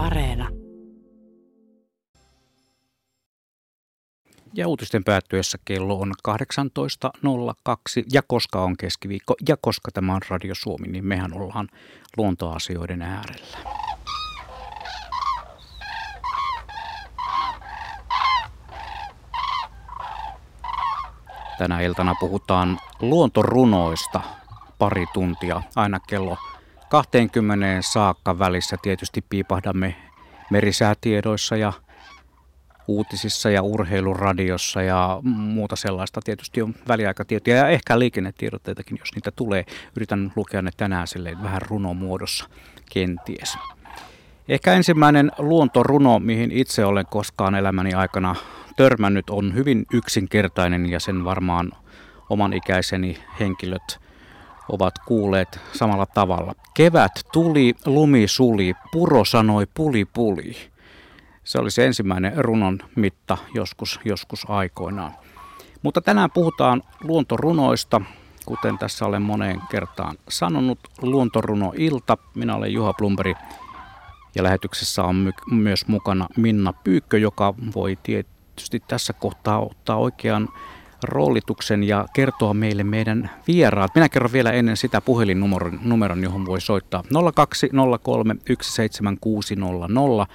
Areena. 0.00 0.48
Ja 4.54 4.68
uutisten 4.68 5.04
päättyessä 5.04 5.58
kello 5.64 6.00
on 6.00 6.12
18.02 6.28 8.04
ja 8.12 8.22
koska 8.26 8.62
on 8.62 8.76
keskiviikko 8.76 9.34
ja 9.48 9.56
koska 9.56 9.90
tämä 9.90 10.14
on 10.14 10.20
Radio 10.28 10.54
Suomi, 10.54 10.88
niin 10.88 11.06
mehän 11.06 11.32
ollaan 11.32 11.68
luontoasioiden 12.16 13.02
äärellä. 13.02 13.58
Tänä 21.58 21.80
iltana 21.80 22.14
puhutaan 22.20 22.78
luontorunoista 23.00 24.20
pari 24.78 25.06
tuntia 25.14 25.62
aina 25.76 26.00
kello 26.08 26.36
20 26.90 27.66
saakka 27.80 28.38
välissä. 28.38 28.76
Tietysti 28.82 29.24
piipahdamme 29.28 29.96
merisäätiedoissa 30.50 31.56
ja 31.56 31.72
uutisissa 32.88 33.50
ja 33.50 33.62
urheiluradiossa 33.62 34.82
ja 34.82 35.20
muuta 35.22 35.76
sellaista. 35.76 36.20
Tietysti 36.24 36.62
on 36.62 36.74
väliaikatietoja 36.88 37.56
ja 37.56 37.68
ehkä 37.68 37.98
liikennetiedotteitakin, 37.98 38.98
jos 38.98 39.14
niitä 39.14 39.30
tulee. 39.30 39.64
Yritän 39.96 40.32
lukea 40.36 40.62
ne 40.62 40.70
tänään 40.76 41.06
silleen 41.06 41.42
vähän 41.42 41.62
runomuodossa 41.62 42.48
kenties. 42.92 43.58
Ehkä 44.48 44.72
ensimmäinen 44.72 45.32
luontoruno, 45.38 46.18
mihin 46.18 46.52
itse 46.52 46.84
olen 46.84 47.06
koskaan 47.10 47.54
elämäni 47.54 47.94
aikana 47.94 48.36
törmännyt, 48.76 49.30
on 49.30 49.54
hyvin 49.54 49.86
yksinkertainen 49.92 50.90
ja 50.90 51.00
sen 51.00 51.24
varmaan 51.24 51.72
oman 52.30 52.52
ikäiseni 52.52 53.18
henkilöt 53.40 53.99
ovat 54.72 54.94
kuulleet 55.06 55.60
samalla 55.72 56.06
tavalla. 56.06 56.54
Kevät 56.74 57.12
tuli, 57.32 57.74
lumi 57.86 58.28
suli, 58.28 58.74
puro 58.92 59.24
sanoi 59.24 59.66
puli 59.74 60.04
puli. 60.04 60.56
Se 61.44 61.58
oli 61.58 61.70
se 61.70 61.86
ensimmäinen 61.86 62.32
runon 62.36 62.78
mitta 62.96 63.38
joskus, 63.54 64.00
joskus 64.04 64.50
aikoinaan. 64.50 65.12
Mutta 65.82 66.00
tänään 66.00 66.30
puhutaan 66.30 66.82
luontorunoista, 67.00 68.00
kuten 68.46 68.78
tässä 68.78 69.06
olen 69.06 69.22
moneen 69.22 69.60
kertaan 69.70 70.16
sanonut. 70.28 70.78
Luontoruno-ilta. 71.02 72.18
Minä 72.34 72.56
olen 72.56 72.72
Juha 72.72 72.92
Plumberi 72.92 73.34
ja 74.34 74.42
lähetyksessä 74.42 75.04
on 75.04 75.16
my- 75.16 75.32
myös 75.50 75.86
mukana 75.88 76.28
Minna 76.36 76.72
Pyykkö, 76.72 77.18
joka 77.18 77.54
voi 77.74 77.98
tietysti 78.02 78.80
tässä 78.88 79.12
kohtaa 79.12 79.60
ottaa 79.60 79.96
oikean 79.96 80.48
roolituksen 81.02 81.82
ja 81.82 82.06
kertoa 82.12 82.54
meille 82.54 82.84
meidän 82.84 83.30
vieraat. 83.48 83.94
Minä 83.94 84.08
kerron 84.08 84.32
vielä 84.32 84.52
ennen 84.52 84.76
sitä 84.76 85.00
puhelinnumeron, 85.00 85.80
numeron, 85.82 86.22
johon 86.22 86.46
voi 86.46 86.60
soittaa 86.60 87.04
0203 87.34 88.36
17600 88.62 90.26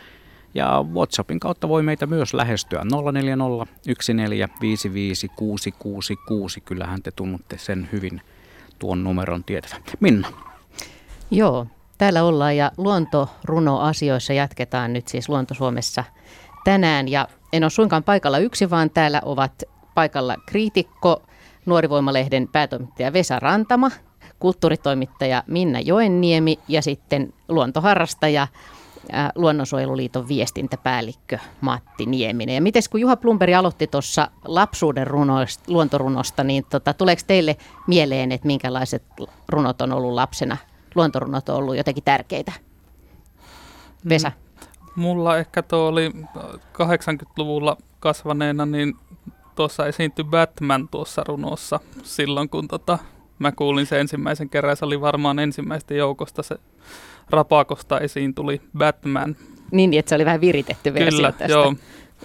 ja 0.53 0.86
WhatsAppin 0.93 1.39
kautta 1.39 1.69
voi 1.69 1.83
meitä 1.83 2.05
myös 2.05 2.33
lähestyä 2.33 2.81
040 3.11 3.73
1455666. 3.86 6.61
Kyllähän 6.61 7.02
te 7.02 7.11
tunnutte 7.11 7.58
sen 7.58 7.89
hyvin 7.91 8.21
tuon 8.80 9.03
numeron 9.03 9.43
tietävän. 9.43 9.81
Minna. 9.99 10.27
Joo, 11.31 11.67
täällä 11.97 12.23
ollaan 12.23 12.58
ja 12.58 12.71
luontorunoasioissa 12.77 14.33
jatketaan 14.33 14.93
nyt 14.93 15.08
siis 15.08 15.30
Luonto 15.30 15.53
Suomessa 15.53 16.03
tänään. 16.63 17.08
Ja 17.08 17.27
en 17.53 17.63
ole 17.63 17.69
suinkaan 17.69 18.03
paikalla 18.03 18.38
yksi, 18.38 18.69
vaan 18.69 18.89
täällä 18.89 19.21
ovat 19.25 19.63
paikalla 19.95 20.35
kriitikko, 20.45 21.21
Nuorivoimalehden 21.65 22.47
päätoimittaja 22.51 23.13
Vesa 23.13 23.39
Rantama, 23.39 23.91
kulttuuritoimittaja 24.39 25.43
Minna 25.47 25.79
Joenniemi 25.79 26.59
ja 26.67 26.81
sitten 26.81 27.33
luontoharrastaja 27.47 28.47
Luonnonsuojeluliiton 29.35 30.27
viestintäpäällikkö 30.27 31.37
Matti 31.61 32.05
Nieminen. 32.05 32.55
Ja 32.55 32.61
miten 32.61 32.83
kun 32.91 33.02
Juha 33.02 33.15
Plumberi 33.15 33.55
aloitti 33.55 33.87
tuossa 33.87 34.29
lapsuuden 34.45 35.07
runoista, 35.07 35.63
luontorunosta, 35.67 36.43
niin 36.43 36.65
tota, 36.70 36.93
tuleeko 36.93 37.21
teille 37.27 37.58
mieleen, 37.87 38.31
että 38.31 38.47
minkälaiset 38.47 39.03
runot 39.49 39.81
on 39.81 39.93
ollut 39.93 40.14
lapsena? 40.14 40.58
Luontorunot 40.95 41.49
on 41.49 41.55
ollut 41.55 41.77
jotenkin 41.77 42.03
tärkeitä. 42.03 42.52
Vesa? 44.09 44.31
Mulla 44.95 45.37
ehkä 45.37 45.61
tuo 45.61 45.80
oli 45.80 46.11
80-luvulla 46.73 47.77
kasvaneena, 47.99 48.65
niin 48.65 48.95
tuossa 49.55 49.86
esiintyi 49.86 50.26
Batman 50.26 50.88
tuossa 50.88 51.23
runossa 51.27 51.80
silloin, 52.04 52.49
kun 52.49 52.67
tota, 52.67 52.99
mä 53.39 53.52
kuulin 53.52 53.86
sen 53.86 53.99
ensimmäisen 53.99 54.49
kerran. 54.49 54.77
Se 54.77 54.86
oli 54.86 55.02
varmaan 55.02 55.39
ensimmäistä 55.39 55.93
joukosta 55.93 56.43
se 56.43 56.55
Rapakosta 57.30 57.99
esiin 57.99 58.36
tuli 58.36 58.61
Batman. 58.77 59.36
Niin, 59.71 59.94
että 59.94 60.10
se 60.10 60.15
oli 60.15 60.26
vähän 60.26 60.42
viritetty 60.42 60.94
versio 60.94 61.17
Kyllä, 61.17 61.32
tästä. 61.32 61.54
joo. 61.54 61.73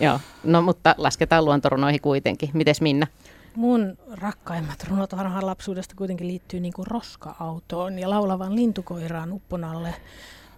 joo. 0.00 0.20
No 0.44 0.62
mutta 0.62 0.94
lasketaan 0.98 1.44
luontorunoihin 1.44 2.00
kuitenkin. 2.00 2.50
Mites 2.52 2.80
Minna? 2.80 3.06
Mun 3.54 3.98
rakkaimmat 4.12 4.86
runot 4.88 5.16
varmaan 5.16 5.46
lapsuudesta 5.46 5.94
kuitenkin 5.94 6.26
liittyy 6.26 6.60
niin 6.60 6.72
kuin 6.72 6.86
roska-autoon 6.86 7.98
ja 7.98 8.10
laulavan 8.10 8.56
lintukoiraan 8.56 9.32
upponalle. 9.32 9.94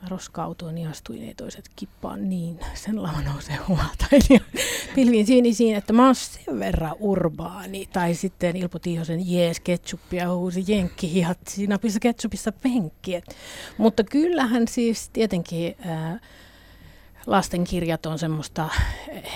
Roska-autoon 0.08 0.78
ihastuin, 0.78 1.22
ei 1.22 1.34
toiset 1.34 1.70
kippaan 1.76 2.28
niin, 2.28 2.58
sen 2.74 3.02
lama 3.02 3.22
nousee 3.22 3.56
huoltain 3.56 4.22
ja 4.30 4.40
pilviin 4.94 5.26
sinisiin, 5.26 5.76
että 5.76 5.92
mä 5.92 6.04
oon 6.06 6.14
sen 6.14 6.58
verran 6.58 6.96
urbaani. 7.00 7.88
Tai 7.92 8.14
sitten 8.14 8.56
Ilpo 8.56 8.78
Tiihosen 8.78 9.32
jees 9.32 9.60
ketsuppia 9.60 10.34
huusi 10.34 10.64
hihat 11.02 11.38
sinapissa 11.48 12.00
ketsupissa 12.00 12.52
penkki. 12.52 13.22
Mutta 13.78 14.04
kyllähän 14.04 14.68
siis 14.68 15.08
tietenkin 15.08 15.76
ää, 15.86 16.20
lastenkirjat 17.26 18.06
on 18.06 18.18
semmoista 18.18 18.68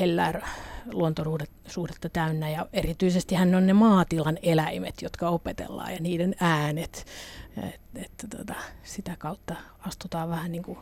hellää 0.00 0.48
luontosuhdetta 0.92 2.08
täynnä 2.08 2.50
ja 2.50 2.66
erityisesti 2.72 3.34
hän 3.34 3.54
on 3.54 3.66
ne 3.66 3.72
maatilan 3.72 4.38
eläimet, 4.42 5.02
jotka 5.02 5.28
opetellaan 5.28 5.92
ja 5.92 5.98
niiden 6.00 6.34
äänet. 6.40 7.06
Että 7.56 8.00
et, 8.00 8.10
tota, 8.38 8.54
sitä 8.82 9.16
kautta 9.18 9.54
astutaan 9.80 10.28
vähän 10.28 10.52
niin 10.52 10.62
kuin 10.62 10.78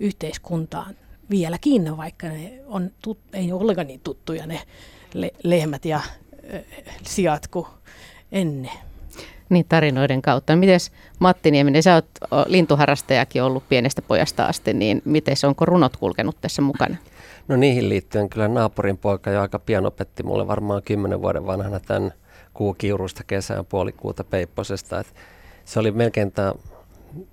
yhteiskuntaan 0.00 0.94
vieläkin, 1.30 1.96
vaikka 1.96 2.26
ne 2.26 2.60
on, 2.66 2.90
tut, 3.02 3.18
ei 3.32 3.52
ole 3.52 3.60
ollenkaan 3.60 3.86
niin 3.86 4.00
tuttuja 4.00 4.46
ne 4.46 4.60
le, 5.14 5.30
lehmät 5.42 5.84
ja 5.84 5.96
äh, 5.96 6.62
sijat 7.02 7.48
kuin 7.48 7.66
ennen. 8.32 8.72
Niin 9.48 9.66
tarinoiden 9.68 10.22
kautta. 10.22 10.56
Mites 10.56 10.92
Matti 11.18 11.50
Nieminen, 11.50 11.82
sä 11.82 11.94
oot 11.94 12.06
lintuharrastajakin 12.46 13.42
ollut 13.42 13.68
pienestä 13.68 14.02
pojasta 14.02 14.46
asti, 14.46 14.74
niin 14.74 15.02
miten 15.04 15.36
onko 15.46 15.64
runot 15.64 15.96
kulkenut 15.96 16.36
tässä 16.40 16.62
mukana? 16.62 16.96
No 17.48 17.56
niihin 17.56 17.88
liittyen 17.88 18.28
kyllä 18.28 18.48
naapurin 18.48 18.98
poika 18.98 19.30
jo 19.30 19.40
aika 19.40 19.58
pian 19.58 19.86
opetti 19.86 20.22
mulle 20.22 20.46
varmaan 20.46 20.82
kymmenen 20.82 21.22
vuoden 21.22 21.46
vanhana 21.46 21.80
tämän 21.80 22.12
kuukiurusta 22.54 23.24
kesään 23.26 23.66
puolikuuta 23.66 24.24
Peipposesta. 24.24 25.00
Et 25.00 25.14
se 25.64 25.80
oli 25.80 25.90
melkein 25.90 26.32
tämä 26.32 26.54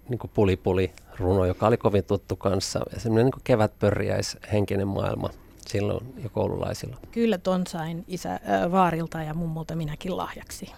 niin 0.10 0.20
puli-puli 0.34 0.92
runo, 1.20 1.46
joka 1.46 1.68
oli 1.68 1.78
kovin 1.78 2.04
tuttu 2.04 2.36
kanssa. 2.36 2.80
Ja 2.94 3.00
semmoinen 3.00 3.26
niin 3.26 3.42
kevätpörjäis 3.44 4.38
henkinen 4.54 4.88
maailma 4.88 5.30
silloin 5.68 6.14
jo 6.24 6.30
koululaisilla. 6.30 6.98
Kyllä 7.12 7.38
ton 7.38 7.68
sain 7.68 8.04
isä, 8.08 8.34
äh, 8.34 8.72
vaarilta 8.72 9.24
ja 9.24 9.34
mummulta 9.34 9.76
minäkin 9.76 10.18
lahjaksi. 10.18 10.72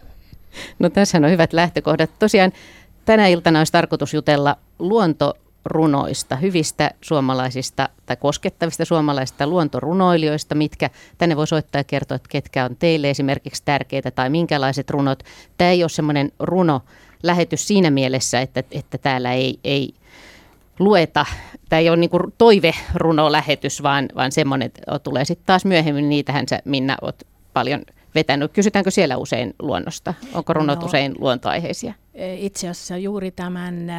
No 0.79 0.89
tässä 0.89 1.17
on 1.17 1.31
hyvät 1.31 1.53
lähtökohdat. 1.53 2.09
Tosiaan 2.19 2.51
tänä 3.05 3.27
iltana 3.27 3.59
olisi 3.59 3.71
tarkoitus 3.71 4.13
jutella 4.13 4.57
luontorunoista, 4.79 6.35
hyvistä 6.35 6.91
suomalaisista 7.01 7.89
tai 8.05 8.15
koskettavista 8.15 8.85
suomalaisista 8.85 9.47
luontorunoilijoista, 9.47 10.55
mitkä 10.55 10.89
tänne 11.17 11.37
voi 11.37 11.47
soittaa 11.47 11.79
ja 11.79 11.83
kertoa, 11.83 12.15
että 12.15 12.29
ketkä 12.29 12.65
on 12.65 12.75
teille 12.75 13.09
esimerkiksi 13.09 13.61
tärkeitä 13.65 14.11
tai 14.11 14.29
minkälaiset 14.29 14.89
runot. 14.89 15.23
Tämä 15.57 15.71
ei 15.71 15.83
ole 15.83 15.89
semmoinen 15.89 16.31
runo 16.39 16.81
lähetys 17.23 17.67
siinä 17.67 17.89
mielessä, 17.89 18.41
että, 18.41 18.63
että 18.71 18.97
täällä 18.97 19.33
ei, 19.33 19.59
ei 19.63 19.93
lueta, 20.79 21.25
tämä 21.69 21.79
ei 21.79 21.89
ole 21.89 21.97
niin 21.97 22.09
toiverunolähetys, 22.37 23.83
vaan, 23.83 24.05
vaan 24.15 24.31
semmoinen, 24.31 24.71
tulee 25.03 25.25
sitten 25.25 25.45
taas 25.45 25.65
myöhemmin, 25.65 26.09
niitähän 26.09 26.47
sä 26.47 26.59
Minna 26.65 26.97
oot 27.01 27.23
paljon 27.53 27.81
vetänyt. 28.15 28.51
Kysytäänkö 28.51 28.91
siellä 28.91 29.17
usein 29.17 29.53
luonnosta? 29.59 30.13
Onko 30.33 30.53
runot 30.53 30.79
no, 30.79 30.85
usein 30.85 31.13
luontoaiheisia? 31.17 31.93
E, 32.13 32.33
itse 32.33 32.69
asiassa 32.69 32.97
juuri 32.97 33.31
tämän 33.31 33.91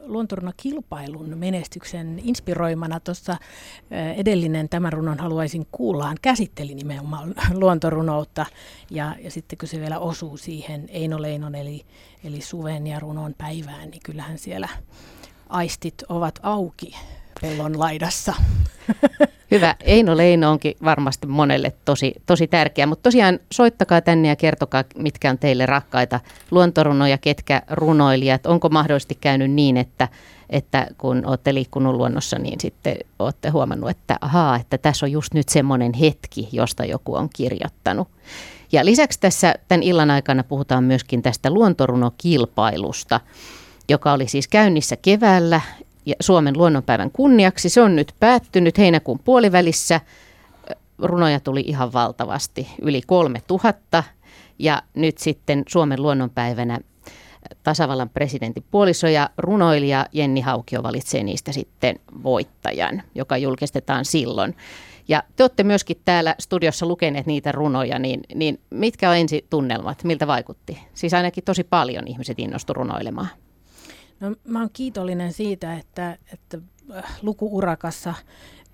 luontorunokilpailun 0.00 1.38
menestyksen 1.38 2.20
inspiroimana 2.24 3.00
tuossa 3.00 3.36
edellinen 4.16 4.68
tämän 4.68 4.92
runon 4.92 5.18
haluaisin 5.18 5.66
kuulla, 5.72 6.14
käsitteli 6.22 6.74
nimenomaan 6.74 7.34
luontorunoutta 7.60 8.46
ja, 8.90 9.16
ja 9.20 9.30
sitten 9.30 9.58
kun 9.58 9.68
se 9.68 9.80
vielä 9.80 9.98
osuu 9.98 10.36
siihen 10.36 10.88
Eino 10.88 11.22
Leinon 11.22 11.54
eli, 11.54 11.84
eli 12.24 12.40
suven 12.40 12.86
ja 12.86 13.00
runon 13.00 13.34
päivään, 13.38 13.90
niin 13.90 14.02
kyllähän 14.04 14.38
siellä 14.38 14.68
aistit 15.48 16.02
ovat 16.08 16.38
auki 16.42 16.94
pellon 17.40 17.78
laidassa. 17.78 18.34
Hyvä. 19.50 19.74
Eino 19.80 20.16
Leino 20.16 20.50
onkin 20.50 20.74
varmasti 20.84 21.26
monelle 21.26 21.72
tosi, 21.84 22.14
tosi 22.26 22.46
tärkeä, 22.46 22.86
mutta 22.86 23.02
tosiaan 23.02 23.38
soittakaa 23.52 24.00
tänne 24.00 24.28
ja 24.28 24.36
kertokaa, 24.36 24.84
mitkä 24.96 25.30
on 25.30 25.38
teille 25.38 25.66
rakkaita 25.66 26.20
luontorunoja, 26.50 27.18
ketkä 27.18 27.62
runoilijat. 27.70 28.46
Onko 28.46 28.68
mahdollisesti 28.68 29.18
käynyt 29.20 29.50
niin, 29.50 29.76
että, 29.76 30.08
että 30.50 30.86
kun 30.98 31.26
olette 31.26 31.54
liikkunut 31.54 31.94
luonnossa, 31.94 32.38
niin 32.38 32.60
sitten 32.60 32.96
olette 33.18 33.48
huomannut, 33.48 33.90
että 33.90 34.16
ahaa, 34.20 34.56
että 34.56 34.78
tässä 34.78 35.06
on 35.06 35.12
just 35.12 35.34
nyt 35.34 35.48
semmoinen 35.48 35.92
hetki, 35.94 36.48
josta 36.52 36.84
joku 36.84 37.14
on 37.14 37.28
kirjoittanut. 37.36 38.08
Ja 38.72 38.84
lisäksi 38.84 39.20
tässä 39.20 39.54
tämän 39.68 39.82
illan 39.82 40.10
aikana 40.10 40.44
puhutaan 40.44 40.84
myöskin 40.84 41.22
tästä 41.22 41.50
luontorunokilpailusta, 41.50 43.20
joka 43.88 44.12
oli 44.12 44.28
siis 44.28 44.48
käynnissä 44.48 44.96
keväällä 44.96 45.60
Suomen 46.20 46.58
luonnonpäivän 46.58 47.10
kunniaksi. 47.10 47.68
Se 47.68 47.80
on 47.80 47.96
nyt 47.96 48.14
päättynyt 48.20 48.78
heinäkuun 48.78 49.18
puolivälissä. 49.18 50.00
Runoja 50.98 51.40
tuli 51.40 51.60
ihan 51.66 51.92
valtavasti, 51.92 52.68
yli 52.82 53.02
kolme 53.06 53.42
tuhatta. 53.46 54.04
Ja 54.58 54.82
nyt 54.94 55.18
sitten 55.18 55.62
Suomen 55.68 56.02
luonnonpäivänä 56.02 56.80
tasavallan 57.62 58.08
presidentin 58.08 58.64
puoliso 58.70 59.08
ja 59.08 59.30
runoilija 59.38 60.06
Jenni 60.12 60.40
Haukio 60.40 60.82
valitsee 60.82 61.22
niistä 61.22 61.52
sitten 61.52 61.96
voittajan, 62.22 63.02
joka 63.14 63.36
julkistetaan 63.36 64.04
silloin. 64.04 64.56
Ja 65.08 65.22
te 65.36 65.42
olette 65.42 65.62
myöskin 65.62 65.96
täällä 66.04 66.34
studiossa 66.38 66.86
lukeneet 66.86 67.26
niitä 67.26 67.52
runoja, 67.52 67.98
niin, 67.98 68.20
niin 68.34 68.60
mitkä 68.70 69.10
on 69.10 69.16
ensi 69.16 69.46
tunnelmat, 69.50 70.04
miltä 70.04 70.26
vaikutti? 70.26 70.78
Siis 70.94 71.14
ainakin 71.14 71.44
tosi 71.44 71.64
paljon 71.64 72.08
ihmiset 72.08 72.38
innostu 72.38 72.72
runoilemaan. 72.72 73.28
No, 74.20 74.36
mä 74.44 74.60
oon 74.60 74.70
kiitollinen 74.72 75.32
siitä, 75.32 75.74
että, 75.74 76.18
että 76.32 76.58
äh, 76.96 77.18
lukuurakassa 77.22 78.14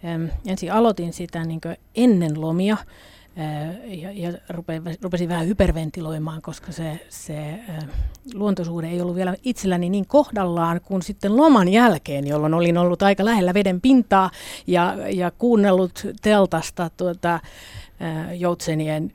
äm, 0.05 0.29
ensin 0.47 0.73
aloitin 0.73 1.13
sitä 1.13 1.45
niin 1.45 1.61
ennen 1.95 2.41
lomia 2.41 2.77
äh, 3.39 3.99
ja, 3.99 4.13
ja 4.13 4.33
rupesin, 5.01 5.29
vähän 5.29 5.47
hyperventiloimaan, 5.47 6.43
koska 6.43 6.73
se, 6.73 7.07
se 7.09 7.53
äh, 7.69 7.89
luontosuhde 8.35 8.89
ei 8.89 9.01
ollut 9.01 9.17
vielä 9.17 9.37
itselläni 9.43 9.91
niin 9.91 10.07
kohdallaan 10.07 10.81
kuin 10.81 11.03
sitten 11.03 11.37
loman 11.37 11.69
jälkeen, 11.69 12.27
jolloin 12.27 12.55
olin 12.55 12.79
ollut 12.79 13.03
aika 13.03 13.25
lähellä 13.25 13.55
veden 13.55 13.81
pintaa 13.81 14.31
ja, 14.67 14.97
ja 15.09 15.31
kuunnellut 15.31 16.07
teltasta 16.23 16.91
tuota, 16.97 17.35
äh, 17.35 18.39
joutsenien 18.39 19.13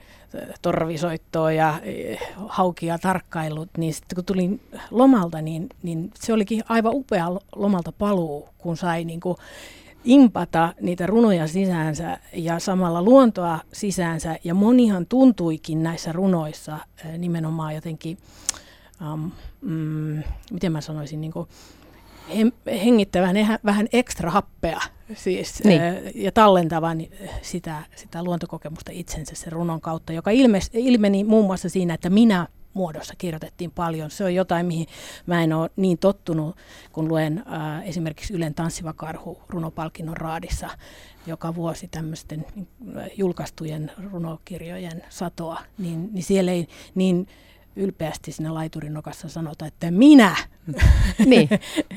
torvisoittoa 0.61 1.51
ja 1.51 1.79
eh, 1.83 2.19
haukia 2.35 2.97
tarkkailut, 2.97 3.69
niin 3.77 3.93
sitten 3.93 4.15
kun 4.15 4.25
tulin 4.25 4.61
lomalta, 4.91 5.41
niin, 5.41 5.69
niin 5.83 6.11
se 6.19 6.33
olikin 6.33 6.63
aivan 6.69 6.95
upea 6.95 7.27
lomalta 7.55 7.91
paluu, 7.91 8.49
kun 8.57 8.77
sai 8.77 9.03
niin 9.03 9.19
kuin 9.19 9.37
impata 10.03 10.73
niitä 10.81 11.07
runoja 11.07 11.47
sisäänsä 11.47 12.19
ja 12.33 12.59
samalla 12.59 13.01
luontoa 13.01 13.59
sisäänsä. 13.73 14.37
Ja 14.43 14.53
monihan 14.53 15.05
tuntuikin 15.05 15.83
näissä 15.83 16.11
runoissa 16.11 16.77
eh, 17.05 17.17
nimenomaan 17.17 17.75
jotenkin, 17.75 18.17
um, 19.13 19.31
mm, 19.61 20.23
miten 20.51 20.71
mä 20.71 20.81
sanoisin, 20.81 21.21
niin 21.21 21.31
kuin, 21.33 21.47
hengittävän 22.67 23.35
vähän 23.65 23.87
ekstra 23.93 24.31
happea 24.31 24.79
siis, 25.13 25.63
niin. 25.63 25.81
ja 26.15 26.31
tallentavan 26.31 27.01
sitä, 27.41 27.83
sitä 27.95 28.23
luontokokemusta 28.23 28.91
itsensä 28.93 29.35
sen 29.35 29.51
runon 29.51 29.81
kautta, 29.81 30.13
joka 30.13 30.31
ilme, 30.31 30.59
ilmeni 30.73 31.23
muun 31.23 31.45
muassa 31.45 31.69
siinä, 31.69 31.93
että 31.93 32.09
minä 32.09 32.47
muodossa 32.73 33.13
kirjoitettiin 33.17 33.71
paljon. 33.71 34.11
Se 34.11 34.23
on 34.23 34.35
jotain, 34.35 34.65
mihin 34.65 34.87
mä 35.25 35.43
en 35.43 35.53
ole 35.53 35.69
niin 35.75 35.97
tottunut, 35.97 36.57
kun 36.91 37.07
luen 37.07 37.43
äh, 37.53 37.87
esimerkiksi 37.87 38.33
Ylen 38.33 38.53
Tanssiva 38.53 38.93
karhu 38.93 39.41
runopalkinnon 39.49 40.17
raadissa 40.17 40.69
joka 41.27 41.55
vuosi 41.55 41.87
tämmöisten 41.87 42.45
julkaistujen 43.17 43.91
runokirjojen 44.11 45.03
satoa, 45.09 45.61
niin, 45.77 46.09
niin 46.13 46.23
siellä 46.23 46.51
ei 46.51 46.67
niin 46.95 47.27
ylpeästi 47.75 48.31
siinä 48.31 48.53
laiturin 48.53 48.93
nokassa 48.93 49.29
sanota, 49.29 49.65
että 49.65 49.91
minä, 49.91 50.35
niin, 51.25 51.49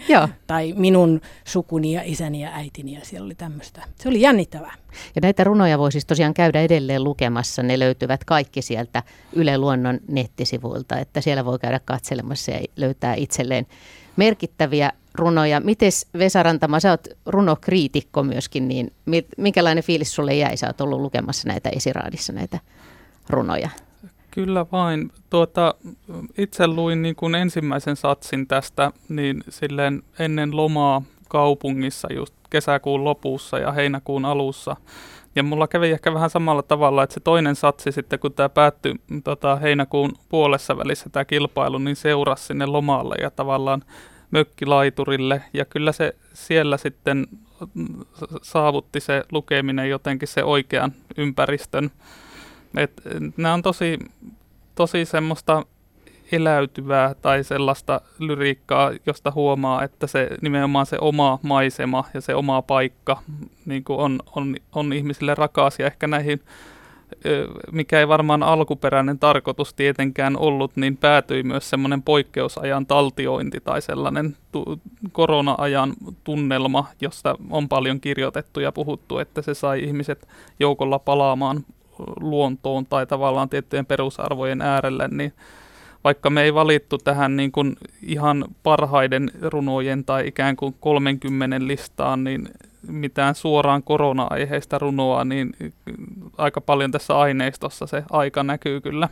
joo. 0.08 0.28
tai 0.46 0.74
minun 0.76 1.20
sukuni 1.44 1.92
ja 1.92 2.02
isäni 2.04 2.42
ja 2.42 2.50
äitini, 2.54 2.94
ja 2.94 3.00
siellä 3.02 3.26
oli 3.26 3.34
tämmöistä. 3.34 3.82
Se 4.00 4.08
oli 4.08 4.20
jännittävää. 4.20 4.74
Ja 5.14 5.20
näitä 5.22 5.44
runoja 5.44 5.78
voi 5.78 5.92
siis 5.92 6.06
tosiaan 6.06 6.34
käydä 6.34 6.60
edelleen 6.60 7.04
lukemassa. 7.04 7.62
Ne 7.62 7.78
löytyvät 7.78 8.24
kaikki 8.24 8.62
sieltä 8.62 9.02
Yle 9.32 9.58
Luonnon 9.58 10.00
nettisivuilta, 10.08 10.98
että 10.98 11.20
siellä 11.20 11.44
voi 11.44 11.58
käydä 11.58 11.80
katselemassa 11.84 12.50
ja 12.50 12.60
löytää 12.76 13.14
itselleen 13.14 13.66
merkittäviä 14.16 14.92
runoja. 15.14 15.60
Mites 15.60 16.06
Vesa 16.18 16.42
Rantama, 16.42 16.80
sä 16.80 16.90
oot 16.90 17.08
runokriitikko 17.26 18.22
myöskin, 18.22 18.68
niin 18.68 18.92
minkälainen 19.36 19.84
fiilis 19.84 20.14
sulle 20.14 20.34
jäi? 20.34 20.56
Sä 20.56 20.66
oot 20.66 20.80
ollut 20.80 21.00
lukemassa 21.00 21.48
näitä 21.48 21.68
esiraadissa 21.68 22.32
näitä 22.32 22.58
runoja. 23.28 23.70
Kyllä 24.30 24.66
vain. 24.72 25.12
Tuota, 25.30 25.74
itse 26.38 26.66
luin 26.66 27.02
niin 27.02 27.16
kuin 27.16 27.34
ensimmäisen 27.34 27.96
satsin 27.96 28.46
tästä 28.46 28.92
niin 29.08 29.44
silleen 29.48 30.02
ennen 30.18 30.56
lomaa 30.56 31.02
kaupungissa 31.28 32.12
just 32.12 32.34
kesäkuun 32.50 33.04
lopussa 33.04 33.58
ja 33.58 33.72
heinäkuun 33.72 34.24
alussa. 34.24 34.76
Ja 35.36 35.42
mulla 35.42 35.68
kävi 35.68 35.90
ehkä 35.90 36.14
vähän 36.14 36.30
samalla 36.30 36.62
tavalla, 36.62 37.02
että 37.02 37.14
se 37.14 37.20
toinen 37.20 37.56
satsi 37.56 37.92
sitten, 37.92 38.18
kun 38.18 38.32
tämä 38.32 38.48
päättyi 38.48 38.94
tota, 39.24 39.56
heinäkuun 39.56 40.12
puolessa 40.28 40.76
välissä 40.76 41.10
tämä 41.10 41.24
kilpailu, 41.24 41.78
niin 41.78 41.96
seurasi 41.96 42.46
sinne 42.46 42.66
lomalle 42.66 43.14
ja 43.20 43.30
tavallaan 43.30 43.84
mökkilaiturille. 44.30 45.42
Ja 45.52 45.64
kyllä 45.64 45.92
se 45.92 46.14
siellä 46.32 46.76
sitten 46.76 47.26
saavutti 48.42 49.00
se 49.00 49.24
lukeminen 49.32 49.90
jotenkin 49.90 50.28
se 50.28 50.44
oikean 50.44 50.92
ympäristön 51.16 51.90
et, 52.76 52.92
nämä 53.36 53.54
on 53.54 53.62
tosi, 53.62 53.98
tosi 54.74 55.04
semmoista 55.04 55.66
eläytyvää 56.32 57.14
tai 57.14 57.44
sellaista 57.44 58.00
lyriikkaa, 58.18 58.92
josta 59.06 59.32
huomaa, 59.34 59.82
että 59.84 60.06
se 60.06 60.28
nimenomaan 60.42 60.86
se 60.86 60.96
oma 61.00 61.38
maisema 61.42 62.04
ja 62.14 62.20
se 62.20 62.34
oma 62.34 62.62
paikka 62.62 63.22
niin 63.66 63.84
kuin 63.84 63.98
on, 63.98 64.20
on, 64.36 64.56
on 64.72 64.92
ihmisille 64.92 65.34
rakas. 65.34 65.78
Ja 65.78 65.86
ehkä 65.86 66.06
näihin 66.06 66.40
mikä 67.72 68.00
ei 68.00 68.08
varmaan 68.08 68.42
alkuperäinen 68.42 69.18
tarkoitus 69.18 69.74
tietenkään 69.74 70.36
ollut, 70.36 70.76
niin 70.76 70.96
päätyi 70.96 71.42
myös 71.42 71.70
semmoinen 71.70 72.02
poikkeusajan 72.02 72.86
taltiointi 72.86 73.60
tai 73.60 73.82
sellainen 73.82 74.36
tu- 74.52 74.80
korona-ajan 75.12 75.92
tunnelma, 76.24 76.86
josta 77.00 77.36
on 77.50 77.68
paljon 77.68 78.00
kirjoitettu 78.00 78.60
ja 78.60 78.72
puhuttu, 78.72 79.18
että 79.18 79.42
se 79.42 79.54
sai 79.54 79.84
ihmiset 79.84 80.28
joukolla 80.60 80.98
palaamaan 80.98 81.64
luontoon 82.20 82.86
tai 82.86 83.06
tavallaan 83.06 83.48
tiettyjen 83.48 83.86
perusarvojen 83.86 84.62
äärelle, 84.62 85.08
niin 85.08 85.32
vaikka 86.04 86.30
me 86.30 86.42
ei 86.42 86.54
valittu 86.54 86.98
tähän 86.98 87.36
niin 87.36 87.52
kuin 87.52 87.76
ihan 88.02 88.44
parhaiden 88.62 89.30
runojen 89.42 90.04
tai 90.04 90.28
ikään 90.28 90.56
kuin 90.56 90.74
30 90.80 91.66
listaan, 91.66 92.24
niin 92.24 92.48
mitään 92.88 93.34
suoraan 93.34 93.82
korona-aiheista 93.82 94.78
runoa, 94.78 95.24
niin 95.24 95.56
aika 96.38 96.60
paljon 96.60 96.90
tässä 96.90 97.18
aineistossa 97.18 97.86
se 97.86 98.04
aika 98.10 98.42
näkyy 98.42 98.80
kyllä. 98.80 99.08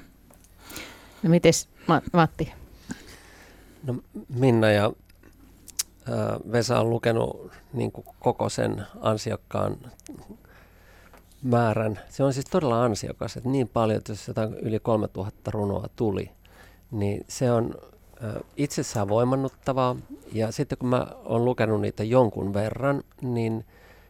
No 1.22 1.30
mites 1.30 1.68
Matti? 2.12 2.52
No 3.87 3.94
Minna 4.28 4.70
ja 4.70 4.92
Vesa 6.52 6.80
on 6.80 6.90
lukenut 6.90 7.52
niin 7.72 7.92
kuin 7.92 8.06
koko 8.20 8.49
sen 8.49 8.87
ansiokkaan 9.00 9.76
määrän. 11.46 12.00
Se 12.08 12.24
on 12.24 12.32
siis 12.32 12.46
todella 12.46 12.84
ansiokas, 12.84 13.36
että 13.36 13.48
niin 13.48 13.68
paljon, 13.68 13.98
että 13.98 14.12
jos 14.12 14.28
jotain 14.28 14.54
yli 14.54 14.80
3000 14.80 15.50
runoa 15.50 15.86
tuli, 15.96 16.30
niin 16.90 17.24
se 17.28 17.52
on 17.52 17.74
itsessään 18.56 19.08
voimannuttavaa. 19.08 19.96
Ja 20.32 20.52
sitten 20.52 20.78
kun 20.78 20.88
mä 20.88 21.06
oon 21.24 21.44
lukenut 21.44 21.80
niitä 21.80 22.04
jonkun 22.04 22.54
verran, 22.54 23.02
niin 23.22 23.64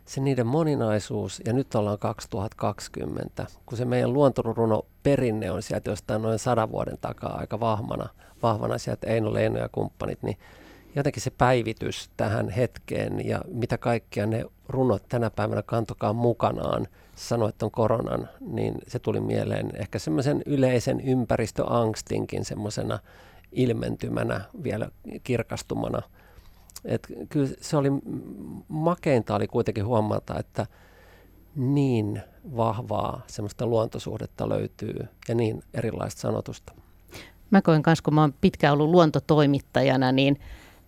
se 0.05 0.21
niiden 0.21 0.47
moninaisuus, 0.47 1.43
ja 1.47 1.52
nyt 1.52 1.75
ollaan 1.75 1.99
2020, 1.99 3.47
kun 3.66 3.78
se 3.78 3.85
meidän 3.85 4.12
luontoruno 4.12 4.87
perinne 5.02 5.50
on 5.50 5.62
sieltä 5.62 5.90
jostain 5.90 6.23
noin 6.23 6.38
sadan 6.38 6.71
vuoden 6.71 6.99
takaa 7.00 7.38
aika 7.38 7.61
vahvana, 7.61 8.09
vahvana 8.43 8.78
sieltä 8.78 9.07
Eino 9.07 9.35
Leino 9.35 9.59
ja 9.59 9.69
kumppanit, 9.69 10.23
niin 10.23 10.38
jotenkin 10.97 11.23
se 11.23 11.31
päivitys 11.31 12.11
tähän 12.16 12.49
hetkeen 12.49 13.28
ja 13.28 13.40
mitä 13.52 13.78
kaikkia 13.78 14.26
ne 14.26 14.45
runot 14.69 15.02
tänä 15.09 15.31
päivänä 15.31 15.62
kantokaa 15.62 16.12
mukanaan, 16.12 16.87
sanoit 17.17 17.63
on 17.63 17.71
koronan, 17.71 18.29
niin 18.41 18.75
se 18.89 18.99
tuli 18.99 19.21
mieleen 19.21 19.71
ehkä 19.77 19.99
semmoisen 19.99 20.43
yleisen 20.47 21.01
ympäristöangstinkin 21.01 22.45
semmoisena 22.45 22.99
ilmentymänä 23.53 24.41
vielä 24.63 24.89
kirkastumana. 25.23 26.03
Et 26.85 27.07
kyllä 27.29 27.49
se 27.61 27.77
oli, 27.77 27.89
makeinta 28.69 29.35
oli 29.35 29.47
kuitenkin 29.47 29.87
huomata, 29.87 30.39
että 30.39 30.67
niin 31.57 32.23
vahvaa 32.57 33.23
semmoista 33.27 33.67
luontosuhdetta 33.67 34.49
löytyy 34.49 35.09
ja 35.29 35.35
niin 35.35 35.63
erilaista 35.75 36.21
sanotusta. 36.21 36.73
Mä 37.51 37.63
koen 37.63 37.83
myös, 37.87 38.03
kun 38.03 38.15
mä 38.15 38.21
oon 38.21 38.35
pitkään 38.41 38.73
ollut 38.73 38.91
luontotoimittajana, 38.91 40.13
niin 40.13 40.41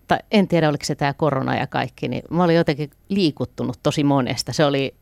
tai 0.09 0.19
en 0.31 0.49
tiedä 0.49 0.69
oliko 0.69 0.85
se 0.85 0.95
tämä 0.95 1.15
korona 1.15 1.57
ja 1.57 1.67
kaikki, 1.67 2.09
niin 2.09 2.23
mä 2.31 2.45
olin 2.45 2.57
jotenkin 2.57 2.91
liikuttunut 3.09 3.79
tosi 3.83 4.05
monesta. 4.05 4.53
Se 4.53 4.65
oli 4.65 4.95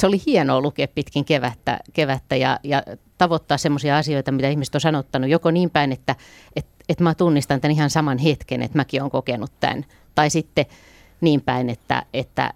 se 0.00 0.06
oli 0.06 0.20
hienoa 0.26 0.60
lukea 0.60 0.88
pitkin 0.88 1.24
kevättä, 1.24 1.78
kevättä 1.92 2.36
ja, 2.36 2.60
ja 2.62 2.82
tavoittaa 3.18 3.58
semmoisia 3.58 3.98
asioita, 3.98 4.32
mitä 4.32 4.48
ihmiset 4.48 4.74
on 4.74 4.80
sanottanut, 4.80 5.30
joko 5.30 5.50
niin 5.50 5.70
päin, 5.70 5.92
että, 5.92 6.16
että, 6.56 6.70
että 6.88 7.04
mä 7.04 7.14
tunnistan 7.14 7.60
tämän 7.60 7.74
ihan 7.74 7.90
saman 7.90 8.18
hetken, 8.18 8.62
että 8.62 8.78
mäkin 8.78 9.02
olen 9.02 9.10
kokenut 9.10 9.52
tämän, 9.60 9.84
tai 10.14 10.30
sitten 10.30 10.66
niin 11.20 11.40
päin, 11.40 11.70
että, 11.70 12.02
että 12.14 12.54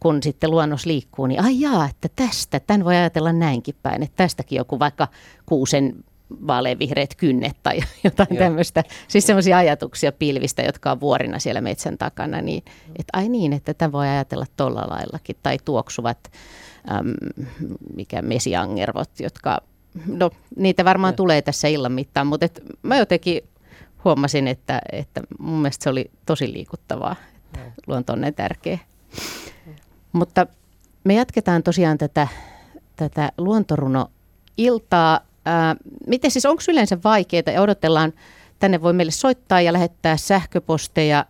kun 0.00 0.22
sitten 0.22 0.50
luonnos 0.50 0.86
liikkuu, 0.86 1.26
niin 1.26 1.42
ai 1.42 1.60
jaa, 1.60 1.88
että 1.90 2.08
tästä, 2.16 2.60
tämän 2.60 2.84
voi 2.84 2.96
ajatella 2.96 3.32
näinkin 3.32 3.74
päin, 3.82 4.02
että 4.02 4.16
tästäkin 4.16 4.56
joku 4.56 4.78
vaikka 4.78 5.08
kuusen 5.46 6.04
vaaleanvihreät 6.30 7.14
kynnet 7.14 7.56
tai 7.62 7.80
jotain 8.04 8.28
Joo. 8.30 8.38
tämmöistä. 8.38 8.84
Siis 9.08 9.26
semmoisia 9.26 9.58
ajatuksia 9.58 10.12
pilvistä, 10.12 10.62
jotka 10.62 10.90
on 10.90 11.00
vuorina 11.00 11.38
siellä 11.38 11.60
metsän 11.60 11.98
takana. 11.98 12.40
Niin, 12.42 12.62
että 12.88 13.10
ai 13.12 13.28
niin, 13.28 13.52
että 13.52 13.74
tämä 13.74 13.92
voi 13.92 14.08
ajatella 14.08 14.46
tuolla 14.56 14.86
laillakin. 14.90 15.36
Tai 15.42 15.58
tuoksuvat, 15.64 16.30
äm, 16.90 17.14
mikä 17.96 18.22
mesiangervot, 18.22 19.10
jotka, 19.20 19.58
no 20.06 20.30
niitä 20.56 20.84
varmaan 20.84 21.12
Joo. 21.12 21.16
tulee 21.16 21.42
tässä 21.42 21.68
illan 21.68 21.92
mittaan. 21.92 22.26
Mutta 22.26 22.46
et 22.46 22.62
mä 22.82 22.96
jotenkin 22.96 23.42
huomasin, 24.04 24.48
että, 24.48 24.80
että 24.92 25.20
mun 25.38 25.58
mielestä 25.58 25.84
se 25.84 25.90
oli 25.90 26.10
tosi 26.26 26.52
liikuttavaa. 26.52 27.16
Että 27.44 27.72
luonto 27.86 28.12
on 28.12 28.20
näin 28.20 28.34
tärkeä. 28.34 28.78
Mutta 30.12 30.46
me 31.04 31.14
jatketaan 31.14 31.62
tosiaan 31.62 31.98
tätä, 31.98 32.28
tätä 32.96 33.32
luontoruno-iltaa 33.38 35.27
Miten 36.06 36.30
siis, 36.30 36.46
onko 36.46 36.62
yleensä 36.68 36.98
vaikeaa 37.04 37.42
ja 37.52 37.62
odotellaan, 37.62 38.12
tänne 38.58 38.82
voi 38.82 38.92
meille 38.92 39.12
soittaa 39.12 39.60
ja 39.60 39.72
lähettää 39.72 40.16
sähköposteja 40.16 41.24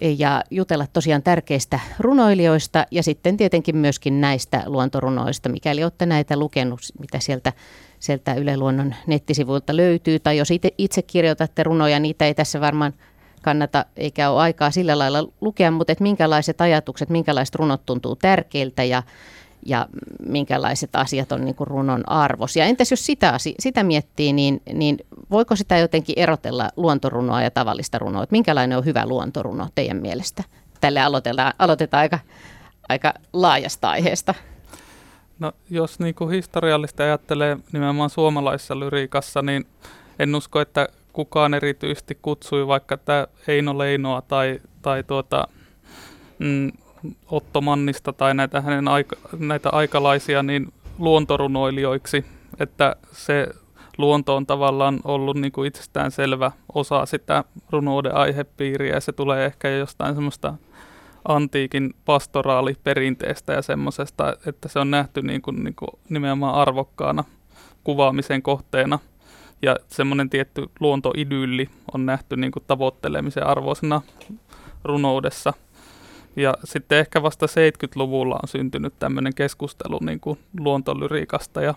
ja 0.00 0.42
jutella 0.50 0.86
tosiaan 0.92 1.22
tärkeistä 1.22 1.80
runoilijoista 1.98 2.86
ja 2.90 3.02
sitten 3.02 3.36
tietenkin 3.36 3.76
myöskin 3.76 4.20
näistä 4.20 4.62
luontorunoista, 4.66 5.48
mikäli 5.48 5.82
olette 5.82 6.06
näitä 6.06 6.36
lukenut, 6.36 6.80
mitä 7.00 7.20
sieltä, 7.20 7.52
sieltä 7.98 8.34
Yle 8.34 8.56
Luonnon 8.56 8.94
nettisivuilta 9.06 9.76
löytyy. 9.76 10.18
Tai 10.18 10.36
jos 10.36 10.50
itse, 10.50 10.70
itse 10.78 11.02
kirjoitatte 11.02 11.62
runoja, 11.62 12.00
niitä 12.00 12.24
ei 12.24 12.34
tässä 12.34 12.60
varmaan 12.60 12.94
kannata 13.42 13.84
eikä 13.96 14.30
ole 14.30 14.40
aikaa 14.40 14.70
sillä 14.70 14.98
lailla 14.98 15.28
lukea, 15.40 15.70
mutta 15.70 15.92
että 15.92 16.02
minkälaiset 16.02 16.60
ajatukset, 16.60 17.10
minkälaiset 17.10 17.54
runot 17.54 17.86
tuntuu 17.86 18.16
tärkeiltä 18.16 18.84
ja 18.84 19.02
ja 19.66 19.86
minkälaiset 20.26 20.96
asiat 20.96 21.32
on 21.32 21.44
niin 21.44 21.54
kuin 21.54 21.66
runon 21.66 22.08
arvosia. 22.08 22.64
Entäs 22.64 22.90
jos 22.90 23.06
sitä, 23.06 23.34
sitä 23.58 23.82
miettii, 23.82 24.32
niin, 24.32 24.62
niin 24.72 24.98
voiko 25.30 25.56
sitä 25.56 25.78
jotenkin 25.78 26.18
erotella 26.18 26.70
luontorunoa 26.76 27.42
ja 27.42 27.50
tavallista 27.50 27.98
runoa? 27.98 28.22
Että 28.22 28.34
minkälainen 28.34 28.78
on 28.78 28.84
hyvä 28.84 29.06
luontoruno 29.06 29.68
teidän 29.74 29.96
mielestä? 29.96 30.44
Tälle 30.80 31.00
aloitetaan, 31.00 31.52
aloitetaan 31.58 32.00
aika, 32.00 32.18
aika 32.88 33.14
laajasta 33.32 33.90
aiheesta. 33.90 34.34
No, 35.38 35.52
jos 35.70 35.98
niin 35.98 36.14
kuin 36.14 36.30
historiallisesti 36.30 37.02
ajattelee 37.02 37.56
nimenomaan 37.72 38.10
suomalaisessa 38.10 38.80
lyriikassa, 38.80 39.42
niin 39.42 39.66
en 40.18 40.34
usko, 40.34 40.60
että 40.60 40.88
kukaan 41.12 41.54
erityisesti 41.54 42.18
kutsui 42.22 42.66
vaikka 42.66 42.96
tämä 42.96 43.26
Eino 43.48 43.78
Leinoa 43.78 44.22
tai, 44.22 44.60
tai 44.82 45.02
tuota, 45.02 45.48
mm, 46.38 46.72
Otto 47.26 47.60
Mannista 47.60 48.12
tai 48.12 48.34
näitä 48.34 48.60
hänen 48.60 48.88
aika, 48.88 49.16
näitä 49.38 49.70
aikalaisia 49.70 50.42
niin 50.42 50.72
luontorunoilijoiksi, 50.98 52.24
että 52.60 52.96
se 53.12 53.48
luonto 53.98 54.36
on 54.36 54.46
tavallaan 54.46 55.00
ollut 55.04 55.36
niin 55.36 55.52
kuin 55.52 55.68
itsestään 55.68 56.10
selvä 56.10 56.52
osa 56.74 57.06
sitä 57.06 57.44
runouden 57.70 58.14
aihepiiriä 58.14 58.94
ja 58.94 59.00
se 59.00 59.12
tulee 59.12 59.46
ehkä 59.46 59.68
jostain 59.68 60.14
semmoista 60.14 60.54
antiikin 61.28 61.94
pastoraaliperinteestä 62.04 63.52
ja 63.52 63.62
semmoisesta, 63.62 64.36
että 64.46 64.68
se 64.68 64.78
on 64.78 64.90
nähty 64.90 65.22
niin 65.22 65.42
kuin, 65.42 65.64
niin 65.64 65.74
kuin 65.74 65.90
nimenomaan 66.08 66.54
arvokkaana 66.54 67.24
kuvaamisen 67.84 68.42
kohteena. 68.42 68.98
Ja 69.62 69.76
semmoinen 69.88 70.30
tietty 70.30 70.66
luontoidylli 70.80 71.68
on 71.94 72.06
nähty 72.06 72.36
niin 72.36 72.52
kuin 72.52 72.64
tavoittelemisen 72.66 73.46
arvoisena 73.46 74.02
runoudessa– 74.84 75.52
ja 76.38 76.54
sitten 76.64 76.98
ehkä 76.98 77.22
vasta 77.22 77.46
70-luvulla 77.46 78.34
on 78.42 78.48
syntynyt 78.48 78.94
tämmöinen 78.98 79.34
keskustelu 79.34 79.98
niin 80.02 80.20
kuin 80.20 80.38
luontolyriikasta 80.58 81.62
ja 81.62 81.74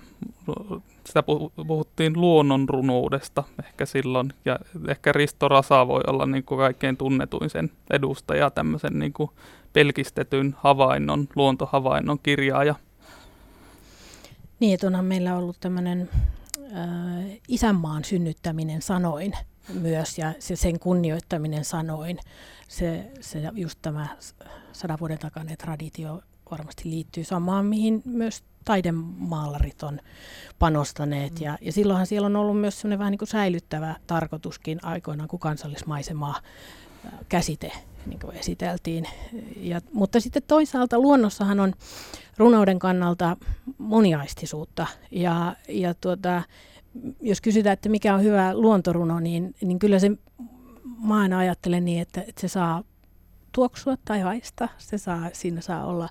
sitä 1.06 1.24
puhuttiin 1.68 2.22
luonnonrunoudesta 2.22 3.44
ehkä 3.64 3.86
silloin. 3.86 4.34
Ja 4.46 4.60
ehkä 4.88 5.12
Risto 5.12 5.48
Rasa 5.48 5.88
voi 5.88 6.02
olla 6.08 6.26
niin 6.26 6.44
kuin 6.44 6.60
kaikkein 6.60 6.98
tunnetuin 6.98 7.50
sen 7.50 7.72
edustaja, 7.90 8.50
tämmöisen 8.50 9.00
niin 9.00 9.14
kuin 9.14 9.30
pelkistetyn 9.74 10.56
havainnon, 10.58 11.28
luontohavainnon 11.36 12.20
kirjaaja. 12.24 12.76
Niin, 14.60 14.74
että 14.74 14.88
onhan 14.88 15.06
meillä 15.06 15.36
ollut 15.36 15.58
tämmöinen 15.60 16.10
äh, 16.76 17.40
isänmaan 17.48 18.04
synnyttäminen 18.04 18.82
sanoin 18.82 19.34
myös 19.74 20.18
ja 20.18 20.34
se, 20.40 20.56
sen 20.56 20.80
kunnioittaminen 20.80 21.66
sanoin 21.66 22.20
se, 22.68 23.12
se 23.22 23.42
just 23.54 23.80
tämä 23.82 24.08
sadan 24.72 25.00
vuoden 25.00 25.20
takainen 25.20 25.58
traditio 25.58 26.22
varmasti 26.52 26.90
liittyy 26.90 27.24
samaan, 27.24 27.66
mihin 27.66 28.02
myös 28.06 28.44
taidemaalarit 28.66 29.84
on 29.84 30.00
panostaneet. 30.60 31.40
Mm. 31.40 31.46
Ja, 31.46 31.58
ja 31.62 31.72
silloinhan 31.72 32.08
siellä 32.08 32.26
on 32.26 32.36
ollut 32.36 32.62
myös 32.62 32.82
sellainen 32.82 33.00
vähän 33.00 33.12
niin 33.12 33.20
kuin 33.20 33.30
säilyttävä 33.30 33.96
tarkoituskin 34.08 34.86
aikoinaan, 34.86 35.30
kun 35.30 35.40
kansallismaisemaa 35.40 36.42
käsite 37.30 37.72
niin 38.06 38.20
kuin 38.20 38.36
esiteltiin. 38.36 39.06
Ja, 39.58 39.82
mutta 39.94 40.20
sitten 40.20 40.44
toisaalta 40.48 41.00
luonnossahan 41.00 41.60
on 41.60 41.74
runouden 42.38 42.80
kannalta 42.80 43.38
moniaistisuutta. 43.78 44.88
Ja, 45.12 45.56
ja 45.70 45.94
tuota, 45.94 46.44
jos 47.22 47.42
kysytään, 47.42 47.74
että 47.74 47.90
mikä 47.90 48.16
on 48.16 48.24
hyvä 48.24 48.54
luontoruno, 48.54 49.20
niin, 49.20 49.56
niin 49.62 49.80
kyllä 49.80 50.00
se 50.00 50.12
mä 51.04 51.20
aina 51.20 51.38
ajattelen 51.38 51.86
niin, 51.86 52.02
että, 52.02 52.22
että 52.22 52.42
se 52.42 52.48
saa 52.48 52.84
tuoksua 53.52 53.98
tai 54.06 54.20
haista, 54.20 54.70
se 54.78 54.98
saa, 54.98 55.30
siinä 55.34 55.62
saa 55.62 55.86
olla 55.86 56.10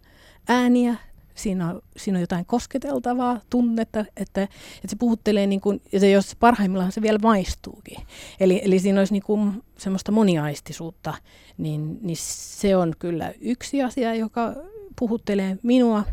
ääniä, 0.48 0.96
siinä 1.34 1.68
on, 1.68 1.82
siinä 1.96 2.18
on 2.18 2.20
jotain 2.20 2.46
kosketeltavaa 2.46 3.40
tunnetta, 3.50 4.00
että, 4.00 4.42
että 4.42 4.48
se 4.86 4.96
puhuttelee, 4.96 5.46
niin 5.46 5.60
kuin, 5.60 5.82
ja 5.92 6.00
se, 6.00 6.10
jos 6.10 6.36
parhaimmillaan 6.40 6.92
se 6.92 7.02
vielä 7.02 7.18
maistuukin. 7.22 7.98
Eli, 8.40 8.60
eli 8.64 8.78
siinä 8.78 9.00
olisi 9.00 9.12
niin 9.12 9.22
kuin 9.22 9.62
semmoista 9.78 10.12
moniaistisuutta, 10.12 11.14
niin, 11.58 11.98
niin 12.02 12.16
se 12.20 12.76
on 12.76 12.92
kyllä 12.98 13.32
yksi 13.40 13.82
asia, 13.82 14.14
joka 14.14 14.54
puhuttelee 14.98 15.58
minua. 15.62 16.04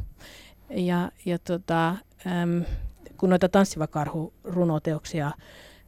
Ja, 0.69 1.11
ja 1.25 1.39
tota, 1.39 1.89
äm, 1.89 2.63
kun 3.17 3.29
noita 3.29 3.49
tanssiva 3.49 3.87
karhu 3.87 4.33
runoteoksia 4.43 5.31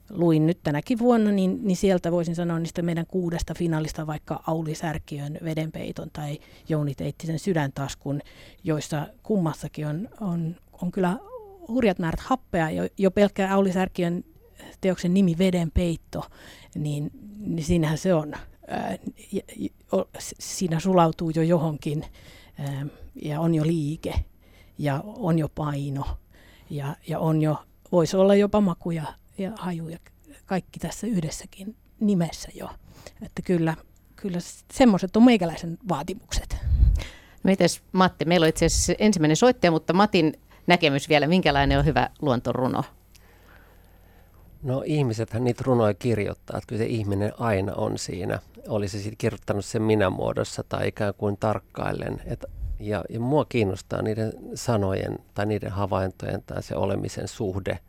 luin 0.09 0.45
nyt 0.45 0.59
tänäkin 0.63 0.99
vuonna, 0.99 1.31
niin, 1.31 1.59
niin 1.61 1.77
sieltä 1.77 2.11
voisin 2.11 2.35
sanoa 2.35 2.59
niistä 2.59 2.81
meidän 2.81 3.05
kuudesta 3.05 3.53
finaalista 3.53 4.07
vaikka 4.07 4.43
Auli 4.47 4.75
Särkiön 4.75 5.37
Vedenpeiton 5.43 6.09
tai 6.13 6.39
Jouni 6.69 6.95
Teittisen 6.95 7.39
Sydäntaskun, 7.39 8.21
joissa 8.63 9.07
kummassakin 9.23 9.87
on, 9.87 10.09
on, 10.21 10.55
on 10.81 10.91
kyllä 10.91 11.17
hurjat 11.67 11.99
määrät 11.99 12.19
happea. 12.19 12.69
Jo, 12.69 12.83
jo 12.97 13.11
pelkkä 13.11 13.53
Auli 13.53 13.71
Särkiön 13.71 14.23
teoksen 14.81 15.13
nimi 15.13 15.35
Vedenpeitto, 15.37 16.25
niin, 16.75 17.11
niin 17.37 17.65
siinähän 17.65 17.97
se 17.97 18.13
on. 18.13 18.33
Ää, 18.67 18.97
siinä 20.39 20.79
sulautuu 20.79 21.29
jo 21.29 21.41
johonkin 21.41 22.05
ää, 22.57 22.85
ja 23.21 23.39
on 23.39 23.55
jo 23.55 23.65
liike 23.65 24.13
ja 24.77 25.03
on 25.05 25.39
jo 25.39 25.49
paino 25.49 26.05
ja, 26.69 26.95
ja 27.07 27.19
on 27.19 27.41
jo, 27.41 27.57
voisi 27.91 28.17
olla 28.17 28.35
jopa 28.35 28.61
makuja 28.61 29.03
ja 29.37 29.51
haju 29.55 29.89
ja 29.89 29.97
kaikki 30.45 30.79
tässä 30.79 31.07
yhdessäkin 31.07 31.75
nimessä 31.99 32.49
jo. 32.53 32.69
Että 33.21 33.41
kyllä, 33.41 33.75
kyllä 34.15 34.37
semmoiset 34.73 35.15
on 35.15 35.23
meikäläisen 35.23 35.77
vaatimukset. 35.89 36.57
Mites 37.43 37.81
Matti, 37.91 38.25
meillä 38.25 38.43
on 38.43 38.49
itse 38.49 38.65
asiassa 38.65 38.93
ensimmäinen 38.99 39.37
soittaja, 39.37 39.71
mutta 39.71 39.93
Matin 39.93 40.39
näkemys 40.67 41.09
vielä, 41.09 41.27
minkälainen 41.27 41.79
on 41.79 41.85
hyvä 41.85 42.09
luontoruno? 42.21 42.83
No 44.63 44.83
ihmisethän 44.85 45.43
niitä 45.43 45.63
runoja 45.65 45.93
kirjoittaa, 45.93 46.57
että 46.57 46.67
kyllä 46.67 46.79
se 46.79 46.85
ihminen 46.85 47.33
aina 47.39 47.73
on 47.73 47.97
siinä. 47.97 48.39
Olisi 48.67 48.97
sitten 48.97 49.17
kirjoittanut 49.17 49.65
sen 49.65 49.81
minä 49.81 50.09
muodossa 50.09 50.63
tai 50.63 50.87
ikään 50.87 51.13
kuin 51.13 51.37
tarkkaillen. 51.37 52.21
Et, 52.25 52.45
ja, 52.79 53.03
ja 53.09 53.19
mua 53.19 53.45
kiinnostaa 53.45 54.01
niiden 54.01 54.33
sanojen 54.55 55.19
tai 55.33 55.45
niiden 55.45 55.71
havaintojen 55.71 56.43
tai 56.45 56.63
se 56.63 56.75
olemisen 56.75 57.27
suhde 57.27 57.79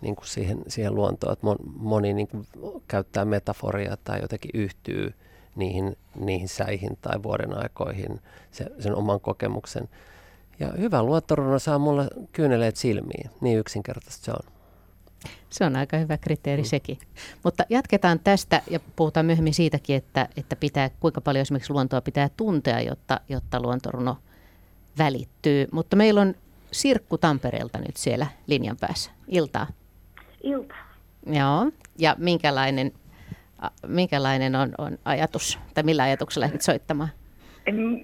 niin 0.00 0.16
kuin 0.16 0.26
siihen, 0.26 0.62
siihen 0.68 0.94
luontoon. 0.94 1.32
Että 1.32 1.46
moni 1.76 2.12
niin 2.12 2.28
kuin 2.28 2.46
käyttää 2.88 3.24
metaforia 3.24 3.96
tai 4.04 4.20
jotenkin 4.20 4.50
yhtyy 4.54 5.14
niihin, 5.56 5.96
niihin 6.14 6.48
säihin 6.48 6.98
tai 7.00 7.22
vuoden 7.22 7.62
aikoihin 7.62 8.20
se, 8.50 8.66
sen 8.78 8.94
oman 8.94 9.20
kokemuksen. 9.20 9.88
Ja 10.60 10.72
hyvä 10.78 11.02
luontoruno 11.02 11.58
saa 11.58 11.78
mulle 11.78 12.08
kyyneleet 12.32 12.76
silmiin. 12.76 13.30
Niin 13.40 13.58
yksinkertaisesti 13.58 14.24
se 14.24 14.30
on. 14.30 14.59
Se 15.50 15.64
on 15.64 15.76
aika 15.76 15.96
hyvä 15.96 16.18
kriteeri 16.18 16.62
mm. 16.62 16.66
sekin. 16.66 16.98
Mutta 17.44 17.64
jatketaan 17.68 18.18
tästä 18.18 18.62
ja 18.70 18.80
puhutaan 18.96 19.26
myöhemmin 19.26 19.54
siitäkin, 19.54 19.96
että, 19.96 20.28
että 20.36 20.56
pitää, 20.56 20.90
kuinka 21.00 21.20
paljon 21.20 21.42
esimerkiksi 21.42 21.72
luontoa 21.72 22.00
pitää 22.00 22.28
tuntea, 22.36 22.80
jotta, 22.80 23.20
jotta 23.28 23.60
luontoruno 23.60 24.16
välittyy. 24.98 25.68
Mutta 25.72 25.96
meillä 25.96 26.20
on 26.20 26.34
Sirkku 26.72 27.18
Tampereelta 27.18 27.78
nyt 27.78 27.96
siellä 27.96 28.26
linjan 28.46 28.76
päässä. 28.80 29.10
Iltaa. 29.28 29.66
Ilta. 30.42 30.74
Joo, 31.26 31.70
ja 31.98 32.14
minkälainen, 32.18 32.92
minkälainen 33.86 34.56
on, 34.56 34.72
on 34.78 34.98
ajatus, 35.04 35.58
tai 35.74 35.84
millä 35.84 36.02
ajatuksella 36.02 36.44
lähdit 36.44 36.62
soittamaan? 36.62 37.08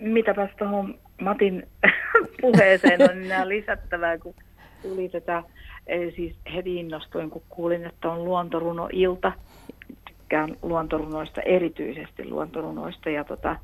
Mitäpäs 0.01 0.51
tuohon 0.59 0.99
Matin 1.21 1.69
puheeseen 2.41 3.03
on 3.03 3.25
enää 3.25 3.49
lisättävää, 3.49 4.19
kun 4.19 4.35
tuli 4.83 5.09
tätä, 5.09 5.43
siis 6.17 6.37
heti 6.55 6.77
innostuin, 6.77 7.31
kun 7.31 7.43
kuulin, 7.49 7.87
että 7.87 8.11
on 8.11 8.25
luontoruno-ilta. 8.25 9.33
Tykkään 10.07 10.57
luontorunoista, 10.63 11.41
erityisesti 11.41 12.29
luontorunoista, 12.29 13.11
ja 13.11 13.25
tota, 13.25 13.57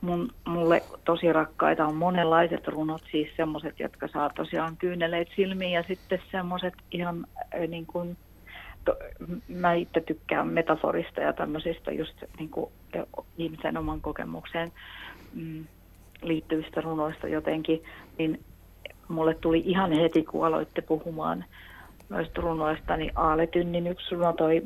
mun, 0.00 0.32
mulle 0.46 0.82
tosi 1.04 1.32
rakkaita 1.32 1.86
on 1.86 1.94
monenlaiset 1.94 2.68
runot, 2.68 3.02
siis 3.10 3.28
semmoiset, 3.36 3.80
jotka 3.80 4.08
saa 4.08 4.30
tosiaan 4.30 4.76
kyyneleet 4.76 5.28
silmiin. 5.36 5.72
Ja 5.72 5.82
sitten 5.82 6.22
semmoiset 6.30 6.74
ihan 6.90 7.26
niin 7.68 7.86
kuin, 7.86 8.16
to, 8.84 8.96
mä 9.48 9.72
itse 9.72 10.00
tykkään 10.00 10.48
metaforista 10.48 11.20
ja 11.20 11.32
tämmöisistä 11.32 11.92
just 11.92 12.24
niin 12.38 12.50
kuin 12.50 12.72
ihmisen 13.38 13.76
oman 13.76 14.00
kokemukseen 14.00 14.72
mm, 15.34 15.64
liittyvistä 16.22 16.80
runoista 16.80 17.28
jotenkin, 17.28 17.82
niin 18.18 18.40
mulle 19.08 19.34
tuli 19.34 19.62
ihan 19.64 19.92
heti, 19.92 20.22
kun 20.22 20.46
aloitte 20.46 20.82
puhumaan 20.82 21.44
noista 22.08 22.40
runoista, 22.40 22.96
niin 22.96 23.12
Aale 23.14 23.46
Tynnin 23.46 23.86
yksi 23.86 24.14
runo 24.14 24.32
toi 24.32 24.62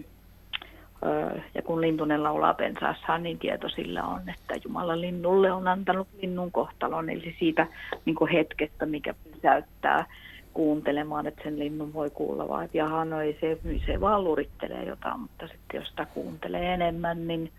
ja 1.55 1.62
kun 1.62 1.81
lintunen 1.81 2.23
laulaa 2.23 2.55
pensaassaan, 2.55 3.23
niin 3.23 3.38
tieto 3.38 3.69
sillä 3.69 4.02
on, 4.02 4.21
että 4.28 4.55
Jumala 4.64 5.00
linnulle 5.00 5.52
on 5.52 5.69
antanut 5.69 6.09
linnun 6.23 6.52
kohtalon, 6.52 7.11
eli 7.11 7.37
siitä 7.38 7.66
niin 8.05 8.16
hetkestä, 8.33 8.87
mikä 8.87 9.14
pysäyttää 9.33 10.07
kuuntelemaan, 10.55 11.26
että 11.26 11.43
sen 11.45 11.59
linnun 11.59 11.93
voi 11.93 12.11
kuulla 12.11 12.49
vaan, 12.49 12.64
että 12.64 12.78
jaha, 12.78 13.05
no 13.05 13.21
ei 13.21 13.38
se, 13.40 13.59
se 13.87 14.00
vaan 14.00 14.25
lurittelee 14.25 14.85
jotain, 14.85 15.21
mutta 15.21 15.47
sitten 15.47 15.81
jos 15.81 15.88
sitä 15.88 16.07
kuuntelee 16.14 16.75
enemmän, 16.75 17.28
niin 17.28 17.52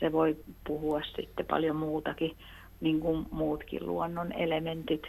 se 0.00 0.12
voi 0.12 0.36
puhua 0.66 1.00
sitten 1.16 1.46
paljon 1.46 1.76
muutakin, 1.76 2.36
niin 2.80 3.00
kuin 3.00 3.26
muutkin 3.30 3.86
luonnon 3.86 4.32
elementit. 4.32 5.02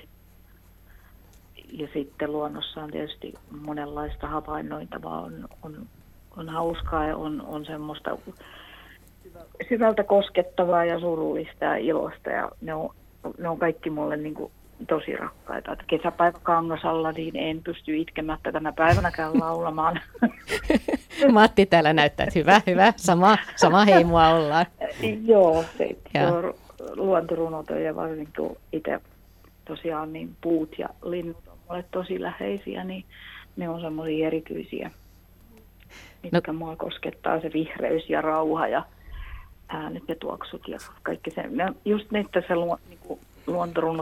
Ja 1.71 1.87
sitten 1.93 2.31
luonnossa 2.31 2.83
on 2.83 2.91
tietysti 2.91 3.33
monenlaista 3.65 4.27
havainnoitavaa, 4.27 5.21
on, 5.21 5.47
on 5.63 5.87
on 6.37 6.49
hauskaa 6.49 7.07
ja 7.07 7.17
on, 7.17 7.41
on 7.41 7.65
semmoista 7.65 8.17
syvältä 9.69 10.03
koskettavaa 10.03 10.85
ja 10.85 10.99
surullista 10.99 11.65
ja 11.65 11.75
ilosta 11.75 12.29
ja 12.29 12.51
ne 12.61 12.73
on, 12.73 12.89
ne 13.37 13.49
on 13.49 13.59
kaikki 13.59 13.89
mulle 13.89 14.17
niin 14.17 14.33
kuin 14.33 14.51
tosi 14.87 15.15
rakkaita. 15.15 15.71
Että 15.71 15.85
kesäpäivä 15.87 16.39
Kangasalla, 16.43 17.11
niin 17.11 17.35
en 17.35 17.63
pysty 17.63 17.97
itkemättä 17.97 18.51
tänä 18.51 18.71
päivänäkään 18.71 19.39
laulamaan. 19.39 19.99
Matti 21.31 21.65
täällä 21.65 21.93
näyttää, 21.93 22.23
että 22.23 22.39
hyvä, 22.39 22.61
hyvä, 22.67 22.93
sama, 22.95 23.37
sama 23.55 23.85
heimoa 23.85 24.29
ollaan. 24.29 24.65
Joo, 25.25 25.65
se, 25.77 25.95
on 26.27 26.53
luontorunot 26.95 27.69
ja 27.69 27.95
varsinkin 27.95 28.57
itse 28.71 28.99
tosiaan 29.65 30.13
niin 30.13 30.35
puut 30.41 30.79
ja 30.79 30.89
linnut 31.05 31.54
mulle 31.69 31.85
tosi 31.91 32.21
läheisiä, 32.21 32.83
niin 32.83 33.05
ne 33.55 33.69
on 33.69 33.81
semmoisia 33.81 34.27
erityisiä 34.27 34.91
mitkä 36.31 36.51
no. 36.51 36.59
mua 36.59 36.75
koskettaa, 36.75 37.41
se 37.41 37.53
vihreys 37.53 38.09
ja 38.09 38.21
rauha 38.21 38.67
ja 38.67 38.85
äänet 39.69 40.03
ja 40.07 40.15
tuoksut 40.15 40.67
ja 40.67 40.77
kaikki 41.03 41.31
se. 41.31 41.41
Ja 41.55 41.73
just 41.85 42.11
niin, 42.11 42.25
että 42.25 42.43
se 42.47 42.55
luo, 42.55 42.77
niin 42.89 42.99
kuin 42.99 43.19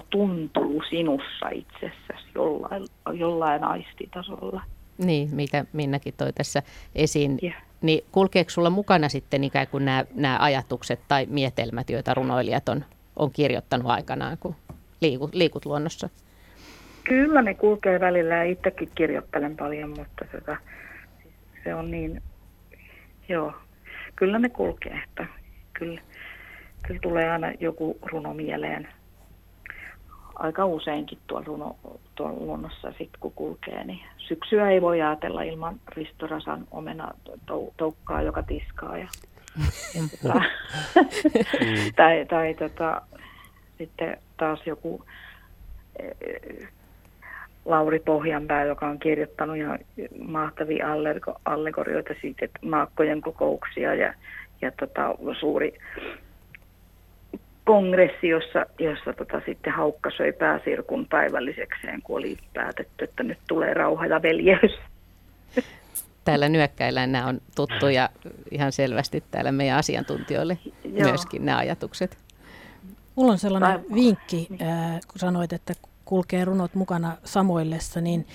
tuntuu 0.09 0.83
sinussa 0.89 1.49
itsessäsi 1.49 2.25
jollain, 2.35 2.85
jollain 3.13 3.63
aistitasolla. 3.63 4.61
Niin, 4.97 5.35
mitä 5.35 5.65
Minnakin 5.73 6.13
toi 6.17 6.33
tässä 6.33 6.63
esiin. 6.95 7.39
Yeah. 7.43 7.55
Niin 7.81 8.03
kulkeeko 8.11 8.49
sulla 8.49 8.69
mukana 8.69 9.09
sitten 9.09 9.43
ikään 9.43 9.67
kuin 9.67 9.85
nämä, 9.85 10.05
nämä 10.15 10.37
ajatukset 10.39 10.99
tai 11.07 11.25
mietelmät, 11.29 11.89
joita 11.89 12.13
runoilijat 12.13 12.69
on, 12.69 12.85
on 13.15 13.31
kirjoittanut 13.31 13.87
aikanaan, 13.87 14.37
kun 14.37 14.55
liikut, 15.01 15.33
liikut 15.35 15.65
luonnossa? 15.65 16.09
Kyllä 17.03 17.41
ne 17.41 17.53
kulkee 17.53 17.99
välillä 17.99 18.35
ja 18.35 18.43
itsekin 18.43 18.89
kirjoittelen 18.95 19.57
paljon, 19.57 19.89
mutta 19.89 20.25
sitä, 20.31 20.57
se 21.63 21.75
on 21.75 21.91
niin, 21.91 22.21
joo, 23.29 23.53
kyllä 24.15 24.39
ne 24.39 24.49
kulkee, 24.49 25.01
että 25.03 25.25
kyllä, 25.73 26.01
kyllä 26.87 26.99
tulee 26.99 27.31
aina 27.31 27.51
joku 27.59 27.97
runo 28.01 28.33
mieleen 28.33 28.87
aika 30.35 30.65
useinkin 30.65 31.17
tuolla, 31.27 31.45
runo, 31.45 31.75
tuolla 32.15 32.39
luonnossa 32.39 32.93
sit 32.97 33.09
kun 33.19 33.31
kulkee, 33.35 33.83
niin 33.83 33.99
syksyä 34.17 34.69
ei 34.69 34.81
voi 34.81 35.01
ajatella 35.01 35.41
ilman 35.41 35.79
Ristorasan 35.95 36.67
omena 36.71 37.11
tou, 37.45 37.73
toukkaa, 37.77 38.21
joka 38.21 38.43
tiskaa. 38.43 38.97
Ja, 38.97 39.07
ja 39.95 40.01
tota, 40.11 40.41
tai 41.95 42.25
tai 42.29 42.53
tota, 42.53 43.01
sitten 43.77 44.17
taas 44.37 44.59
joku 44.65 45.05
Lauri 47.65 47.99
Pohjanpää, 47.99 48.63
joka 48.63 48.87
on 48.87 48.99
kirjoittanut 48.99 49.57
ihan 49.57 49.79
mahtavia 50.19 50.87
allegorioita 51.45 52.13
siitä, 52.21 52.45
että 52.45 52.59
maakkojen 52.61 53.21
kokouksia 53.21 53.95
ja, 53.95 54.13
ja 54.61 54.71
tota, 54.79 55.15
suuri 55.39 55.79
kongressi, 57.65 58.27
jossa, 58.27 58.65
jossa 58.79 59.13
tota, 59.13 59.41
sitten 59.45 59.73
Haukka 59.73 60.11
söi 60.17 60.33
pääsirkun 60.33 61.07
päivällisekseen, 61.09 62.01
kun 62.01 62.17
oli 62.17 62.37
päätetty, 62.53 63.03
että 63.03 63.23
nyt 63.23 63.37
tulee 63.47 63.73
rauha 63.73 64.05
ja 64.05 64.21
veljeys. 64.21 64.71
Täällä 66.25 66.49
nyökkäillään 66.49 67.11
nämä 67.11 67.27
on 67.27 67.41
tuttuja 67.55 68.09
ihan 68.51 68.71
selvästi 68.71 69.23
täällä 69.31 69.51
meidän 69.51 69.77
asiantuntijoille 69.77 70.57
Joo. 70.83 71.09
myöskin 71.09 71.45
nämä 71.45 71.57
ajatukset. 71.57 72.17
Mulla 73.15 73.31
on 73.31 73.37
sellainen 73.37 73.85
vinkki, 73.95 74.47
äh, 74.61 74.99
kun 75.07 75.19
sanoit, 75.19 75.53
että 75.53 75.73
kulkee 76.05 76.45
runot 76.45 76.75
mukana 76.75 77.17
samoillessa, 77.23 78.01
niin, 78.01 78.27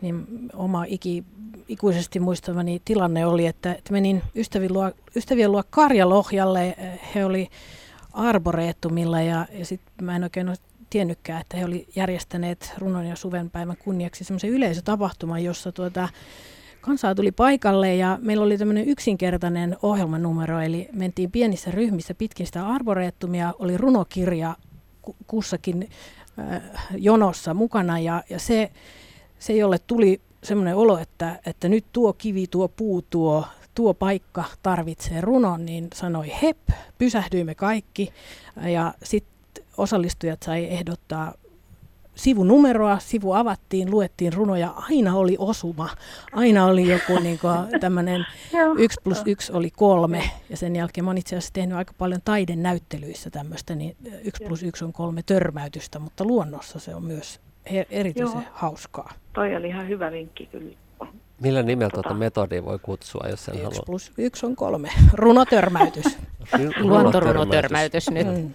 niin 0.00 0.26
oma 0.52 0.84
iki, 0.88 1.24
ikuisesti 1.68 2.20
muistamani 2.20 2.82
tilanne 2.84 3.26
oli, 3.26 3.46
että, 3.46 3.72
että 3.72 3.92
menin 3.92 4.22
ystävien 4.36 4.72
luo, 4.72 4.90
ystävien 5.16 5.52
luo 5.52 5.62
Karjalohjalle. 5.70 6.76
He 7.14 7.24
oli 7.24 7.48
arboreettumilla 8.12 9.20
ja, 9.20 9.46
ja 9.52 9.66
sitten 9.66 10.04
mä 10.04 10.16
en 10.16 10.22
oikein 10.22 10.48
ole 10.48 10.56
tiennytkään, 10.90 11.40
että 11.40 11.56
he 11.56 11.64
oli 11.64 11.86
järjestäneet 11.96 12.74
runon 12.78 13.06
ja 13.06 13.16
suvenpäivän 13.16 13.76
kunniaksi 13.76 14.24
semmoisen 14.24 14.50
yleisötapahtuman, 14.50 15.44
jossa 15.44 15.72
tuota, 15.72 16.08
kansaa 16.80 17.14
tuli 17.14 17.32
paikalle 17.32 17.96
ja 17.96 18.18
meillä 18.22 18.44
oli 18.44 18.58
tämmöinen 18.58 18.88
yksinkertainen 18.88 19.76
ohjelmanumero, 19.82 20.60
eli 20.60 20.88
mentiin 20.92 21.30
pienissä 21.30 21.70
ryhmissä 21.70 22.14
pitkin 22.14 22.46
sitä 22.46 22.66
arboreettumia, 22.66 23.54
oli 23.58 23.76
runokirja 23.76 24.56
kussakin 25.26 25.88
jonossa 26.96 27.54
mukana 27.54 27.98
ja, 27.98 28.24
ja 28.30 28.38
se, 28.38 28.70
se, 29.38 29.52
jolle 29.52 29.78
tuli 29.78 30.20
semmoinen 30.42 30.76
olo, 30.76 30.98
että, 30.98 31.40
että 31.46 31.68
nyt 31.68 31.84
tuo 31.92 32.12
kivi, 32.12 32.46
tuo 32.46 32.68
puu, 32.68 33.02
tuo, 33.02 33.46
tuo 33.74 33.94
paikka 33.94 34.44
tarvitsee 34.62 35.20
runon, 35.20 35.66
niin 35.66 35.88
sanoi 35.94 36.32
hep, 36.42 36.58
pysähdyimme 36.98 37.54
kaikki. 37.54 38.12
Ja 38.72 38.94
sitten 39.02 39.64
osallistujat 39.76 40.42
sai 40.42 40.64
ehdottaa 40.64 41.34
sivunumeroa, 42.14 42.98
sivu 42.98 43.32
avattiin, 43.32 43.90
luettiin 43.90 44.32
runoja, 44.32 44.74
aina 44.76 45.16
oli 45.16 45.36
osuma. 45.38 45.88
Aina 46.32 46.64
oli 46.64 46.88
joku 46.88 47.18
niin 47.22 47.38
tämmöinen 47.80 48.26
yksi 48.78 49.00
plus 49.04 49.22
yksi 49.26 49.52
oli 49.52 49.70
kolme. 49.70 50.30
Ja 50.50 50.56
sen 50.56 50.76
jälkeen 50.76 51.04
mä 51.04 51.10
oon 51.10 51.18
itse 51.18 51.36
asiassa 51.36 51.52
tehnyt 51.52 51.78
aika 51.78 51.92
paljon 51.98 52.20
taidenäyttelyissä 52.24 53.30
tämmöistä, 53.30 53.74
niin 53.74 53.96
yksi 54.24 54.44
plus 54.44 54.62
yksi 54.62 54.84
on 54.84 54.92
kolme 54.92 55.22
törmäytystä, 55.26 55.98
mutta 55.98 56.24
luonnossa 56.24 56.78
se 56.78 56.94
on 56.94 57.04
myös 57.04 57.40
erityisen 57.90 58.42
Joo. 58.42 58.52
hauskaa. 58.52 59.12
Toi 59.32 59.56
oli 59.56 59.68
ihan 59.68 59.88
hyvä 59.88 60.12
vinkki 60.12 60.46
kyllä. 60.46 60.76
Millä 61.40 61.62
nimellä 61.62 61.90
tuota, 61.90 62.08
tuota 62.08 62.18
metodia 62.18 62.64
voi 62.64 62.78
kutsua, 62.82 63.28
jos 63.28 63.44
sen 63.44 63.62
haluaa? 63.62 63.82
plus 63.86 64.12
yksi 64.18 64.46
on 64.46 64.56
kolme. 64.56 64.90
Runotörmäytys. 65.12 66.18
Luontorunotörmäytys 66.80 68.10
nyt. 68.10 68.26
Mm. 68.26 68.54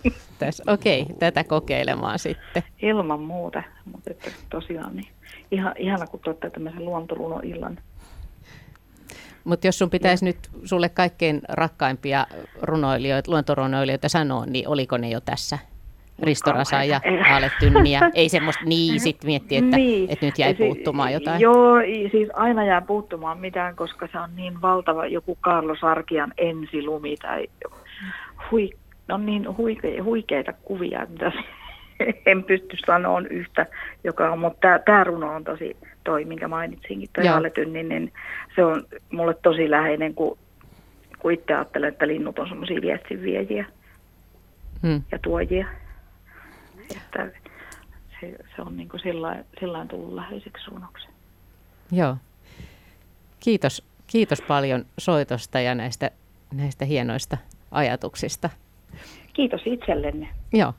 Okei, 0.68 1.02
okay, 1.02 1.16
tätä 1.20 1.44
kokeilemaan 1.44 2.20
sitten. 2.20 2.64
Ilman 2.82 3.20
muuta, 3.20 3.64
mutta 3.86 4.12
että 4.12 4.32
tosiaan 4.50 4.96
niin 4.96 5.08
ihan, 5.52 5.74
ihana 5.78 6.08
kun 6.08 6.20
tuottaa 6.20 6.50
tämmöisen 6.50 6.86
luontorunoillan. 6.86 7.80
Mutta 9.44 9.68
jos 9.68 9.80
sun 9.80 9.90
pitäisi 9.90 10.26
nyt 10.26 10.38
sulle 10.64 10.90
kaikkein 10.90 11.42
rakkaimpia 11.50 12.28
runoilijoita, 12.62 13.32
luontorunoilijoita 13.32 14.10
sanoa, 14.10 14.46
niin 14.46 14.68
oliko 14.68 14.98
ne 14.98 15.10
jo 15.10 15.22
tässä? 15.22 15.60
Risto 16.24 16.52
Rasa 16.52 16.84
ja 16.84 17.02
Aale 17.32 17.52
Tynniä. 17.60 18.12
Ei 18.14 18.30
semmoista 18.30 18.64
niin 18.66 19.00
sit 19.00 19.24
miettiä, 19.24 19.60
että, 19.60 19.78
niin. 19.78 20.10
että 20.10 20.26
nyt 20.26 20.40
jäi 20.40 20.54
puuttumaan 20.54 21.14
jotain. 21.14 21.42
Joo, 21.42 21.80
siis 22.12 22.30
aina 22.34 22.66
jää 22.66 22.82
puuttumaan 22.82 23.40
mitään, 23.40 23.76
koska 23.76 24.08
se 24.12 24.20
on 24.20 24.30
niin 24.36 24.62
valtava 24.62 25.06
joku 25.06 25.38
Carlos 25.44 25.84
Arkian 25.84 26.34
ensilumi 26.38 27.18
tai 27.18 27.48
hui, 28.52 28.70
on 29.10 29.26
niin 29.26 29.58
huike, 29.58 30.00
huikeita 30.00 30.54
kuvia, 30.54 31.08
mitä 31.10 31.32
en 32.26 32.44
pysty 32.44 32.78
sanoa 32.86 33.22
yhtä, 33.30 33.66
joka 34.04 34.32
on, 34.32 34.40
mutta 34.40 34.80
tämä 34.86 35.04
runo 35.04 35.34
on 35.34 35.44
tosi, 35.44 35.78
toi 36.04 36.26
minkä 36.26 36.48
mainitsinkin, 36.48 37.10
toi 37.16 37.26
Halletynnin, 37.26 37.90
niin 37.90 38.14
se 38.56 38.64
on 38.64 38.84
mulle 39.12 39.34
tosi 39.34 39.72
läheinen, 39.72 40.14
kun, 40.14 40.38
kun 41.20 41.32
itse 41.32 41.54
ajattelen, 41.54 41.90
että 41.90 42.08
linnut 42.08 42.40
on 42.40 42.50
semmoisia 42.50 42.82
viestinviejiä 42.82 43.66
hmm. 44.82 45.02
ja 45.12 45.20
tuojia. 45.20 45.68
Että 46.92 47.32
se, 48.22 48.36
se 48.56 48.62
on 48.62 48.78
niin 48.78 48.90
kuin 48.90 49.02
sillä 49.02 49.86
tullut 49.90 50.14
läheiseksi 50.14 50.66
runoksi. 50.72 51.08
Joo. 51.92 52.18
Kiitos, 53.40 53.84
kiitos 54.08 54.42
paljon 54.42 54.86
soitosta 54.98 55.60
ja 55.60 55.76
näistä, 55.76 56.12
näistä 56.54 56.86
hienoista 56.86 57.38
ajatuksista. 57.72 58.50
Kiitos 59.34 59.62
itsellenne. 59.66 60.30
Joo. 60.54 60.74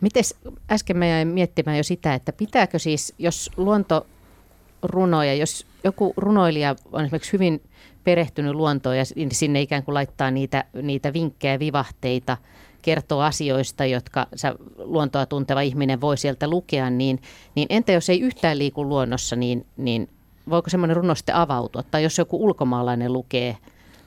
Mites 0.00 0.40
äsken 0.70 0.96
mä 0.96 1.06
jäin 1.06 1.28
miettimään 1.28 1.76
jo 1.76 1.82
sitä, 1.82 2.14
että 2.14 2.32
pitääkö 2.32 2.78
siis, 2.78 3.14
jos 3.18 3.50
luontorunoja, 3.56 5.34
jos 5.34 5.66
joku 5.84 6.14
runoilija 6.16 6.74
on 6.92 7.04
esimerkiksi 7.04 7.32
hyvin 7.32 7.62
perehtynyt 8.04 8.54
luontoon 8.54 8.96
ja 8.96 9.04
sinne 9.32 9.60
ikään 9.60 9.82
kuin 9.82 9.94
laittaa 9.94 10.30
niitä, 10.30 10.64
niitä 10.82 11.12
vinkkejä, 11.12 11.58
vivahteita, 11.58 12.36
kertoo 12.84 13.20
asioista, 13.20 13.84
jotka 13.84 14.26
sä, 14.36 14.54
luontoa 14.76 15.26
tunteva 15.26 15.60
ihminen 15.60 16.00
voi 16.00 16.18
sieltä 16.18 16.48
lukea, 16.48 16.90
niin, 16.90 17.22
niin 17.54 17.66
entä 17.70 17.92
jos 17.92 18.10
ei 18.10 18.20
yhtään 18.20 18.58
liiku 18.58 18.84
luonnossa, 18.88 19.36
niin, 19.36 19.66
niin 19.76 20.08
voiko 20.50 20.70
semmoinen 20.70 20.96
runo 20.96 21.14
sitten 21.14 21.34
avautua? 21.34 21.82
Tai 21.82 22.02
jos 22.02 22.18
joku 22.18 22.44
ulkomaalainen 22.44 23.12
lukee 23.12 23.56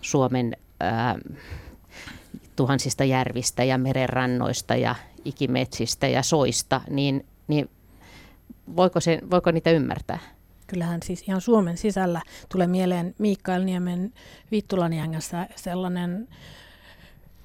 Suomen 0.02 0.58
ää, 0.80 1.16
tuhansista 2.56 3.04
järvistä 3.04 3.64
ja 3.64 3.78
merenrannoista 3.78 4.76
ja 4.76 4.96
ikimetsistä 5.26 6.08
ja 6.08 6.24
soista, 6.24 6.82
niin, 6.90 7.26
niin 7.48 7.70
voiko, 8.76 9.00
se, 9.00 9.20
voiko 9.32 9.52
niitä 9.52 9.72
ymmärtää? 9.72 10.20
Kyllähän 10.68 11.00
siis 11.04 11.24
ihan 11.28 11.42
Suomen 11.42 11.78
sisällä 11.78 12.22
tulee 12.50 12.68
mieleen 12.68 13.16
Miikkael 13.18 13.64
Niemen 13.64 14.14
Vittulaniängässä 14.52 15.48
sellainen 15.56 16.28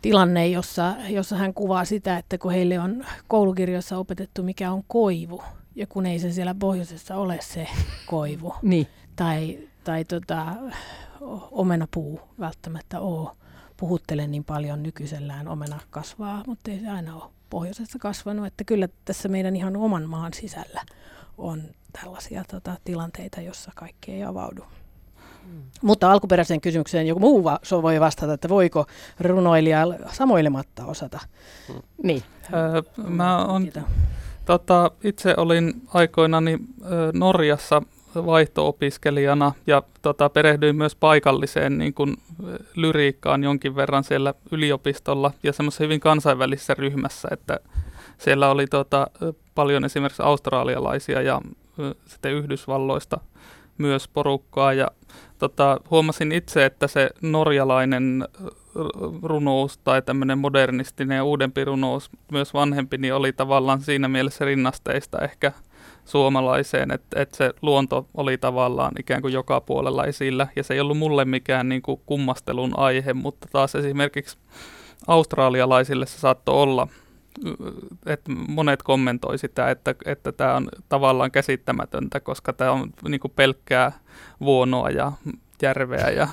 tilanne, 0.02 0.48
jossa, 0.48 0.94
jossa 1.08 1.36
hän 1.36 1.54
kuvaa 1.54 1.84
sitä, 1.84 2.18
että 2.18 2.38
kun 2.38 2.52
heille 2.52 2.78
on 2.80 3.04
koulukirjoissa 3.28 3.98
opetettu, 3.98 4.42
mikä 4.42 4.72
on 4.72 4.82
koivu, 4.88 5.42
ja 5.74 5.86
kun 5.86 6.06
ei 6.06 6.18
se 6.18 6.32
siellä 6.32 6.54
pohjoisessa 6.54 7.16
ole 7.16 7.38
se 7.40 7.68
koivu, 8.06 8.54
niin. 8.62 8.86
tai, 9.16 9.58
tai 9.84 10.04
tota, 10.04 10.46
omenapuu 11.50 12.20
välttämättä 12.40 13.00
ole, 13.00 13.30
puhuttele 13.76 14.26
niin 14.26 14.44
paljon 14.44 14.82
nykyisellään 14.82 15.48
omena 15.48 15.80
kasvaa, 15.90 16.42
mutta 16.46 16.70
ei 16.70 16.80
se 16.80 16.88
aina 16.88 17.16
ole 17.16 17.30
pohjoisessa 17.50 17.98
kasvanut, 17.98 18.46
että 18.46 18.64
kyllä 18.64 18.88
tässä 19.04 19.28
meidän 19.28 19.56
ihan 19.56 19.76
oman 19.76 20.08
maan 20.08 20.34
sisällä 20.34 20.80
on 21.38 21.62
tällaisia 22.00 22.44
tota, 22.50 22.76
tilanteita, 22.84 23.40
jossa 23.40 23.70
kaikki 23.74 24.12
ei 24.12 24.24
avaudu. 24.24 24.64
Mutta 25.82 26.12
alkuperäiseen 26.12 26.60
kysymykseen 26.60 27.06
joku 27.06 27.20
muu 27.20 27.44
va- 27.44 27.60
voi 27.82 28.00
vastata, 28.00 28.32
että 28.32 28.48
voiko 28.48 28.86
runoilija 29.20 29.86
samoilematta 30.12 30.86
osata. 30.86 31.20
Mm. 31.68 31.82
Niin. 32.02 32.22
Öö, 32.54 32.82
mä 33.08 33.44
on, 33.44 33.68
tota, 34.44 34.90
itse 35.04 35.34
olin 35.36 35.82
aikoinani 35.94 36.58
Norjassa 37.12 37.82
vaihto-opiskelijana 38.14 39.52
ja 39.66 39.82
tota, 40.02 40.28
perehdyin 40.28 40.76
myös 40.76 40.96
paikalliseen 40.96 41.78
niin 41.78 41.94
kuin, 41.94 42.16
lyriikkaan 42.76 43.44
jonkin 43.44 43.76
verran 43.76 44.04
siellä 44.04 44.34
yliopistolla 44.50 45.32
ja 45.42 45.52
semmoisessa 45.52 45.84
hyvin 45.84 46.00
kansainvälisessä 46.00 46.74
ryhmässä, 46.74 47.28
että 47.30 47.60
siellä 48.18 48.50
oli 48.50 48.66
tota, 48.66 49.06
paljon 49.54 49.84
esimerkiksi 49.84 50.22
australialaisia 50.22 51.22
ja 51.22 51.40
sitten 52.06 52.32
Yhdysvalloista 52.32 53.20
myös 53.78 54.08
porukkaa 54.08 54.72
ja 54.72 54.88
tota, 55.42 55.80
huomasin 55.90 56.32
itse, 56.32 56.64
että 56.64 56.86
se 56.86 57.10
norjalainen 57.22 58.28
runous 59.22 59.78
tai 59.78 60.02
tämmöinen 60.02 60.38
modernistinen 60.38 61.16
ja 61.16 61.24
uudempi 61.24 61.64
runous, 61.64 62.10
myös 62.32 62.54
vanhempi, 62.54 62.98
niin 62.98 63.14
oli 63.14 63.32
tavallaan 63.32 63.80
siinä 63.80 64.08
mielessä 64.08 64.44
rinnasteista 64.44 65.18
ehkä 65.18 65.52
suomalaiseen, 66.04 66.90
että, 66.90 67.22
että 67.22 67.36
se 67.36 67.52
luonto 67.62 68.06
oli 68.14 68.38
tavallaan 68.38 68.92
ikään 68.98 69.22
kuin 69.22 69.34
joka 69.34 69.60
puolella 69.60 70.04
esillä. 70.04 70.46
Ja 70.56 70.62
se 70.62 70.74
ei 70.74 70.80
ollut 70.80 70.98
mulle 70.98 71.24
mikään 71.24 71.68
niin 71.68 71.82
kuin 71.82 72.00
kummastelun 72.06 72.78
aihe, 72.78 73.12
mutta 73.12 73.48
taas 73.52 73.74
esimerkiksi 73.74 74.38
australialaisille 75.06 76.06
se 76.06 76.18
saattoi 76.18 76.54
olla 76.54 76.88
että 78.06 78.32
monet 78.48 78.82
kommentoi 78.82 79.38
sitä, 79.38 79.70
että, 79.70 79.94
että 80.04 80.32
tämä 80.32 80.56
on 80.56 80.68
tavallaan 80.88 81.30
käsittämätöntä, 81.30 82.20
koska 82.20 82.52
tämä 82.52 82.72
on 82.72 82.92
niin 83.08 83.20
pelkkää 83.36 83.92
vuonoa 84.40 84.90
ja 84.90 85.12
järveä 85.62 86.10
ja 86.10 86.28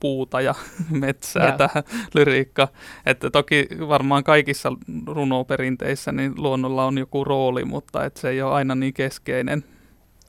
puuta 0.00 0.40
ja 0.40 0.54
metsää 0.90 1.44
yeah. 1.44 1.58
tähän 1.58 1.84
lyriikka. 2.14 2.68
Että 3.06 3.30
toki 3.30 3.68
varmaan 3.88 4.24
kaikissa 4.24 4.72
runoperinteissä 5.06 6.12
niin 6.12 6.34
luonnolla 6.36 6.84
on 6.84 6.98
joku 6.98 7.24
rooli, 7.24 7.64
mutta 7.64 8.04
että 8.04 8.20
se 8.20 8.28
ei 8.28 8.42
ole 8.42 8.54
aina 8.54 8.74
niin 8.74 8.94
keskeinen. 8.94 9.64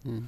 Hmm. 0.06 0.24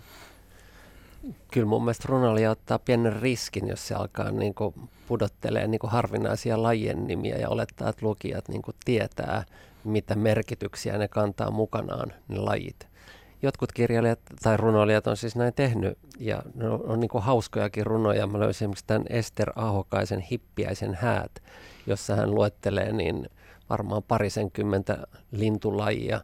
Kyllä 1.51 1.67
mun 1.67 1.83
mielestä 1.83 2.05
runoilija 2.07 2.51
ottaa 2.51 2.79
pienen 2.79 3.21
riskin, 3.21 3.67
jos 3.67 3.87
se 3.87 3.95
alkaa 3.95 4.31
niin 4.31 4.53
kuin 4.53 4.73
pudottelee 5.07 5.67
niin 5.67 5.79
kuin 5.79 5.91
harvinaisia 5.91 6.63
lajien 6.63 7.07
nimiä 7.07 7.37
ja 7.37 7.49
olettaa, 7.49 7.89
että 7.89 8.05
lukijat 8.05 8.47
niin 8.47 8.61
kuin 8.61 8.75
tietää, 8.85 9.43
mitä 9.83 10.15
merkityksiä 10.15 10.97
ne 10.97 11.07
kantaa 11.07 11.51
mukanaan, 11.51 12.13
ne 12.27 12.37
lajit. 12.37 12.87
Jotkut 13.41 13.71
kirjailijat 13.71 14.19
tai 14.43 14.57
runoilijat 14.57 15.07
on 15.07 15.17
siis 15.17 15.35
näin 15.35 15.53
tehnyt 15.53 15.97
ja 16.19 16.43
ne 16.55 16.69
on, 16.69 16.81
on 16.85 16.99
niin 16.99 17.09
hauskojakin 17.13 17.85
runoja. 17.85 18.27
Mä 18.27 18.39
löysin 18.39 18.65
esimerkiksi 18.65 18.85
tämän 18.87 19.05
Ester 19.09 19.51
Ahokaisen 19.55 20.19
Hippiäisen 20.19 20.93
häät, 20.93 21.31
jossa 21.87 22.15
hän 22.15 22.35
luettelee 22.35 22.93
niin 22.93 23.29
varmaan 23.69 24.03
parisenkymmentä 24.03 25.07
lintulajia, 25.31 26.21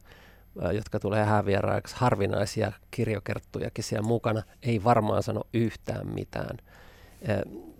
jotka 0.73 0.99
tulee 0.99 1.25
häävieraaksi, 1.25 1.95
harvinaisia 1.97 2.71
kirjokerttujakin 2.91 3.83
siellä 3.83 4.07
mukana, 4.07 4.43
ei 4.63 4.83
varmaan 4.83 5.23
sano 5.23 5.41
yhtään 5.53 6.07
mitään. 6.07 6.57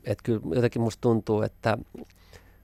Et 0.03 0.21
kyllä 0.23 0.41
jotenkin 0.55 0.81
musta 0.81 1.01
tuntuu, 1.01 1.41
että 1.41 1.77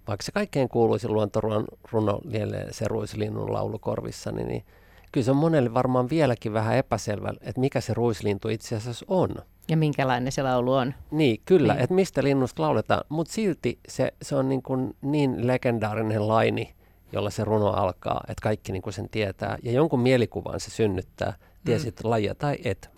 vaikka 0.08 0.24
se 0.24 0.32
kaikkein 0.32 0.70
kuuluisin 0.70 1.14
luontorunon 1.14 1.66
runo 1.92 2.20
lielee 2.24 2.74
se 2.74 2.86
ruislinnun 2.88 3.54
laulu 3.54 3.80
korvissa, 3.80 4.32
niin, 4.32 4.48
niin 4.48 4.64
kyllä 5.12 5.26
se 5.26 5.32
on 5.32 5.38
monelle 5.38 5.74
varmaan 5.74 6.10
vieläkin 6.10 6.54
vähän 6.54 6.78
epäselvä, 6.78 7.34
että 7.42 7.62
mikä 7.62 7.82
se 7.82 7.94
ruislintu 7.94 8.50
itse 8.50 8.76
asiassa 8.76 9.06
on. 9.10 9.30
Ja 9.70 9.78
minkälainen 9.78 10.32
se 10.32 10.44
laulu 10.44 10.74
on. 10.74 10.94
Niin, 11.12 11.42
kyllä, 11.46 11.74
niin. 11.74 11.84
että 11.84 11.94
mistä 11.94 12.24
linnusta 12.24 12.64
lauletaan, 12.64 13.04
mutta 13.10 13.34
silti 13.34 13.80
se, 13.88 14.14
se 14.22 14.36
on 14.36 14.50
niin, 14.50 14.62
kuin 14.62 14.96
niin 15.02 15.48
legendaarinen 15.48 16.28
laini, 16.28 16.74
jolla 17.12 17.30
se 17.30 17.44
runo 17.44 17.68
alkaa, 17.68 18.24
että 18.28 18.44
kaikki 18.44 18.72
niin 18.72 18.82
kuin 18.82 18.94
sen 18.94 19.10
tietää. 19.10 19.58
Ja 19.64 19.72
jonkun 19.72 20.00
mielikuvan 20.00 20.60
se 20.60 20.72
synnyttää, 20.72 21.34
tiesit 21.66 22.04
mm. 22.04 22.10
lajia 22.10 22.36
tai 22.36 22.58
et. 22.64 22.90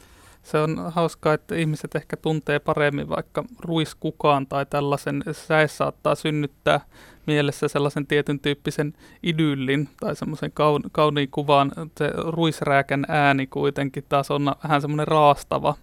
Se 0.44 0.58
on 0.58 0.92
hauskaa, 0.92 1.34
että 1.34 1.56
ihmiset 1.56 1.96
ehkä 1.96 2.18
tuntee 2.18 2.60
paremmin 2.60 3.10
vaikka 3.10 3.44
ruiskukaan 3.60 4.48
tai 4.48 4.66
tällaisen. 4.66 5.24
Säe 5.32 5.68
saattaa 5.68 6.16
synnyttää 6.16 6.80
mielessä 7.28 7.68
sellaisen 7.68 8.08
tietyn 8.08 8.40
tyyppisen 8.40 8.94
idyllin 9.24 9.90
tai 10.00 10.16
semmoisen 10.16 10.52
kaun, 10.52 10.84
kauniin 10.92 11.30
kuvan. 11.32 11.72
Se 11.98 12.12
ruisrääkän 12.16 13.06
ääni 13.08 13.48
kuitenkin 13.48 14.06
taas 14.10 14.32
on 14.32 14.56
vähän 14.64 14.82
semmoinen 14.82 15.08
raastava 15.08 15.76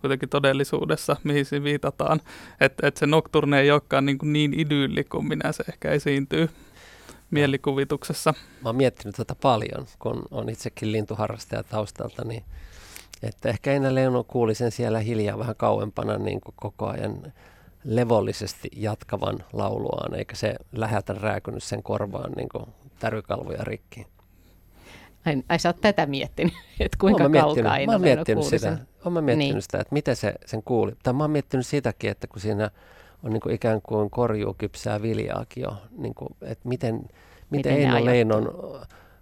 kuitenkin 0.00 0.28
todellisuudessa, 0.28 1.16
mihin 1.24 1.44
siinä 1.44 1.64
viitataan. 1.64 2.20
Että 2.60 2.86
et 2.86 2.96
se 2.96 3.06
nocturne 3.06 3.60
ei 3.60 3.70
olekaan 3.70 4.06
niin, 4.06 4.18
kuin 4.18 4.32
niin 4.32 4.60
idylli 4.60 5.04
kuin 5.04 5.28
minä 5.28 5.52
se 5.52 5.64
ehkä 5.68 5.90
esiintyy 5.90 6.50
mielikuvituksessa. 7.30 8.34
Mä 8.62 8.68
oon 8.68 8.76
miettinyt 8.76 9.16
tätä 9.16 9.34
paljon, 9.34 9.86
kun 9.98 10.22
on 10.30 10.48
itsekin 10.48 10.92
lintuharrastaja 10.92 11.62
taustalta, 11.62 12.24
niin 12.24 12.44
että 13.22 13.48
ehkä 13.48 13.72
Eina 13.72 13.94
Leino 13.94 14.24
kuuli 14.24 14.54
sen 14.54 14.70
siellä 14.70 14.98
hiljaa 14.98 15.38
vähän 15.38 15.56
kauempana 15.56 16.18
niin 16.18 16.40
kuin 16.40 16.54
koko 16.56 16.86
ajan 16.86 17.32
levollisesti 17.84 18.68
jatkavan 18.76 19.44
lauluaan, 19.52 20.14
eikä 20.14 20.36
se 20.36 20.54
läheltä 20.72 21.12
rääkynyt 21.12 21.62
sen 21.62 21.82
korvaan 21.82 22.32
niin 22.32 22.48
kuin 22.48 22.64
tärykalvoja 22.98 23.64
rikki. 23.64 24.06
Ai, 25.26 25.42
ai 25.48 25.58
sä 25.58 25.68
oot 25.68 25.80
tätä 25.80 26.06
miettinyt, 26.06 26.54
että 26.80 26.98
kuinka 27.00 27.30
kaukaa 27.30 27.78
Mä 27.86 27.92
oon 27.92 28.00
miettinyt 28.00 28.44
sitä, 28.44 28.58
sen. 28.58 28.78
Olen 29.04 29.24
miettinyt 29.24 29.54
niin. 29.54 29.62
sitä, 29.62 29.78
että 29.78 29.92
miten 29.92 30.16
se 30.16 30.34
sen 30.46 30.62
kuuli. 30.62 30.92
Tai 31.02 31.12
mä 31.12 31.24
oon 31.24 31.30
miettinyt 31.30 31.66
sitäkin, 31.66 32.10
että 32.10 32.26
kun 32.26 32.40
siinä 32.40 32.70
on 33.22 33.32
niin 33.32 33.40
kuin 33.40 33.54
ikään 33.54 33.82
kuin 33.82 34.10
korjuu 34.10 34.54
kypsää 34.58 35.02
viljaakin 35.02 35.62
jo, 35.62 35.76
niin 35.98 36.14
kuin, 36.14 36.28
että 36.42 36.68
miten, 36.68 36.94
miten, 36.94 37.10
miten 37.50 37.72
Eino 37.72 38.04
Leinon 38.04 38.54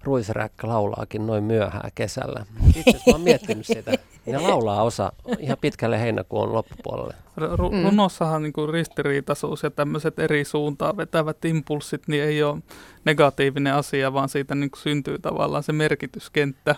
ruisräkkä 0.04 0.68
laulaakin 0.68 1.26
noin 1.26 1.44
myöhään 1.44 1.90
kesällä. 1.94 2.46
Itse 2.68 2.80
asiassa 2.90 3.10
mä 3.10 3.14
oon 3.14 3.20
miettinyt 3.20 3.66
sitä. 3.66 3.92
Ne 4.26 4.38
laulaa 4.38 4.82
osa 4.82 5.12
ihan 5.38 5.58
pitkälle 5.60 6.00
heinäkuun 6.00 6.52
loppupuolelle. 6.52 7.14
Ru- 7.40 7.72
mm. 7.72 7.84
Runossahan 7.84 8.42
niin 8.42 8.52
kuin 8.52 8.68
ristiriitaisuus 8.68 9.62
ja 9.62 9.70
tämmöiset 9.70 10.18
eri 10.18 10.44
suuntaan 10.44 10.96
vetävät 10.96 11.44
impulssit, 11.44 12.08
niin 12.08 12.24
ei 12.24 12.42
ole 12.42 12.62
negatiivinen 13.04 13.74
asia, 13.74 14.12
vaan 14.12 14.28
siitä 14.28 14.54
niin 14.54 14.70
kuin 14.70 14.80
syntyy 14.80 15.18
tavallaan 15.18 15.62
se 15.62 15.72
merkityskenttä, 15.72 16.74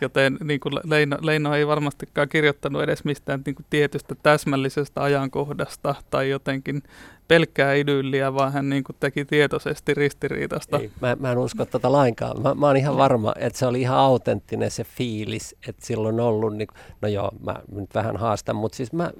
joten 0.00 0.38
niin 0.44 0.60
kuin 0.60 0.74
Leino, 0.84 1.18
Leino 1.20 1.54
ei 1.54 1.66
varmastikaan 1.66 2.28
kirjoittanut 2.28 2.82
edes 2.82 3.04
mistään 3.04 3.42
niin 3.46 3.54
kuin 3.54 3.66
tietystä 3.70 4.14
täsmällisestä 4.22 5.02
ajankohdasta 5.02 5.94
tai 6.10 6.30
jotenkin 6.30 6.82
pelkkää 7.28 7.74
idylliä, 7.74 8.34
vaan 8.34 8.52
hän 8.52 8.68
niin 8.68 8.84
kuin 8.84 8.96
teki 9.00 9.24
tietoisesti 9.24 9.94
ristiriitasta. 9.94 10.78
Ei, 10.78 10.90
mä, 11.00 11.16
mä 11.20 11.32
en 11.32 11.38
usko 11.38 11.64
tätä 11.64 11.92
lainkaan. 11.92 12.42
Mä, 12.42 12.54
mä 12.54 12.66
oon 12.66 12.76
ihan 12.76 12.96
varma, 12.96 13.34
että 13.36 13.58
se 13.58 13.66
oli 13.66 13.80
ihan 13.80 13.98
autenttinen 13.98 14.70
se 14.70 14.84
fiilis, 14.84 15.56
että 15.68 15.86
silloin 15.86 16.20
ollut, 16.20 16.56
niin, 16.56 16.68
no 17.02 17.08
joo, 17.08 17.30
mä 17.44 17.56
nyt 17.72 17.94
vähän 17.94 18.16
haastan, 18.16 18.56
mutta 18.56 18.76
siis 18.76 18.92
mä 18.92 19.10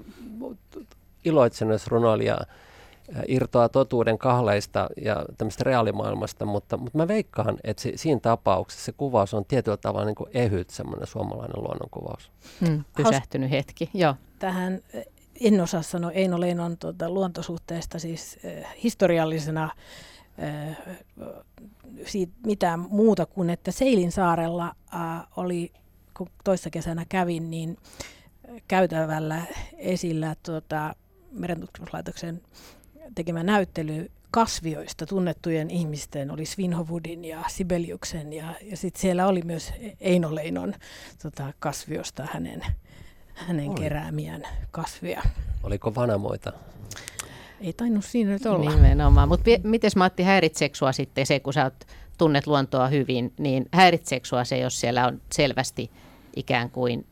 iloitsen, 1.25 1.69
jos 1.69 1.87
runoilija 1.87 2.37
irtoaa 3.27 3.69
totuuden 3.69 4.17
kahleista 4.17 4.89
ja 5.01 5.25
tämmöistä 5.37 5.63
reaalimaailmasta, 5.63 6.45
mutta, 6.45 6.77
mutta 6.77 6.97
mä 6.97 7.07
veikkaan, 7.07 7.57
että 7.63 7.83
se, 7.83 7.91
siinä 7.95 8.19
tapauksessa 8.19 8.85
se 8.85 8.91
kuvaus 8.91 9.33
on 9.33 9.45
tietyllä 9.45 9.77
tavalla 9.77 10.05
niin 10.05 10.15
kuin 10.15 10.29
ehyt 10.33 10.69
semmoinen 10.69 11.07
suomalainen 11.07 11.63
luonnonkuvaus. 11.63 12.31
Hmm, 12.67 12.83
pysähtynyt 12.97 13.51
hetki, 13.51 13.89
joo. 13.93 14.15
Tähän 14.39 14.81
en 15.41 15.61
osaa 15.61 15.81
sanoa 15.81 16.11
Eino 16.11 16.39
Leinon 16.39 16.77
tuota, 16.77 17.09
luontosuhteesta 17.09 17.99
siis 17.99 18.39
äh, 18.45 18.73
historiallisena 18.83 19.63
äh, 19.63 20.77
siitä 22.05 22.33
mitään 22.45 22.79
muuta 22.79 23.25
kuin, 23.25 23.49
että 23.49 23.71
Seilin 23.71 24.11
saarella 24.11 24.75
äh, 24.95 25.27
oli, 25.37 25.71
kun 26.17 26.29
toissa 26.43 26.69
kesänä 26.69 27.05
kävin, 27.09 27.49
niin 27.49 27.77
käytävällä 28.67 29.41
esillä 29.77 30.35
tuota, 30.45 30.95
merentutkimuslaitoksen 31.31 32.41
tekemä 33.15 33.43
näyttely 33.43 34.11
kasvioista 34.31 35.05
tunnettujen 35.05 35.69
ihmisten, 35.69 36.31
oli 36.31 36.45
Svinhovudin 36.45 37.25
ja 37.25 37.43
Sibeliuksen 37.47 38.33
ja, 38.33 38.53
ja 38.61 38.77
sitten 38.77 39.01
siellä 39.01 39.27
oli 39.27 39.41
myös 39.41 39.73
Eino 40.01 40.35
Leinon 40.35 40.73
tota, 41.21 41.53
kasviosta 41.59 42.27
hänen 42.33 42.63
hänen 43.33 43.69
Oli. 43.69 43.79
keräämiään 43.79 44.43
kasvia. 44.71 45.21
Oliko 45.63 45.95
vanamoita? 45.95 46.53
Ei 47.61 47.73
tainnut 47.73 48.05
siinä 48.05 48.31
nyt 48.31 48.45
olla. 48.45 48.69
Nimenomaan. 48.69 49.27
Mutta 49.27 49.49
miten 49.63 49.91
Matti 49.95 50.23
häiritseekö 50.23 50.77
sua 50.77 50.91
sitten 50.91 51.25
se, 51.25 51.39
kun 51.39 51.53
sä 51.53 51.63
oot, 51.63 51.87
tunnet 52.17 52.47
luontoa 52.47 52.87
hyvin, 52.87 53.33
niin 53.37 53.65
häiritseekö 53.71 54.27
sua 54.27 54.43
se, 54.43 54.57
jos 54.57 54.79
siellä 54.79 55.07
on 55.07 55.21
selvästi 55.31 55.91
ikään 56.35 56.69
kuin 56.69 57.05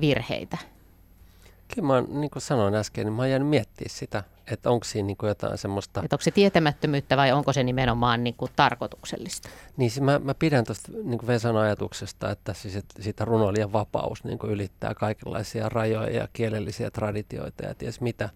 virheitä? 0.00 0.58
Kyllä 1.74 1.86
mä, 1.88 2.04
niin 2.20 2.30
kuin 2.30 2.42
sanoin 2.42 2.74
äsken, 2.74 3.04
niin 3.04 3.12
mä 3.12 3.22
oon 3.22 3.30
jäänyt 3.30 3.48
miettimään 3.48 3.90
sitä, 3.90 4.24
että 4.50 4.70
onko 4.70 4.84
siinä 4.84 5.06
niin 5.06 5.16
kuin 5.16 5.28
jotain 5.28 5.58
semmoista... 5.58 6.00
Että 6.04 6.14
onko 6.14 6.22
se 6.22 6.30
tietämättömyyttä 6.30 7.16
vai 7.16 7.32
onko 7.32 7.52
se 7.52 7.62
nimenomaan 7.62 8.24
niin 8.24 8.34
kuin 8.34 8.50
tarkoituksellista? 8.56 9.48
Niin 9.76 9.90
siis 9.90 10.04
mä, 10.04 10.18
mä 10.18 10.34
pidän 10.34 10.64
tuosta 10.64 10.92
niin 10.92 11.18
kuin 11.18 11.26
Vesan 11.26 11.56
ajatuksesta, 11.56 12.30
että 12.30 12.54
siis, 12.54 12.76
että 12.76 13.02
siitä 13.02 13.24
runoilijan 13.24 13.72
vapaus 13.72 14.24
niin 14.24 14.38
kuin 14.38 14.52
ylittää 14.52 14.94
kaikenlaisia 14.94 15.68
rajoja 15.68 16.10
ja 16.10 16.28
kielellisiä 16.32 16.90
traditioita 16.90 17.64
ja 17.64 17.74
ties 17.74 18.00
mitä 18.00 18.28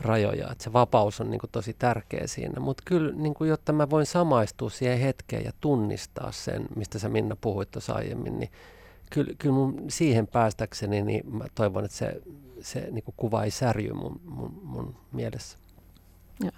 rajoja. 0.00 0.52
Että 0.52 0.64
se 0.64 0.72
vapaus 0.72 1.20
on 1.20 1.30
niin 1.30 1.40
kuin 1.40 1.50
tosi 1.50 1.76
tärkeä 1.78 2.26
siinä. 2.26 2.60
Mutta 2.60 2.82
kyllä, 2.86 3.12
niin 3.12 3.34
kuin, 3.34 3.50
jotta 3.50 3.72
mä 3.72 3.90
voin 3.90 4.06
samaistua 4.06 4.70
siihen 4.70 4.98
hetkeen 4.98 5.44
ja 5.44 5.52
tunnistaa 5.60 6.32
sen, 6.32 6.66
mistä 6.76 6.98
sä 6.98 7.08
Minna 7.08 7.36
puhuit 7.40 7.70
tuossa 7.70 7.92
aiemmin, 7.92 8.38
niin 8.38 8.50
kyllä, 9.10 9.32
kyllä 9.38 9.54
mun 9.54 9.84
siihen 9.88 10.26
päästäkseni, 10.26 11.02
niin 11.02 11.34
mä 11.36 11.44
toivon, 11.54 11.84
että 11.84 11.96
se 11.96 12.22
se 12.60 12.88
niin 12.90 13.04
kuin 13.04 13.14
kuva 13.16 13.44
ei 13.44 13.50
särjy 13.50 13.92
mun, 13.92 14.20
mun, 14.24 14.60
mun 14.62 14.96
mielessä. 15.12 15.58
Ja. 16.44 16.50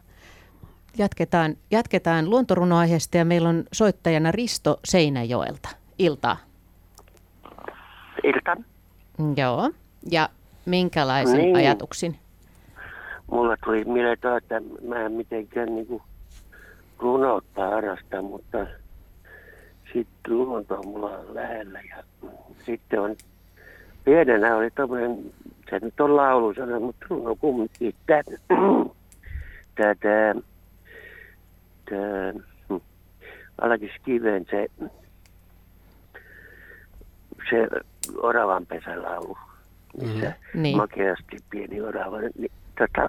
Jatketaan, 0.99 1.57
jatketaan 1.71 2.31
luontorunoaiheesta 2.31 3.17
ja 3.17 3.25
meillä 3.25 3.49
on 3.49 3.65
soittajana 3.73 4.33
Risto 4.33 4.81
Seinäjoelta. 4.85 5.69
Iltaa. 5.99 6.37
Ilta. 8.25 8.57
Joo. 9.37 9.71
Ja 10.11 10.29
minkälaisin 10.67 11.39
niin. 11.39 11.57
ajatuksin? 11.57 12.19
Mulla 13.31 13.57
tuli 13.65 13.85
mieleen, 13.85 14.13
että 14.13 14.61
mä 14.89 15.07
en 15.07 15.13
mitenkään 15.13 15.75
niin 15.75 15.87
kuin 15.87 16.03
runoutta 16.99 17.69
harrasta, 17.69 18.23
mutta 18.23 18.67
sitten 19.93 20.39
luonto 20.39 20.75
on 20.75 20.87
mulla 20.87 21.35
lähellä 21.35 21.81
ja 21.81 22.05
sitten 22.67 23.01
on 23.01 23.17
pienenä 24.05 24.57
oli 24.57 24.71
tämmöinen 24.71 25.33
se 25.71 25.79
nyt 25.83 26.01
on 26.01 26.17
laulusana, 26.17 26.81
mutta 26.81 27.07
runo 27.11 27.37
kumminkin. 27.37 27.95
Tämä, 28.07 28.23
tämä, 29.75 29.95
tämä, 29.95 30.35
tämä 31.91 32.81
Alakis 33.61 33.93
Kiven 34.05 34.47
se, 34.51 34.67
se 37.51 37.69
oravan 38.17 38.67
pesälaulu, 38.67 39.39
missä 40.01 40.27
mm-hmm. 40.27 40.63
niin. 40.63 40.77
makeasti 40.77 41.37
pieni 41.51 41.81
orava, 41.81 42.19
niin 42.21 42.53
tota, 42.79 43.09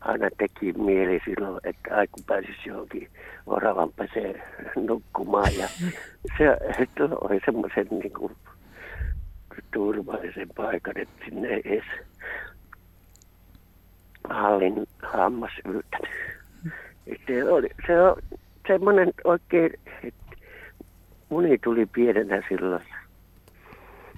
aina 0.00 0.28
teki 0.38 0.72
mieli 0.72 1.20
silloin, 1.24 1.60
että 1.64 1.96
aiku 1.96 2.20
pääsisi 2.26 2.58
johonkin 2.66 3.08
oravan 3.46 3.92
peseen 3.92 4.42
nukkumaan. 4.76 5.56
Ja 5.58 5.68
se, 6.38 6.44
se 6.78 6.86
oli 7.20 7.40
semmoisen 7.44 7.86
niin 7.90 8.12
kuin, 8.12 8.36
turvallisen 9.74 10.48
paikan, 10.56 10.98
että 10.98 11.24
sinne 11.24 11.48
ei 11.48 11.62
edes 11.64 11.84
hallin 14.30 14.86
hammas 15.02 15.52
yltänyt. 15.64 16.10
Se, 17.26 17.52
oli, 17.52 17.68
se 17.86 18.02
on 18.02 18.22
semmoinen 18.66 19.12
oikein, 19.24 19.72
että 20.04 20.36
muni 21.28 21.58
tuli 21.58 21.86
pienenä 21.86 22.42
silloin. 22.48 22.82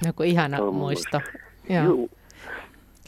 Joku 0.07 0.23
ihana 0.23 0.71
muisto. 0.71 1.21
Joo. 1.69 2.09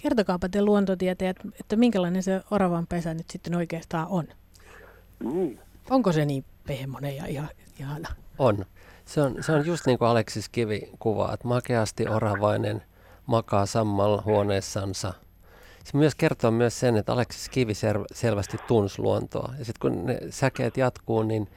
Kertokaapa 0.02 0.48
te 0.48 0.62
luontotieteet, 0.62 1.36
että 1.60 1.76
minkälainen 1.76 2.22
se 2.22 2.40
oravan 2.50 2.86
pesä 2.86 3.14
nyt 3.14 3.30
sitten 3.30 3.54
oikeastaan 3.54 4.06
on? 4.10 4.24
Mm. 5.24 5.58
Onko 5.90 6.12
se 6.12 6.24
niin 6.24 6.44
pehmonen 6.66 7.16
ja 7.16 7.44
ihana? 7.80 8.08
On. 8.38 8.64
Se 9.12 9.22
on, 9.22 9.36
se 9.40 9.52
on 9.52 9.66
just 9.66 9.86
niin 9.86 9.98
kuin 9.98 10.08
Aleksis 10.08 10.48
Kivi 10.48 10.90
kuvaa, 10.98 11.34
että 11.34 11.48
makeasti 11.48 12.08
oravainen 12.08 12.82
makaa 13.26 13.66
sammalla 13.66 14.22
huoneessansa. 14.26 15.14
Se 15.84 15.96
myös 15.96 16.14
kertoo 16.14 16.50
myös 16.50 16.80
sen, 16.80 16.96
että 16.96 17.12
Aleksis 17.12 17.48
Kivi 17.48 17.72
sel- 17.72 18.06
selvästi 18.12 18.58
tunsi 18.66 19.02
luontoa. 19.02 19.54
Ja 19.58 19.64
sitten 19.64 19.80
kun 19.80 20.06
ne 20.06 20.18
säkeet 20.30 20.76
jatkuu, 20.76 21.22
niin 21.22 21.48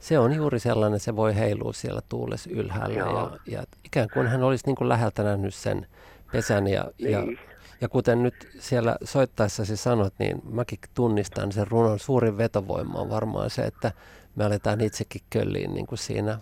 se 0.00 0.18
on 0.18 0.32
juuri 0.32 0.58
sellainen, 0.58 1.00
se 1.00 1.16
voi 1.16 1.36
heilua 1.36 1.72
siellä 1.72 2.00
tuulessa 2.08 2.50
ylhäällä. 2.52 2.98
Ja, 2.98 3.30
ja 3.46 3.62
ikään 3.84 4.08
kuin 4.14 4.26
hän 4.26 4.42
olisi 4.42 4.66
niin 4.66 4.76
kuin 4.76 4.88
läheltä 4.88 5.22
nähnyt 5.22 5.54
sen 5.54 5.86
pesän. 6.32 6.66
Ja, 6.66 6.84
ja, 6.98 7.20
niin. 7.20 7.38
ja 7.80 7.88
kuten 7.88 8.22
nyt 8.22 8.48
siellä 8.58 8.96
soittaessasi 9.04 9.76
sanot, 9.76 10.14
niin 10.18 10.42
mäkin 10.50 10.78
tunnistan 10.94 11.52
sen 11.52 11.66
runon 11.66 11.98
suurin 11.98 12.38
vetovoima 12.38 12.98
on 12.98 13.10
varmaan 13.10 13.50
se, 13.50 13.62
että 13.62 13.92
me 14.36 14.44
aletaan 14.44 14.80
itsekin 14.80 15.22
kölliin 15.30 15.74
niin 15.74 15.86
kuin 15.86 15.98
siinä 15.98 16.38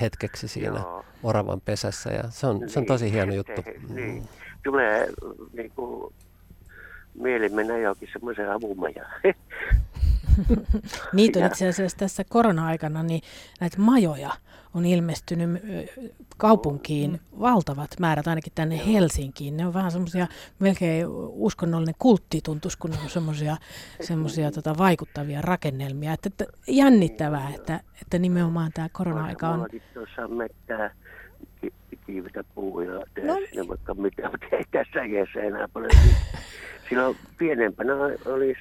hetkeksi 0.00 0.48
siinä 0.48 0.78
Joo. 0.78 1.04
oravan 1.22 1.60
pesässä 1.60 2.10
ja 2.10 2.22
se 2.30 2.46
on, 2.46 2.58
niin, 2.58 2.68
se 2.68 2.78
on 2.78 2.86
tosi 2.86 3.12
hieno 3.12 3.30
niin, 3.30 3.36
juttu. 3.36 3.62
Se, 3.62 3.94
niin. 3.94 4.28
Tulee 4.64 5.08
niin 5.52 5.72
kuin, 5.76 6.14
mieli 7.14 7.48
mennä 7.48 7.78
johonkin 7.78 8.08
semmoiseen 8.12 8.52
avumajaan. 8.52 9.20
Niitä 11.12 11.38
on 11.38 11.46
itse 11.46 11.68
asiassa 11.68 11.98
tässä 11.98 12.24
korona-aikana 12.28 13.02
niin 13.02 13.22
näitä 13.60 13.80
majoja 13.80 14.30
on 14.74 14.86
ilmestynyt 14.86 15.62
kaupunkiin 16.36 17.20
valtavat 17.40 17.90
määrät, 18.00 18.26
ainakin 18.26 18.52
tänne 18.54 18.80
Helsinkiin. 18.86 19.56
Ne 19.56 19.66
on 19.66 19.74
vähän 19.74 19.90
semmoisia 19.90 20.26
melkein 20.58 21.06
uskonnollinen 21.30 21.94
kultti 21.98 22.40
tuntuisi, 22.44 22.78
kun 22.78 22.90
on 23.02 23.10
semmoisia 23.10 23.56
semmosia, 24.00 24.50
tota, 24.50 24.78
vaikuttavia 24.78 25.42
rakennelmia. 25.42 26.12
Että, 26.12 26.28
että 26.28 26.44
jännittävää, 26.68 27.50
että, 27.54 27.80
että 28.02 28.18
nimenomaan 28.18 28.70
tämä 28.74 28.88
korona-aika 28.92 29.48
on... 29.48 29.68
Mettää 30.28 30.90
kiivistä 32.06 32.44
puuja 32.54 32.92
no, 32.92 33.68
vaikka 33.68 33.94
mitä, 33.94 34.22
mutta 34.30 34.46
ei 34.52 34.64
tässä 34.70 35.02
iässä 35.02 35.40
enää 35.40 35.68
paljon. 35.72 35.92
Silloin 36.88 37.16
pienempänä 37.38 37.94
olisi 38.26 38.60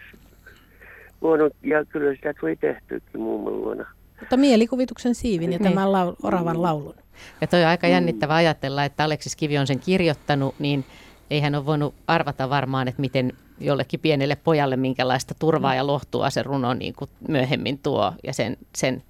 voinut, 1.21 1.56
ja 1.63 1.86
kyllä 1.86 2.15
sitä 2.15 2.34
tuli 2.39 2.56
tehtyäkin 2.56 3.21
muun 3.21 3.45
luona. 3.45 3.86
Mutta 4.23 4.38
mielikuvituksen 4.38 5.15
siivin 5.15 5.53
ja 5.53 5.59
niin. 5.59 5.69
tämän 5.69 5.91
laul- 5.91 6.15
oravan 6.23 6.62
laulun. 6.62 6.95
Ja 7.41 7.47
toi 7.47 7.63
on 7.63 7.69
aika 7.69 7.88
jännittävä 7.88 8.36
ajatella, 8.36 8.86
että 8.86 9.03
Aleksis 9.03 9.36
Kivi 9.36 9.57
on 9.57 9.67
sen 9.67 9.79
kirjoittanut, 9.79 10.55
niin 10.59 10.86
ei 11.29 11.41
hän 11.41 11.55
ole 11.55 11.65
voinut 11.65 11.95
arvata 12.07 12.49
varmaan, 12.49 12.88
että 12.88 13.01
miten 13.01 13.33
jollekin 13.59 13.99
pienelle 13.99 14.36
pojalle 14.36 14.77
minkälaista 14.77 15.36
turvaa 15.39 15.75
ja 15.75 15.88
lohtua 15.88 16.29
se 16.29 16.43
runo 16.43 16.73
niin 16.73 16.93
kuin 16.93 17.09
myöhemmin 17.27 17.79
tuo 17.79 18.13
ja 18.23 18.33
sen, 18.33 18.57
sen, 18.75 19.03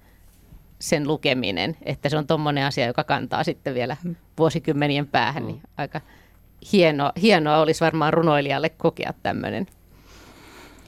sen 0.78 1.08
lukeminen. 1.08 1.76
Että 1.82 2.08
se 2.08 2.16
on 2.16 2.26
tuommoinen 2.26 2.66
asia, 2.66 2.86
joka 2.86 3.04
kantaa 3.04 3.44
sitten 3.44 3.74
vielä 3.74 3.96
vuosikymmenien 4.38 5.06
päähän. 5.06 5.46
Niin 5.46 5.60
aika 5.76 6.00
hienoa, 6.72 7.12
hienoa 7.22 7.58
olisi 7.58 7.80
varmaan 7.80 8.12
runoilijalle 8.12 8.68
kokea 8.68 9.12
tämmöinen 9.22 9.66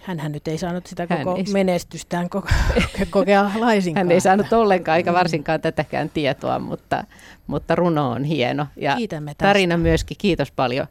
Hänhän 0.06 0.32
nyt 0.32 0.48
ei 0.48 0.58
saanut 0.58 0.86
sitä 0.86 1.06
koko 1.06 1.36
ei... 1.36 1.44
menestystään 1.52 2.30
koko, 2.30 2.48
kokea 3.10 3.50
laisinkaan. 3.58 4.06
Hän 4.06 4.12
ei 4.12 4.20
saanut 4.20 4.52
ollenkaan, 4.52 4.96
eikä 4.96 5.12
varsinkaan 5.12 5.60
tätäkään 5.60 6.10
tietoa, 6.10 6.58
mutta, 6.58 7.04
mutta 7.46 7.74
runo 7.74 8.10
on 8.10 8.24
hieno. 8.24 8.66
Ja 8.76 8.96
Kiitämme 8.96 9.30
tästä. 9.30 9.44
tarina 9.44 9.76
myöskin, 9.76 10.16
kiitos 10.20 10.50
paljon, 10.50 10.86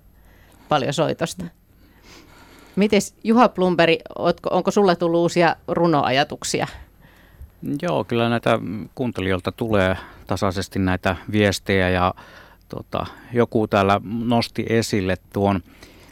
paljon 0.69 0.93
soitosta. 0.93 1.45
Miten 2.75 3.01
Juha 3.23 3.49
Plumberi, 3.49 3.99
onko 4.51 4.71
sulla 4.71 4.95
tullut 4.95 5.19
uusia 5.19 5.56
runoajatuksia? 5.67 6.67
Joo, 7.82 8.04
kyllä 8.04 8.30
näitä 8.30 8.60
kuuntelijoilta 8.95 9.51
tulee 9.51 9.97
tasaisesti 10.28 10.80
näitä 10.80 11.15
viestejä 11.32 11.89
ja 11.89 12.13
tota, 12.69 13.06
joku 13.34 13.67
täällä 13.67 14.01
nosti 14.04 14.65
esille 14.69 15.17
tuon 15.34 15.62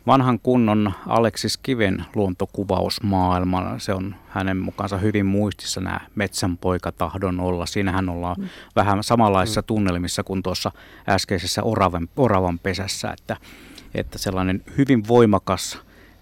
vanhan 0.07 0.39
kunnon 0.39 0.93
Aleksis 1.07 1.57
Kiven 1.57 2.05
luontokuvausmaailman. 2.15 3.79
Se 3.79 3.93
on 3.93 4.15
hänen 4.27 4.57
mukaansa 4.57 4.97
hyvin 4.97 5.25
muistissa 5.25 5.81
nämä 5.81 5.99
metsänpoika 6.15 6.91
tahdon 6.91 7.39
olla. 7.39 7.65
Siinähän 7.65 8.09
ollaan 8.09 8.35
mm. 8.39 8.47
vähän 8.75 9.03
samanlaisissa 9.03 9.61
mm. 9.61 9.65
tunnelmissa 9.65 10.23
kuin 10.23 10.43
tuossa 10.43 10.71
äskeisessä 11.09 11.63
oravan, 11.63 12.09
oravan 12.17 12.59
pesässä, 12.59 13.11
että, 13.11 13.37
että 13.95 14.17
sellainen 14.17 14.63
hyvin 14.77 15.07
voimakas 15.07 15.79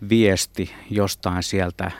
viesti 0.09 0.71
jostain 0.89 1.43
sieltä 1.43 1.91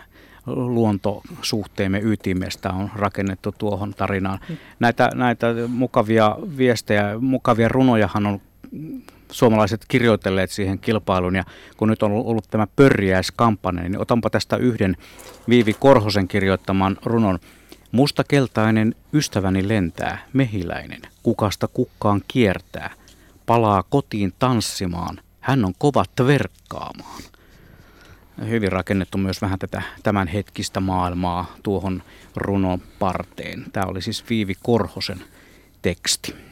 luontosuhteemme 0.46 2.00
ytimestä 2.04 2.70
on 2.70 2.92
rakennettu 2.96 3.56
tuohon 3.58 3.94
tarinaan. 3.94 4.40
Mm. 4.50 4.58
Näitä, 4.80 5.10
näitä 5.16 5.48
mukavia 5.68 6.38
viestejä, 6.58 7.20
mukavia 7.20 7.70
runojahan 7.70 8.26
on 8.26 8.42
suomalaiset 9.32 9.86
kirjoitelleet 9.88 10.52
siihen 10.52 10.80
kilpailuun. 10.80 11.36
Ja 11.36 11.44
kun 11.78 11.90
nyt 11.90 12.04
on 12.04 12.12
ollut 12.12 12.46
tämä 12.52 12.68
pörjäiskampanja, 12.76 13.82
niin 13.82 14.02
otanpa 14.02 14.30
tästä 14.30 14.58
yhden 14.58 14.98
Viivi 15.50 15.74
Korhosen 15.74 16.28
kirjoittaman 16.28 16.98
runon. 17.06 17.40
Mustakeltainen 17.92 18.96
ystäväni 19.14 19.68
lentää, 19.68 20.18
mehiläinen, 20.34 21.02
kukasta 21.24 21.68
kukkaan 21.68 22.22
kiertää, 22.28 22.90
palaa 23.46 23.84
kotiin 23.84 24.34
tanssimaan, 24.40 25.20
hän 25.40 25.66
on 25.66 25.74
kova 25.78 26.06
verkkaamaan. 26.28 27.22
Hyvin 28.48 28.72
rakennettu 28.72 29.18
myös 29.18 29.42
vähän 29.42 29.60
tätä 29.60 29.82
tämän 30.04 30.28
hetkistä 30.28 30.80
maailmaa 30.80 31.56
tuohon 31.64 32.04
runon 32.36 32.82
parteen. 33.00 33.66
Tämä 33.74 33.86
oli 33.86 34.02
siis 34.02 34.30
Viivi 34.30 34.54
Korhosen 34.64 35.22
teksti. 35.82 36.51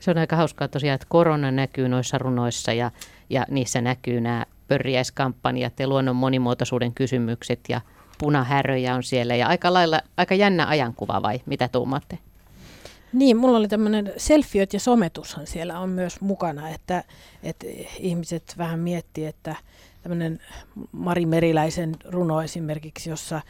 Se 0.00 0.10
on 0.10 0.18
aika 0.18 0.36
hauskaa 0.36 0.68
tosiaan, 0.68 0.94
että 0.94 1.06
korona 1.10 1.50
näkyy 1.50 1.88
noissa 1.88 2.18
runoissa 2.18 2.72
ja, 2.72 2.90
ja 3.30 3.46
niissä 3.50 3.80
näkyy 3.80 4.20
nämä 4.20 4.46
pörjäiskampanjat 4.68 5.80
ja 5.80 5.88
luonnon 5.88 6.16
monimuotoisuuden 6.16 6.94
kysymykset 6.94 7.60
ja 7.68 7.80
punahäröjä 8.18 8.94
on 8.94 9.02
siellä 9.02 9.36
ja 9.36 9.48
aika 9.48 9.72
lailla, 9.72 10.00
aika 10.16 10.34
jännä 10.34 10.68
ajankuva 10.68 11.22
vai 11.22 11.40
mitä 11.46 11.68
tuumatte? 11.68 12.18
Niin, 13.12 13.36
mulla 13.36 13.58
oli 13.58 13.68
tämmöinen 13.68 14.12
selfiot 14.16 14.72
ja 14.72 14.80
sometushan 14.80 15.46
siellä 15.46 15.78
on 15.78 15.88
myös 15.88 16.20
mukana, 16.20 16.68
että, 16.68 17.04
että 17.42 17.66
ihmiset 17.98 18.54
vähän 18.58 18.78
miettii, 18.78 19.26
että 19.26 19.56
tämmöinen 20.02 20.40
Mari 20.92 21.26
Meriläisen 21.26 21.96
runo 22.04 22.42
esimerkiksi, 22.42 23.10
jossa, 23.10 23.40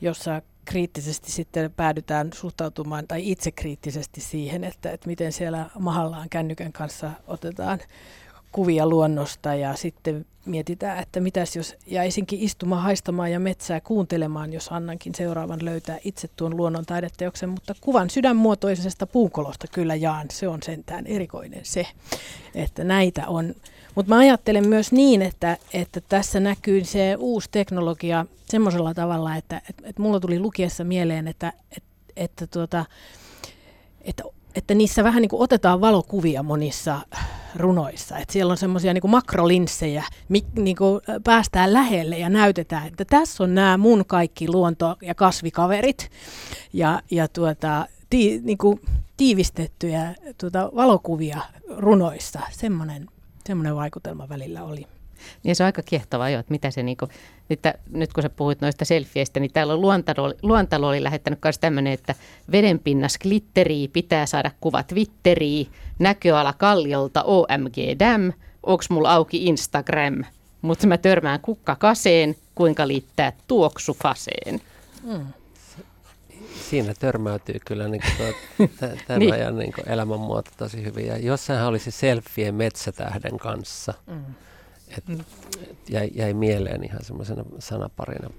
jossa 0.00 0.42
kriittisesti 0.66 1.32
sitten 1.32 1.72
päädytään 1.72 2.30
suhtautumaan 2.34 3.06
tai 3.08 3.30
itse 3.30 3.50
kriittisesti 3.50 4.20
siihen, 4.20 4.64
että, 4.64 4.90
että 4.90 5.06
miten 5.06 5.32
siellä 5.32 5.70
mahallaan 5.78 6.28
kännykän 6.28 6.72
kanssa 6.72 7.10
otetaan 7.26 7.78
kuvia 8.52 8.86
luonnosta 8.88 9.54
ja 9.54 9.74
sitten 9.74 10.26
mietitään, 10.46 10.98
että 10.98 11.20
mitäs 11.20 11.56
jos 11.56 11.76
jäisinkin 11.86 12.40
istumaan, 12.40 12.82
haistamaan 12.82 13.32
ja 13.32 13.40
metsää 13.40 13.80
kuuntelemaan, 13.80 14.52
jos 14.52 14.72
annankin 14.72 15.14
seuraavan 15.14 15.64
löytää 15.64 15.98
itse 16.04 16.28
tuon 16.36 16.56
luonnon 16.56 16.84
taideteoksen, 16.84 17.48
mutta 17.48 17.74
kuvan 17.80 18.10
sydänmuotoisesta 18.10 19.06
puukolosta 19.06 19.66
kyllä 19.72 19.94
jaan, 19.94 20.26
se 20.30 20.48
on 20.48 20.62
sentään 20.62 21.06
erikoinen 21.06 21.64
se, 21.64 21.86
että 22.54 22.84
näitä 22.84 23.28
on 23.28 23.54
mutta 23.96 24.14
mä 24.14 24.18
ajattelen 24.18 24.68
myös 24.68 24.92
niin, 24.92 25.22
että, 25.22 25.56
että 25.72 26.00
tässä 26.00 26.40
näkyy 26.40 26.84
se 26.84 27.16
uusi 27.18 27.48
teknologia 27.50 28.26
semmoisella 28.48 28.94
tavalla, 28.94 29.36
että, 29.36 29.62
että, 29.70 29.88
että 29.88 30.02
mulla 30.02 30.20
tuli 30.20 30.38
lukiessa 30.38 30.84
mieleen, 30.84 31.28
että, 31.28 31.52
että, 31.76 31.88
että, 32.16 32.46
tuota, 32.46 32.84
että, 34.00 34.22
että 34.54 34.74
niissä 34.74 35.04
vähän 35.04 35.22
niin 35.22 35.28
kuin 35.28 35.42
otetaan 35.42 35.80
valokuvia 35.80 36.42
monissa 36.42 37.00
runoissa. 37.54 38.18
Että 38.18 38.32
siellä 38.32 38.50
on 38.50 38.56
semmoisia 38.56 38.94
niin 38.94 39.10
makrolinssejä, 39.10 40.04
mi, 40.28 40.44
niin 40.58 40.76
kuin 40.76 41.00
päästään 41.24 41.72
lähelle 41.72 42.18
ja 42.18 42.28
näytetään, 42.28 42.86
että 42.86 43.04
tässä 43.04 43.44
on 43.44 43.54
nämä 43.54 43.76
mun 43.76 44.04
kaikki 44.06 44.48
luonto- 44.48 44.96
ja 45.02 45.14
kasvikaverit. 45.14 46.10
Ja, 46.72 47.02
ja 47.10 47.28
tuota, 47.28 47.86
ti, 48.10 48.40
niin 48.44 48.58
kuin 48.58 48.80
tiivistettyjä 49.16 50.14
tuota, 50.40 50.70
valokuvia 50.74 51.40
runoissa. 51.76 52.40
Semmoinen 52.50 53.06
Semmoinen 53.46 53.76
vaikutelma 53.76 54.28
välillä 54.28 54.62
oli. 54.62 54.86
Niin 55.42 55.56
se 55.56 55.62
on 55.62 55.66
aika 55.66 55.82
kiehtovaa 55.82 56.30
jo, 56.30 56.38
että 56.38 56.52
mitä 56.52 56.70
se 56.70 56.82
niinku, 56.82 57.08
että 57.50 57.74
nyt 57.90 58.12
kun 58.12 58.22
sä 58.22 58.30
puhuit 58.30 58.60
noista 58.60 58.84
selfieistä, 58.84 59.40
niin 59.40 59.52
täällä 59.52 59.72
on 59.72 59.80
luontalo, 59.80 60.34
luontalo 60.42 60.88
oli 60.88 61.02
lähettänyt 61.02 61.38
myös 61.44 61.58
tämmöinen, 61.58 61.92
että 61.92 62.14
vedenpinnas 62.52 63.18
glitterii, 63.18 63.88
pitää 63.88 64.26
saada 64.26 64.50
kuvat 64.60 64.86
Twitteriin, 64.86 65.66
näköala 65.98 66.52
kalliolta 66.52 67.22
OMG 67.22 67.76
dam, 67.98 68.32
onks 68.62 68.90
mulla 68.90 69.12
auki 69.12 69.44
Instagram, 69.44 70.24
mutta 70.62 70.86
mä 70.86 70.98
törmään 70.98 71.40
kukkakaseen, 71.40 72.36
kuinka 72.54 72.88
liittää 72.88 73.32
tuoksufaseen. 73.46 74.60
Hmm 75.02 75.26
siinä 76.70 76.94
törmäytyy 76.98 77.60
kyllä 77.64 77.88
niin 77.88 78.02
tuo, 78.16 78.26
tämän 79.06 79.20
niin. 79.20 79.32
ajan 79.32 79.58
niin 79.58 79.72
elämänmuoto 79.86 80.50
tosi 80.56 80.84
hyvin. 80.84 81.06
Ja 81.06 81.18
jossain 81.18 81.62
oli 81.62 81.78
se 81.78 81.90
selfie 81.90 82.52
metsätähden 82.52 83.38
kanssa. 83.38 83.94
Mm. 84.06 84.24
Et, 84.98 85.08
mm. 85.08 85.20
et 85.70 85.90
jäi, 85.90 86.10
jäi 86.14 86.34
mieleen 86.34 86.84
ihan 86.84 87.04
semmoisena 87.04 87.44
sanaparina. 87.58 88.30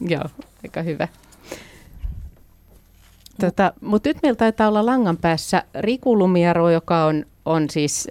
Joo, 0.00 0.24
aika 0.64 0.82
hyvä. 0.82 1.08
Tota, 3.40 3.72
Mutta 3.80 4.08
nyt 4.08 4.18
meillä 4.22 4.36
taitaa 4.36 4.68
olla 4.68 4.86
langan 4.86 5.16
päässä 5.16 5.62
Riku 5.80 6.18
Lumiaro, 6.18 6.70
joka 6.70 7.04
on, 7.04 7.26
on 7.44 7.70
siis 7.70 8.08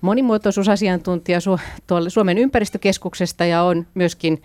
monimuotoisuusasiantuntija 0.00 1.38
Su- 1.38 2.10
Suomen 2.10 2.38
ympäristökeskuksesta 2.38 3.44
ja 3.44 3.62
on 3.62 3.86
myöskin 3.94 4.42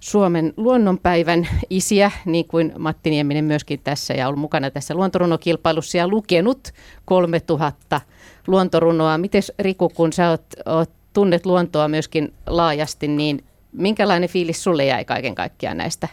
Suomen 0.00 0.52
luonnonpäivän 0.56 1.48
isiä, 1.70 2.10
niin 2.24 2.48
kuin 2.48 2.72
Matti 2.78 3.10
Nieminen 3.10 3.44
myöskin 3.44 3.80
tässä 3.84 4.14
ja 4.14 4.28
ollut 4.28 4.40
mukana 4.40 4.70
tässä 4.70 4.94
luontorunokilpailussa 4.94 5.98
ja 5.98 6.08
lukenut 6.08 6.68
3000 7.04 8.00
luontorunoa. 8.46 9.18
Miten 9.18 9.42
Riku, 9.58 9.88
kun 9.88 10.12
sä 10.12 10.30
oot, 10.30 10.42
oot, 10.66 10.90
tunnet 11.12 11.46
luontoa 11.46 11.88
myöskin 11.88 12.32
laajasti, 12.46 13.08
niin 13.08 13.44
minkälainen 13.72 14.28
fiilis 14.28 14.64
sulle 14.64 14.84
jäi 14.84 15.04
kaiken 15.04 15.34
kaikkiaan 15.34 15.76
näistä 15.76 16.08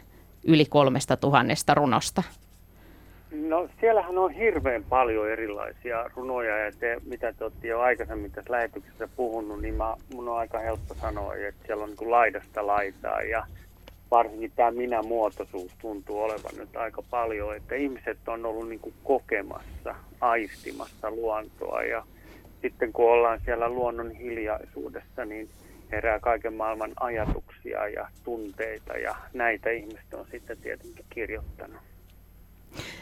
yli 0.48 0.66
kolmesta 0.66 1.18
tuhannesta 1.18 1.74
runosta? 1.74 2.24
No 3.32 3.70
siellähän 3.80 4.18
on 4.18 4.32
hirveän 4.32 4.84
paljon 4.84 5.30
erilaisia 5.30 6.10
runoja 6.16 6.58
ja 6.58 6.72
te, 6.80 6.98
mitä 7.06 7.34
te 7.34 7.44
olette 7.44 7.68
jo 7.68 7.80
aikaisemmin 7.80 8.32
tässä 8.32 8.52
lähetyksessä 8.52 9.08
puhunut, 9.16 9.62
niin 9.62 9.76
mä, 9.76 9.96
mun 10.14 10.30
on 10.30 10.38
aika 10.38 10.60
helppo 10.60 10.94
sanoa, 10.94 11.36
että 11.36 11.66
siellä 11.66 11.84
on 11.84 11.90
niin 11.90 12.12
laidasta 12.12 12.68
laitaa 12.68 13.22
ja 13.22 13.46
varsinkin 14.12 14.52
tämä 14.56 14.72
minä-muotoisuus 14.72 15.72
tuntuu 15.82 16.22
olevan 16.22 16.56
nyt 16.58 16.76
aika 16.76 17.04
paljon, 17.10 17.56
että 17.56 17.76
ihmiset 17.76 18.18
on 18.28 18.46
ollut 18.46 18.70
niin 18.70 18.80
kuin 18.80 18.96
kokemassa, 19.04 19.96
aistimassa 20.22 21.12
luontoa 21.12 21.84
ja 21.84 22.04
sitten 22.62 22.94
kun 22.94 23.12
ollaan 23.12 23.42
siellä 23.46 23.70
luonnon 23.70 24.12
hiljaisuudessa, 24.12 25.26
niin 25.26 25.50
herää 25.92 26.20
kaiken 26.20 26.54
maailman 26.54 26.92
ajatuksia 27.00 27.88
ja 27.88 28.08
tunteita 28.24 28.94
ja 28.94 29.16
näitä 29.34 29.70
ihmiset 29.70 30.14
on 30.14 30.26
sitten 30.32 30.58
tietenkin 30.58 31.06
kirjoittanut. 31.10 31.82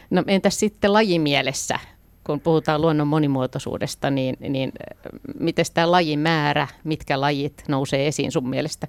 No 0.09 0.23
entäs 0.27 0.59
sitten 0.59 0.93
lajimielessä, 0.93 1.79
kun 2.23 2.39
puhutaan 2.39 2.81
luonnon 2.81 3.07
monimuotoisuudesta, 3.07 4.09
niin, 4.09 4.35
niin 4.39 4.71
miten 5.39 5.65
tämä 5.73 5.91
lajimäärä, 5.91 6.67
mitkä 6.83 7.21
lajit 7.21 7.63
nousee 7.67 8.07
esiin 8.07 8.31
sun 8.31 8.49
mielestä? 8.49 8.87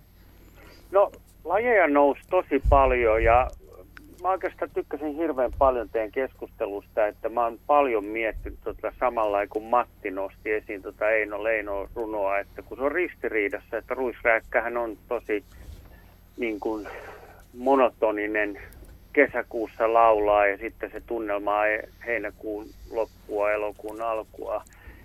No 0.90 1.12
lajeja 1.45 1.88
nousi 1.88 2.21
tosi 2.31 2.63
paljon 2.69 3.25
ja 3.25 3.51
mä 4.23 4.31
oikeastaan 4.31 4.71
tykkäsin 4.75 5.17
hirveän 5.17 5.51
paljon 5.59 5.88
teidän 5.88 6.11
keskustelusta, 6.11 7.07
että 7.07 7.29
mä 7.29 7.45
oon 7.45 7.59
paljon 7.67 8.05
miettinyt 8.05 8.59
tota 8.65 8.92
samalla 9.01 9.47
kuin 9.47 9.65
Matti 9.65 10.11
nosti 10.11 10.51
esiin 10.51 10.83
tota 10.83 11.11
Eino 11.11 11.45
Leino 11.45 11.88
runoa, 11.95 12.38
että 12.38 12.63
kun 12.63 12.77
se 12.77 12.83
on 12.83 12.92
ristiriidassa, 12.92 13.77
että 13.77 13.95
ruisrääkkähän 13.95 14.77
on 14.77 14.97
tosi 15.09 15.45
niin 16.37 16.61
kuin 16.61 16.88
monotoninen 17.59 18.59
kesäkuussa 19.13 19.92
laulaa 19.92 20.47
ja 20.47 20.57
sitten 20.59 20.90
se 20.90 21.01
tunnelma 21.01 21.61
heinäkuun 22.07 22.67
loppua, 22.90 23.53
elokuun 23.53 24.03
alkua. 24.03 24.63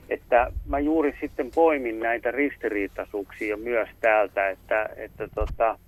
Että 0.09 0.51
mä 0.67 0.79
juuri 0.79 1.17
sitten 1.19 1.51
poimin 1.55 1.99
näitä 1.99 2.31
ristiriitaisuuksia 2.31 3.57
myös 3.57 3.89
täältä, 3.99 4.49
että, 4.49 4.89
että 4.95 5.27
tota, 5.35 5.79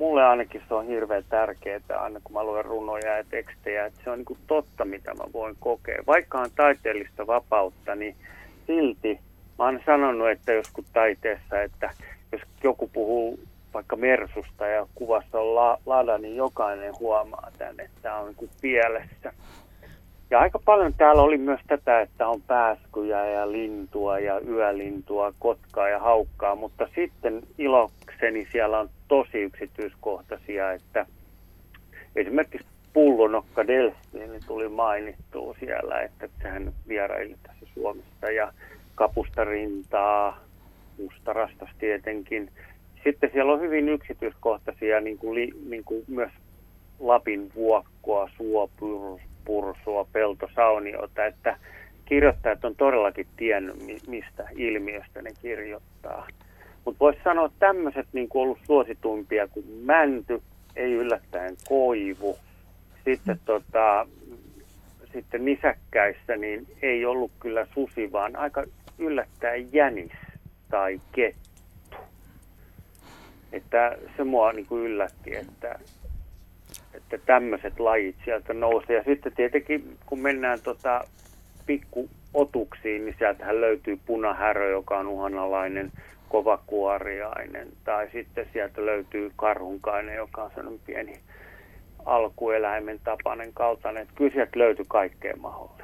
mulle 0.00 0.24
ainakin 0.24 0.62
se 0.68 0.74
on 0.74 0.86
hirveän 0.86 1.24
tärkeää 1.28 1.80
aina 2.00 2.20
kun 2.24 2.32
mä 2.32 2.44
luen 2.44 2.64
runoja 2.64 3.16
ja 3.16 3.24
tekstejä, 3.30 3.86
että 3.86 4.00
se 4.04 4.10
on 4.10 4.18
niin 4.18 4.38
totta, 4.46 4.84
mitä 4.84 5.14
mä 5.14 5.24
voin 5.32 5.56
kokea. 5.60 6.02
Vaikka 6.06 6.38
on 6.38 6.50
taiteellista 6.56 7.26
vapautta, 7.26 7.94
niin 7.94 8.16
silti 8.66 9.20
mä 9.58 9.64
oon 9.64 9.80
sanonut, 9.86 10.30
että 10.30 10.52
joskus 10.52 10.84
taiteessa, 10.92 11.62
että 11.62 11.90
jos 12.32 12.42
joku 12.62 12.90
puhuu 12.92 13.40
vaikka 13.74 13.96
Mersusta 13.96 14.66
ja 14.66 14.86
kuvassa 14.94 15.40
on 15.40 15.54
la, 15.54 15.78
lada, 15.86 16.18
niin 16.18 16.36
jokainen 16.36 16.98
huomaa 16.98 17.50
tämän, 17.58 17.80
että 17.80 17.98
tämä 18.02 18.16
on 18.16 18.34
niin 18.40 18.50
pielessä. 18.60 19.32
Ja 20.30 20.40
aika 20.40 20.58
paljon 20.64 20.94
täällä 20.94 21.22
oli 21.22 21.38
myös 21.38 21.60
tätä, 21.66 22.00
että 22.00 22.28
on 22.28 22.42
pääskyjä 22.42 23.26
ja 23.26 23.52
lintua 23.52 24.18
ja 24.18 24.40
yölintua, 24.40 25.32
kotkaa 25.38 25.88
ja 25.88 25.98
haukkaa, 25.98 26.54
mutta 26.54 26.88
sitten 26.94 27.42
ilokseni 27.58 28.48
siellä 28.52 28.78
on 28.78 28.90
tosi 29.08 29.38
yksityiskohtaisia, 29.38 30.72
että 30.72 31.06
esimerkiksi 32.16 32.66
pullonokka 32.92 33.66
Delfini 33.66 34.40
tuli 34.46 34.68
mainittua 34.68 35.56
siellä, 35.60 36.00
että 36.00 36.28
sehän 36.42 36.72
vieraili 36.88 37.36
tässä 37.42 37.66
Suomessa 37.74 38.30
ja 38.30 38.52
kapustarintaa, 38.94 40.38
mustarastas 40.98 41.70
tietenkin. 41.78 42.50
Sitten 43.04 43.30
siellä 43.32 43.52
on 43.52 43.60
hyvin 43.60 43.88
yksityiskohtaisia 43.88 45.00
niin 45.00 45.18
kuin, 45.18 45.34
li, 45.34 45.52
niin 45.68 45.84
kuin 45.84 46.04
myös 46.08 46.32
Lapin 47.00 47.52
vuokkoa, 47.54 48.30
suopursua, 49.44 50.06
peltosauniota, 50.12 51.26
että 51.26 51.56
kirjoittajat 52.04 52.64
on 52.64 52.76
todellakin 52.76 53.26
tiennyt, 53.36 53.76
mistä 54.06 54.48
ilmiöstä 54.56 55.22
ne 55.22 55.30
kirjoittaa. 55.42 56.26
Mutta 56.84 56.98
voisi 57.00 57.20
sanoa, 57.24 57.46
että 57.46 57.66
tämmöiset 57.66 58.06
niin 58.12 58.28
ollut 58.34 58.58
suosituimpia 58.66 59.48
kuin 59.48 59.66
mänty, 59.84 60.42
ei 60.76 60.92
yllättäen 60.92 61.56
koivu. 61.68 62.38
Sitten, 63.04 63.36
mm. 63.36 63.40
tota, 63.44 64.06
sitten 65.12 65.44
nisäkkäissä 65.44 66.36
niin 66.36 66.66
ei 66.82 67.04
ollut 67.04 67.30
kyllä 67.40 67.66
susi, 67.74 68.12
vaan 68.12 68.36
aika 68.36 68.64
yllättäen 68.98 69.72
jänis 69.72 70.12
tai 70.70 71.00
kettu. 71.12 71.96
Että 73.52 73.98
se 74.16 74.24
mua 74.24 74.52
niin 74.52 74.66
kuin 74.66 74.82
yllätti, 74.82 75.36
että, 75.36 75.78
että 77.12 77.26
tämmöiset 77.26 77.80
lajit 77.80 78.16
sieltä 78.24 78.54
nousee. 78.54 78.96
Ja 78.96 79.04
sitten 79.04 79.32
tietenkin, 79.32 79.96
kun 80.06 80.18
mennään 80.18 80.60
tota 80.60 81.04
pikkuotuksiin, 81.66 83.04
niin 83.04 83.14
sieltähän 83.18 83.60
löytyy 83.60 83.98
punahärö, 84.06 84.70
joka 84.70 84.98
on 84.98 85.08
uhanalainen 85.08 85.92
kovakuoriainen. 86.28 87.68
Tai 87.84 88.08
sitten 88.12 88.46
sieltä 88.52 88.86
löytyy 88.86 89.32
karhunkainen, 89.36 90.16
joka 90.16 90.42
on 90.42 90.50
sellainen 90.54 90.80
pieni 90.86 91.18
alkueläimen 92.06 93.00
tapainen 93.04 93.52
kaltainen. 93.54 94.02
Että 94.02 94.14
kyllä 94.16 94.32
sieltä 94.32 94.58
löytyy 94.58 94.84
kaikkea 94.88 95.36
mahdollista. 95.36 95.79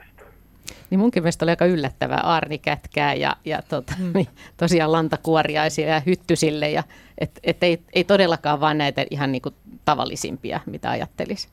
Niin 0.90 0.98
munkin 0.98 1.22
mielestä 1.22 1.44
oli 1.44 1.50
aika 1.50 1.66
yllättävää 1.66 2.20
aarnikätkää 2.22 3.14
ja, 3.14 3.36
ja 3.44 3.62
tota, 3.68 3.92
mm. 3.98 4.10
niin, 4.14 4.28
tosiaan 4.56 4.92
lantakuoriaisia 4.92 5.88
ja 5.88 6.02
hyttysille. 6.06 6.70
Ja, 6.70 6.82
et, 7.18 7.30
et 7.42 7.62
ei, 7.62 7.78
ei 7.94 8.04
todellakaan 8.04 8.60
vaan 8.60 8.78
näitä 8.78 9.06
ihan 9.10 9.32
niin 9.32 9.42
kuin 9.42 9.54
tavallisimpia, 9.84 10.60
mitä 10.66 10.90
ajattelisi. 10.90 11.48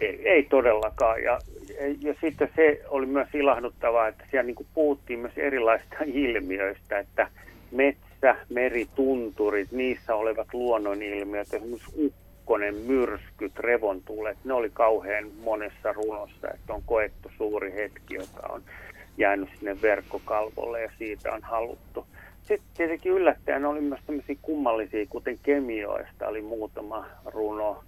Ei, 0.00 0.28
ei 0.28 0.42
todellakaan. 0.42 1.22
Ja, 1.22 1.38
ja 2.00 2.14
sitten 2.20 2.50
se 2.56 2.80
oli 2.88 3.06
myös 3.06 3.28
ilahduttavaa, 3.34 4.08
että 4.08 4.24
siellä 4.30 4.46
niin 4.46 4.54
kuin 4.54 4.66
puhuttiin 4.74 5.18
myös 5.18 5.32
erilaisista 5.36 5.96
ilmiöistä, 6.06 6.98
että 6.98 7.28
metsä, 7.70 8.36
meri, 8.48 8.86
tunturit, 8.94 9.72
niissä 9.72 10.14
olevat 10.14 10.54
luonnonilmiöt, 10.54 11.54
esimerkiksi 11.54 12.14
ukkonen, 12.46 12.74
myrskyt, 12.74 13.58
revontulet, 13.58 14.38
ne 14.44 14.52
oli 14.52 14.70
kauhean 14.70 15.24
monessa 15.44 15.92
runossa, 15.92 16.48
että 16.54 16.74
on 16.74 16.82
koettu 16.86 17.30
suuri 17.36 17.74
hetki, 17.74 18.14
joka 18.14 18.46
on 18.48 18.62
jäänyt 19.18 19.48
sinne 19.58 19.82
verkkokalvolle 19.82 20.82
ja 20.82 20.90
siitä 20.98 21.32
on 21.32 21.42
haluttu. 21.42 22.06
Sitten 22.42 22.68
tietenkin 22.76 23.12
yllättäen 23.12 23.64
oli 23.64 23.80
myös 23.80 24.00
tämmöisiä 24.06 24.36
kummallisia, 24.42 25.06
kuten 25.08 25.38
kemioista 25.42 26.28
oli 26.28 26.42
muutama 26.42 27.06
runo. 27.24 27.84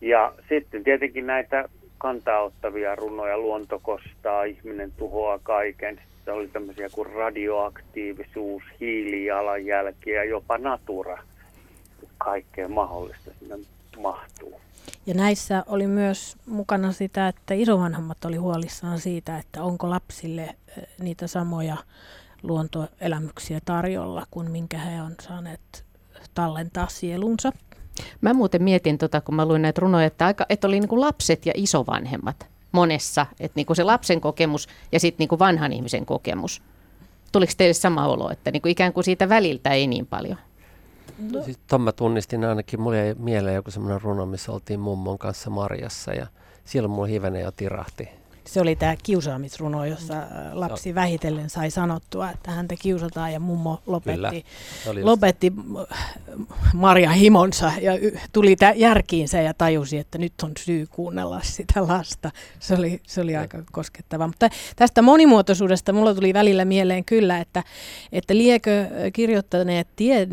Ja 0.00 0.32
sitten 0.48 0.84
tietenkin 0.84 1.26
näitä 1.26 1.68
kantaottavia 1.98 2.96
runoja, 2.96 3.38
luonto 3.38 3.80
kostaa, 3.82 4.44
ihminen 4.44 4.92
tuhoaa 4.96 5.38
kaiken. 5.42 6.00
Sitten 6.14 6.34
oli 6.34 6.48
tämmöisiä 6.48 6.88
kuin 6.92 7.12
radioaktiivisuus, 7.12 8.62
hiilijalanjälki 8.80 10.10
ja 10.10 10.24
jopa 10.24 10.58
natura. 10.58 11.18
Kaikkea 12.18 12.68
mahdollista 12.68 13.30
siinä 13.38 13.56
mahtuu. 13.98 14.60
Ja 15.06 15.14
näissä 15.14 15.64
oli 15.66 15.86
myös 15.86 16.36
mukana 16.46 16.92
sitä, 16.92 17.28
että 17.28 17.54
isovanhemmat 17.54 18.24
oli 18.24 18.36
huolissaan 18.36 19.00
siitä, 19.00 19.38
että 19.38 19.62
onko 19.62 19.90
lapsille 19.90 20.56
niitä 20.98 21.26
samoja 21.26 21.76
luontoelämyksiä 22.42 23.60
tarjolla 23.64 24.26
kuin 24.30 24.50
minkä 24.50 24.78
he 24.78 25.02
on 25.02 25.14
saaneet 25.20 25.84
tallentaa 26.34 26.88
sielunsa. 26.88 27.52
Mä 28.20 28.34
muuten 28.34 28.62
mietin, 28.62 28.98
tota, 28.98 29.20
kun 29.20 29.34
mä 29.34 29.46
luin 29.46 29.62
näitä 29.62 29.80
runoja, 29.80 30.06
että, 30.06 30.26
aika, 30.26 30.46
että 30.48 30.66
oli 30.66 30.80
niin 30.80 30.88
kuin 30.88 31.00
lapset 31.00 31.46
ja 31.46 31.52
isovanhemmat 31.56 32.46
monessa. 32.72 33.26
Että 33.40 33.56
niin 33.56 33.66
kuin 33.66 33.76
se 33.76 33.84
lapsen 33.84 34.20
kokemus 34.20 34.68
ja 34.92 35.00
sitten 35.00 35.18
niin 35.18 35.28
kuin 35.28 35.38
vanhan 35.38 35.72
ihmisen 35.72 36.06
kokemus. 36.06 36.62
Tuliko 37.32 37.52
teille 37.56 37.74
sama 37.74 38.06
olo, 38.06 38.30
että 38.30 38.50
niin 38.50 38.62
kuin 38.62 38.72
ikään 38.72 38.92
kuin 38.92 39.04
siitä 39.04 39.28
väliltä 39.28 39.70
ei 39.70 39.86
niin 39.86 40.06
paljon? 40.06 40.38
No. 41.32 41.42
Siis 41.42 41.58
ton 41.66 41.80
mä 41.80 41.92
tunnistin 41.92 42.44
ainakin, 42.44 42.80
mulla 42.80 42.96
jäi 42.96 43.14
mieleen 43.18 43.54
joku 43.54 43.70
semmoinen 43.70 44.00
runo, 44.00 44.26
missä 44.26 44.52
oltiin 44.52 44.80
mummon 44.80 45.18
kanssa 45.18 45.50
Marjassa 45.50 46.12
ja 46.12 46.26
siellä 46.64 46.88
mulla 46.88 47.06
hivenen 47.06 47.42
jo 47.42 47.50
tirahti. 47.52 48.08
Se 48.46 48.60
oli 48.60 48.76
tämä 48.76 48.94
kiusaamisruno, 49.02 49.84
jossa 49.84 50.14
lapsi 50.52 50.94
vähitellen 50.94 51.50
sai 51.50 51.70
sanottua, 51.70 52.30
että 52.30 52.50
häntä 52.50 52.74
kiusataan 52.78 53.32
ja 53.32 53.40
mummo 53.40 53.82
lopetti, 53.86 54.44
lopetti 55.02 55.52
Marja 56.74 57.10
himonsa 57.10 57.72
ja 57.80 57.92
tuli 58.32 58.56
tä- 58.56 58.72
järkiinsä 58.76 59.40
ja 59.40 59.54
tajusi, 59.54 59.98
että 59.98 60.18
nyt 60.18 60.32
on 60.42 60.52
syy 60.58 60.86
kuunnella 60.86 61.40
sitä 61.42 61.88
lasta. 61.88 62.30
Se 62.60 62.74
oli, 62.74 63.00
se 63.06 63.20
oli 63.20 63.36
aika 63.36 63.62
koskettava. 63.72 64.26
Mutta 64.26 64.48
tästä 64.76 65.02
monimuotoisuudesta 65.02 65.92
mulla 65.92 66.14
tuli 66.14 66.34
välillä 66.34 66.64
mieleen 66.64 67.04
kyllä, 67.04 67.38
että, 67.38 67.62
että 68.12 68.36
liekö 68.36 68.86
kirjoittaneet 69.12 69.88
tie, 69.96 70.28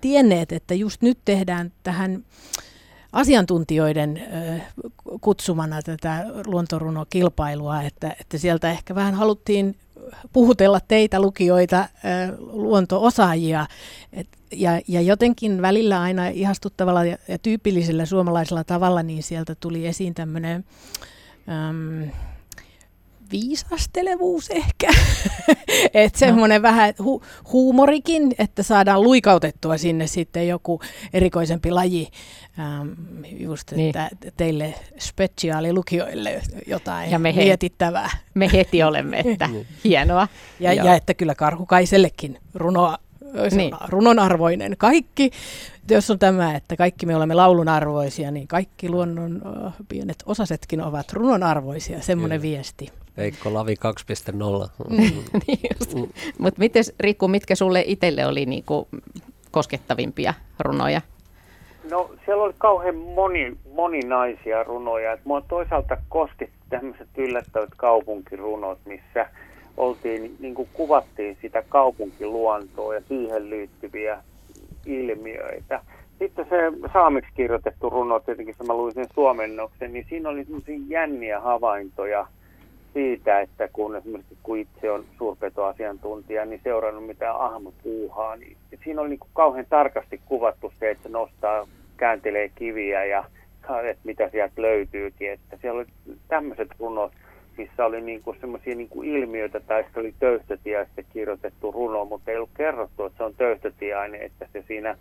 tienneet, 0.00 0.52
että 0.52 0.74
just 0.74 1.02
nyt 1.02 1.18
tehdään 1.24 1.72
tähän 1.82 2.24
asiantuntijoiden 3.12 4.22
kutsumana 5.20 5.82
tätä 5.82 6.26
luontorunokilpailua, 6.46 7.82
että, 7.82 8.16
että 8.20 8.38
sieltä 8.38 8.70
ehkä 8.70 8.94
vähän 8.94 9.14
haluttiin 9.14 9.76
puhutella 10.32 10.80
teitä 10.80 11.20
lukijoita, 11.20 11.88
luontoosaajia, 12.38 13.66
et, 14.12 14.26
ja, 14.52 14.80
ja 14.88 15.00
jotenkin 15.00 15.62
välillä 15.62 16.00
aina 16.00 16.28
ihastuttavalla 16.28 17.04
ja, 17.04 17.18
ja 17.28 17.38
tyypillisellä 17.38 18.06
suomalaisella 18.06 18.64
tavalla, 18.64 19.02
niin 19.02 19.22
sieltä 19.22 19.54
tuli 19.54 19.86
esiin 19.86 20.14
tämmöinen 20.14 20.64
viisastelevuus 23.32 24.50
ehkä. 24.50 24.88
että 25.94 26.18
semmoinen 26.18 26.62
no. 26.62 26.68
vähän 26.68 26.94
hu- 27.02 27.24
huumorikin, 27.52 28.34
että 28.38 28.62
saadaan 28.62 29.02
luikautettua 29.02 29.78
sinne 29.78 30.06
sitten 30.06 30.48
joku 30.48 30.80
erikoisempi 31.12 31.70
laji. 31.70 32.08
Ähm, 32.58 32.88
just, 33.38 33.72
niin. 33.72 33.88
että 33.88 34.10
teille 34.36 34.74
spesiaalilukijoille 34.98 36.42
jotain 36.66 37.10
ja 37.10 37.18
me 37.18 37.36
he, 37.36 37.44
mietittävää. 37.44 38.10
Me 38.34 38.52
heti 38.52 38.82
olemme, 38.82 39.22
että 39.26 39.46
niin. 39.52 39.66
hienoa. 39.84 40.28
Ja, 40.60 40.72
ja 40.72 40.94
että 40.94 41.14
kyllä 41.14 41.34
Karhukaisellekin 41.34 42.38
runoa 42.54 42.98
niin. 43.56 43.74
runon 43.88 44.18
arvoinen. 44.18 44.76
Kaikki, 44.78 45.30
jos 45.90 46.10
on 46.10 46.18
tämä, 46.18 46.54
että 46.54 46.76
kaikki 46.76 47.06
me 47.06 47.16
olemme 47.16 47.34
laulun 47.34 47.68
arvoisia, 47.68 48.30
niin 48.30 48.48
kaikki 48.48 48.88
luonnon 48.88 49.42
uh, 49.66 49.72
pienet 49.88 50.22
osasetkin 50.26 50.80
ovat 50.80 51.12
runon 51.12 51.42
arvoisia, 51.42 52.02
semmoinen 52.02 52.42
viesti. 52.42 52.92
Veikko 53.16 53.54
Lavi 53.54 53.74
2.0. 53.74 54.88
niin 55.46 55.60
mm. 55.94 56.08
Mutta 56.38 56.58
miten 56.58 56.84
Rikku, 57.00 57.28
mitkä 57.28 57.54
sulle 57.54 57.84
itselle 57.86 58.26
oli 58.26 58.46
niinku 58.46 58.88
koskettavimpia 59.50 60.34
runoja? 60.58 61.00
No 61.90 62.10
siellä 62.24 62.44
oli 62.44 62.54
kauhean 62.58 62.96
moni, 62.96 63.56
moninaisia 63.74 64.64
runoja. 64.64 65.12
Et 65.12 65.24
mua 65.24 65.40
toisaalta 65.40 65.96
kosketti 66.08 66.56
tämmöiset 66.68 67.08
yllättävät 67.16 67.70
kaupunkirunot, 67.76 68.78
missä 68.84 69.26
oltiin, 69.76 70.36
niin 70.40 70.54
kuin 70.54 70.68
kuvattiin 70.72 71.38
sitä 71.42 71.62
kaupunkiluontoa 71.68 72.94
ja 72.94 73.02
siihen 73.08 73.50
liittyviä 73.50 74.22
ilmiöitä. 74.86 75.80
Sitten 76.18 76.46
se 76.48 76.88
saamiksi 76.92 77.30
kirjoitettu 77.34 77.90
runo, 77.90 78.20
tietenkin 78.20 78.54
mä 78.66 78.74
luin 78.74 78.94
sen 78.94 79.06
suomennoksen, 79.14 79.92
niin 79.92 80.06
siinä 80.08 80.28
oli 80.28 80.44
semmoisia 80.44 80.78
jänniä 80.88 81.40
havaintoja 81.40 82.26
siitä, 82.96 83.40
että 83.40 83.68
kun 83.72 83.96
esimerkiksi 83.96 84.36
kun 84.42 84.58
itse 84.58 84.90
on 84.90 85.04
suurpetoasiantuntija, 85.18 86.44
niin 86.44 86.60
seurannut 86.64 87.06
mitä 87.06 87.34
ahma 87.34 87.72
puuhaa, 87.82 88.36
niin 88.36 88.56
siinä 88.84 89.00
oli 89.00 89.08
niin 89.08 89.18
kuin 89.18 89.30
kauhean 89.34 89.66
tarkasti 89.68 90.20
kuvattu 90.26 90.72
se, 90.78 90.90
että 90.90 91.02
se 91.02 91.08
nostaa 91.08 91.68
kääntelee 91.96 92.48
kiviä 92.48 93.04
ja 93.04 93.24
että 93.90 94.02
mitä 94.04 94.28
sieltä 94.28 94.62
löytyykin. 94.62 95.32
Että 95.32 95.58
siellä 95.60 95.78
oli 95.78 95.86
tämmöiset 96.28 96.68
runot, 96.78 97.12
missä 97.58 97.84
oli 97.84 98.00
niinku 98.00 98.36
semmoisia 98.40 98.74
niinku 98.74 99.02
ilmiöitä, 99.02 99.60
tai 99.60 99.82
sitten 99.82 100.00
oli 100.00 100.14
töyhtötiaista 100.18 101.02
kirjoitettu 101.02 101.70
runo, 101.70 102.04
mutta 102.04 102.30
ei 102.30 102.36
ollut 102.36 102.50
kerrottu, 102.56 103.04
että 103.04 103.16
se 103.16 103.24
on 103.24 103.34
töyhtötiainen, 103.34 104.22
että 104.22 104.48
se 104.52 104.64
siinä 104.68 104.96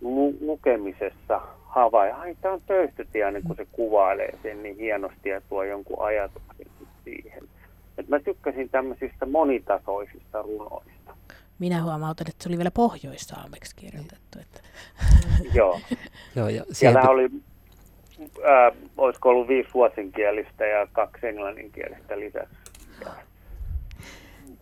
lu- 0.00 0.38
lukemisessa 0.40 1.40
havai, 1.64 2.10
ai 2.10 2.36
tämä 2.40 2.54
on 2.54 2.62
töyhtötiainen, 2.66 3.42
kun 3.42 3.56
se 3.56 3.66
kuvailee 3.72 4.38
sen 4.42 4.62
niin 4.62 4.76
hienosti 4.76 5.28
ja 5.28 5.40
tuo 5.40 5.62
jonkun 5.62 6.06
ajatuksen 6.06 6.75
siihen. 7.06 7.48
Et 7.98 8.08
mä 8.08 8.20
tykkäsin 8.20 8.68
tämmöisistä 8.68 9.26
monitasoisista 9.26 10.42
runoista. 10.42 11.16
Minä 11.58 11.82
huomautan, 11.82 12.26
että 12.30 12.42
se 12.42 12.48
oli 12.48 12.56
vielä 12.58 12.70
pohjoissaameksi 12.70 13.76
kirjoitettu. 13.76 14.38
Että. 14.40 14.60
Joo. 15.54 15.80
Joo, 16.36 16.48
ja 16.48 16.64
Siellä 16.72 17.00
siihen, 17.00 17.10
oli, 17.10 17.30
ää, 18.44 18.72
olisiko 18.96 19.28
ollut 19.28 19.48
viisi 19.48 19.70
ruotsinkielistä 19.74 20.66
ja 20.66 20.86
kaksi 20.92 21.26
englanninkielistä 21.26 22.18
lisäksi. 22.20 22.56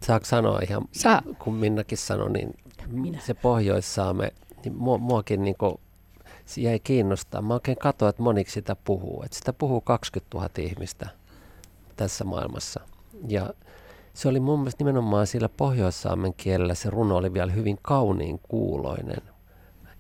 saako 0.02 0.24
sanoa 0.24 0.60
ihan, 0.68 0.82
Saa. 0.92 1.22
kun 1.38 1.54
Minnakin 1.54 1.98
sanoi, 1.98 2.30
niin 2.32 2.54
Minä. 2.86 3.18
se 3.20 3.34
Pohjoissaame, 3.34 4.28
niin 4.64 4.74
mua, 4.76 4.98
muakin 4.98 5.42
niin 5.42 5.56
kuin, 5.58 5.80
se 6.44 6.60
jäi 6.60 6.80
kiinnostaa. 6.80 7.42
Mä 7.42 7.54
oikein 7.54 7.78
katsoin, 7.78 8.10
että 8.10 8.22
moniksi 8.22 8.52
sitä 8.52 8.76
puhuu. 8.84 9.22
Että 9.22 9.36
sitä 9.36 9.52
puhuu 9.52 9.80
20 9.80 10.36
000 10.38 10.48
ihmistä 10.58 11.08
tässä 11.96 12.24
maailmassa. 12.24 12.80
Ja 13.28 13.50
se 14.14 14.28
oli 14.28 14.40
mun 14.40 14.58
mielestä 14.58 14.84
nimenomaan 14.84 15.26
sillä 15.26 15.48
pohjoissaamen 15.48 16.34
kielellä 16.34 16.74
se 16.74 16.90
runo 16.90 17.16
oli 17.16 17.34
vielä 17.34 17.52
hyvin 17.52 17.78
kauniin 17.82 18.40
kuuloinen. 18.48 19.22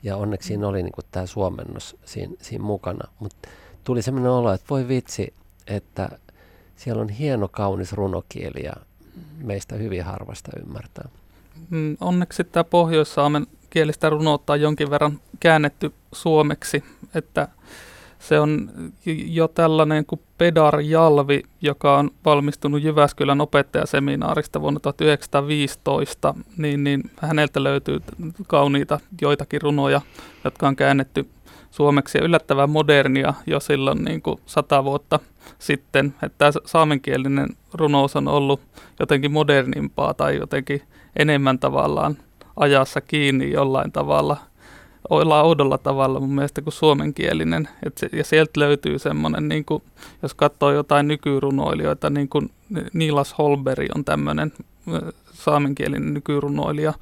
Ja 0.02 0.16
onneksi 0.16 0.48
siinä 0.48 0.68
oli 0.68 0.82
niin 0.82 0.92
tämä 1.10 1.26
suomennos 1.26 1.96
siinä, 2.04 2.34
siinä 2.42 2.64
mukana. 2.64 3.08
Mutta 3.18 3.48
tuli 3.84 4.02
sellainen 4.02 4.30
olo, 4.30 4.52
että 4.52 4.66
voi 4.70 4.88
vitsi, 4.88 5.34
että 5.66 6.08
siellä 6.76 7.02
on 7.02 7.08
hieno 7.08 7.48
kaunis 7.48 7.92
runokieli 7.92 8.64
ja 8.64 8.72
meistä 9.38 9.76
hyvin 9.76 10.04
harvasta 10.04 10.50
ymmärtää. 10.60 11.08
Mm, 11.70 11.96
Onneksi 12.00 12.44
tämä 12.44 12.64
pohjoissaamen 12.64 13.46
kielistä 13.70 14.10
runoutta 14.10 14.52
on 14.52 14.60
jonkin 14.60 14.90
verran 14.90 15.20
käännetty 15.40 15.92
suomeksi, 16.12 16.84
että 17.14 17.48
se 18.28 18.40
on 18.40 18.70
jo 19.26 19.48
tällainen 19.48 20.06
kuin 20.06 20.20
Pedar 20.38 20.80
Jalvi, 20.80 21.42
joka 21.60 21.98
on 21.98 22.10
valmistunut 22.24 22.82
Jyväskylän 22.82 23.40
opettajaseminaarista 23.40 24.60
vuonna 24.60 24.80
1915, 24.80 26.34
niin, 26.56 26.84
niin 26.84 27.02
häneltä 27.20 27.62
löytyy 27.62 28.00
kauniita 28.46 29.00
joitakin 29.20 29.62
runoja, 29.62 30.00
jotka 30.44 30.68
on 30.68 30.76
käännetty 30.76 31.28
suomeksi 31.70 32.18
ja 32.18 32.24
yllättävän 32.24 32.70
modernia 32.70 33.34
jo 33.46 33.60
silloin 33.60 34.04
niin 34.04 34.22
kuin 34.22 34.40
sata 34.46 34.84
vuotta 34.84 35.20
sitten, 35.58 36.14
että 36.22 36.38
tämä 36.38 36.50
saamenkielinen 36.64 37.48
runous 37.74 38.16
on 38.16 38.28
ollut 38.28 38.60
jotenkin 39.00 39.32
modernimpaa 39.32 40.14
tai 40.14 40.36
jotenkin 40.36 40.82
enemmän 41.16 41.58
tavallaan 41.58 42.16
ajassa 42.56 43.00
kiinni 43.00 43.52
jollain 43.52 43.92
tavalla, 43.92 44.36
oudolla 45.10 45.78
tavalla 45.78 46.20
mun 46.20 46.34
mielestä 46.34 46.62
kuin 46.62 46.74
suomenkielinen. 46.74 47.68
Et 47.86 47.98
se, 47.98 48.08
ja 48.12 48.24
sieltä 48.24 48.60
löytyy 48.60 48.98
semmoinen, 48.98 49.48
niin 49.48 49.66
jos 50.22 50.34
katsoo 50.34 50.72
jotain 50.72 51.08
nykyrunoilijoita, 51.08 52.10
niin 52.10 52.28
kuin 52.28 52.50
Niilas 52.92 53.38
Holberg 53.38 53.88
on 53.94 54.04
tämmöinen 54.04 54.52
saamenkielinen 55.32 56.14
nykyrunoilija, 56.14 56.92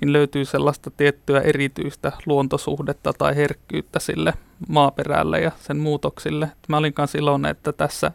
niin 0.00 0.12
löytyy 0.12 0.44
sellaista 0.44 0.90
tiettyä 0.90 1.40
erityistä 1.40 2.12
luontosuhdetta 2.26 3.12
tai 3.12 3.36
herkkyyttä 3.36 3.98
sille 3.98 4.32
maaperälle 4.68 5.40
ja 5.40 5.50
sen 5.60 5.78
muutoksille. 5.78 6.52
Mä 6.68 6.76
olin 6.76 6.92
kanssa 6.92 7.18
iloinen, 7.18 7.50
että 7.50 7.72
tässä 7.72 8.12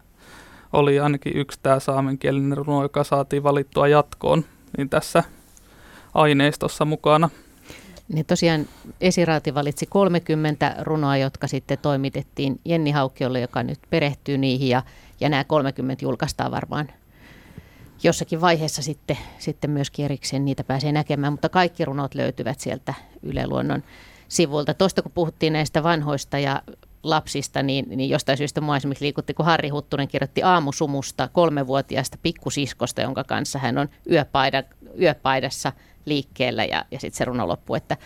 oli 0.74 1.00
ainakin 1.00 1.38
yksi 1.38 1.60
tämä 1.64 1.80
saamenkielinen 1.80 2.58
runo, 2.58 2.82
joka 2.82 3.04
saatiin 3.04 3.44
valittua 3.44 3.88
jatkoon, 3.88 4.46
niin 4.78 4.90
tässä 4.90 5.24
aineistossa 6.14 6.86
mukana. 6.86 7.30
Niin 8.14 8.26
tosiaan 8.26 8.68
esiraati 9.02 9.54
valitsi 9.54 9.86
30 9.86 10.76
runoa, 10.82 11.18
jotka 11.18 11.48
sitten 11.48 11.78
toimitettiin 11.78 12.60
Jenni 12.66 12.92
Haukkiolle, 12.92 13.40
joka 13.40 13.64
nyt 13.64 13.80
perehtyy 13.90 14.38
niihin 14.38 14.70
ja, 14.70 14.84
ja 15.20 15.30
nämä 15.30 15.44
30 15.44 16.06
julkaistaan 16.06 16.52
varmaan 16.52 16.90
jossakin 18.04 18.42
vaiheessa 18.42 18.82
sitten, 18.82 19.18
sitten 19.40 19.70
myöskin 19.70 20.06
erikseen 20.06 20.46
niitä 20.46 20.64
pääsee 20.64 20.92
näkemään, 20.92 21.34
mutta 21.34 21.50
kaikki 21.50 21.86
runot 21.86 22.16
löytyvät 22.16 22.60
sieltä 22.60 22.94
Yle 23.24 23.48
Luonnon 23.48 23.84
sivuilta. 24.28 24.74
Tuosta 24.74 25.02
kun 25.02 25.12
puhuttiin 25.12 25.54
näistä 25.54 25.84
vanhoista 25.84 26.40
ja 26.40 26.62
lapsista, 27.04 27.64
niin, 27.64 27.86
niin 27.90 28.10
jostain 28.10 28.38
syystä 28.38 28.62
mua 28.62 28.78
esimerkiksi 28.78 29.06
liikutti, 29.06 29.34
kun 29.34 29.46
Harri 29.46 29.70
Huttunen 29.70 30.08
kirjoitti 30.08 30.44
aamusumusta 30.44 31.30
kolmevuotiaasta 31.34 32.18
pikkusiskosta, 32.22 33.02
jonka 33.02 33.24
kanssa 33.24 33.60
hän 33.60 33.78
on 33.78 33.90
yöpaida, 34.12 34.64
yöpaidassa 35.02 35.72
liikkeellä 36.06 36.66
ja, 36.66 36.86
ja 36.92 37.00
sitten 37.00 37.18
se 37.18 37.26
runo 37.26 37.48
loppuu, 37.48 37.76
että 37.76 37.98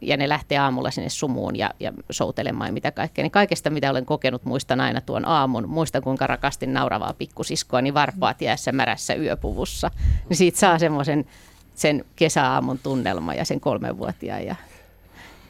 ja 0.00 0.16
ne 0.16 0.28
lähtee 0.28 0.58
aamulla 0.58 0.90
sinne 0.90 1.08
sumuun 1.08 1.56
ja, 1.56 1.70
ja 1.80 1.92
soutelemaan 2.10 2.68
ja 2.68 2.72
mitä 2.72 2.90
kaikkea. 2.90 3.22
Niin 3.22 3.30
kaikesta, 3.30 3.70
mitä 3.70 3.90
olen 3.90 4.06
kokenut, 4.06 4.44
muistan 4.44 4.80
aina 4.80 5.00
tuon 5.00 5.28
aamun. 5.28 5.68
Muistan, 5.68 6.02
kuinka 6.02 6.26
rakastin 6.26 6.72
nauravaa 6.72 7.12
pikkusiskoa, 7.12 7.82
niin 7.82 7.94
varpaat 7.94 8.42
jäässä 8.42 8.72
märässä 8.72 9.14
yöpuvussa. 9.14 9.90
Niin 10.28 10.36
siitä 10.36 10.58
saa 10.58 10.78
semmoisen 10.78 11.26
sen 11.74 12.04
kesäaamun 12.16 12.78
tunnelma 12.78 13.34
ja 13.34 13.44
sen 13.44 13.60
kolmenvuotiaan. 13.60 14.46
Ja, 14.46 14.54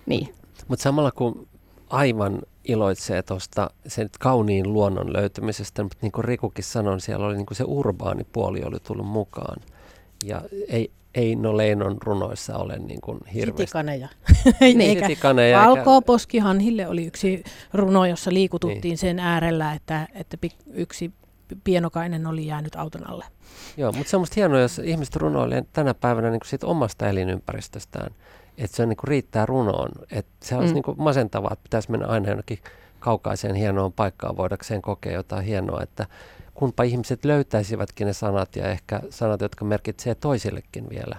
niin. 0.06 0.34
Mutta 0.68 0.82
samalla 0.82 1.10
kun 1.10 1.46
aivan 1.90 2.42
iloitsee 2.64 3.22
tuosta 3.22 3.70
sen 3.86 4.10
kauniin 4.20 4.72
luonnon 4.72 5.12
löytymisestä, 5.12 5.82
mutta 5.82 5.98
niin 6.02 6.12
kuin 6.12 6.24
Rikukin 6.24 6.64
sanoi, 6.64 7.00
siellä 7.00 7.26
oli 7.26 7.36
niin 7.36 7.46
kuin 7.46 7.56
se 7.56 7.64
urbaani 7.66 8.24
puoli 8.24 8.62
oli 8.62 8.80
tullut 8.80 9.06
mukaan. 9.06 9.56
Ja 10.24 10.42
ei, 10.68 10.90
ei 11.14 11.36
no 11.36 11.56
Leinon 11.56 11.96
runoissa 12.04 12.56
ole 12.58 12.78
niin 12.78 13.00
kuin 13.00 13.18
hirveästi. 13.34 13.62
Sitikaneja. 13.62 14.08
Niin, 14.60 14.80
Eikä 14.80 15.06
sitikaneja. 15.06 15.58
Valkoposkihanhille 15.66 16.88
oli 16.88 17.06
yksi 17.06 17.44
runo, 17.74 18.06
jossa 18.06 18.32
liikututtiin 18.32 18.82
Niin. 18.82 18.98
sen 18.98 19.18
äärellä, 19.18 19.72
että, 19.72 20.08
että 20.14 20.36
yksi 20.72 21.12
pienokainen 21.64 22.26
oli 22.26 22.46
jäänyt 22.46 22.76
auton 22.76 23.10
alle. 23.10 23.24
Joo, 23.76 23.92
mutta 23.92 24.10
se 24.10 24.16
on 24.16 24.20
musta 24.22 24.34
hienoa, 24.36 24.60
jos 24.60 24.78
ihmiset 24.78 25.16
runoilee 25.16 25.64
tänä 25.72 25.94
päivänä 25.94 26.30
niin 26.30 26.40
kuin 26.40 26.48
siitä 26.48 26.66
omasta 26.66 27.08
elinympäristöstään. 27.08 28.10
Että 28.58 28.76
se 28.76 28.82
on, 28.82 28.88
niin 28.88 28.96
kuin 28.96 29.08
riittää 29.08 29.46
runoon. 29.46 29.88
Että 30.10 30.32
se 30.42 30.56
olisi 30.56 30.72
Mm. 30.72 30.74
niin 30.74 30.82
kuin 30.82 31.02
masentavaa, 31.02 31.50
että 31.52 31.62
pitäisi 31.62 31.90
mennä 31.90 32.06
aina 32.06 32.28
jonnekin 32.28 32.58
kaukaiseen 32.98 33.54
hienoon 33.54 33.92
paikkaan 33.92 34.36
voidakseen 34.36 34.82
kokea 34.82 35.12
jotain 35.12 35.44
hienoa. 35.44 35.82
Että 35.82 36.06
kunpa 36.60 36.82
ihmiset 36.82 37.24
löytäisivätkin 37.24 38.06
ne 38.06 38.12
sanat 38.12 38.56
ja 38.56 38.70
ehkä 38.70 39.00
sanat, 39.10 39.40
jotka 39.40 39.64
merkitsee 39.64 40.14
toisillekin 40.14 40.90
vielä. 40.90 41.16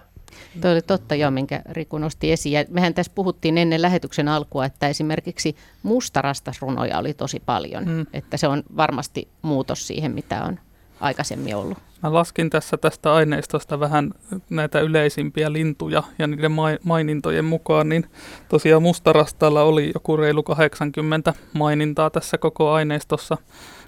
Tuo 0.61 0.71
oli 0.71 0.81
totta 0.81 1.15
jo, 1.15 1.31
minkä 1.31 1.61
Riku 1.69 1.97
nosti 1.97 2.31
esiin. 2.31 2.53
Ja 2.53 2.65
mehän 2.69 2.93
tässä 2.93 3.11
puhuttiin 3.15 3.57
ennen 3.57 3.81
lähetyksen 3.81 4.27
alkua, 4.27 4.65
että 4.65 4.87
esimerkiksi 4.87 5.55
mustarastasrunoja 5.83 6.97
oli 6.99 7.13
tosi 7.13 7.41
paljon. 7.45 7.85
Mm. 7.87 8.05
Että 8.13 8.37
se 8.37 8.47
on 8.47 8.63
varmasti 8.77 9.27
muutos 9.41 9.87
siihen, 9.87 10.11
mitä 10.11 10.43
on 10.43 10.59
aikaisemmin 10.99 11.55
ollut. 11.55 11.77
Mä 12.03 12.13
laskin 12.13 12.49
tässä 12.49 12.77
tästä 12.77 13.13
aineistosta 13.13 13.79
vähän 13.79 14.13
näitä 14.49 14.79
yleisimpiä 14.79 15.53
lintuja 15.53 16.03
ja 16.19 16.27
niiden 16.27 16.51
mai- 16.51 16.79
mainintojen 16.83 17.45
mukaan, 17.45 17.89
niin 17.89 18.05
tosiaan 18.49 18.81
mustarastalla 18.81 19.61
oli 19.61 19.91
joku 19.93 20.17
reilu 20.17 20.43
80 20.43 21.33
mainintaa 21.53 22.09
tässä 22.09 22.37
koko 22.37 22.71
aineistossa. 22.71 23.37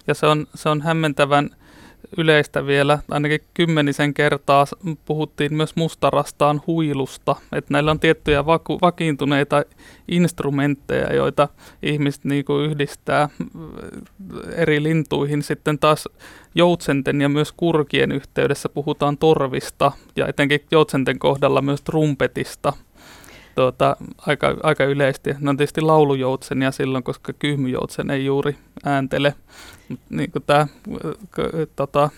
Ja 0.08 0.14
se 0.14 0.26
on, 0.26 0.48
se 0.56 0.70
on 0.70 0.82
hämmentävän 0.82 1.50
yleistä 2.18 2.66
vielä, 2.66 3.00
ainakin 3.12 3.40
kymmenisen 3.54 4.14
kertaa 4.14 4.66
puhuttiin 5.06 5.54
myös 5.54 5.76
mustarastaan 5.76 6.62
huilusta, 6.68 7.36
että 7.52 7.74
näillä 7.74 7.92
on 7.92 8.00
tiettyjä 8.00 8.46
vaku- 8.46 8.80
vakiintuneita 8.82 9.64
instrumentteja, 10.08 11.14
joita 11.14 11.48
ihmiset 11.84 12.26
niinku 12.26 12.60
yhdistää 12.60 13.30
mm, 13.54 13.70
eri 14.56 14.84
lintuihin. 14.84 15.44
Sitten 15.44 15.80
taas 15.80 16.10
joutsenten 16.56 17.22
ja 17.22 17.30
myös 17.30 17.52
kurkien 17.52 18.12
yhteydessä 18.12 18.70
puhutaan 18.70 19.18
torvista 19.18 19.92
ja 20.16 20.28
etenkin 20.28 20.60
joutsenten 20.72 21.20
kohdalla 21.20 21.62
myös 21.62 21.82
trumpetista. 21.82 22.74
Tuota, 23.56 23.98
aika, 24.28 24.56
aika 24.64 24.84
yleisesti. 24.84 25.36
Ne 25.40 25.50
on 25.50 25.58
tietysti 25.58 25.82
laulujoutsenia 25.82 26.72
silloin, 26.72 27.04
koska 27.04 27.34
kyhmyjoutsen 27.34 28.10
ei 28.10 28.26
juuri 28.26 28.58
ääntele. 28.84 29.36
Mut 29.90 30.00
Niin 30.10 30.32
kuin 30.32 30.44
tämä 30.44 30.68
tota, 31.76 32.10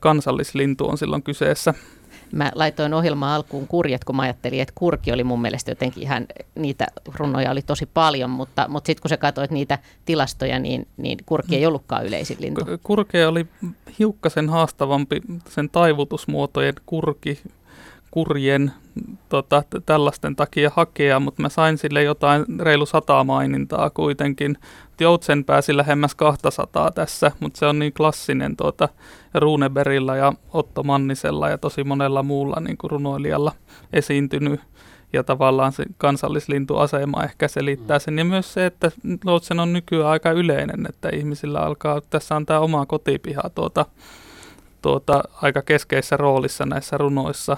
kansallislintu 0.00 0.88
on 0.88 0.98
silloin 0.98 1.22
kyseessä. 1.22 1.74
Mä 2.32 2.52
laitoin 2.54 2.94
ohjelma 2.94 3.34
alkuun 3.34 3.66
kurjat, 3.66 4.04
kun 4.04 4.16
mä 4.16 4.22
ajattelin, 4.22 4.60
että 4.60 4.72
kurki 4.74 5.12
oli 5.12 5.24
mun 5.24 5.42
mielestä 5.42 5.70
jotenkin 5.70 6.02
ihan, 6.02 6.26
niitä 6.54 6.86
runoja 7.14 7.50
oli 7.50 7.62
tosi 7.62 7.86
paljon, 7.86 8.30
mutta, 8.30 8.68
mutta 8.68 8.86
sitten 8.86 9.02
kun 9.02 9.08
sä 9.08 9.16
katsoit 9.16 9.50
niitä 9.50 9.78
tilastoja, 10.04 10.58
niin, 10.58 10.86
niin 10.96 11.18
kurki 11.26 11.56
ei 11.56 11.66
ollutkaan 11.66 12.06
yleisin 12.06 12.36
lintu. 12.40 12.64
Kurkea 12.82 13.28
oli 13.28 13.46
hiukkasen 13.98 14.48
haastavampi 14.48 15.20
sen 15.48 15.70
taivutusmuotojen 15.70 16.74
kurki 16.86 17.40
kurjen 18.10 18.72
tota, 19.28 19.62
tällaisten 19.86 20.36
takia 20.36 20.70
hakea, 20.74 21.20
mutta 21.20 21.42
mä 21.42 21.48
sain 21.48 21.78
sille 21.78 22.02
jotain 22.02 22.44
reilu 22.58 22.86
sata 22.86 23.24
mainintaa 23.24 23.90
kuitenkin. 23.90 24.58
Joutsen 25.00 25.44
pääsi 25.44 25.76
lähemmäs 25.76 26.14
200 26.14 26.90
tässä, 26.90 27.32
mutta 27.40 27.58
se 27.58 27.66
on 27.66 27.78
niin 27.78 27.92
klassinen 27.92 28.56
tuota, 28.56 28.88
Runeberilla 29.34 30.16
ja 30.16 30.32
Otto 30.52 30.82
Mannisella 30.82 31.48
ja 31.48 31.58
tosi 31.58 31.84
monella 31.84 32.22
muulla 32.22 32.60
niin 32.60 32.78
kuin 32.78 32.90
runoilijalla 32.90 33.52
esiintynyt 33.92 34.60
ja 35.12 35.24
tavallaan 35.24 35.72
se 35.72 35.84
kansallislintuasema 35.98 37.24
ehkä 37.24 37.48
selittää 37.48 37.98
sen. 37.98 38.18
Ja 38.18 38.24
myös 38.24 38.52
se, 38.52 38.66
että 38.66 38.90
Loutsen 39.24 39.60
on 39.60 39.72
nykyään 39.72 40.10
aika 40.10 40.30
yleinen, 40.30 40.86
että 40.88 41.08
ihmisillä 41.12 41.60
alkaa, 41.60 42.00
tässä 42.00 42.36
on 42.36 42.46
tämä 42.46 42.60
oma 42.60 42.86
kotipiha 42.86 43.42
tuota, 43.54 43.86
tuota, 44.82 45.22
aika 45.42 45.62
keskeisessä 45.62 46.16
roolissa 46.16 46.66
näissä 46.66 46.98
runoissa, 46.98 47.56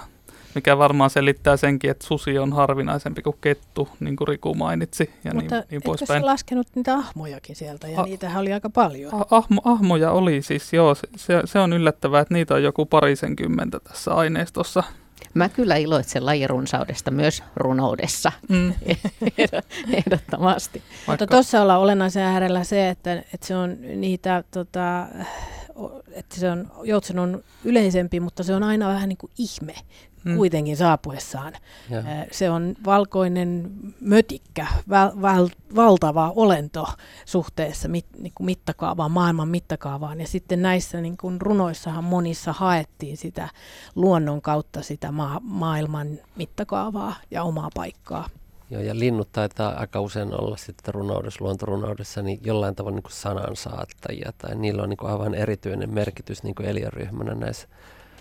mikä 0.54 0.78
varmaan 0.78 1.10
selittää 1.10 1.56
senkin, 1.56 1.90
että 1.90 2.06
susi 2.06 2.38
on 2.38 2.52
harvinaisempi 2.52 3.22
kuin 3.22 3.36
kettu, 3.40 3.88
niin 4.00 4.16
kuin 4.16 4.28
Riku 4.28 4.54
mainitsi. 4.54 5.10
Ja 5.24 5.34
Mutta 5.34 5.54
niin, 5.54 5.64
niin 5.70 5.82
poispäin. 5.82 6.26
laskenut 6.26 6.66
niitä 6.74 6.94
ahmojakin 6.94 7.56
sieltä, 7.56 7.88
ja 7.88 8.00
A- 8.00 8.04
niitähän 8.04 8.40
oli 8.40 8.52
aika 8.52 8.70
paljon. 8.70 9.12
ahmo, 9.30 9.60
ahmoja 9.64 10.10
oli 10.10 10.42
siis, 10.42 10.72
joo, 10.72 10.94
se, 10.94 11.42
se 11.44 11.58
on 11.58 11.72
yllättävää, 11.72 12.20
että 12.20 12.34
niitä 12.34 12.54
on 12.54 12.62
joku 12.62 12.86
parisenkymmentä 12.86 13.80
tässä 13.80 14.14
aineistossa. 14.14 14.82
Mä 15.34 15.48
kyllä 15.48 15.76
iloitsen 15.76 16.26
lajirunsaudesta 16.26 17.10
myös 17.10 17.42
runoudessa, 17.56 18.32
mm. 18.48 18.74
ehdottomasti. 19.96 20.78
Vaikka... 20.78 21.12
Mutta 21.12 21.26
tuossa 21.26 21.62
ollaan 21.62 21.80
olennaisen 21.80 22.22
äärellä 22.22 22.64
se, 22.64 22.88
että, 22.88 23.12
että 23.12 23.46
se 23.46 23.56
on 23.56 23.76
niitä, 23.80 24.44
tota, 24.50 25.06
että 26.12 26.40
se 26.40 26.50
on, 26.50 26.70
joutsen 26.84 27.18
on 27.18 27.44
yleisempi, 27.64 28.20
mutta 28.20 28.42
se 28.42 28.54
on 28.54 28.62
aina 28.62 28.88
vähän 28.88 29.08
niin 29.08 29.16
kuin 29.16 29.30
ihme 29.38 29.74
hmm. 30.24 30.36
kuitenkin 30.36 30.76
saapuessaan. 30.76 31.52
Ja. 31.90 32.02
Se 32.30 32.50
on 32.50 32.74
valkoinen 32.84 33.70
mötikkä, 34.00 34.66
val, 34.88 35.10
val, 35.22 35.48
valtava 35.74 36.32
olento 36.36 36.86
suhteessa 37.24 37.88
mit, 37.88 38.06
niin 38.18 38.32
kuin 38.34 38.44
mittakaavaan, 38.44 39.10
maailman 39.10 39.48
mittakaavaan. 39.48 40.20
Ja 40.20 40.26
sitten 40.26 40.62
näissä 40.62 41.00
niin 41.00 41.16
kuin 41.16 41.40
runoissahan 41.40 42.04
monissa 42.04 42.52
haettiin 42.52 43.16
sitä 43.16 43.48
luonnon 43.94 44.42
kautta 44.42 44.82
sitä 44.82 45.12
ma- 45.12 45.40
maailman 45.42 46.08
mittakaavaa 46.36 47.14
ja 47.30 47.42
omaa 47.42 47.68
paikkaa. 47.74 48.28
Joo, 48.72 48.82
ja 48.82 48.98
linnut 48.98 49.32
taitaa 49.32 49.74
aika 49.80 50.00
usein 50.00 50.40
olla 50.40 50.56
sitten 50.56 50.94
runoudessa, 50.94 51.44
luontorunoudessa, 51.44 52.22
niin 52.22 52.40
jollain 52.42 52.74
tavalla 52.74 52.94
niin 52.94 53.02
kuin 53.02 53.12
sanansaattajia, 53.12 54.32
tai 54.38 54.56
niillä 54.56 54.82
on 54.82 54.88
niin 54.88 54.96
kuin 54.96 55.10
aivan 55.10 55.34
erityinen 55.34 55.94
merkitys 55.94 56.42
niin 56.42 56.54
kuin 56.54 56.68
eliöryhmänä 56.68 57.34
näissä 57.34 57.68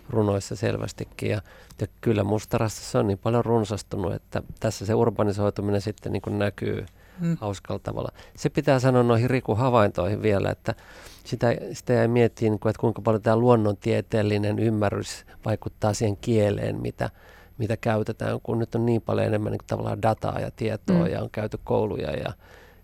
runoissa 0.09 0.55
selvästikin. 0.55 1.29
Ja, 1.29 1.41
ja 1.81 1.87
kyllä 2.01 2.23
mustarassa 2.23 2.91
se 2.91 2.97
on 2.97 3.07
niin 3.07 3.17
paljon 3.17 3.45
runsastunut, 3.45 4.13
että 4.13 4.43
tässä 4.59 4.85
se 4.85 4.93
urbanisoituminen 4.93 5.81
sitten 5.81 6.11
niin 6.11 6.21
kuin 6.21 6.39
näkyy 6.39 6.85
mm. 7.19 7.37
hauskalla 7.41 7.79
tavalla. 7.83 8.09
Se 8.37 8.49
pitää 8.49 8.79
sanoa 8.79 9.03
noihin 9.03 9.29
Riku 9.29 9.55
havaintoihin 9.55 10.21
vielä, 10.21 10.49
että 10.49 10.75
sitä, 11.23 11.47
sitä 11.73 11.93
jäi 11.93 12.07
miettiä, 12.07 12.49
kuin, 12.49 12.69
että 12.69 12.79
kuinka 12.79 13.01
paljon 13.01 13.21
tämä 13.21 13.35
luonnontieteellinen 13.35 14.59
ymmärrys 14.59 15.25
vaikuttaa 15.45 15.93
siihen 15.93 16.17
kieleen, 16.17 16.81
mitä, 16.81 17.09
mitä 17.57 17.77
käytetään, 17.77 18.41
kun 18.43 18.59
nyt 18.59 18.75
on 18.75 18.85
niin 18.85 19.01
paljon 19.01 19.27
enemmän 19.27 19.51
niin 19.51 19.59
kuin 19.59 19.67
tavallaan 19.67 20.01
dataa 20.01 20.39
ja 20.39 20.51
tietoa 20.51 21.05
mm. 21.05 21.11
ja 21.11 21.21
on 21.21 21.29
käyty 21.31 21.59
kouluja 21.63 22.11
ja 22.11 22.33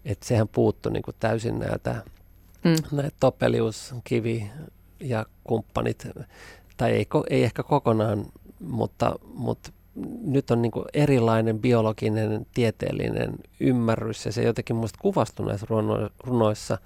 että 0.05 0.25
sehän 0.25 0.47
puuttuu 0.47 0.91
niin 0.91 1.03
kuin 1.03 1.15
täysin 1.19 1.59
näiltä 1.59 1.95
mm. 2.63 2.97
näitä 2.97 3.17
Topelius, 3.19 3.95
Kivi 4.03 4.51
ja 4.99 5.25
kumppanit 5.43 6.07
tai 6.77 6.91
ei, 6.91 7.07
ei 7.29 7.43
ehkä 7.43 7.63
kokonaan, 7.63 8.25
mutta, 8.59 9.19
mutta 9.33 9.71
nyt 10.21 10.51
on 10.51 10.61
niin 10.61 10.71
erilainen 10.93 11.59
biologinen, 11.59 12.45
tieteellinen 12.53 13.33
ymmärrys 13.59 14.25
ja 14.25 14.31
se 14.31 14.43
jotenkin 14.43 14.75
minusta 14.75 14.99
kuvastui 15.01 15.45
näissä 15.45 15.67
runoissa. 16.23 16.77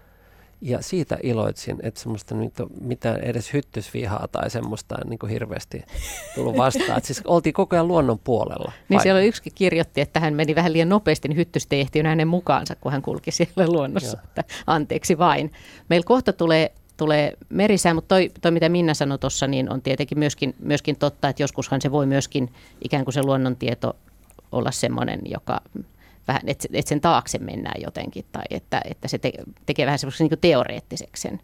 Ja 0.64 0.82
siitä 0.82 1.18
iloitsin, 1.24 1.78
että 1.84 2.00
semmoista 2.00 2.36
nyt 2.36 2.54
mitään 2.82 3.20
edes 3.20 3.54
hyttysvihaa 3.54 4.28
tai 4.32 4.50
semmoista 4.50 4.96
niin 5.06 5.20
kuin 5.20 5.30
hirveästi 5.30 5.84
tullut 6.36 6.58
vastaan. 6.58 6.98
että 6.98 7.08
siis 7.08 7.22
oltiin 7.26 7.54
koko 7.54 7.76
ajan 7.76 7.88
luonnon 7.88 8.20
puolella. 8.20 8.72
Niin 8.90 9.02
siellä 9.02 9.20
oli 9.20 9.28
yksi 9.28 9.52
kirjoitti, 9.56 10.02
että 10.02 10.20
hän 10.20 10.34
meni 10.34 10.56
vähän 10.56 10.74
liian 10.74 10.90
nopeasti, 10.90 11.28
niin 11.28 11.38
hyttystä 11.38 11.76
ei 11.76 11.82
ehtinyt 11.82 12.10
hänen 12.10 12.28
mukaansa, 12.28 12.76
kun 12.76 12.92
hän 12.92 13.02
kulki 13.02 13.32
siellä 13.32 13.68
luonnossa. 13.68 14.18
Että 14.24 14.44
anteeksi 14.68 15.18
vain. 15.18 15.52
Meillä 15.90 16.06
kohta 16.06 16.34
tulee 16.34 16.74
tulee 17.02 17.34
merisää, 17.50 17.94
mutta 17.94 18.16
toi, 18.16 18.32
toi 18.42 18.52
mitä 18.52 18.70
Minna 18.70 18.94
sanoi 18.94 19.20
tuossa, 19.20 19.48
niin 19.48 19.74
on 19.74 19.82
tietenkin 19.82 20.20
myöskin, 20.20 20.56
myöskin 20.60 20.96
totta, 20.96 21.30
että 21.30 21.44
joskushan 21.44 21.82
se 21.82 21.92
voi 21.92 22.06
myöskin 22.06 22.50
ikään 22.82 23.04
kuin 23.04 23.14
se 23.14 23.24
luonnontieto 23.24 23.96
olla 24.52 24.72
semmoinen, 24.72 25.20
joka 25.26 25.62
vähän, 26.28 26.42
että, 26.48 26.68
että 26.74 26.90
sen 26.90 27.02
taakse 27.02 27.38
mennään 27.38 27.82
jotenkin, 27.82 28.26
tai 28.32 28.44
että, 28.50 28.82
että 28.86 29.08
se 29.08 29.18
te, 29.18 29.32
tekee 29.66 29.86
vähän 29.86 30.00
semmoisen 30.00 30.28
niin 30.28 30.40
teoreettiseksi 30.42 31.22
sen, 31.22 31.40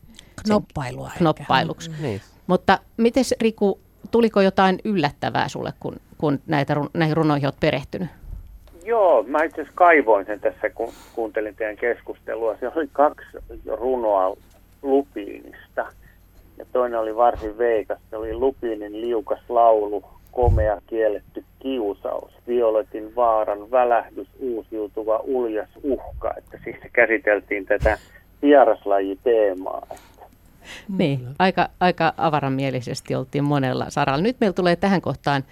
Knoppailua 0.45 1.10
sen 1.10 1.18
knoppailuksi. 1.18 1.89
Mm. 1.89 1.95
Niin. 2.01 2.22
Mutta 2.47 2.80
miten 2.97 3.24
Riku, 3.41 3.80
tuliko 4.12 4.41
jotain 4.41 4.80
yllättävää 4.84 5.47
sulle, 5.47 5.74
kun, 5.80 5.95
kun 6.18 6.39
näitä, 6.47 6.76
näihin 6.93 7.18
runoihin 7.18 7.47
olet 7.47 7.60
perehtynyt? 7.60 8.10
Joo, 8.86 9.24
mä 9.24 9.43
itse 9.43 9.62
asiassa 9.62 9.76
kaivoin 9.76 10.26
sen 10.26 10.39
tässä, 10.39 10.70
kun 10.70 10.93
kuuntelin 11.16 11.55
teidän 11.55 11.78
keskustelua. 11.78 12.58
Se 12.60 12.68
oli 12.76 12.89
kaksi 12.93 13.28
runoa 13.66 14.38
Lupiinista. 14.82 15.86
Ja 16.57 16.65
toinen 16.71 16.99
oli 16.99 17.15
varsin 17.15 17.57
veikas. 17.57 17.99
Se 18.09 18.17
oli 18.17 18.34
Lupiinin 18.34 19.01
liukas 19.01 19.39
laulu, 19.49 20.03
komea 20.32 20.82
kielletty 20.88 21.43
kiusaus, 21.59 22.32
violetin 22.47 23.15
vaaran 23.15 23.71
välähdys, 23.71 24.28
uusiutuva 24.39 25.19
uljas 25.23 25.69
uhka. 25.84 26.34
Että 26.38 26.59
siis 26.63 26.75
käsiteltiin 26.93 27.65
tätä 27.65 27.97
vieraslajiteemaa. 28.41 29.88
Niin, 30.97 31.28
aika, 31.39 31.69
aika 31.80 32.13
avaranmielisesti 32.17 33.15
oltiin 33.15 33.43
monella 33.43 33.86
saralla. 33.89 34.21
Nyt 34.21 34.38
meillä 34.39 34.53
tulee 34.53 34.75
tähän 34.75 35.01
kohtaan 35.01 35.43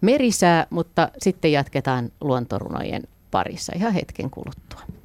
merisää, 0.00 0.66
mutta 0.70 1.08
sitten 1.18 1.52
jatketaan 1.52 2.08
luontorunojen 2.20 3.02
parissa 3.30 3.72
ihan 3.76 3.92
hetken 3.92 4.30
kuluttua. 4.30 4.97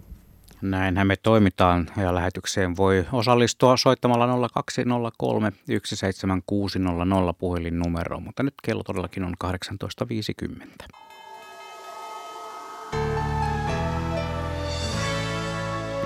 Näinhän 0.63 1.07
me 1.07 1.15
toimitaan 1.15 1.87
ja 1.97 2.15
lähetykseen 2.15 2.77
voi 2.77 3.05
osallistua 3.11 3.77
soittamalla 3.77 4.49
0203 4.53 5.51
17600 5.83 7.33
puhelinnumero, 7.33 8.19
mutta 8.19 8.43
nyt 8.43 8.53
kello 8.63 8.83
todellakin 8.83 9.23
on 9.23 9.33
18.50. 9.43 10.67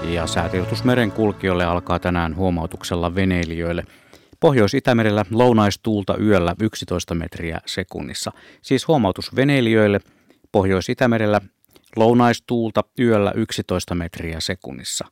Ja 0.03 0.27
säätiedotus 0.27 0.83
merenkulkijoille 0.83 1.65
alkaa 1.65 1.99
tänään 1.99 2.35
huomautuksella 2.35 3.15
veneilijöille. 3.15 3.83
Pohjois-Itämerellä 4.39 5.25
lounaistuulta 5.31 6.17
yöllä 6.17 6.55
11 6.61 7.15
metriä 7.15 7.61
sekunnissa. 7.65 8.31
Siis 8.61 8.87
huomautus 8.87 9.35
veneilijöille 9.35 9.99
Pohjois-Itämerellä 10.51 11.41
Lounaistuulta 11.95 12.83
yöllä 12.99 13.31
11 13.35 13.95
metriä 13.95 14.39
sekunnissa. 14.39 15.05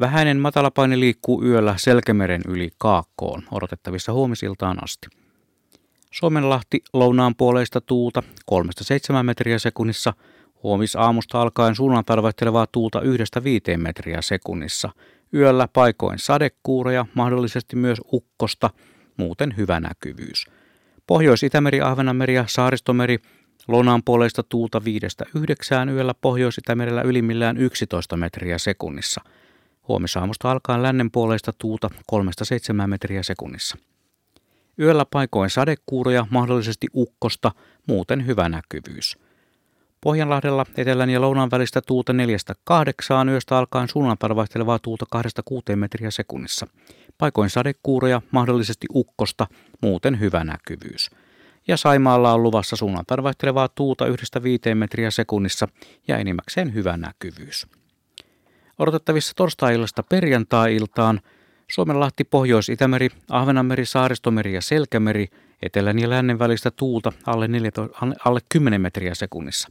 Vähäinen 0.00 0.40
matalapaine 0.40 1.00
liikkuu 1.00 1.44
yöllä 1.44 1.74
Selkämeren 1.76 2.42
yli 2.48 2.70
Kaakkoon, 2.78 3.42
odotettavissa 3.50 4.12
huomisiltaan 4.12 4.84
asti. 4.84 5.06
Suomenlahti 6.10 6.82
lounaan 6.92 7.34
puoleista 7.34 7.80
tuulta 7.80 8.22
3-7 8.52 9.22
metriä 9.22 9.58
sekunnissa, 9.58 10.12
huomisaamusta 10.62 11.42
alkaen 11.42 11.74
suunnan 11.74 12.04
tarvaittelevaa 12.04 12.66
tuulta 12.66 13.00
1-5 13.00 13.04
metriä 13.76 14.22
sekunnissa. 14.22 14.90
Yöllä 15.34 15.68
paikoin 15.72 16.18
sadekuureja, 16.18 17.06
mahdollisesti 17.14 17.76
myös 17.76 18.00
ukkosta, 18.12 18.70
muuten 19.16 19.54
hyvä 19.56 19.80
näkyvyys. 19.80 20.46
Pohjois-Itämeri, 21.06 21.80
Ahvenanmeri 21.80 22.34
ja 22.34 22.44
Saaristomeri 22.48 23.18
Lounaan 23.68 24.02
puoleista 24.04 24.42
tuulta 24.42 24.84
viidestä 24.84 25.24
yhdeksään 25.34 25.88
yöllä 25.88 26.14
Pohjois-Itämerellä 26.20 27.02
ylimmillään 27.02 27.56
11 27.56 28.16
metriä 28.16 28.58
sekunnissa. 28.58 29.20
Huomisaamusta 29.88 30.50
alkaen 30.50 30.82
lännen 30.82 31.10
puoleista 31.10 31.52
tuulta 31.52 31.90
3-7 32.12 32.86
metriä 32.86 33.22
sekunnissa. 33.22 33.76
Yöllä 34.78 35.04
paikoin 35.10 35.50
sadekuuroja, 35.50 36.26
mahdollisesti 36.30 36.86
ukkosta, 36.94 37.52
muuten 37.86 38.26
hyvä 38.26 38.48
näkyvyys. 38.48 39.18
Pohjanlahdella 40.00 40.66
etelän 40.76 41.10
ja 41.10 41.20
lounaan 41.20 41.50
välistä 41.50 41.82
tuulta 41.86 42.12
4-8 42.12 42.16
yöstä 43.30 43.58
alkaen 43.58 43.88
suunnanpäin 43.88 44.36
vaihtelevaa 44.36 44.78
tuulta 44.78 45.06
2-6 45.72 45.76
metriä 45.76 46.10
sekunnissa. 46.10 46.66
Paikoin 47.18 47.50
sadekuuroja, 47.50 48.22
mahdollisesti 48.30 48.86
ukkosta, 48.94 49.46
muuten 49.82 50.20
hyvä 50.20 50.44
näkyvyys 50.44 51.10
ja 51.68 51.76
Saimaalla 51.76 52.34
on 52.34 52.42
luvassa 52.42 52.76
suunnaltaan 52.76 53.22
vaihtelevaa 53.22 53.68
tuuta 53.68 54.06
yhdestä 54.06 54.42
viiteen 54.42 54.78
metriä 54.78 55.10
sekunnissa 55.10 55.68
ja 56.08 56.18
enimmäkseen 56.18 56.74
hyvä 56.74 56.96
näkyvyys. 56.96 57.66
Odotettavissa 58.78 59.32
torstai-illasta 59.36 60.02
perjantai-iltaan 60.02 61.20
Suomenlahti, 61.70 62.24
Pohjois-Itämeri, 62.24 63.08
Ahvenanmeri, 63.30 63.86
Saaristomeri 63.86 64.54
ja 64.54 64.60
Selkämeri, 64.60 65.28
etelän 65.62 65.98
ja 65.98 66.10
lännen 66.10 66.38
välistä 66.38 66.70
tuulta 66.70 67.12
alle, 67.26 67.48
14, 67.48 67.96
alle 68.24 68.40
10 68.48 68.80
metriä 68.80 69.14
sekunnissa. 69.14 69.68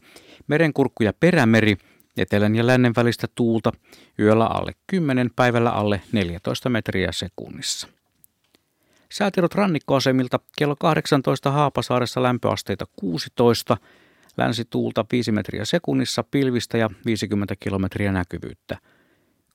Merenkurkku 0.47 1.03
ja 1.03 1.13
Perämeri, 1.19 1.77
etelän 2.17 2.55
ja 2.55 2.67
lännen 2.67 2.93
välistä 2.95 3.27
tuulta, 3.35 3.71
yöllä 4.19 4.45
alle 4.45 4.71
10, 4.87 5.31
päivällä 5.35 5.71
alle 5.71 6.01
14 6.11 6.69
metriä 6.69 7.11
sekunnissa. 7.11 7.87
Säätiedot 9.13 9.55
rannikkoasemilta 9.55 10.39
kello 10.57 10.75
18 10.75 11.51
Haapasaaressa 11.51 12.23
lämpöasteita 12.23 12.85
16, 12.95 13.77
länsituulta 14.37 15.05
5 15.11 15.31
metriä 15.31 15.65
sekunnissa, 15.65 16.23
pilvistä 16.31 16.77
ja 16.77 16.89
50 17.05 17.55
kilometriä 17.59 18.11
näkyvyyttä. 18.11 18.77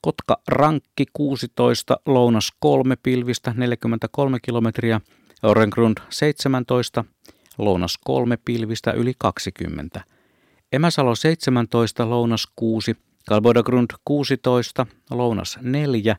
Kotka 0.00 0.40
Rankki 0.48 1.06
16, 1.12 2.00
Lounas 2.06 2.52
3, 2.58 2.96
pilvistä 2.96 3.54
43 3.56 4.38
kilometriä, 4.42 5.00
Orengrund 5.42 5.98
17, 6.08 7.04
Lounas 7.58 7.98
3, 8.04 8.38
pilvistä 8.44 8.92
yli 8.92 9.12
20. 9.18 10.04
Emäsalo 10.72 11.14
17, 11.14 12.10
Lounas 12.10 12.48
6, 12.56 12.96
Kalbodagrund 13.28 13.90
16, 14.04 14.86
Lounas 15.10 15.58
4, 15.62 16.16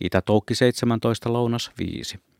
Itä-Toukki 0.00 0.54
17, 0.54 1.32
Lounas 1.32 1.70
5. 1.78 2.31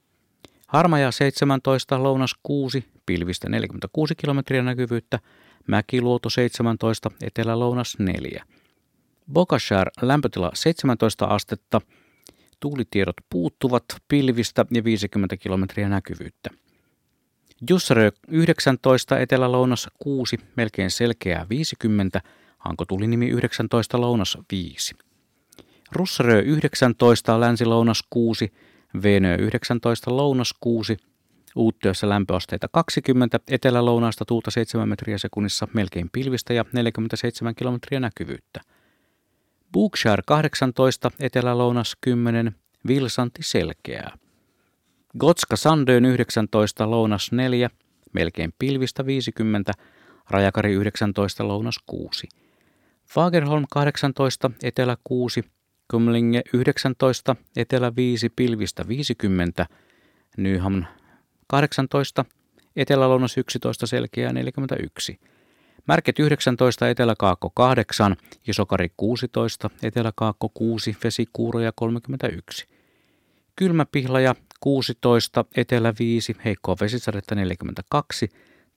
Harmaja 0.73 1.11
17, 1.11 2.03
Lounas 2.03 2.35
6, 2.43 2.85
pilvistä 3.07 3.49
46 3.49 4.15
kilometriä 4.15 4.63
näkyvyyttä, 4.63 5.19
Mäkiluoto 5.67 6.31
17, 6.31 7.11
Etelä-Lounas 7.23 7.97
4. 7.99 8.45
Bokashar 9.33 9.91
lämpötila 10.03 10.51
17 10.55 11.25
astetta, 11.25 11.81
tuulitiedot 12.61 13.17
puuttuvat 13.31 13.85
pilvistä 14.09 14.65
ja 14.71 14.85
50 14.85 15.37
kilometriä 15.37 15.89
näkyvyyttä. 15.89 16.51
Jussarö 17.71 18.11
19, 18.29 19.19
Etelä-Lounas 19.19 19.89
6, 19.99 20.39
melkein 20.57 20.91
selkeää 20.91 21.47
50, 21.49 22.21
Hankotulinimi 22.59 23.29
19, 23.29 24.01
Lounas 24.01 24.39
5. 24.53 24.95
Russarö 25.93 26.41
19, 26.41 27.41
Länsi-Lounas 27.41 28.05
6, 28.11 28.53
Venö 29.03 29.37
19, 29.37 30.17
Lounas 30.17 30.55
6, 30.61 30.97
Uuttyössä 31.57 32.09
lämpöasteita 32.09 32.69
20, 32.73 33.41
etelä-lounaasta 33.49 34.25
tuulta 34.25 34.51
7 34.51 34.89
metriä 34.89 35.19
sekunnissa, 35.19 35.69
melkein 35.75 36.11
pilvistä 36.13 36.53
ja 36.53 36.65
47 36.73 37.55
kilometriä 37.55 38.01
näkyvyyttä. 38.01 38.61
Bookshire 39.73 40.23
18, 40.27 41.11
etelä-lounas 41.21 41.97
10, 42.01 42.55
Vilsanti 42.87 43.43
selkeää. 43.43 44.19
Gotska 45.19 45.57
Sandöön 45.57 46.05
19, 46.05 46.91
lounas 46.91 47.33
4, 47.33 47.71
melkein 48.13 48.53
pilvistä 48.59 49.07
50, 49.07 49.73
Rajakari 50.31 50.73
19, 50.73 51.49
lounas 51.49 51.79
6. 51.87 52.29
Fagerholm 53.05 53.65
18, 53.71 54.51
etelä 54.63 54.97
6, 55.05 55.45
Kumlinge 55.93 56.43
19, 56.55 57.37
etelä 57.57 57.93
5, 57.97 58.29
pilvistä 58.29 58.89
50, 58.89 59.67
Nyhamn 60.37 60.85
18, 61.47 62.25
Etelä-Lounas 62.77 63.39
11, 63.39 63.87
Selkeää 63.87 64.33
41. 64.33 65.21
Märket 65.89 66.19
19, 66.19 66.89
Etelä-Kaakko 66.89 67.51
8, 67.51 68.17
Isokari 68.49 68.89
16, 68.97 69.71
Etelä-Kaakko 69.83 70.49
6, 70.55 70.97
Vesikuuroja 71.05 71.73
31. 71.75 72.67
Kylmä 73.57 73.87
pihlaja 73.93 74.35
16, 74.61 75.45
Etelä 75.57 75.93
5, 75.99 76.37
heikkoa 76.45 76.77
vesisadetta 76.81 77.35
42, 77.35 78.29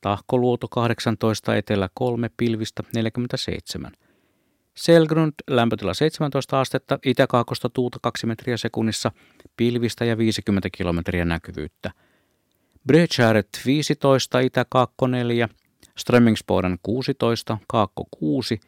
Tahkoluoto 0.02 0.68
18, 0.68 1.56
Etelä 1.56 1.90
3, 1.94 2.30
pilvistä 2.38 2.84
47. 2.96 3.92
Selgrund, 4.76 5.34
lämpötila 5.48 5.94
17 5.94 6.60
astetta, 6.60 7.00
itäkaakosta 7.06 7.70
tuulta 7.70 8.00
2 8.02 8.28
metriä 8.28 8.58
sekunnissa, 8.58 9.12
pilvistä 9.58 10.06
ja 10.06 10.18
50 10.18 10.70
kilometriä 10.78 11.26
näkyvyyttä. 11.26 11.92
Bredskäret 12.88 13.50
15, 13.66 14.40
Itä 14.40 14.66
Kaakko 14.70 15.08
4, 15.08 15.50
Strömmingsboden 15.98 16.78
16, 16.84 17.58
Kaakko 17.68 18.06
6, 18.12 18.60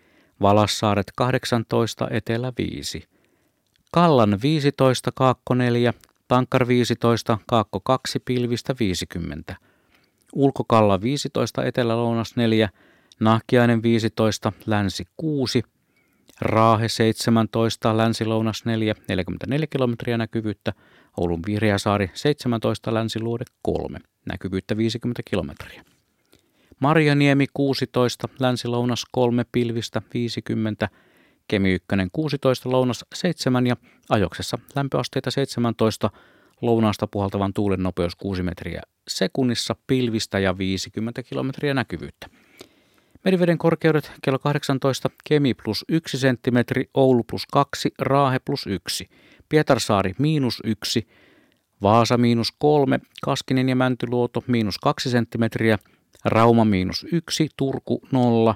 Valassaaret 0.42 1.12
18, 1.16 2.08
Etelä 2.12 2.54
5. 2.58 3.04
Kallan 3.92 4.40
15, 4.44 5.12
Kaakko 5.16 5.54
4, 5.54 5.94
Tankkar 6.28 6.68
15, 6.68 7.38
Kaakko 7.48 7.80
2, 7.80 8.20
Pilvistä 8.20 8.76
50. 8.80 9.56
Ulkokalla 10.34 11.02
15, 11.02 11.66
Etelä-Lounas 11.66 12.36
4, 12.36 12.70
Nahkiainen 13.20 13.84
15, 13.84 14.54
Länsi 14.66 15.04
6, 15.18 15.64
Raahe 16.42 16.90
17, 16.90 17.98
Länsi-Lounas 17.98 18.66
4, 18.66 18.96
44 19.08 19.68
kilometriä 19.68 20.18
näkyvyyttä, 20.18 20.74
Oulun 21.18 21.42
Vihreäsaari 21.48 22.12
17, 22.14 22.94
Länsiluode 22.94 23.46
3, 23.62 24.00
näkyvyyttä 24.26 24.78
50 24.78 25.22
kilometriä. 25.26 25.84
Marjaniemi 26.80 27.46
16, 27.54 28.30
Länsi-Lounas 28.40 29.04
3, 29.12 29.46
pilvistä 29.52 30.02
50, 30.14 30.90
Kemi 31.48 31.74
1 31.74 31.86
16, 32.14 32.72
Lounas 32.72 33.06
7 33.16 33.68
ja 33.68 33.78
ajoksessa 34.10 34.58
lämpöasteita 34.76 35.32
17, 35.32 36.10
lounaasta 36.62 37.08
puhaltavan 37.08 37.54
tuulen 37.54 37.84
nopeus 37.84 38.16
6 38.16 38.44
metriä 38.44 38.82
sekunnissa, 39.08 39.76
pilvistä 39.88 40.40
ja 40.40 40.58
50 40.58 41.24
kilometriä 41.24 41.74
näkyvyyttä. 41.74 42.28
Meriveden 43.28 43.58
korkeudet 43.58 44.12
kello 44.22 44.40
18, 44.40 45.10
Kemi 45.24 45.54
plus 45.54 45.86
1 45.90 46.18
cm, 46.18 46.86
Oulu 46.94 47.24
plus 47.24 47.46
2, 47.52 47.90
Raahe 48.00 48.40
plus 48.40 48.68
1, 48.68 49.10
Pietarsaari 49.50 50.16
miinus 50.18 50.62
1, 50.64 51.08
Vaasa 51.82 52.18
miinus 52.18 52.54
3, 52.60 53.00
Kaskinen 53.22 53.70
ja 53.70 53.76
Mäntyluoto 53.76 54.44
miinus 54.48 54.78
2 54.80 55.10
cm, 55.10 55.44
Rauma 56.26 56.66
miinus 56.66 57.06
1, 57.12 57.50
Turku 57.58 58.02
0, 58.12 58.54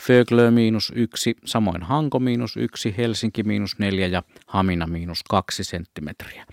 Föglö 0.00 0.50
miinus 0.50 0.92
1, 0.96 1.34
samoin 1.44 1.82
Hanko 1.82 2.18
miinus 2.18 2.56
1, 2.56 2.94
Helsinki 2.98 3.42
miinus 3.42 3.78
4 3.78 4.06
ja 4.06 4.22
Hamina 4.46 4.86
miinus 4.86 5.22
2 5.30 5.64
senttimetriä. 5.64 6.46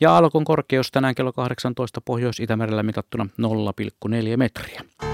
Ja 0.00 0.16
alkon 0.16 0.44
korkeus 0.44 0.90
tänään 0.90 1.14
kello 1.14 1.32
18 1.32 2.00
Pohjois-Itämerellä 2.00 2.82
mitattuna 2.82 3.26
0,4 3.40 4.36
metriä. 4.36 5.13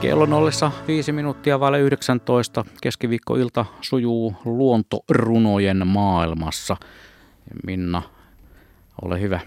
Kello 0.00 0.26
nollissa 0.26 0.70
viisi 0.88 1.12
minuuttia 1.12 1.60
vaille 1.60 1.80
19 1.80 2.64
keskiviikkoilta 2.82 3.64
sujuu 3.80 4.34
luontorunojen 4.44 5.86
maailmassa. 5.86 6.76
Minna, 7.66 8.02
ole 9.02 9.20
hyvä. 9.20 9.40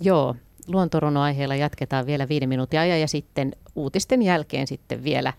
Joo, 0.00 0.36
luontorunoaiheella 0.68 1.54
jatketaan 1.54 2.06
vielä 2.06 2.28
viiden 2.28 2.48
minuutin 2.48 2.80
ajan 2.80 3.00
ja 3.00 3.08
sitten 3.08 3.52
uutisten 3.74 4.22
jälkeen 4.22 4.66
sitten 4.66 5.04
vielä 5.04 5.32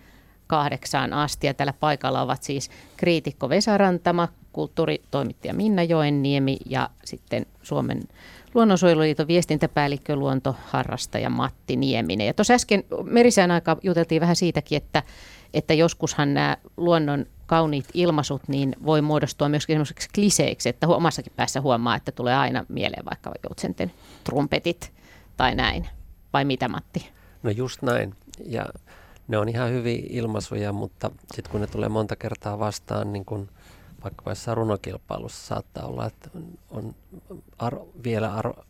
kahdeksaan 0.47 1.13
asti. 1.13 1.47
Ja 1.47 1.53
tällä 1.53 1.73
paikalla 1.73 2.21
ovat 2.21 2.43
siis 2.43 2.71
kriitikko 2.97 3.49
Vesa 3.49 3.77
Rantama, 3.77 4.27
kulttuuritoimittaja 4.53 5.53
Minna 5.53 5.83
Joenniemi 5.83 6.57
ja 6.65 6.89
sitten 7.05 7.45
Suomen 7.63 8.01
Luonnonsuojeluliiton 8.53 9.27
viestintäpäällikkö, 9.27 10.15
luontoharrastaja 10.15 11.29
Matti 11.29 11.75
Nieminen. 11.75 12.27
Ja 12.27 12.33
tuossa 12.33 12.53
äsken 12.53 12.83
merisään 13.03 13.51
aika 13.51 13.77
juteltiin 13.83 14.21
vähän 14.21 14.35
siitäkin, 14.35 14.77
että, 14.77 15.03
että 15.53 15.73
joskushan 15.73 16.33
nämä 16.33 16.57
luonnon 16.77 17.25
kauniit 17.45 17.85
ilmaisut 17.93 18.41
niin 18.47 18.75
voi 18.85 19.01
muodostua 19.01 19.49
myöskin 19.49 19.73
semmoiseksi 19.73 20.09
kliseiksi, 20.15 20.69
että 20.69 20.87
omassakin 20.87 21.33
päässä 21.35 21.61
huomaa, 21.61 21.95
että 21.95 22.11
tulee 22.11 22.35
aina 22.35 22.65
mieleen 22.69 23.05
vaikka 23.05 23.31
joutsenten 23.49 23.91
trumpetit 24.23 24.93
tai 25.37 25.55
näin. 25.55 25.87
Vai 26.33 26.45
mitä 26.45 26.67
Matti? 26.67 27.09
No 27.43 27.51
just 27.51 27.81
näin. 27.81 28.15
Ja 28.45 28.65
ne 29.27 29.37
on 29.37 29.49
ihan 29.49 29.71
hyviä 29.71 30.03
ilmaisuja, 30.09 30.73
mutta 30.73 31.11
sitten 31.33 31.51
kun 31.51 31.61
ne 31.61 31.67
tulee 31.67 31.89
monta 31.89 32.15
kertaa 32.15 32.59
vastaan, 32.59 33.13
niin 33.13 33.25
kun 33.25 33.49
vaikka 34.07 34.31
jossain 34.31 34.57
runokilpailussa 34.57 35.47
saattaa 35.47 35.85
olla, 35.85 36.05
että 36.05 36.29
on 36.69 36.95
ar- 37.59 37.85
vielä, 38.03 38.33
ar- 38.33 38.65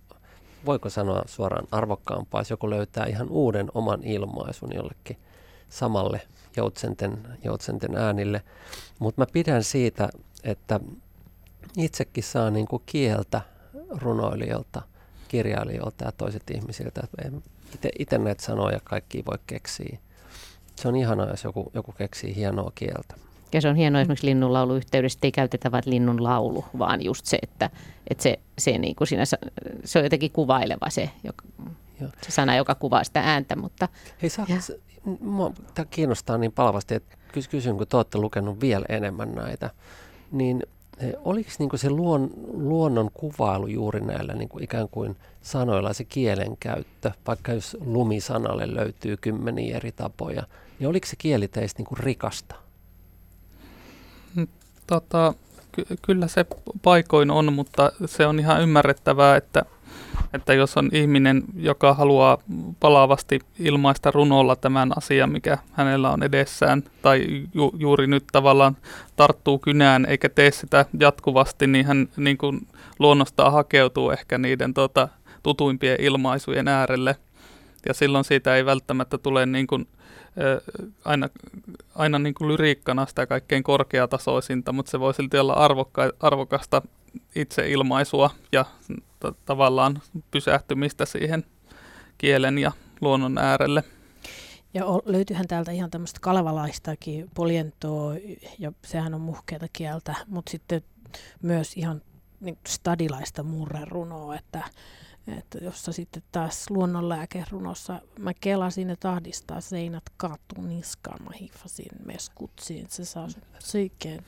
voiko 0.65 0.89
sanoa 0.89 1.23
suoraan 1.25 1.67
arvokkaampaa, 1.71 2.41
jos 2.41 2.49
joku 2.49 2.69
löytää 2.69 3.05
ihan 3.05 3.29
uuden 3.29 3.67
oman 3.73 4.03
ilmaisun 4.03 4.69
jollekin 4.75 5.17
samalle 5.69 6.21
joutsenten, 6.57 7.37
joutsenten 7.43 7.95
äänille. 7.97 8.43
Mutta 8.99 9.21
mä 9.21 9.25
pidän 9.33 9.63
siitä, 9.63 10.09
että 10.43 10.79
itsekin 11.77 12.23
saa 12.23 12.49
niinku 12.49 12.81
kieltä 12.85 13.41
runoilijoilta, 13.89 14.81
kirjailijoilta 15.27 16.05
ja 16.05 16.11
toiset 16.11 16.43
ihmisiltä. 16.49 17.01
Itse 17.99 18.17
näitä 18.17 18.43
sanoja 18.43 18.79
kaikki 18.83 19.23
voi 19.25 19.37
keksiä. 19.47 19.97
Se 20.75 20.87
on 20.87 20.95
ihanaa, 20.95 21.29
jos 21.29 21.43
joku, 21.43 21.71
joku 21.73 21.91
keksii 21.91 22.35
hienoa 22.35 22.71
kieltä. 22.75 23.26
Ja 23.53 23.61
se 23.61 23.69
on 23.69 23.75
hienoa 23.75 24.01
esimerkiksi 24.01 24.27
linnunlaulu 24.27 24.75
yhteydessä, 24.75 25.19
ei 25.23 25.31
käytetä 25.31 25.71
vain 25.71 25.83
linnun 25.85 26.23
laulu, 26.23 26.65
vaan 26.77 27.03
just 27.03 27.25
se, 27.25 27.39
että, 27.41 27.69
että 28.07 28.23
se, 28.23 28.39
se, 28.57 28.77
niin 28.77 28.95
kuin 28.95 29.07
siinä, 29.07 29.25
se 29.83 29.99
on 29.99 30.03
jotenkin 30.03 30.31
kuvaileva 30.31 30.89
se, 30.89 31.09
joka, 31.23 31.45
se 32.21 32.31
sana, 32.31 32.55
joka 32.55 32.75
kuvaa 32.75 33.03
sitä 33.03 33.21
ääntä. 33.21 33.55
Mutta, 33.55 33.87
Hei, 34.21 34.29
saa, 34.29 34.45
tämä 35.73 35.85
kiinnostaa 35.89 36.37
niin 36.37 36.51
palavasti, 36.51 36.95
että 36.95 37.17
kysyn, 37.49 37.77
kun 37.77 37.87
te 37.87 37.97
olette 37.97 38.17
lukenut 38.17 38.61
vielä 38.61 38.85
enemmän 38.89 39.35
näitä, 39.35 39.69
niin 40.31 40.63
eh, 40.99 41.13
oliko 41.23 41.49
niin 41.59 41.69
kuin 41.69 41.79
se 41.79 41.89
luon, 41.89 42.29
luonnon 42.47 43.09
kuvailu 43.13 43.67
juuri 43.67 44.01
näillä 44.01 44.33
niin 44.33 44.49
kuin 44.49 44.63
ikään 44.63 44.89
kuin 44.89 45.15
sanoilla 45.41 45.93
se 45.93 46.03
kielenkäyttö, 46.03 47.11
vaikka 47.27 47.53
jos 47.53 47.77
lumisanalle 47.85 48.75
löytyy 48.75 49.17
kymmeniä 49.17 49.77
eri 49.77 49.91
tapoja, 49.91 50.43
niin 50.79 50.87
oliko 50.87 51.07
se 51.07 51.15
kieli 51.15 51.47
teistä 51.47 51.79
niin 51.79 51.87
kuin 51.87 51.99
rikasta? 51.99 52.55
Tota, 54.87 55.33
ky- 55.71 55.97
kyllä 56.01 56.27
se 56.27 56.45
paikoin 56.81 57.31
on, 57.31 57.53
mutta 57.53 57.91
se 58.05 58.25
on 58.27 58.39
ihan 58.39 58.61
ymmärrettävää, 58.61 59.35
että, 59.35 59.65
että 60.33 60.53
jos 60.53 60.77
on 60.77 60.89
ihminen, 60.93 61.43
joka 61.55 61.93
haluaa 61.93 62.37
palaavasti 62.79 63.39
ilmaista 63.59 64.11
runolla 64.11 64.55
tämän 64.55 64.97
asian, 64.97 65.31
mikä 65.31 65.57
hänellä 65.71 66.09
on 66.11 66.23
edessään, 66.23 66.83
tai 67.01 67.43
ju- 67.53 67.73
juuri 67.77 68.07
nyt 68.07 68.23
tavallaan 68.31 68.77
tarttuu 69.15 69.59
kynään 69.59 70.05
eikä 70.05 70.29
tee 70.29 70.51
sitä 70.51 70.85
jatkuvasti, 70.99 71.67
niin 71.67 71.85
hän 71.85 72.09
niin 72.17 72.37
kuin 72.37 72.67
luonnostaan 72.99 73.51
hakeutuu 73.51 74.11
ehkä 74.11 74.37
niiden 74.37 74.73
tota, 74.73 75.07
tutuimpien 75.43 76.01
ilmaisujen 76.01 76.67
äärelle. 76.67 77.15
Ja 77.87 77.93
silloin 77.93 78.23
siitä 78.23 78.55
ei 78.55 78.65
välttämättä 78.65 79.17
tule 79.17 79.45
niin 79.45 79.67
kuin 79.67 79.87
aina, 81.05 81.29
aina 81.95 82.19
niin 82.19 82.33
kuin 82.33 82.47
lyriikkana 82.47 83.05
sitä 83.05 83.27
kaikkein 83.27 83.63
korkeatasoisinta, 83.63 84.71
mutta 84.73 84.89
se 84.89 84.99
voi 84.99 85.13
silti 85.13 85.37
olla 85.37 85.53
arvokka, 85.53 86.11
arvokasta 86.19 86.81
itseilmaisua 87.35 88.29
ja 88.51 88.65
t- 89.19 89.45
tavallaan 89.45 90.01
pysähtymistä 90.31 91.05
siihen 91.05 91.45
kielen 92.17 92.57
ja 92.57 92.71
luonnon 93.01 93.37
äärelle. 93.37 93.83
Ja 94.73 94.85
löytyyhän 95.05 95.47
täältä 95.47 95.71
ihan 95.71 95.91
tämmöistä 95.91 96.19
kalevalaistakin 96.21 97.29
polientoa, 97.33 98.13
ja 98.59 98.71
sehän 98.85 99.13
on 99.13 99.21
muhkeata 99.21 99.67
kieltä, 99.73 100.15
mutta 100.27 100.51
sitten 100.51 100.81
myös 101.41 101.77
ihan 101.77 102.01
niin 102.39 102.57
stadilaista 102.67 103.43
murrerunoa, 103.43 104.35
että 104.35 104.63
että 105.33 105.57
jossa 105.57 105.91
sitten 105.91 106.23
taas 106.31 106.69
luonnonlääkerunossa 106.69 108.01
mä 108.19 108.33
kelasin, 108.33 108.89
että 108.89 109.11
ahdistaa 109.11 109.61
seinät 109.61 110.03
kaatuu 110.17 110.63
niskaan. 110.67 111.23
Mä 111.23 111.29
hiifasin 111.39 112.05
meskutsiin, 112.05 112.87
se 112.89 113.05
saa 113.05 113.27
psyykkeen 113.57 114.25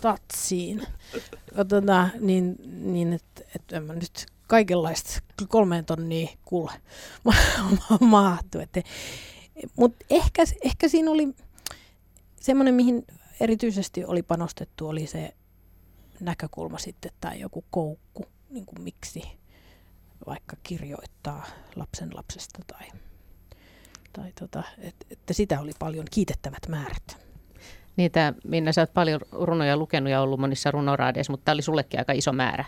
tatsiin. 0.00 0.82
Tota, 1.68 2.08
niin, 2.20 2.56
niin 2.94 3.12
että 3.12 3.42
et 3.54 3.72
en 3.72 3.82
mä 3.82 3.94
nyt 3.94 4.26
kaikenlaista 4.46 5.20
kolmeen 5.48 5.84
tonnia 5.84 6.28
kuule 6.44 6.72
mahtu. 8.00 8.58
Mutta 9.76 10.06
ehkä, 10.10 10.44
ehkä 10.64 10.88
siinä 10.88 11.10
oli 11.10 11.28
semmoinen, 12.40 12.74
mihin 12.74 13.06
erityisesti 13.40 14.04
oli 14.04 14.22
panostettu, 14.22 14.88
oli 14.88 15.06
se 15.06 15.34
näkökulma 16.20 16.78
sitten 16.78 17.12
tai 17.20 17.40
joku 17.40 17.64
koukku, 17.70 18.24
niin 18.50 18.66
kuin 18.66 18.82
miksi 18.82 19.22
vaikka 20.28 20.56
kirjoittaa 20.62 21.46
lapsen 21.76 22.10
lapsesta 22.14 22.58
tai, 22.66 22.88
tai 24.12 24.32
tota, 24.40 24.62
et, 24.78 24.94
että 25.10 25.32
sitä 25.32 25.60
oli 25.60 25.72
paljon 25.78 26.06
kiitettävät 26.10 26.68
määrät. 26.68 27.28
Niitä, 27.96 28.34
Minna, 28.44 28.72
sä 28.72 28.82
oot 28.82 28.94
paljon 28.94 29.20
runoja 29.32 29.76
lukenut 29.76 30.10
ja 30.10 30.20
ollut 30.20 30.40
monissa 30.40 30.70
runoraadeissa, 30.70 31.32
mutta 31.32 31.44
tämä 31.44 31.52
oli 31.52 31.62
sullekin 31.62 32.00
aika 32.00 32.12
iso 32.12 32.32
määrä. 32.32 32.64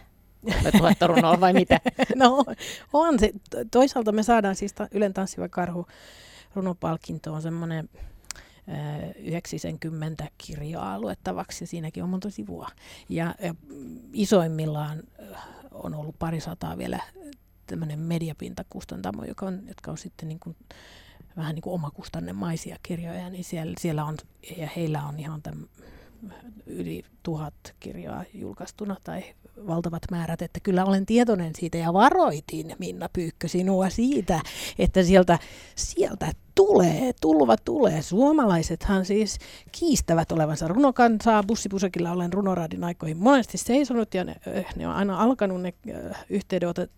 Tuhatta 0.79 1.07
runoa 1.07 1.41
vai 1.41 1.53
mitä? 1.53 1.81
no 2.17 2.45
on 2.93 3.19
se. 3.19 3.33
Toisaalta 3.71 4.13
me 4.13 4.23
saadaan 4.23 4.57
siis 4.57 4.75
Ylen 4.91 5.15
tanssiva 5.15 5.49
karhu 5.49 5.87
runopalkinto 6.55 7.33
on 7.33 7.43
semmoinen 7.43 7.89
90 9.17 10.29
kirjaa 10.39 11.01
luettavaksi 11.01 11.65
ja 11.65 11.69
siinäkin 11.69 12.03
on 12.03 12.09
monta 12.09 12.31
sivua. 12.31 12.69
Ja, 13.09 13.35
ja 13.43 13.55
isoimmillaan 14.13 15.03
on 15.71 15.95
ollut 15.95 16.19
pari 16.19 16.41
sataa 16.41 16.79
vielä 16.79 17.01
tämmöinen 17.71 17.99
mediapintakustantamo, 17.99 19.25
joka 19.25 19.47
on, 19.47 19.63
jotka 19.69 19.91
on 19.91 19.99
sitten 19.99 20.29
niin 20.29 20.41
kuin, 20.41 20.57
vähän 21.37 21.55
niin 21.55 21.63
kuin 21.63 21.75
omakustannemaisia 21.75 22.77
kirjoja, 22.83 23.31
niin 23.31 23.45
siellä, 23.45 23.73
siellä 23.79 24.05
on, 24.05 24.17
ja 24.57 24.69
heillä 24.77 25.07
on 25.07 25.21
ihan 25.21 25.43
tämän 25.43 25.67
yli 26.67 27.05
tuhat 27.23 27.55
kirjaa 27.81 28.25
julkaistuna 28.35 28.97
tai 29.05 29.25
valtavat 29.67 30.03
määrät, 30.11 30.43
että 30.43 30.61
kyllä 30.61 30.85
olen 30.85 31.07
tietoinen 31.07 31.53
siitä 31.55 31.79
ja 31.79 31.93
varoitin 31.93 32.77
Minna 32.79 33.09
Pyykkö 33.13 33.49
sinua 33.49 33.91
siitä, 33.91 34.41
että 34.79 35.03
sieltä, 35.03 35.39
sieltä 35.75 36.33
tulee, 36.55 37.13
tulva 37.21 37.57
tulee. 37.57 38.03
Suomalaisethan 38.03 39.05
siis 39.05 39.39
kiistävät 39.73 40.33
olevansa 40.33 40.69
runokansaa. 40.69 41.43
Bussipusakilla 41.43 42.13
olen 42.13 42.33
runoraadin 42.33 42.85
aikoihin 42.85 43.17
monesti 43.17 43.59
seisonut 43.59 44.15
ja 44.15 44.25
ne, 44.25 44.37
ne 44.77 44.89
on 44.89 44.95
aina 44.95 45.23
alkanut 45.23 45.63
ne 45.63 45.75
yhteydenotot 46.31 46.91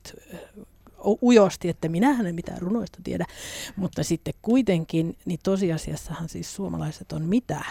ujosti, 1.23 1.69
että 1.69 1.89
minähän 1.89 2.27
en 2.27 2.35
mitään 2.35 2.63
runoista 2.63 2.99
tiedä, 3.05 3.27
mutta 3.77 4.03
sitten 4.03 4.35
kuitenkin, 4.43 5.17
niin 5.25 5.41
tosiasiassahan 5.43 6.29
siis 6.29 6.55
suomalaiset 6.55 7.13
on 7.13 7.23
mitä 7.23 7.65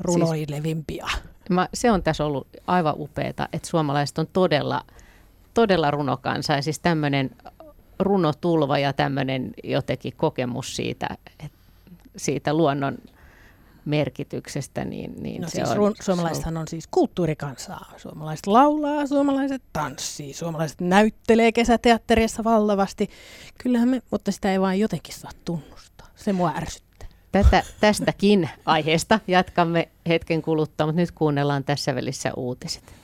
runoilevimpiä. 0.00 1.06
Siis, 1.10 1.50
mä, 1.50 1.68
se 1.74 1.90
on 1.90 2.02
tässä 2.02 2.24
ollut 2.24 2.48
aivan 2.66 2.94
upeeta, 2.96 3.48
että 3.52 3.68
suomalaiset 3.68 4.18
on 4.18 4.26
todella, 4.32 4.84
todella 5.54 5.90
runokansa 5.90 6.52
ja 6.52 6.62
siis 6.62 6.78
tämmöinen 6.78 7.30
runotulva 7.98 8.78
ja 8.78 8.92
tämmöinen 8.92 9.50
jotenkin 9.64 10.12
kokemus 10.16 10.76
siitä, 10.76 11.08
että 11.40 11.58
siitä 12.16 12.54
luonnon 12.54 12.98
merkityksestä, 13.84 14.84
niin, 14.84 15.14
niin 15.22 15.42
no 15.42 15.48
se 15.48 15.52
siis 15.52 15.68
on... 15.68 15.94
Suomalaisethan 16.02 16.56
on 16.56 16.68
siis 16.68 16.88
kulttuurikansaa. 16.90 17.92
Suomalaiset 17.96 18.46
laulaa, 18.46 19.06
suomalaiset 19.06 19.62
tanssii, 19.72 20.34
suomalaiset 20.34 20.80
näyttelee 20.80 21.52
kesäteattereissa 21.52 22.44
valtavasti. 22.44 23.10
Kyllähän 23.58 23.88
me, 23.88 24.02
mutta 24.10 24.32
sitä 24.32 24.52
ei 24.52 24.60
vain 24.60 24.80
jotenkin 24.80 25.14
saa 25.14 25.30
tunnustaa. 25.44 26.08
Se 26.16 26.32
mua 26.32 26.52
ärsyttää. 26.56 26.91
Tätä, 27.32 27.62
tästäkin 27.80 28.50
aiheesta 28.64 29.20
jatkamme 29.28 29.88
hetken 30.08 30.42
kuluttua, 30.42 30.86
mutta 30.86 31.00
nyt 31.00 31.10
kuunnellaan 31.10 31.64
tässä 31.64 31.94
välissä 31.94 32.32
uutiset. 32.36 32.94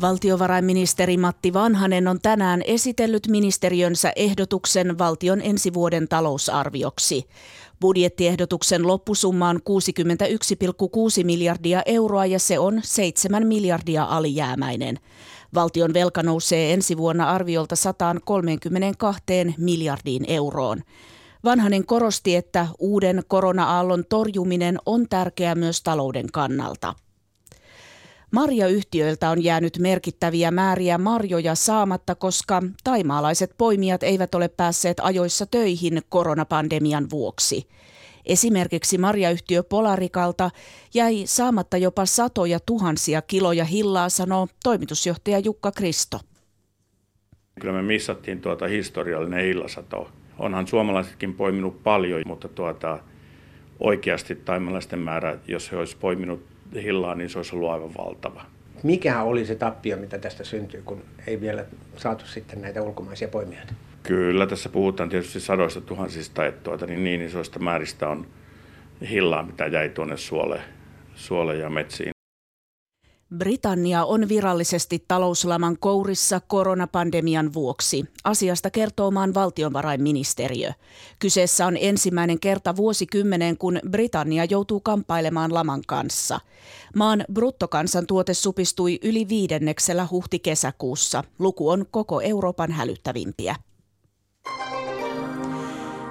Valtiovarainministeri 0.00 1.16
Matti 1.16 1.52
Vanhanen 1.52 2.08
on 2.08 2.20
tänään 2.20 2.62
esitellyt 2.66 3.28
ministeriönsä 3.28 4.12
ehdotuksen 4.16 4.98
valtion 4.98 5.40
ensi 5.40 5.74
vuoden 5.74 6.08
talousarvioksi. 6.08 7.28
Budjettiehdotuksen 7.80 8.86
loppusumma 8.86 9.48
on 9.48 9.56
61,6 9.56 11.24
miljardia 11.24 11.82
euroa 11.86 12.26
ja 12.26 12.38
se 12.38 12.58
on 12.58 12.80
7 12.82 13.46
miljardia 13.46 14.04
alijäämäinen. 14.04 14.98
Valtion 15.54 15.94
velka 15.94 16.22
nousee 16.22 16.72
ensi 16.72 16.96
vuonna 16.96 17.30
arviolta 17.30 17.76
132 17.76 19.22
miljardiin 19.58 20.24
euroon. 20.28 20.82
Vanhanen 21.44 21.86
korosti, 21.86 22.36
että 22.36 22.66
uuden 22.78 23.22
korona-aallon 23.28 24.04
torjuminen 24.08 24.78
on 24.86 25.08
tärkeää 25.08 25.54
myös 25.54 25.82
talouden 25.82 26.26
kannalta. 26.32 26.94
Marjayhtiöiltä 28.32 29.30
on 29.30 29.44
jäänyt 29.44 29.78
merkittäviä 29.78 30.50
määriä 30.50 30.98
marjoja 30.98 31.54
saamatta, 31.54 32.14
koska 32.14 32.62
taimaalaiset 32.84 33.54
poimijat 33.58 34.02
eivät 34.02 34.34
ole 34.34 34.48
päässeet 34.48 34.96
ajoissa 35.00 35.46
töihin 35.46 36.02
koronapandemian 36.08 37.10
vuoksi. 37.10 37.68
Esimerkiksi 38.24 38.98
marjayhtiö 38.98 39.62
Polarikalta 39.62 40.50
jäi 40.94 41.22
saamatta 41.26 41.76
jopa 41.76 42.06
satoja 42.06 42.60
tuhansia 42.60 43.22
kiloja 43.22 43.64
hillaa, 43.64 44.08
sanoo 44.08 44.48
toimitusjohtaja 44.64 45.38
Jukka 45.38 45.72
Kristo. 45.72 46.20
Kyllä 47.60 47.72
me 47.72 47.82
missattiin 47.82 48.40
tuota 48.40 48.66
historiallinen 48.66 49.44
hillasato. 49.44 50.10
Onhan 50.38 50.66
suomalaisetkin 50.66 51.34
poiminut 51.34 51.82
paljon, 51.82 52.22
mutta 52.26 52.48
tuota, 52.48 52.98
oikeasti 53.80 54.34
taimalaisten 54.34 54.98
määrä, 54.98 55.38
jos 55.48 55.72
he 55.72 55.76
olisivat 55.76 56.00
poiminut 56.00 56.55
hillaa, 56.74 57.14
niin 57.14 57.30
se 57.30 57.38
olisi 57.38 57.56
ollut 57.56 57.70
aivan 57.70 57.90
valtava. 57.98 58.44
Mikä 58.82 59.22
oli 59.22 59.46
se 59.46 59.54
tappio, 59.54 59.96
mitä 59.96 60.18
tästä 60.18 60.44
syntyy, 60.44 60.82
kun 60.82 61.02
ei 61.26 61.40
vielä 61.40 61.64
saatu 61.96 62.26
sitten 62.26 62.62
näitä 62.62 62.82
ulkomaisia 62.82 63.28
poimijoita? 63.28 63.72
Kyllä, 64.02 64.46
tässä 64.46 64.68
puhutaan 64.68 65.08
tietysti 65.08 65.40
sadoista 65.40 65.80
tuhansista, 65.80 66.46
että 66.46 66.62
tuota, 66.62 66.86
niin, 66.86 67.04
niin 67.04 67.22
isoista 67.22 67.58
määristä 67.58 68.08
on 68.08 68.26
hillaa, 69.10 69.42
mitä 69.42 69.66
jäi 69.66 69.88
tuonne 69.88 70.16
suole, 70.16 70.60
suole 71.14 71.56
ja 71.56 71.70
metsiin. 71.70 72.15
Britannia 73.34 74.04
on 74.04 74.28
virallisesti 74.28 75.04
talouslaman 75.08 75.76
kourissa 75.78 76.40
koronapandemian 76.40 77.54
vuoksi. 77.54 78.04
Asiasta 78.24 78.70
kertoo 78.70 79.10
maan 79.10 79.34
valtionvarainministeriö. 79.34 80.72
Kyseessä 81.18 81.66
on 81.66 81.76
ensimmäinen 81.80 82.40
kerta 82.40 82.76
vuosikymmeneen, 82.76 83.58
kun 83.58 83.80
Britannia 83.90 84.44
joutuu 84.44 84.80
kamppailemaan 84.80 85.54
laman 85.54 85.82
kanssa. 85.86 86.40
Maan 86.94 87.24
bruttokansantuote 87.32 88.34
supistui 88.34 88.98
yli 89.02 89.28
viidenneksellä 89.28 90.06
huhti-kesäkuussa. 90.10 91.24
Luku 91.38 91.68
on 91.68 91.86
koko 91.90 92.20
Euroopan 92.20 92.72
hälyttävimpiä. 92.72 93.56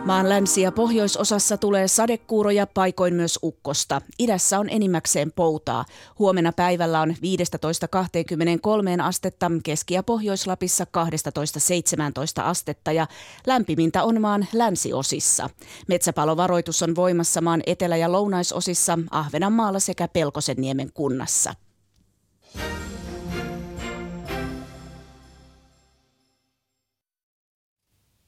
Maan 0.06 0.30
länsi- 0.30 0.62
ja 0.62 0.72
pohjoisosassa 0.72 1.58
tulee 1.58 1.88
sadekuuroja, 1.88 2.68
paikoin 2.68 3.14
myös 3.14 3.40
ukkosta. 3.44 4.02
Idässä 4.20 4.60
on 4.60 4.70
enimmäkseen 4.70 5.32
poutaa. 5.32 5.86
Huomenna 6.20 6.52
päivällä 6.52 7.02
on 7.02 7.16
15-23 7.22 9.02
astetta, 9.02 9.52
Keski- 9.64 9.94
ja 9.94 10.04
Pohjois-Lapissa 10.04 10.86
12-17 10.86 12.44
astetta 12.44 12.92
ja 12.92 13.08
lämpimintä 13.48 14.04
on 14.04 14.22
maan 14.22 14.48
länsiosissa. 14.54 15.50
Metsäpalovaroitus 15.88 16.84
on 16.84 16.96
voimassa 16.96 17.42
maan 17.42 17.62
etelä- 17.66 17.98
ja 17.98 18.12
lounaisosissa, 18.12 19.00
Ahvenanmaalla 19.12 19.80
sekä 19.80 20.08
Pelkosenniemen 20.08 20.92
kunnassa. 20.94 21.54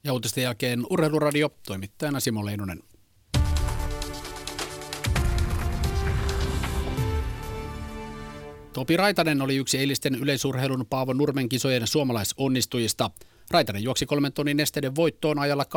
Ja 0.04 0.12
uutisten 0.12 0.44
jälkeen 0.44 0.86
Urheiluradio, 0.90 1.50
toimittajana 1.66 2.20
Simo 2.20 2.44
Leinonen. 2.44 2.82
Topi 8.72 8.96
Raitanen 8.96 9.42
oli 9.42 9.56
yksi 9.56 9.78
eilisten 9.78 10.14
yleisurheilun 10.14 10.86
Paavo 10.90 11.12
Nurmen 11.12 11.48
kisojen 11.48 11.86
suomalaisonnistujista. 11.86 13.10
Raitanen 13.50 13.82
juoksi 13.82 14.06
kolmen 14.06 14.32
tonnin 14.32 14.56
nesteiden 14.56 14.96
voittoon 14.96 15.38
ajalla 15.38 15.64
8.22.46 15.64 15.68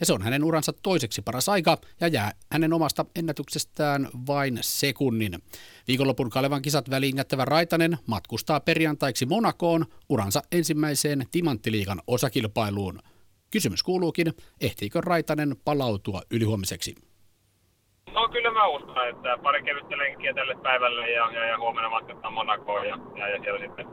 ja 0.00 0.06
se 0.06 0.12
on 0.12 0.22
hänen 0.22 0.44
uransa 0.44 0.72
toiseksi 0.82 1.22
paras 1.22 1.48
aika 1.48 1.78
ja 2.00 2.08
jää 2.08 2.32
hänen 2.52 2.72
omasta 2.72 3.04
ennätyksestään 3.16 4.08
vain 4.26 4.58
sekunnin. 4.60 5.32
Viikonlopun 5.88 6.30
Kalevan 6.30 6.62
kisat 6.62 6.90
väliin 6.90 7.16
jättävä 7.16 7.44
Raitanen 7.44 7.98
matkustaa 8.06 8.60
perjantaiksi 8.60 9.26
Monakoon 9.26 9.86
uransa 10.08 10.42
ensimmäiseen 10.52 11.26
Timanttiliigan 11.30 12.00
osakilpailuun. 12.06 12.98
Kysymys 13.50 13.82
kuuluukin, 13.82 14.32
ehtiikö 14.60 15.00
Raitanen 15.00 15.56
palautua 15.64 16.22
ylihuomiseksi? 16.30 16.94
No 18.12 18.28
kyllä 18.28 18.50
mä 18.50 18.66
uskon, 18.66 19.08
että 19.08 19.38
pari 19.42 19.62
kevyttä 19.62 19.98
lenkkiä 19.98 20.34
tälle 20.34 20.54
päivälle 20.62 21.10
ja, 21.10 21.32
ja, 21.32 21.44
ja 21.44 21.58
huomenna 21.58 21.90
matkataan 21.90 22.32
Monakoon 22.32 22.88
ja, 22.88 22.98
ja, 23.16 23.28
ja 23.28 23.42
siellä 23.42 23.60
sitten 23.66 23.86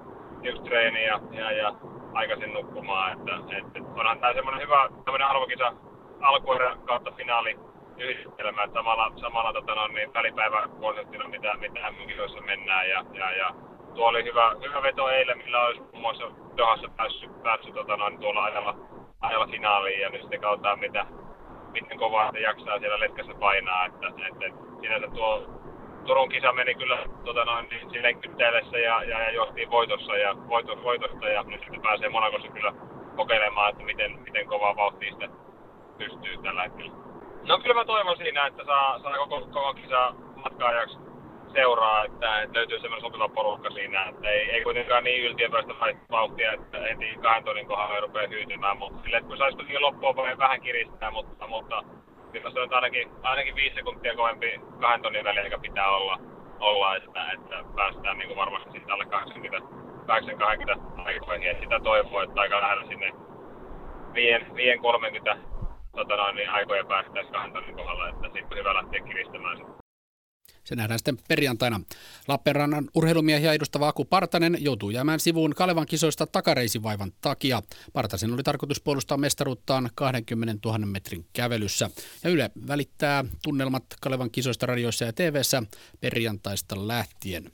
yksi 0.47 0.63
treeni 0.63 1.05
ja, 1.05 1.19
ja, 1.31 1.51
ja 1.51 1.73
aikaisin 2.13 2.53
nukkumaan. 2.53 3.11
Että, 3.11 3.57
että 3.57 3.79
onhan 3.95 4.19
tämä 4.19 4.33
semmoinen 4.33 4.61
hyvä 4.61 4.89
tämmöinen 5.05 5.27
arvokisa 5.27 5.73
alkuerä 6.21 6.77
kautta 6.85 7.11
finaali 7.11 7.59
yhdistelmä, 7.97 8.63
että 8.63 8.73
samalla, 8.73 9.11
samalla 9.15 9.53
tota, 9.53 9.75
no, 9.75 9.87
niin 9.87 10.13
välipäivä 10.13 10.67
konseptina, 10.79 11.27
mitä, 11.27 11.53
mitä 11.57 11.91
MM-kisoissa 11.91 12.41
mennään. 12.41 12.89
Ja, 12.89 13.05
ja, 13.13 13.31
ja 13.31 13.51
tuo 13.95 14.07
oli 14.07 14.23
hyvä, 14.23 14.55
hyvä 14.63 14.83
veto 14.83 15.09
eilen, 15.09 15.37
millä 15.37 15.65
olisi 15.65 15.81
muun 15.81 16.01
muassa 16.01 16.25
Dohassa 16.57 16.87
päässyt, 16.97 17.43
päässyt 17.43 17.73
tota, 17.73 17.97
no, 17.97 18.11
tuolla 18.19 18.43
ajalla, 18.43 18.75
ajalla 19.21 19.47
finaaliin 19.47 20.01
ja 20.01 20.09
nyt 20.09 20.21
sitten 20.21 20.41
kautta 20.41 20.75
mitä, 20.75 21.05
miten 21.71 21.97
kovaa 21.97 22.31
se 22.31 22.39
jaksaa 22.39 22.79
siellä 22.79 22.99
letkässä 22.99 23.33
painaa. 23.39 23.85
Että, 23.85 24.07
että, 24.07 24.45
että 24.45 24.59
sinänsä 24.81 25.07
tuo 25.07 25.43
Turun 26.05 26.29
kisa 26.29 26.51
meni 26.51 26.75
kyllä 26.75 26.97
tota 27.25 27.45
noin, 27.45 27.67
niin 27.69 27.89
sille 27.89 28.13
kyttäilessä 28.13 28.77
ja, 28.77 29.03
ja, 29.03 29.19
ja 29.21 29.31
johtiin 29.31 29.69
voitossa 29.69 30.17
ja 30.17 30.35
voitos, 30.49 30.83
voitosta 30.83 31.27
ja 31.27 31.43
nyt 31.43 31.61
sitten 31.61 31.81
pääsee 31.81 32.09
Monakossa 32.09 32.47
kyllä 32.47 32.73
kokeilemaan, 33.15 33.69
että 33.69 33.83
miten, 33.83 34.19
miten 34.19 34.47
kovaa 34.47 34.75
vauhtia 34.75 35.13
sitä 35.13 35.29
pystyy 35.97 36.37
tällä 36.37 36.63
hetkellä. 36.63 36.91
No 37.47 37.59
kyllä 37.59 37.75
mä 37.75 37.85
toivon 37.85 38.17
siinä, 38.17 38.47
että 38.47 38.65
saa, 38.65 38.99
saa 38.99 39.17
koko, 39.17 39.39
koko 39.39 39.73
kisa 39.73 40.13
matkaajaksi 40.35 40.97
seuraa, 41.53 42.03
että, 42.03 42.41
että 42.41 42.57
löytyy 42.57 42.79
semmoinen 42.79 43.05
sopiva 43.05 43.29
porukka 43.29 43.69
siinä, 43.69 44.05
että 44.09 44.29
ei, 44.29 44.51
ei 44.51 44.63
kuitenkaan 44.63 45.03
niin 45.03 45.23
yltiöpäistä 45.23 45.73
vauhtia, 46.11 46.53
että 46.53 46.79
heti 46.79 47.17
kahden 47.21 47.43
tonnin 47.43 47.67
kohdalla 47.67 47.95
ei 47.95 48.01
rupea 48.01 48.27
hyytymään, 48.27 48.77
mutta 48.77 49.03
sille, 49.03 49.17
että 49.17 49.27
kun 49.27 49.37
saisi 49.37 49.57
kuitenkin 49.57 50.37
vähän 50.37 50.61
kiristää, 50.61 51.11
mutta, 51.11 51.47
mutta 51.47 51.83
kyllä 52.39 52.53
se 52.53 52.59
on 52.59 52.73
ainakin, 52.73 53.11
ainakin 53.23 53.55
viisi 53.55 53.75
sekuntia 53.75 54.15
kovempi 54.15 54.61
kahden 54.81 55.01
tonnin 55.01 55.23
väliä, 55.23 55.59
pitää 55.61 55.89
olla, 55.89 56.19
olla 56.59 56.95
että, 56.95 57.31
että 57.31 57.63
päästään 57.75 58.17
niin 58.17 58.27
kuin 58.27 58.37
varmasti 58.37 58.71
sitten 58.71 58.91
alle 58.91 59.05
80 59.05 59.85
80 60.05 60.75
aikoihin. 61.05 61.47
Ja 61.47 61.59
sitä 61.59 61.79
toivoo, 61.79 62.21
että 62.21 62.41
aika 62.41 62.61
lähellä 62.61 62.85
sinne 62.87 63.11
5-30 65.33 65.37
tota 65.95 66.31
niin 66.31 66.49
aikoja 66.49 66.85
päästäisiin 66.85 67.33
kahden 67.33 67.53
tonnin 67.53 67.75
kohdalla, 67.75 68.09
että 68.09 68.29
sitten 68.33 68.57
hyvä 68.57 68.73
lähteä 68.73 68.99
kiristämään 68.99 69.57
sitten. 69.57 69.84
Se 70.65 70.75
nähdään 70.75 70.99
sitten 70.99 71.17
perjantaina. 71.27 71.81
Lappeenrannan 72.27 72.89
urheilumiehiä 72.95 73.53
edustava 73.53 73.87
Aku 73.87 74.05
Partanen 74.05 74.57
joutuu 74.59 74.89
jäämään 74.89 75.19
sivuun 75.19 75.55
Kalevan 75.55 75.85
kisoista 75.85 76.27
takareisivaivan 76.27 77.11
takia. 77.21 77.61
Partasen 77.93 78.33
oli 78.33 78.43
tarkoitus 78.43 78.81
puolustaa 78.81 79.17
mestaruuttaan 79.17 79.89
20 79.95 80.67
000 80.69 80.85
metrin 80.85 81.25
kävelyssä. 81.33 81.89
Ja 82.23 82.29
Yle 82.29 82.51
välittää 82.67 83.25
tunnelmat 83.43 83.83
Kalevan 84.01 84.31
kisoista 84.31 84.65
radioissa 84.65 85.05
ja 85.05 85.13
TVssä 85.13 85.63
perjantaista 85.99 86.87
lähtien. 86.87 87.51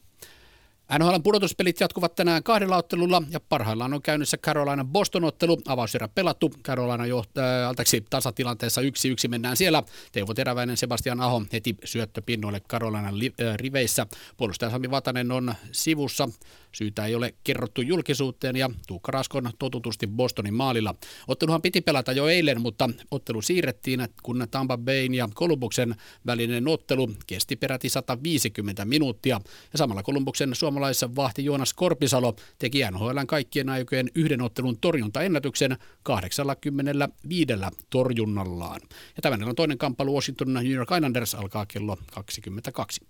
NHL 0.99 1.19
pudotuspelit 1.23 1.79
jatkuvat 1.79 2.15
tänään 2.15 2.43
kahdella 2.43 2.77
ottelulla 2.77 3.23
ja 3.29 3.39
parhaillaan 3.39 3.93
on 3.93 4.01
käynnissä 4.01 4.37
Carolina 4.37 4.85
Boston-ottelu. 4.85 5.57
Avauserä 5.67 6.07
pelattu. 6.07 6.51
Carolina 6.63 7.05
johtaa, 7.05 7.69
äh, 7.69 7.75
tasatilanteessa 8.09 8.81
1-1 8.81 9.27
mennään 9.27 9.57
siellä. 9.57 9.83
Teuvo 10.11 10.33
Teräväinen, 10.33 10.77
Sebastian 10.77 11.21
Aho 11.21 11.43
heti 11.53 11.75
syöttöpinnoille 11.83 12.59
Carolinan 12.59 13.19
li, 13.19 13.33
äh, 13.41 13.55
riveissä. 13.55 14.07
Puolustaja 14.37 14.71
Sami 14.71 14.91
Vatanen 14.91 15.31
on 15.31 15.53
sivussa. 15.71 16.29
Syytä 16.71 17.05
ei 17.05 17.15
ole 17.15 17.33
kerrottu 17.43 17.81
julkisuuteen 17.81 18.55
ja 18.55 18.69
Tuukka 18.87 19.11
Raskon 19.11 19.49
totutusti 19.59 20.07
Bostonin 20.07 20.53
maalilla. 20.53 20.95
Otteluhan 21.27 21.61
piti 21.61 21.81
pelata 21.81 22.11
jo 22.11 22.27
eilen, 22.27 22.61
mutta 22.61 22.89
ottelu 23.11 23.41
siirrettiin, 23.41 24.07
kun 24.23 24.47
Tampa 24.51 24.77
Bayn 24.77 25.13
ja 25.13 25.29
Kolumbuksen 25.33 25.95
välinen 26.25 26.67
ottelu 26.67 27.11
kesti 27.27 27.55
peräti 27.55 27.89
150 27.89 28.85
minuuttia. 28.85 29.41
Ja 29.73 29.77
samalla 29.77 30.03
Kolumbuksen 30.03 30.55
suomalaisen 30.55 31.15
vahti 31.15 31.45
Joonas 31.45 31.73
Korpisalo 31.73 32.35
teki 32.59 32.81
NHLn 32.91 33.27
kaikkien 33.27 33.69
aikojen 33.69 34.09
yhden 34.15 34.41
ottelun 34.41 34.77
torjuntaennätyksen 34.81 35.77
85 36.03 37.53
torjunnallaan. 37.89 38.81
Ja 39.15 39.21
tämän 39.21 39.43
on 39.43 39.55
toinen 39.55 39.77
kamppailu 39.77 40.15
Washington 40.15 40.53
New 40.53 40.71
York 40.71 40.89
Islanders 40.97 41.35
alkaa 41.35 41.65
kello 41.65 41.97
22. 42.11 43.01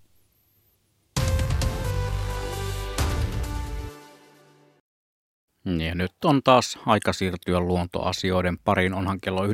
Ja 5.65 5.95
nyt 5.95 6.25
on 6.25 6.41
taas 6.43 6.79
aika 6.85 7.13
siirtyä 7.13 7.59
luontoasioiden 7.59 8.57
pariin. 8.57 8.93
Onhan 8.93 9.21
kello 9.21 9.47
19.05 9.47 9.53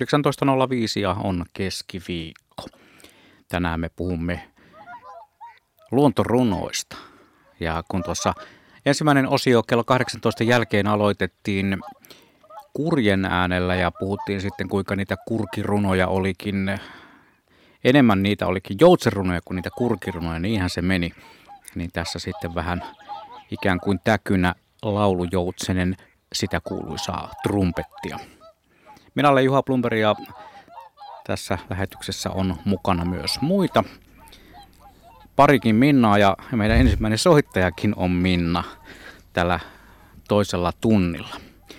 ja 1.01 1.12
on 1.12 1.45
keskiviikko. 1.53 2.66
Tänään 3.47 3.80
me 3.80 3.89
puhumme 3.95 4.49
luontorunoista. 5.91 6.97
Ja 7.60 7.84
kun 7.91 8.03
tuossa 8.03 8.34
ensimmäinen 8.86 9.28
osio 9.28 9.64
kello 9.64 9.84
18 9.84 10.43
jälkeen 10.43 10.88
aloitettiin 10.88 11.78
kurjen 12.74 13.26
äänellä 13.26 13.76
ja 13.76 13.91
puhuttiin 13.91 14.41
sitten 14.41 14.70
kuinka 14.70 14.95
niitä 14.95 15.16
kurkirunoja 15.28 16.08
olikin, 16.08 16.80
enemmän 17.84 18.24
niitä 18.24 18.47
olikin 18.47 18.78
joutserunoja 18.82 19.41
kuin 19.45 19.55
niitä 19.55 19.70
kurkirunoja, 19.78 20.39
niinhän 20.39 20.70
se 20.70 20.82
meni. 20.82 21.12
Niin 21.76 21.89
tässä 21.93 22.20
sitten 22.20 22.55
vähän 22.55 22.84
ikään 23.51 23.80
kuin 23.80 23.99
täkynä 24.03 24.55
laulujoutsenen 24.82 25.97
sitä 26.34 26.61
kuuluisaa 26.63 27.32
trumpettia. 27.43 28.19
Minä 29.15 29.30
olen 29.30 29.45
Juha 29.45 29.63
Plumberi 29.63 30.01
ja 30.01 30.15
tässä 31.28 31.57
lähetyksessä 31.69 32.30
on 32.30 32.55
mukana 32.65 33.05
myös 33.05 33.41
muita. 33.41 33.84
Parikin 35.36 35.75
Minnaa 35.75 36.17
ja 36.17 36.38
meidän 36.51 36.78
ensimmäinen 36.78 37.17
soittajakin 37.17 37.93
on 37.95 38.11
Minna 38.11 38.63
tällä 39.34 39.59
toisella 40.28 40.71
tunnilla. 40.82 41.36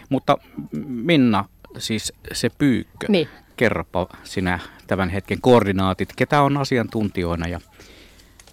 Mutta 0.09 0.39
Minna, 0.87 1.45
siis 1.79 2.13
se 2.33 2.51
pyykkö, 2.59 3.07
niin. 3.09 3.29
kerropa 3.57 4.07
sinä 4.25 4.59
tämän 4.87 5.09
hetken 5.09 5.41
koordinaatit, 5.41 6.13
ketä 6.17 6.43
on 6.43 6.57
asiantuntijoina 6.57 7.49
ja 7.49 7.61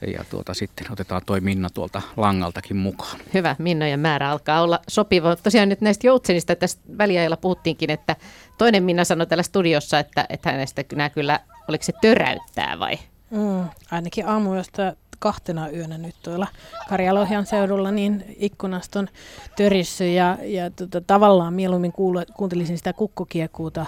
ja 0.02 0.26
tuota, 0.30 0.54
sitten 0.54 0.92
otetaan 0.92 1.22
toi 1.26 1.42
Minna 1.42 1.70
tuolta 1.70 2.02
langaltakin 2.18 2.78
mukaan. 2.78 3.20
Hyvä, 3.34 3.56
Minnojen 3.60 4.00
määrä 4.00 4.30
alkaa 4.30 4.62
olla 4.62 4.80
sopiva. 4.88 5.36
Tosiaan 5.36 5.70
nyt 5.70 5.82
näistä 5.82 6.08
joutsenista 6.08 6.56
tästä 6.56 6.82
väliajalla 6.98 7.38
puhuttiinkin, 7.38 7.92
että 7.92 8.16
toinen 8.58 8.84
Minna 8.84 9.04
sanoi 9.04 9.28
täällä 9.28 9.44
studiossa, 9.44 10.00
että, 10.00 10.26
että 10.30 10.52
hänestä 10.52 10.84
nämä 10.96 11.10
kyllä, 11.10 11.40
oliko 11.68 11.84
se 11.84 11.94
töräyttää 12.02 12.80
vai? 12.80 13.00
Mm, 13.32 13.66
ainakin 13.92 14.26
josta 14.58 14.94
kahtena 15.20 15.70
yönä 15.70 15.98
nyt 15.98 16.16
tuolla 16.24 16.48
Karjalohjan 16.90 17.46
seudulla, 17.46 17.92
niin 17.92 18.36
ikkunasta 18.38 19.00
on 19.00 19.08
törissy 19.56 20.08
ja, 20.08 20.38
ja 20.44 20.70
tota, 20.70 21.02
tavallaan 21.02 21.54
mieluummin 21.54 21.92
kuulu, 21.92 22.20
kuuntelisin 22.38 22.78
sitä 22.78 22.94
kukkokiekuuta, 22.94 23.86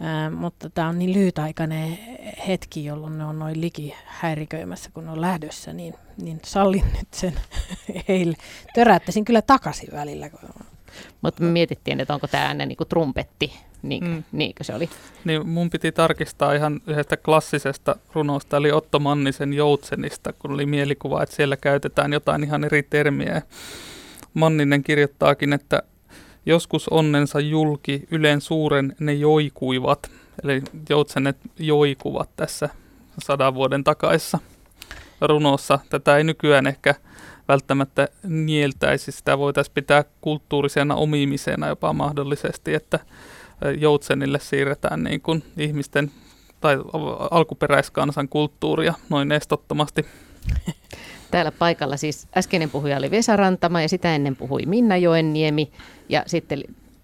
ää, 0.00 0.30
mutta 0.30 0.70
tämä 0.70 0.88
on 0.88 0.98
niin 0.98 1.12
lyhytaikainen 1.12 1.98
hetki, 2.48 2.84
jolloin 2.84 3.18
ne 3.18 3.24
on 3.24 3.38
noin 3.38 3.60
liki 3.60 3.94
häiriköimässä, 4.06 4.90
kun 4.94 5.04
ne 5.04 5.10
on 5.10 5.20
lähdössä, 5.20 5.72
niin, 5.72 5.94
niin 6.22 6.40
sallin 6.44 6.84
nyt 6.92 7.08
sen 7.14 7.34
heille. 8.08 8.36
Töräyttäisin 8.74 9.24
kyllä 9.24 9.42
takaisin 9.42 9.88
välillä. 9.92 10.30
Mutta 11.20 11.42
me 11.42 11.50
mietittiin, 11.50 12.00
että 12.00 12.14
onko 12.14 12.26
tämä 12.26 12.54
niin 12.54 12.76
kuin 12.76 12.88
trumpetti, 12.88 13.52
niin, 13.82 14.04
mm. 14.04 14.24
niinkö 14.32 14.64
se 14.64 14.74
oli? 14.74 14.90
Niin 15.24 15.48
mun 15.48 15.70
piti 15.70 15.92
tarkistaa 15.92 16.52
ihan 16.52 16.80
yhdestä 16.86 17.16
klassisesta 17.16 17.96
runosta, 18.12 18.56
eli 18.56 18.72
Otto 18.72 18.98
Mannisen 18.98 19.52
Joutsenista, 19.52 20.32
kun 20.32 20.50
oli 20.50 20.66
mielikuva, 20.66 21.22
että 21.22 21.34
siellä 21.34 21.56
käytetään 21.56 22.12
jotain 22.12 22.44
ihan 22.44 22.64
eri 22.64 22.82
termiä. 22.82 23.42
Manninen 24.34 24.82
kirjoittaakin, 24.82 25.52
että 25.52 25.82
joskus 26.46 26.88
onnensa 26.88 27.40
julki, 27.40 28.02
yleen 28.10 28.40
suuren 28.40 28.96
ne 28.98 29.14
joikuivat, 29.14 30.10
eli 30.44 30.62
joutsenet 30.88 31.36
joikuvat 31.58 32.30
tässä 32.36 32.68
sadan 33.18 33.54
vuoden 33.54 33.84
takaissa 33.84 34.38
runossa. 35.20 35.78
Tätä 35.90 36.16
ei 36.16 36.24
nykyään 36.24 36.66
ehkä 36.66 36.94
välttämättä 37.48 38.08
nieltäisi. 38.22 39.12
Sitä 39.12 39.38
voitaisiin 39.38 39.74
pitää 39.74 40.04
kulttuurisena 40.20 40.94
omimisena 40.94 41.68
jopa 41.68 41.92
mahdollisesti, 41.92 42.74
että 42.74 42.98
joutsenille 43.78 44.38
siirretään 44.38 45.04
niin 45.04 45.20
kuin 45.20 45.42
ihmisten 45.56 46.10
tai 46.60 46.78
alkuperäiskansan 47.30 48.28
kulttuuria 48.28 48.94
noin 49.08 49.32
estottomasti. 49.32 50.06
Täällä 51.30 51.52
paikalla 51.52 51.96
siis 51.96 52.28
äskeinen 52.36 52.70
puhuja 52.70 52.96
oli 52.96 53.10
Vesa 53.10 53.36
Rantama 53.36 53.82
ja 53.82 53.88
sitä 53.88 54.14
ennen 54.14 54.36
puhui 54.36 54.66
Minna 54.66 54.96
Joenniemi 54.96 55.72
ja 56.08 56.22
sitten 56.26 56.62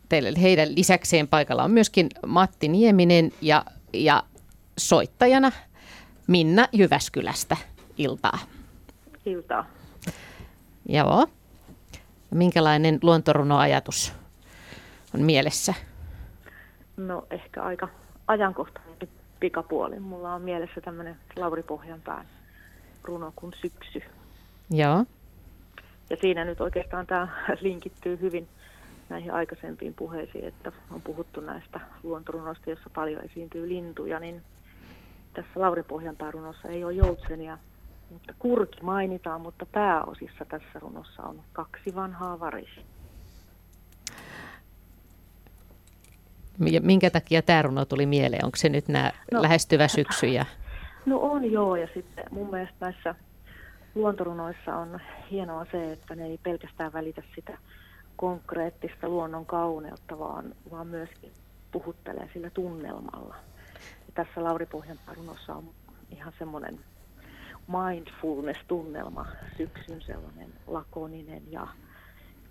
teille, 0.09 0.33
heidän 0.43 0.75
lisäkseen 0.75 1.29
paikalla 1.29 1.64
on 1.64 1.70
myöskin 1.70 2.09
Matti 2.27 2.68
Nieminen 2.68 3.33
ja, 3.41 3.64
ja 3.93 4.23
soittajana 4.79 5.53
Minna 6.27 6.68
Jyväskylästä. 6.73 7.57
Iltaa. 7.99 8.39
Iltaa. 9.27 9.66
Joo. 10.89 11.27
Minkälainen 12.31 12.99
luontorunoajatus 13.03 14.12
on 15.14 15.20
mielessä? 15.20 15.75
No 16.97 17.27
ehkä 17.31 17.62
aika 17.62 17.89
ajankohtainen 18.27 19.09
pikapuoli. 19.41 20.01
Mulla 20.01 20.35
on 20.35 20.43
mielessä 20.43 20.81
tämmöinen 20.81 21.16
Lauri 21.37 21.62
Pohjanpään 21.62 22.27
runo 23.05 23.32
kuin 23.36 23.53
Syksy. 23.61 24.03
Joo. 24.70 25.05
Ja 26.11 26.16
siinä 26.20 26.44
nyt 26.44 26.61
oikeastaan 26.61 27.07
tämä 27.07 27.28
linkittyy 27.61 28.18
hyvin 28.20 28.48
näihin 29.09 29.32
aikaisempiin 29.32 29.94
puheisiin, 29.94 30.44
että 30.44 30.72
on 30.90 31.03
puhuttu 31.03 31.40
näistä 31.40 31.80
luontorunoista, 32.03 32.70
jossa 32.70 32.90
paljon 32.94 33.24
esiintyy 33.24 33.68
lintuja, 33.68 34.18
niin 34.18 34.42
tässä 35.34 35.61
Lauri 35.61 35.82
Pohjanpään 35.82 36.34
runossa 36.34 36.68
ei 36.68 36.84
ole 36.84 36.92
joutsenia, 36.92 37.59
mutta 38.11 38.34
kurki 38.38 38.82
mainitaan, 38.82 39.40
mutta 39.40 39.66
pääosissa 39.66 40.44
tässä 40.44 40.78
runossa 40.78 41.22
on 41.22 41.40
kaksi 41.53 41.94
vanhaa 41.94 42.40
varisia. 42.40 42.82
Minkä 46.80 47.11
takia 47.11 47.42
tämä 47.42 47.62
runo 47.62 47.84
tuli 47.84 48.07
mieleen? 48.07 48.44
Onko 48.44 48.57
se 48.57 48.68
nyt 48.68 48.88
nämä 48.88 49.12
no, 49.32 49.42
lähestyvä 49.42 49.88
syksy? 49.88 50.26
Ja... 50.26 50.46
No 51.07 51.18
on 51.20 51.53
joo, 51.53 51.76
ja 51.76 51.88
sitten 51.94 52.24
mun 52.30 52.50
mielestä 52.50 52.76
näissä 52.80 53.14
luontorunoissa 53.94 54.76
on 54.76 55.00
hienoa 55.30 55.66
se, 55.72 55.92
että 55.92 56.14
ne 56.14 56.26
ei 56.26 56.38
pelkästään 56.42 56.92
välitä 56.92 57.22
sitä 57.34 57.59
konkreettista 58.16 59.09
luonnon 59.09 59.46
kauneutta, 59.46 60.18
vaan, 60.18 60.55
vaan 60.70 60.86
myöskin 60.86 61.32
puhuttelee 61.72 62.30
sillä 62.32 62.50
tunnelmalla. 62.50 63.36
Ja 64.07 64.12
tässä 64.14 64.44
Lauri 64.44 64.66
Pohjanpää 64.66 65.14
runossa 65.14 65.55
on 65.55 65.64
ihan 66.11 66.32
semmoinen 66.38 66.80
mindfulness-tunnelma, 67.66 69.26
syksyn 69.57 70.03
sellainen 70.03 70.53
lakoninen 70.66 71.42
ja, 71.53 71.66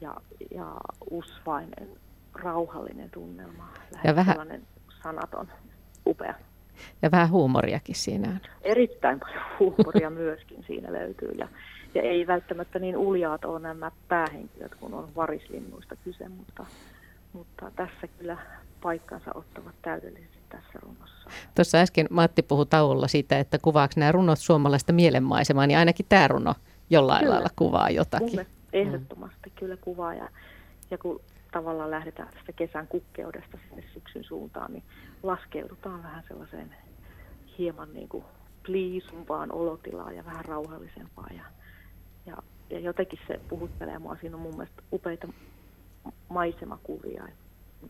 ja, 0.02 0.16
ja 0.52 0.76
usvainen, 1.10 1.90
rauhallinen 2.34 3.10
tunnelma. 3.10 3.74
Ja 4.04 4.16
vähän 4.16 4.36
sellainen 4.36 4.68
sanaton, 5.04 5.48
upea. 6.08 6.36
Ja 7.02 7.12
vähän 7.12 7.30
huumoriakin 7.30 7.96
siinä 7.96 8.30
on. 8.30 8.40
Erittäin 8.62 9.20
paljon 9.20 9.44
huumoria 9.60 10.10
myöskin 10.24 10.64
siinä 10.68 10.94
löytyy. 10.94 11.32
Ja, 11.38 11.48
ja 11.96 12.02
ei 12.02 12.28
välttämättä 12.28 12.80
niin 12.80 12.98
uljaat 12.98 13.46
ole 13.46 13.60
nämä 13.60 13.92
päähenkilöt, 14.08 14.76
kun 14.76 14.94
on 14.94 15.10
varislinnuista 15.16 15.96
kyse, 15.96 16.30
mutta, 16.30 16.66
mutta 17.34 17.72
tässä 17.76 18.08
kyllä 18.20 18.38
paikkansa 18.82 19.32
ottavat 19.34 19.76
täydellisesti 19.82 20.38
tässä 20.50 20.80
runossa. 20.82 21.30
Tuossa 21.56 21.78
äsken 21.78 22.08
Matti 22.10 22.42
puhui 22.42 22.66
tauolla 22.66 23.08
siitä, 23.08 23.40
että 23.40 23.58
kuvaako 23.58 23.94
nämä 23.96 24.12
runot 24.12 24.40
suomalaista 24.40 24.94
mielenmaisemaa, 24.94 25.68
niin 25.68 25.78
ainakin 25.78 26.06
tämä 26.10 26.28
runo 26.28 26.54
jollain 26.90 27.20
kyllä. 27.20 27.34
lailla 27.34 27.50
kuvaa 27.56 27.90
jotakin. 27.90 28.30
Mulle 28.30 28.46
ehdottomasti 28.74 29.50
mm. 29.50 29.56
kyllä 29.56 29.78
kuvaa 29.78 30.14
ja, 30.14 30.30
ja 30.92 30.98
kun 30.98 31.22
tavallaan 31.52 31.92
lähdetään 31.92 32.30
tästä 32.34 32.52
kesän 32.54 32.88
kukkeudesta 32.88 33.58
sinne 33.68 33.84
syksyn 33.94 34.24
suuntaan, 34.24 34.74
niin 34.74 34.84
laskeudutaan 35.24 36.04
vähän 36.04 36.24
sellaiseen 36.28 36.76
hieman 37.58 37.94
niin 37.94 38.10
kuin 38.10 38.24
pliisumpaan 38.64 39.52
olotilaan 39.52 40.16
ja 40.16 40.26
vähän 40.26 40.46
rauhallisempaa. 40.46 41.28
Ja, 41.36 41.44
ja, 42.26 42.38
ja 42.70 42.80
jotenkin 42.80 43.20
se 43.28 43.40
puhuttelee 43.48 44.00
mua. 44.00 44.18
Siinä 44.22 44.36
on 44.36 44.42
mun 44.42 44.58
mielestä 44.58 44.84
upeita 44.94 45.28
maisemakuvia, 46.30 47.28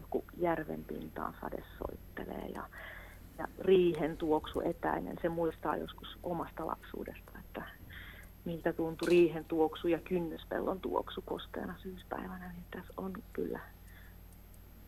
joku 0.01 0.23
järven 0.37 0.83
pintaan 0.83 1.35
sade 1.41 1.63
soittelee 1.77 2.47
ja, 2.47 2.63
ja 3.37 3.47
riihen 3.59 4.17
tuoksu 4.17 4.61
etäinen. 4.61 5.17
Se 5.21 5.29
muistaa 5.29 5.77
joskus 5.77 6.17
omasta 6.23 6.67
lapsuudesta, 6.67 7.30
miltä 8.45 8.73
tuntui 8.73 9.09
riihen 9.09 9.45
tuoksu 9.45 9.87
ja 9.87 9.99
kynnyspellon 9.99 10.79
tuoksu 10.79 11.21
kosteena 11.25 11.75
syyspäivänä. 11.83 12.51
Niin 12.51 12.65
tässä 12.71 12.93
on 12.97 13.13
kyllä 13.33 13.59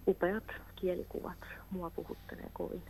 upeat 0.07 0.43
kielikuvat. 0.75 1.37
Mua 1.71 1.89
puhuttelee 1.89 2.49
kovin. 2.53 2.83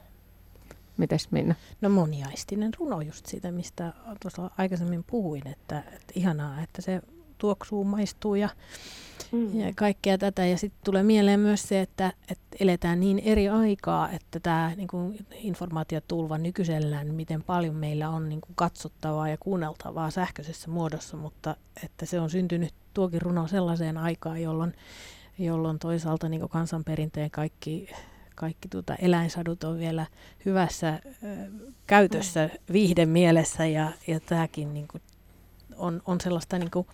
Mites 0.98 1.32
Minna? 1.32 1.56
No 1.82 1.90
moniaistinen 1.90 2.72
runo 2.80 3.02
just 3.02 3.26
siitä, 3.26 3.52
mistä 3.52 3.94
tuossa 4.22 4.52
aikaisemmin 4.58 5.04
puhuin, 5.04 5.48
että, 5.48 5.80
että 5.80 6.14
ihanaa, 6.16 6.62
että 6.62 6.82
se 6.82 7.02
tuoksuu, 7.44 7.84
maistuu 7.84 8.36
ja, 8.36 8.50
mm. 9.32 9.60
ja 9.60 9.74
kaikkea 9.76 10.18
tätä. 10.18 10.46
Ja 10.46 10.58
sitten 10.58 10.82
tulee 10.86 11.04
mieleen 11.04 11.40
myös 11.40 11.64
se, 11.64 11.82
että, 11.82 12.14
että 12.32 12.58
eletään 12.60 13.00
niin 13.00 13.20
eri 13.20 13.50
aikaa, 13.50 14.10
että 14.10 14.40
tämä 14.40 14.72
niin 14.76 14.88
kuin 14.88 15.26
informaatiotulva 15.34 16.38
nykyisellään, 16.38 17.16
miten 17.16 17.44
paljon 17.44 17.76
meillä 17.76 18.10
on 18.10 18.30
niin 18.30 18.42
kuin 18.42 18.56
katsottavaa 18.56 19.30
ja 19.30 19.38
kuunneltavaa 19.40 20.12
sähköisessä 20.12 20.70
muodossa, 20.70 21.18
mutta 21.18 21.56
että 21.84 22.06
se 22.06 22.20
on 22.20 22.30
syntynyt 22.30 22.74
tuokin 22.94 23.22
runo 23.22 23.48
sellaiseen 23.48 23.98
aikaan, 23.98 24.42
jolloin, 24.42 24.74
jolloin 25.40 25.80
toisaalta 25.80 26.30
niin 26.30 26.50
kansanperinteen 26.50 27.32
kaikki 27.32 27.90
kaikki 28.36 28.68
tuota 28.68 28.96
eläinsadut 28.96 29.64
on 29.64 29.80
vielä 29.80 30.06
hyvässä 30.46 31.00
ö, 31.06 31.12
käytössä 31.88 32.50
viihden 32.72 33.10
mielessä 33.10 33.66
ja, 33.66 33.92
ja 34.08 34.20
tämäkin 34.20 34.74
niin 34.74 34.88
kuin 34.88 35.02
on, 35.78 36.02
on 36.06 36.22
sellaista 36.22 36.60
niin 36.60 36.72
kuin, 36.72 36.88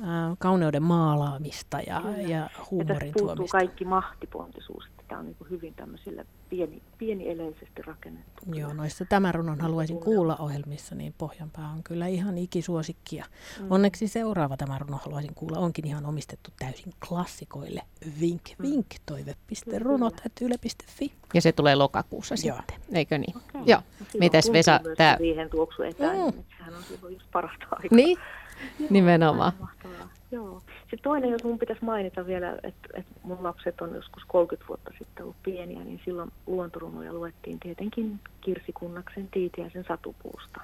äh, 0.00 0.06
kauneuden 0.38 0.82
maalaamista 0.82 1.80
ja, 1.86 2.00
Kyllä. 2.00 2.28
ja 2.28 2.50
huumorin 2.70 3.08
ja 3.08 3.14
tuomista. 3.18 3.58
kaikki 3.58 3.84
mahtipontisuus, 3.84 4.84
että 4.86 5.02
tämä 5.08 5.18
on 5.18 5.26
niin 5.26 5.36
hyvin 5.50 5.74
tämmöisille 5.74 6.26
pieni, 6.50 6.82
pienieleisesti 6.98 7.82
rakennettu. 7.82 8.42
Joo, 8.54 8.72
noissa 8.72 9.04
tämän 9.04 9.34
runon 9.34 9.60
haluaisin 9.60 10.00
kuulla 10.00 10.36
ohjelmissa, 10.38 10.94
niin 10.94 11.14
Pohjanpää 11.18 11.68
on 11.68 11.82
kyllä 11.82 12.06
ihan 12.06 12.38
ikisuosikkia. 12.38 13.24
Mm. 13.60 13.66
Onneksi 13.70 14.08
seuraava 14.08 14.56
tämä 14.56 14.78
runo 14.78 15.00
haluaisin 15.04 15.34
kuulla 15.34 15.58
onkin 15.58 15.86
ihan 15.86 16.06
omistettu 16.06 16.50
täysin 16.58 16.92
klassikoille. 17.08 17.82
Vink, 18.20 18.42
mm. 18.58 18.62
vink, 18.62 18.86
toive.runot.yle.fi. 19.06 21.12
Ja 21.34 21.40
se 21.40 21.52
tulee 21.52 21.74
lokakuussa 21.74 22.34
Joo. 22.44 22.56
sitten, 22.56 22.76
eikö 22.92 23.18
niin? 23.18 23.36
Okay. 23.36 23.62
Joo. 23.66 23.80
No, 24.00 24.06
Mitäs 24.18 24.52
Vesa? 24.52 24.80
Tämä... 24.96 25.16
Riihen 25.18 25.50
tuoksu 25.50 25.82
etään, 25.82 26.16
mm. 26.16 26.22
niin 26.22 26.46
sehän 26.58 26.74
on 26.74 26.82
silloin 26.82 27.14
just 27.14 27.26
parasta 27.32 27.66
aikaa. 27.70 27.96
Niin, 27.96 28.18
nimenomaan. 28.90 29.52
Joo. 30.32 30.62
Sitten 30.80 31.02
toinen, 31.02 31.30
jos 31.30 31.44
mun 31.44 31.58
pitäisi 31.58 31.84
mainita 31.84 32.26
vielä, 32.26 32.52
että, 32.52 32.88
että 32.94 33.14
mun 33.22 33.42
lapset 33.42 33.80
on 33.80 33.94
joskus 33.94 34.22
30 34.28 34.68
vuotta 34.68 34.90
sitten 34.98 35.22
ollut 35.22 35.42
pieniä, 35.42 35.84
niin 35.84 36.00
silloin 36.04 36.32
luontorunoja 36.46 37.12
luettiin 37.12 37.60
tietenkin 37.60 38.20
Kirsikunnaksen 38.40 39.28
Tiitiäisen 39.28 39.84
satupuusta. 39.88 40.60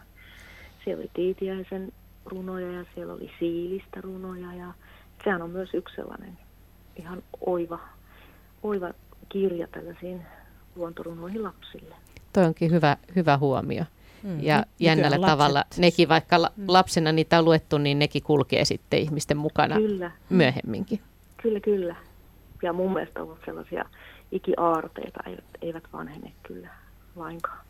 Siellä 0.84 1.00
oli 1.00 1.10
Tiitiäisen 1.14 1.92
runoja 2.26 2.72
ja 2.72 2.84
siellä 2.94 3.12
oli 3.12 3.30
Siilistä 3.38 4.00
runoja 4.00 4.54
ja 4.54 4.72
sehän 5.24 5.42
on 5.42 5.50
myös 5.50 5.74
yksi 5.74 5.94
sellainen 5.94 6.38
ihan 6.96 7.22
oiva, 7.46 7.78
oiva 8.62 8.90
kirja 9.28 9.66
tällaisiin 9.66 10.22
luontorunoihin 10.76 11.42
lapsille. 11.42 11.94
Toi 12.32 12.44
onkin 12.44 12.70
hyvä, 12.70 12.96
hyvä 13.16 13.38
huomio. 13.38 13.84
Mm. 14.22 14.42
Ja 14.42 14.64
jännällä 14.78 15.20
lapset, 15.20 15.30
tavalla 15.30 15.64
nekin, 15.76 16.08
vaikka 16.08 16.38
mm. 16.38 16.64
lapsena 16.68 17.12
niitä 17.12 17.38
on 17.38 17.44
luettu, 17.44 17.78
niin 17.78 17.98
nekin 17.98 18.22
kulkee 18.22 18.64
sitten 18.64 19.00
ihmisten 19.00 19.36
mukana 19.36 19.76
kyllä. 19.76 20.10
myöhemminkin. 20.30 21.00
Kyllä, 21.42 21.60
kyllä. 21.60 21.96
Ja 22.62 22.72
mun 22.72 22.92
mielestä 22.92 23.22
ovat 23.22 23.38
sellaisia 23.44 23.84
ikiaarteita, 24.32 25.20
eivät, 25.26 25.44
eivät 25.62 25.84
vanhene 25.92 26.32
kyllä 26.42 26.68
lainkaan. 27.16 27.66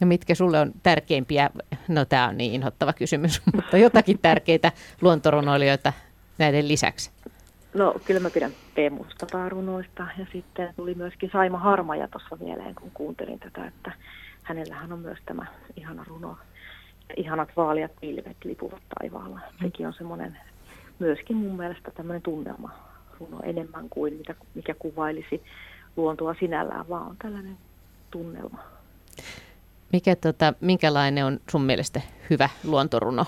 Ja 0.00 0.06
mitkä 0.06 0.34
sulle 0.34 0.60
on 0.60 0.72
tärkeimpiä, 0.82 1.50
no 1.88 2.04
tämä 2.04 2.28
on 2.28 2.36
niin 2.36 2.52
inhottava 2.52 2.92
kysymys, 2.92 3.42
mutta 3.54 3.78
jotakin 3.78 4.18
tärkeitä 4.18 4.72
luontorunoilijoita 5.00 5.92
näiden 6.38 6.68
lisäksi? 6.68 7.10
No 7.74 7.94
kyllä 8.04 8.20
mä 8.20 8.30
pidän 8.30 8.50
P. 8.50 8.92
Mustataa 8.92 9.50
ja 10.18 10.26
sitten 10.32 10.74
tuli 10.76 10.94
myöskin 10.94 11.30
Saima 11.32 11.58
Harmaja 11.58 12.08
tuossa 12.08 12.36
mieleen, 12.36 12.74
kun 12.74 12.90
kuuntelin 12.94 13.38
tätä, 13.38 13.66
että 13.66 13.92
hänellähän 14.44 14.92
on 14.92 14.98
myös 14.98 15.18
tämä 15.26 15.46
ihana 15.76 16.04
runo, 16.04 16.36
ihanat 17.16 17.48
vaaliat 17.56 17.92
pilvet 18.00 18.36
lipuvat 18.44 18.82
taivaalla. 18.98 19.36
Mm. 19.38 19.64
Sekin 19.64 19.86
on 19.86 19.94
semmoinen 19.94 20.38
myöskin 20.98 21.36
mun 21.36 21.56
mielestä 21.56 21.90
tämmöinen 21.90 22.22
tunnelma 22.22 22.70
runo 23.20 23.40
enemmän 23.42 23.88
kuin 23.88 24.14
mitä, 24.14 24.34
mikä 24.54 24.74
kuvailisi 24.74 25.42
luontoa 25.96 26.34
sinällään, 26.40 26.88
vaan 26.88 27.06
on 27.06 27.16
tällainen 27.22 27.56
tunnelma. 28.10 28.58
Mikä, 29.92 30.16
tota, 30.16 30.54
minkälainen 30.60 31.24
on 31.24 31.40
sun 31.50 31.62
mielestä 31.62 32.00
hyvä 32.30 32.48
luontoruno? 32.64 33.26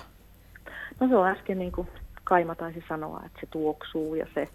No 1.01 1.09
se 1.09 1.17
on 1.17 1.27
äsken 1.27 1.59
niin 1.59 1.73
kuin 1.73 1.89
Kaima 2.25 2.55
taisi 2.55 2.85
sanoa, 2.89 3.23
että 3.27 3.41
se 3.41 3.47
tuoksuu 3.47 4.15
ja 4.15 4.27
se 4.35 4.49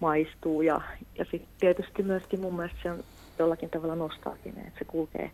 maistuu 0.00 0.62
ja, 0.62 0.80
ja 1.18 1.24
sitten 1.24 1.48
tietysti 1.60 2.02
myöskin 2.02 2.40
mun 2.40 2.56
mielestä 2.56 2.78
se 2.82 2.90
on 2.90 2.98
jollakin 3.38 3.70
tavalla 3.70 3.94
nostaakin, 3.94 4.58
että 4.58 4.78
se 4.78 4.84
kulkee 4.84 5.30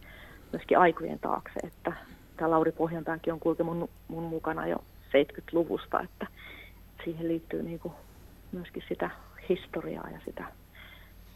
myöskin 0.53 0.79
aikojen 0.79 1.19
taakse, 1.19 1.61
että 1.65 1.93
tämä 2.37 2.51
Lauri 2.51 2.73
Pohjanpääkin 2.73 3.33
on 3.33 3.41
kulkenut 3.41 3.79
mun, 3.79 3.89
mun 4.09 4.23
mukana 4.23 4.67
jo 4.67 4.77
70-luvusta, 5.09 6.01
että 6.01 6.27
siihen 7.05 7.29
liittyy 7.29 7.63
niin 7.63 7.79
kuin 7.81 7.95
myöskin 8.53 8.83
sitä 8.89 9.11
historiaa 9.49 10.11
ja 10.11 10.21
sitä 10.25 10.45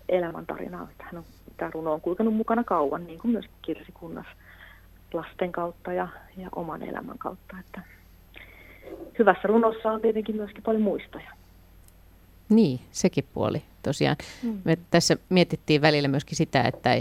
elämäntarinaa. 0.08 0.88
Että 0.90 1.04
hän 1.04 1.18
on, 1.18 1.24
tämä 1.56 1.70
runo 1.74 1.92
on 1.92 2.00
kulkenut 2.00 2.34
mukana 2.34 2.64
kauan, 2.64 3.06
niin 3.06 3.18
kuin 3.18 3.32
myös 3.32 3.46
kirsikunnas 3.62 4.26
lasten 5.12 5.52
kautta 5.52 5.92
ja, 5.92 6.08
ja 6.36 6.48
oman 6.56 6.82
elämän 6.82 7.18
kautta. 7.18 7.56
Että 7.60 7.82
hyvässä 9.18 9.48
runossa 9.48 9.92
on 9.92 10.00
tietenkin 10.00 10.36
myöskin 10.36 10.62
paljon 10.62 10.82
muistoja. 10.82 11.30
Niin, 12.48 12.80
sekin 12.92 13.24
puoli 13.34 13.62
tosiaan. 13.82 14.16
Mm. 14.42 14.60
Me 14.64 14.78
tässä 14.90 15.16
mietittiin 15.28 15.82
välillä 15.82 16.08
myöskin 16.08 16.36
sitä, 16.36 16.62
että, 16.62 16.92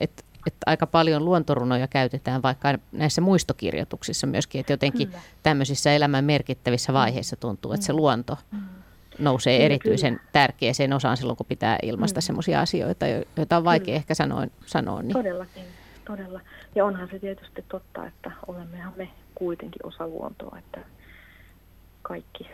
että, 0.00 0.22
että 0.46 0.64
aika 0.66 0.86
paljon 0.86 1.24
luontorunoja 1.24 1.88
käytetään 1.88 2.42
vaikka 2.42 2.78
näissä 2.92 3.20
muistokirjoituksissa 3.20 4.26
myöskin, 4.26 4.60
että 4.60 4.72
jotenkin 4.72 5.08
kyllä. 5.08 5.22
tämmöisissä 5.42 5.92
elämän 5.92 6.24
merkittävissä 6.24 6.92
vaiheissa 6.92 7.36
tuntuu, 7.36 7.72
että 7.72 7.86
se 7.86 7.92
mm. 7.92 7.96
luonto 7.96 8.36
mm. 8.52 8.58
nousee 9.18 9.56
kyllä, 9.56 9.64
erityisen 9.64 10.14
kyllä. 10.14 10.30
tärkeäseen 10.32 10.92
osaan 10.92 11.16
silloin, 11.16 11.36
kun 11.36 11.46
pitää 11.46 11.78
ilmaista 11.82 12.18
mm. 12.18 12.22
sellaisia 12.22 12.60
asioita, 12.60 13.06
joita 13.36 13.56
on 13.56 13.64
vaikea 13.64 13.84
kyllä. 13.84 13.96
ehkä 13.96 14.14
sanoa. 14.14 14.46
sanoa 14.66 15.02
niin. 15.02 15.12
Todellakin, 15.12 15.64
todella. 16.04 16.40
Ja 16.74 16.84
onhan 16.84 17.08
se 17.08 17.18
tietysti 17.18 17.64
totta, 17.68 18.06
että 18.06 18.30
olemmehan 18.46 18.92
me 18.96 19.08
kuitenkin 19.34 19.86
osa 19.86 20.06
luontoa, 20.06 20.58
että 20.58 20.80
kaikki, 22.02 22.46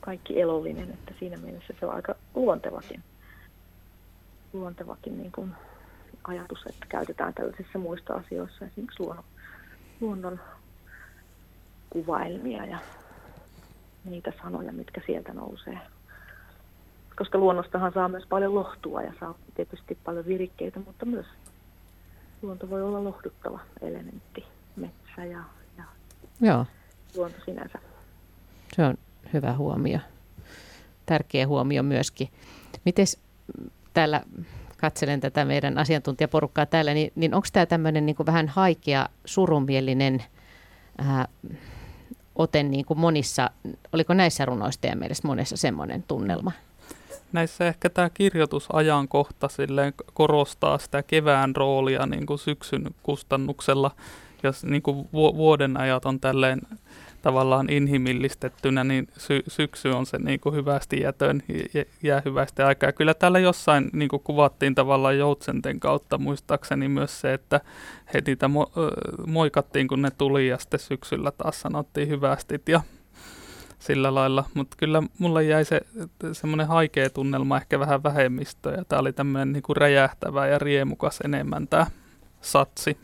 kaikki 0.00 0.40
elollinen, 0.40 0.90
että 0.90 1.14
siinä 1.18 1.36
mielessä 1.36 1.74
se 1.80 1.86
on 1.86 1.94
aika 1.94 2.14
luontevakin, 2.34 3.02
luontevakin 4.52 5.18
niin 5.18 5.32
kuin 5.32 5.52
ajatus, 6.24 6.66
että 6.66 6.86
käytetään 6.88 7.34
tällaisissa 7.34 7.78
muista 7.78 8.14
asioissa 8.14 8.64
esimerkiksi 8.64 9.02
luonnon, 9.02 9.24
luonnon 10.00 10.40
kuvailmia 11.90 12.64
ja 12.64 12.78
niitä 14.04 14.32
sanoja, 14.42 14.72
mitkä 14.72 15.00
sieltä 15.06 15.32
nousee. 15.32 15.78
Koska 17.16 17.38
luonnostahan 17.38 17.92
saa 17.92 18.08
myös 18.08 18.24
paljon 18.28 18.54
lohtua 18.54 19.02
ja 19.02 19.12
saa 19.20 19.34
tietysti 19.54 19.98
paljon 20.04 20.26
virikkeitä, 20.26 20.80
mutta 20.80 21.06
myös 21.06 21.26
luonto 22.42 22.70
voi 22.70 22.82
olla 22.82 23.04
lohduttava 23.04 23.60
elementti, 23.80 24.44
metsä 24.76 25.24
ja, 25.24 25.44
ja 25.78 25.84
Joo. 26.40 26.66
luonto 27.16 27.38
sinänsä. 27.44 27.78
Se 28.76 28.84
on 28.84 28.94
hyvä 29.32 29.52
huomio. 29.52 29.98
Tärkeä 31.06 31.46
huomio 31.46 31.82
myöskin. 31.82 32.28
Miten 32.84 33.06
täällä 33.94 34.22
katselen 34.84 35.20
tätä 35.20 35.44
meidän 35.44 35.78
asiantuntijaporukkaa 35.78 36.66
täällä, 36.66 36.94
niin, 36.94 37.12
niin 37.14 37.34
onko 37.34 37.48
tämä 37.52 37.66
tämmöinen 37.66 38.06
niin 38.06 38.16
vähän 38.26 38.48
haikea, 38.48 39.08
surumielinen 39.24 40.24
ää, 40.98 41.28
ote 42.34 42.62
niin 42.62 42.84
kuin 42.84 42.98
monissa, 42.98 43.50
oliko 43.92 44.14
näissä 44.14 44.44
runoista 44.44 44.86
ja 44.86 44.96
mielestä 44.96 45.28
monessa 45.28 45.56
semmoinen 45.56 46.04
tunnelma? 46.08 46.52
Näissä 47.32 47.66
ehkä 47.66 47.90
tämä 47.90 48.10
kirjoitusajankohta 48.10 49.48
korostaa 50.14 50.78
sitä 50.78 51.02
kevään 51.02 51.56
roolia 51.56 52.06
niin 52.06 52.26
kuin 52.26 52.38
syksyn 52.38 52.94
kustannuksella, 53.02 53.90
jos 54.42 54.64
niin 54.64 54.82
kuin 54.82 55.08
vuoden 55.12 55.76
ajat 55.76 56.06
on 56.06 56.20
tälleen 56.20 56.60
tavallaan 57.24 57.70
inhimillistettynä, 57.70 58.84
niin 58.84 59.08
sy- 59.16 59.42
syksy 59.48 59.88
on 59.88 60.06
se 60.06 60.18
niin 60.18 60.40
kuin 60.40 60.54
hyvästi 60.54 61.00
jätön, 61.00 61.42
jää 62.02 62.22
hyvästi 62.24 62.62
aikaa. 62.62 62.92
Kyllä 62.92 63.14
täällä 63.14 63.38
jossain 63.38 63.90
niin 63.92 64.08
kuin 64.08 64.22
kuvattiin 64.22 64.74
tavallaan 64.74 65.18
joutsenten 65.18 65.80
kautta 65.80 66.18
muistaakseni 66.18 66.88
myös 66.88 67.20
se, 67.20 67.34
että 67.34 67.60
he 68.14 68.22
niitä 68.26 68.46
mo- 68.46 68.70
moikattiin, 69.26 69.88
kun 69.88 70.02
ne 70.02 70.10
tuli 70.10 70.48
ja 70.48 70.58
sitten 70.58 70.80
syksyllä 70.80 71.30
taas 71.30 71.60
sanottiin 71.60 72.08
hyvästi 72.08 72.62
ja 72.68 72.80
sillä 73.78 74.14
lailla. 74.14 74.44
Mutta 74.54 74.76
kyllä 74.76 75.02
mulla 75.18 75.42
jäi 75.42 75.64
se 75.64 75.80
semmoinen 76.32 76.66
haikea 76.66 77.10
tunnelma 77.10 77.56
ehkä 77.56 77.80
vähän 77.80 78.02
vähemmistöä 78.02 78.74
ja 78.74 78.84
tämä 78.84 79.00
oli 79.00 79.12
tämmöinen 79.12 79.52
niin 79.52 79.76
räjähtävä 79.76 80.46
ja 80.46 80.58
riemukas 80.58 81.20
enemmän 81.24 81.68
tämä 81.68 81.86
satsi. 82.40 82.96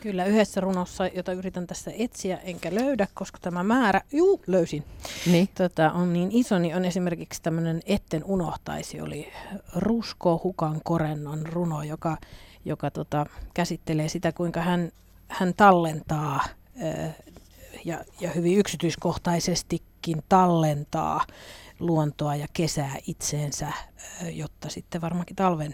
Kyllä 0.00 0.24
yhdessä 0.24 0.60
runossa, 0.60 1.06
jota 1.06 1.32
yritän 1.32 1.66
tässä 1.66 1.90
etsiä 1.98 2.36
enkä 2.36 2.74
löydä, 2.74 3.08
koska 3.14 3.38
tämä 3.42 3.62
määrä, 3.62 4.00
juu 4.12 4.40
löysin, 4.46 4.84
niin. 5.26 5.48
Tota, 5.54 5.92
on 5.92 6.12
niin 6.12 6.28
iso, 6.32 6.58
niin 6.58 6.76
on 6.76 6.84
esimerkiksi 6.84 7.42
tämmöinen 7.42 7.80
Etten 7.86 8.24
unohtaisi, 8.24 9.00
oli 9.00 9.32
Rusko 9.76 10.40
Hukan 10.44 10.80
Korennon 10.84 11.46
runo, 11.46 11.82
joka, 11.82 12.16
joka 12.64 12.90
tota, 12.90 13.26
käsittelee 13.54 14.08
sitä, 14.08 14.32
kuinka 14.32 14.60
hän, 14.60 14.90
hän 15.28 15.54
tallentaa 15.56 16.44
ja, 17.84 18.04
ja 18.20 18.30
hyvin 18.30 18.58
yksityiskohtaisestikin 18.58 20.22
tallentaa 20.28 21.24
luontoa 21.80 22.36
ja 22.36 22.46
kesää 22.52 22.96
itseensä, 23.06 23.72
jotta 24.32 24.68
sitten 24.68 25.00
varmaankin 25.00 25.36
talven 25.36 25.72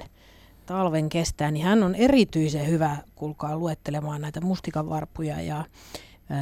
talven 0.67 1.09
kestää, 1.09 1.51
niin 1.51 1.67
hän 1.67 1.83
on 1.83 1.95
erityisen 1.95 2.69
hyvä, 2.69 2.97
kulkaa 3.15 3.57
luettelemaan 3.57 4.21
näitä 4.21 4.41
mustikanvarpuja 4.41 5.41
ja 5.41 5.65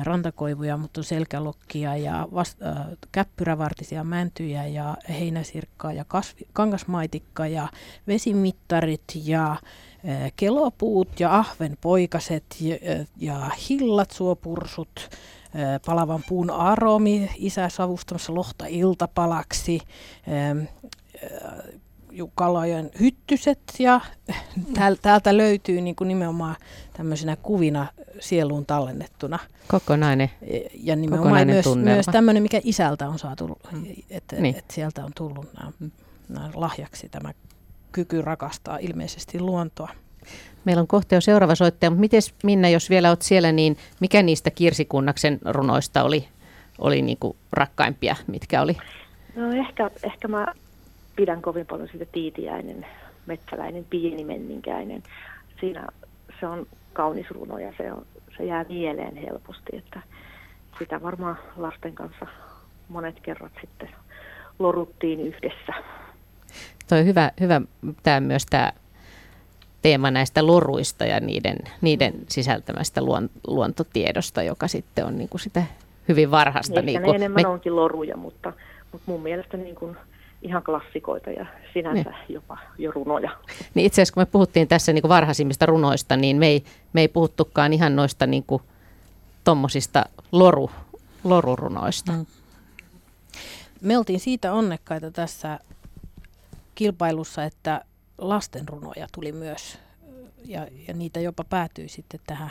rantakoivuja, 0.02 0.76
mutta 0.76 1.02
selkälokkia 1.02 1.96
ja 1.96 2.28
vast, 2.34 2.62
äh, 2.62 2.76
käppyrävartisia 3.12 4.04
mäntyjä 4.04 4.66
ja 4.66 4.96
heinäsirkkaa 5.08 5.92
ja 5.92 6.04
kasvi, 6.04 6.46
kangasmaitikka 6.52 7.46
ja 7.46 7.68
vesimittarit 8.06 9.04
ja 9.24 9.50
äh, 9.50 10.32
kelopuut 10.36 11.20
ja 11.20 11.38
ahvenpoikaset 11.38 12.44
ja, 12.60 12.76
ja 13.16 13.50
hillat, 13.68 14.10
suopursut, 14.10 15.00
äh, 15.00 15.80
palavan 15.86 16.24
puun 16.28 16.50
aromi, 16.50 17.30
isä 17.36 17.68
savustamassa 17.68 18.34
lohta 18.34 18.66
iltapalaksi, 18.68 19.80
äh, 20.28 20.68
Kalojen 22.34 22.90
hyttyset 23.00 23.60
ja 23.78 24.00
täältä 25.02 25.36
löytyy 25.36 25.80
niin 25.80 25.96
kuin 25.96 26.08
nimenomaan 26.08 26.56
tämmöisenä 26.92 27.36
kuvina 27.36 27.86
sieluun 28.20 28.66
tallennettuna. 28.66 29.38
Kokonainen 29.68 30.30
Ja 30.74 30.96
nimenomaan 30.96 31.22
Kokonainen 31.22 31.54
myös, 31.54 31.76
myös 31.76 32.06
tämmöinen, 32.06 32.42
mikä 32.42 32.60
isältä 32.64 33.08
on 33.08 33.18
saatu, 33.18 33.58
mm. 33.72 33.84
että 34.10 34.36
niin. 34.36 34.56
et 34.56 34.70
sieltä 34.70 35.04
on 35.04 35.12
tullut 35.16 35.46
nämä, 35.58 35.72
nämä 36.28 36.50
lahjaksi 36.54 37.08
tämä 37.08 37.32
kyky 37.92 38.22
rakastaa 38.22 38.78
ilmeisesti 38.78 39.40
luontoa. 39.40 39.88
Meillä 40.64 40.80
on 40.80 40.86
kohta 40.86 41.14
jo 41.14 41.20
seuraava 41.20 41.54
soittaja, 41.54 41.90
mutta 41.90 42.00
miten 42.00 42.22
Minna, 42.42 42.68
jos 42.68 42.90
vielä 42.90 43.08
olet 43.08 43.22
siellä, 43.22 43.52
niin 43.52 43.76
mikä 44.00 44.22
niistä 44.22 44.50
Kirsikunnaksen 44.50 45.38
runoista 45.44 46.02
oli, 46.02 46.28
oli 46.78 47.02
niin 47.02 47.18
kuin 47.20 47.36
rakkaimpia, 47.52 48.16
mitkä 48.26 48.62
oli? 48.62 48.76
No 49.36 49.52
ehkä, 49.52 49.90
ehkä 50.02 50.28
mä 50.28 50.46
pidän 51.16 51.42
kovin 51.42 51.66
paljon 51.66 51.88
siitä 51.88 52.06
tiitiäinen, 52.12 52.86
metsäläinen, 53.26 53.84
pieni 53.90 54.24
menninkäinen. 54.24 55.02
Siinä 55.60 55.86
se 56.40 56.46
on 56.46 56.66
kaunis 56.92 57.30
runo 57.30 57.58
ja 57.58 57.72
se, 57.76 57.92
on, 57.92 58.06
se 58.36 58.44
jää 58.44 58.64
mieleen 58.68 59.16
helposti, 59.16 59.76
että 59.76 60.02
sitä 60.78 61.02
varmaan 61.02 61.38
lasten 61.56 61.94
kanssa 61.94 62.26
monet 62.88 63.20
kerrat 63.20 63.52
sitten 63.60 63.88
loruttiin 64.58 65.20
yhdessä. 65.20 65.72
Toi 66.88 67.04
hyvä, 67.04 67.30
hyvä 67.40 67.60
tämä 68.02 68.20
myös 68.20 68.46
tämä 68.46 68.72
teema 69.82 70.10
näistä 70.10 70.46
loruista 70.46 71.04
ja 71.04 71.20
niiden, 71.20 71.56
niiden 71.80 72.14
sisältämästä 72.28 73.02
luon, 73.02 73.30
luontotiedosta, 73.46 74.42
joka 74.42 74.68
sitten 74.68 75.04
on 75.04 75.18
niin 75.18 75.28
kuin 75.28 75.40
sitä 75.40 75.62
hyvin 76.08 76.30
varhasta. 76.30 76.80
Ehkä 76.80 76.86
niin 76.86 77.02
kuin, 77.02 77.10
ne 77.12 77.16
enemmän 77.16 77.42
me... 77.42 77.48
onkin 77.48 77.76
loruja, 77.76 78.16
mutta, 78.16 78.52
mutta 78.92 79.10
mun 79.10 79.22
mielestä 79.22 79.56
niin 79.56 79.74
kuin 79.74 79.96
ihan 80.42 80.62
klassikoita 80.62 81.30
ja 81.30 81.46
sinänsä 81.72 82.10
niin. 82.10 82.34
jopa 82.34 82.58
jo 82.78 82.92
runoja. 82.92 83.30
Niin 83.74 83.86
itse 83.86 84.02
asiassa 84.02 84.14
kun 84.14 84.20
me 84.20 84.26
puhuttiin 84.26 84.68
tässä 84.68 84.92
niin 84.92 85.02
kuin 85.02 85.08
varhaisimmista 85.08 85.66
runoista, 85.66 86.16
niin 86.16 86.36
me 86.36 86.46
ei, 86.46 86.64
me 86.92 87.00
ei 87.00 87.08
puhuttukaan 87.08 87.72
ihan 87.72 87.96
noista 87.96 88.26
niin 88.26 88.44
kuin, 88.46 88.62
tommosista 89.44 90.04
loru, 90.32 90.70
lorurunoista. 91.24 92.12
Mm. 92.12 92.26
Me 93.80 93.98
oltiin 93.98 94.20
siitä 94.20 94.52
onnekkaita 94.52 95.10
tässä 95.10 95.58
kilpailussa, 96.74 97.44
että 97.44 97.84
lastenrunoja 98.18 99.06
tuli 99.14 99.32
myös 99.32 99.78
ja, 100.44 100.66
ja 100.88 100.94
niitä 100.94 101.20
jopa 101.20 101.44
päätyi 101.44 101.88
sitten 101.88 102.20
tähän 102.26 102.50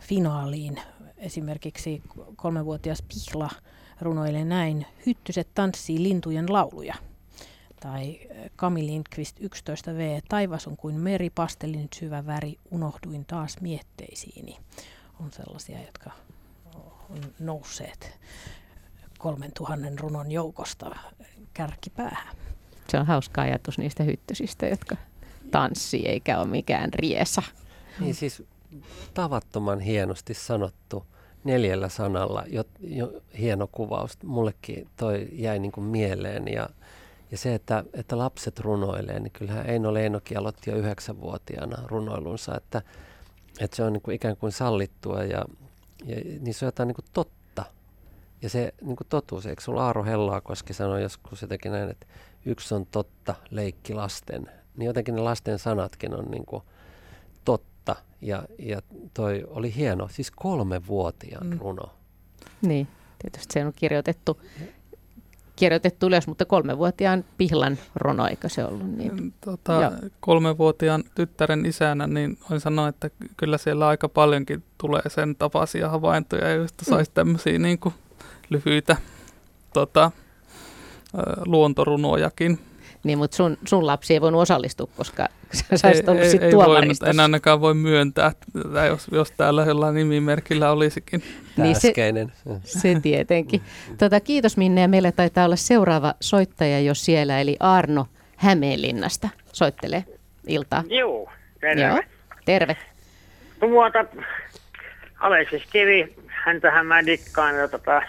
finaaliin. 0.00 0.80
Esimerkiksi 1.16 2.02
kolmevuotias 2.36 3.02
Pihla 3.02 3.50
runoilee 4.00 4.44
näin, 4.44 4.86
hyttyset 5.06 5.48
tanssii 5.54 6.02
lintujen 6.02 6.52
lauluja. 6.52 6.94
Tai 7.80 8.20
Kami 8.56 8.86
Lindqvist 8.86 9.40
11v, 9.40 10.22
taivas 10.28 10.66
on 10.66 10.76
kuin 10.76 10.94
meri, 10.94 11.30
pastelin 11.30 11.88
syvä 11.94 12.26
väri, 12.26 12.58
unohduin 12.70 13.24
taas 13.24 13.60
mietteisiini. 13.60 14.56
On 15.20 15.32
sellaisia, 15.32 15.78
jotka 15.82 16.10
on 17.10 17.20
nousseet 17.38 18.18
kolmen 19.18 19.52
tuhannen 19.56 19.98
runon 19.98 20.32
joukosta 20.32 20.96
kärkipäähän. 21.54 22.36
Se 22.88 22.98
on 22.98 23.06
hauska 23.06 23.42
ajatus 23.42 23.78
niistä 23.78 24.02
hyttysistä, 24.02 24.66
jotka 24.66 24.96
tanssii 25.50 26.06
eikä 26.06 26.38
ole 26.38 26.46
mikään 26.46 26.92
riesa. 26.92 27.42
Niin 28.00 28.14
siis 28.14 28.42
tavattoman 29.14 29.80
hienosti 29.80 30.34
sanottu 30.34 31.06
neljällä 31.44 31.88
sanalla, 31.88 32.44
jo, 32.46 32.64
jo, 32.80 33.12
hieno 33.38 33.66
kuvaus. 33.72 34.22
Mullekin 34.22 34.88
toi 34.96 35.28
jäi 35.32 35.58
niin 35.58 35.72
kuin 35.72 35.84
mieleen 35.84 36.48
ja, 36.48 36.68
ja 37.30 37.38
se, 37.38 37.54
että, 37.54 37.84
että 37.94 38.18
lapset 38.18 38.60
runoilee, 38.60 39.20
niin 39.20 39.32
kyllähän 39.32 39.66
Eino 39.66 39.94
Leinokin 39.94 40.38
aloitti 40.38 40.70
jo 40.70 40.76
yhdeksänvuotiaana 40.76 41.82
runoilunsa, 41.86 42.56
että, 42.56 42.82
että 43.60 43.76
se 43.76 43.84
on 43.84 43.92
niin 43.92 44.02
kuin 44.02 44.14
ikään 44.14 44.36
kuin 44.36 44.52
sallittua 44.52 45.22
ja, 45.22 45.44
ja 46.04 46.16
niin 46.40 46.54
se 46.54 46.64
on 46.64 46.68
jotain 46.68 46.86
niin 46.86 46.94
kuin 46.94 47.06
totta. 47.12 47.64
Ja 48.42 48.50
se 48.50 48.74
niin 48.80 48.96
kuin 48.96 49.06
totuus, 49.08 49.46
eikö 49.46 49.62
sulla 49.62 49.86
Aaro 49.86 50.04
Hellaakoski 50.04 50.72
sanoi 50.74 51.02
joskus 51.02 51.42
jotenkin 51.42 51.72
näin, 51.72 51.90
että 51.90 52.06
yksi 52.46 52.74
on 52.74 52.86
totta, 52.86 53.34
leikki 53.50 53.94
lasten. 53.94 54.50
Niin 54.76 54.86
jotenkin 54.86 55.14
ne 55.14 55.20
lasten 55.20 55.58
sanatkin 55.58 56.14
on 56.14 56.24
niin 56.24 56.46
kuin 56.46 56.62
totta. 57.84 58.02
Ja, 58.20 58.42
ja 58.58 58.82
toi 59.14 59.44
oli 59.48 59.74
hieno, 59.74 60.08
siis 60.08 60.30
kolmevuotiaan 60.30 61.46
mm. 61.46 61.58
runo. 61.58 61.92
Niin, 62.62 62.88
tietysti 63.18 63.52
se 63.52 63.66
on 63.66 63.72
kirjoitettu, 63.76 64.40
kirjoitettu 65.56 66.06
ylös, 66.06 66.26
mutta 66.26 66.44
kolmevuotiaan 66.44 67.24
pihlan 67.36 67.78
runo, 67.94 68.26
eikö 68.26 68.48
se 68.48 68.64
ollut 68.64 68.96
niin? 68.96 69.34
Tota, 69.40 69.92
kolmevuotiaan 70.20 71.04
tyttären 71.14 71.66
isänä, 71.66 72.06
niin 72.06 72.38
voin 72.50 72.60
sanoa, 72.60 72.88
että 72.88 73.10
kyllä 73.36 73.58
siellä 73.58 73.88
aika 73.88 74.08
paljonkin 74.08 74.62
tulee 74.78 75.02
sen 75.08 75.36
tapaisia 75.36 75.88
havaintoja, 75.88 76.50
joista 76.50 76.84
saisi 76.84 77.10
mm. 77.10 77.14
tämmöisiä 77.14 77.58
niin 77.58 77.78
kuin 77.78 77.94
lyhyitä 78.50 78.96
tota, 79.72 80.10
luontorunojakin. 81.46 82.58
Niin, 83.04 83.18
mutta 83.18 83.36
sun, 83.36 83.56
sun 83.64 83.86
lapsi 83.86 84.14
ei 84.14 84.20
voinut 84.20 84.42
osallistua, 84.42 84.88
koska 84.96 85.28
sä 85.52 85.76
saisit 85.76 86.08
ollut 86.08 86.24
sitten 86.24 86.50
tuomarista. 86.50 87.06
En 87.06 87.20
ainakaan 87.20 87.60
voi 87.60 87.74
myöntää, 87.74 88.26
että 88.26 88.86
jos, 88.86 89.08
jos 89.12 89.30
täällä 89.30 89.64
jollain 89.64 89.94
nimimerkillä 89.94 90.70
olisikin. 90.70 91.22
Niin 91.56 91.74
se, 91.74 91.92
se 92.64 93.00
tietenkin. 93.02 93.62
Tota, 93.98 94.20
kiitos 94.20 94.56
Minne 94.56 94.80
ja 94.80 94.88
meillä 94.88 95.12
taitaa 95.12 95.44
olla 95.44 95.56
seuraava 95.56 96.14
soittaja 96.20 96.80
jo 96.80 96.94
siellä, 96.94 97.40
eli 97.40 97.56
Arno 97.60 98.06
Hämeenlinnasta 98.36 99.28
soittelee 99.52 100.04
iltaa. 100.46 100.84
Joo, 100.88 101.30
terve. 101.60 101.82
Joo, 101.82 102.00
terve. 102.44 102.76
Tuota, 103.60 104.04
Aleksis 105.20 105.62
Kivi, 105.72 106.14
häntähän 106.26 106.86
mä 106.86 107.06
dikkaan, 107.06 107.56
ja 107.56 107.68
tota, 107.68 108.02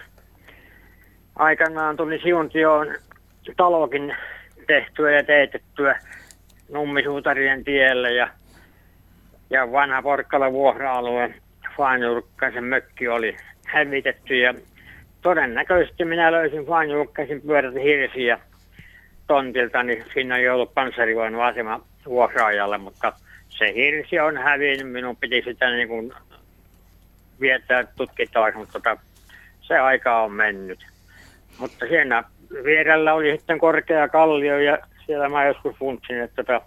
aikanaan 1.35 1.97
tuli 1.97 2.19
Siuntioon 2.23 2.87
talokin 3.57 4.15
tehtyä 4.67 5.11
ja 5.11 5.23
teetettyä 5.23 5.99
Nummisuutarien 6.71 7.63
tielle 7.63 8.13
ja, 8.13 8.29
ja 9.49 9.71
vanha 9.71 10.01
Porkkala 10.01 10.51
vuokra-alue 10.51 11.33
Faanjulkkaisen 11.77 12.63
mökki 12.63 13.07
oli 13.07 13.37
hävitetty 13.65 14.37
ja 14.37 14.53
todennäköisesti 15.21 16.05
minä 16.05 16.31
löysin 16.31 16.65
Faanjulkkaisen 16.65 17.41
pyörät 17.41 17.73
hirsiä 17.73 18.39
tontilta, 19.27 19.83
niin 19.83 20.05
siinä 20.13 20.37
ei 20.37 20.49
ollut 20.49 20.73
panssarivoinut 20.73 21.41
asema 21.41 21.85
vuokraajalle, 22.05 22.77
mutta 22.77 23.13
se 23.49 23.73
hirsi 23.73 24.19
on 24.19 24.37
hävinnyt. 24.37 24.91
Minun 24.91 25.17
piti 25.17 25.41
sitä 25.45 25.69
niin 25.69 25.87
kuin 25.87 26.13
viettää 27.41 27.83
tutkittavaksi, 27.83 28.57
mutta 28.57 28.73
tota, 28.73 28.97
se 29.61 29.77
aika 29.77 30.21
on 30.23 30.31
mennyt. 30.31 30.79
Mutta 31.57 31.87
siinä 31.87 32.23
vierellä 32.63 33.13
oli 33.13 33.37
sitten 33.37 33.59
korkea 33.59 34.07
kallio 34.07 34.59
ja 34.59 34.77
siellä 35.05 35.29
mä 35.29 35.45
joskus 35.45 35.75
funtsin, 35.75 36.21
että 36.21 36.43
tota, 36.43 36.61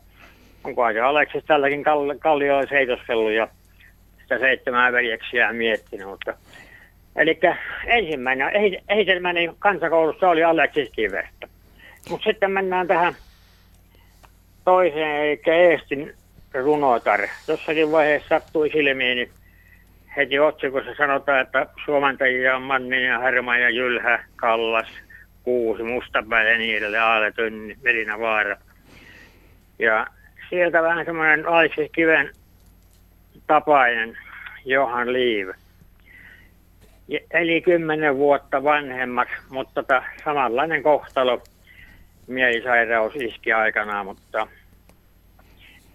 onko 0.64 0.92
se 0.92 1.00
Aleksis 1.00 1.44
tälläkin 1.44 1.84
kall- 1.84 2.18
kalliolla 2.18 2.66
seitoskellut 2.68 3.32
ja 3.32 3.48
sitä 4.22 4.38
seitsemää 4.38 4.92
veljeksiä 4.92 5.52
miettinyt. 5.52 6.06
Mutta, 6.06 6.34
eli 7.16 7.40
ensimmäinen 7.86 8.50
esitelmäni 8.88 9.50
kansakoulussa 9.58 10.28
oli 10.28 10.44
Aleksis 10.44 10.90
Kivestä. 10.90 11.48
Mutta 12.10 12.24
sitten 12.24 12.50
mennään 12.50 12.86
tähän 12.86 13.14
toiseen, 14.64 15.16
eli 15.16 15.40
Eestin 15.46 16.14
runotar. 16.54 17.20
Jossakin 17.48 17.92
vaiheessa 17.92 18.28
sattui 18.28 18.70
silmiin, 18.70 19.16
niin 19.16 19.30
heti 20.16 20.38
otsikossa 20.38 20.94
sanotaan, 20.94 21.40
että 21.40 21.66
suomantajia 21.84 22.56
on 22.56 22.62
Mannin 22.62 23.04
ja 23.04 23.18
Härmä 23.18 23.58
ja 23.58 23.70
Jylhä, 23.70 24.24
Kallas, 24.36 24.88
Kuusi, 25.42 25.82
Mustapää 25.82 26.50
ja 26.50 26.58
niin 26.58 26.76
edelleen, 26.76 27.02
Aale, 27.02 27.32
Tönni, 27.32 27.76
Melina 27.82 28.18
Vaara. 28.18 28.56
Ja 29.78 30.06
sieltä 30.50 30.82
vähän 30.82 31.04
semmoinen 31.04 31.48
Aleksis 31.48 31.90
Kiven 31.92 32.30
tapainen 33.46 34.18
Johan 34.64 35.12
Liiv. 35.12 35.48
Eli 37.30 37.60
kymmenen 37.60 38.16
vuotta 38.16 38.64
vanhemmaksi, 38.64 39.34
mutta 39.50 39.74
tota, 39.74 40.02
samanlainen 40.24 40.82
kohtalo, 40.82 41.42
mielisairaus 42.26 43.16
iski 43.16 43.52
aikanaan, 43.52 44.06
mutta 44.06 44.48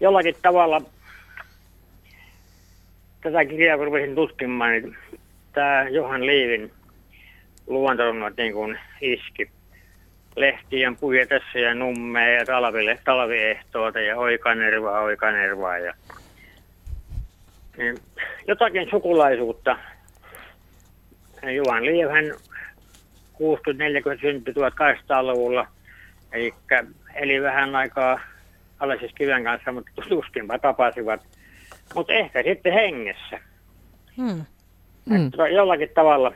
jollakin 0.00 0.34
tavalla 0.42 0.82
tätä 3.20 3.44
kirjaa 3.44 3.76
kun 3.76 3.86
rupesin 3.86 4.14
tutkimaan, 4.14 4.72
niin 4.72 4.96
tämä 5.52 5.86
Johan 5.90 6.26
Liivin 6.26 6.72
luontorunnot 7.66 8.36
niin 8.36 8.52
kuin 8.52 8.78
iski 9.00 9.50
lehtien 10.36 10.96
pujetessa 10.96 11.58
ja 11.58 11.74
nummea 11.74 12.28
ja 12.28 12.44
talville, 12.44 12.98
talviehtoota 13.04 14.00
ja 14.00 14.16
oikanervaa, 14.16 15.00
oikanervaa. 15.00 15.78
Ja, 15.78 15.94
niin 17.76 17.96
jotakin 18.48 18.90
sukulaisuutta. 18.90 19.78
Juhan 21.54 21.84
Liivhän 21.84 22.24
60-40 22.24 24.20
syntyi 24.20 24.54
1800-luvulla, 24.54 25.66
eli 26.32 26.54
eli 27.14 27.42
vähän 27.42 27.76
aikaa 27.76 28.20
Aleksis 28.80 29.12
Kiven 29.14 29.44
kanssa, 29.44 29.72
mutta 29.72 29.90
tuskinpa 30.08 30.58
tapasivat 30.58 31.20
mutta 31.94 32.12
ehkä 32.12 32.42
sitten 32.42 32.72
hengessä. 32.72 33.40
Hmm. 34.16 34.44
Hmm. 35.08 35.30
Jollakin 35.54 35.90
tavalla 35.94 36.32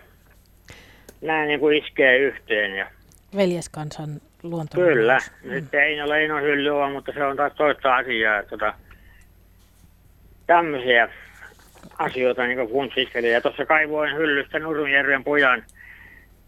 nämä 1.21 1.45
niin 1.45 1.61
kuin 1.61 1.77
iskee 1.77 2.19
yhteen. 2.19 2.75
Ja... 2.75 2.87
Veljeskansan 3.37 4.11
luonto. 4.43 4.77
Kyllä. 4.77 5.19
Hmm. 5.43 5.51
Nyt 5.51 5.75
ei 5.75 6.03
ole 6.03 6.19
Eino 6.19 6.41
hyllyä, 6.41 6.91
mutta 6.91 7.13
se 7.13 7.25
on 7.25 7.37
taas 7.37 7.53
toista 7.53 7.97
asiaa. 7.97 8.39
Että 8.39 8.51
tota, 8.51 8.75
tämmöisiä 10.47 11.09
asioita 11.99 12.47
niin 12.47 12.69
kuin 12.69 12.93
Ja 13.33 13.41
tuossa 13.41 13.67
kaivoin 13.67 14.17
hyllystä 14.17 14.59
Nurunjärven 14.59 15.25
pojan, 15.25 15.63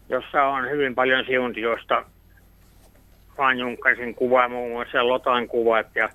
jossa 0.09 0.43
on 0.43 0.69
hyvin 0.69 0.95
paljon 0.95 1.25
siuntiosta. 1.25 2.05
Vaan 3.37 3.59
Junkkasin 3.59 4.15
kuva, 4.15 4.47
muun 4.47 4.71
muassa 4.71 5.07
Lotan 5.07 5.47
kuvat 5.47 5.87
ja 5.95 6.09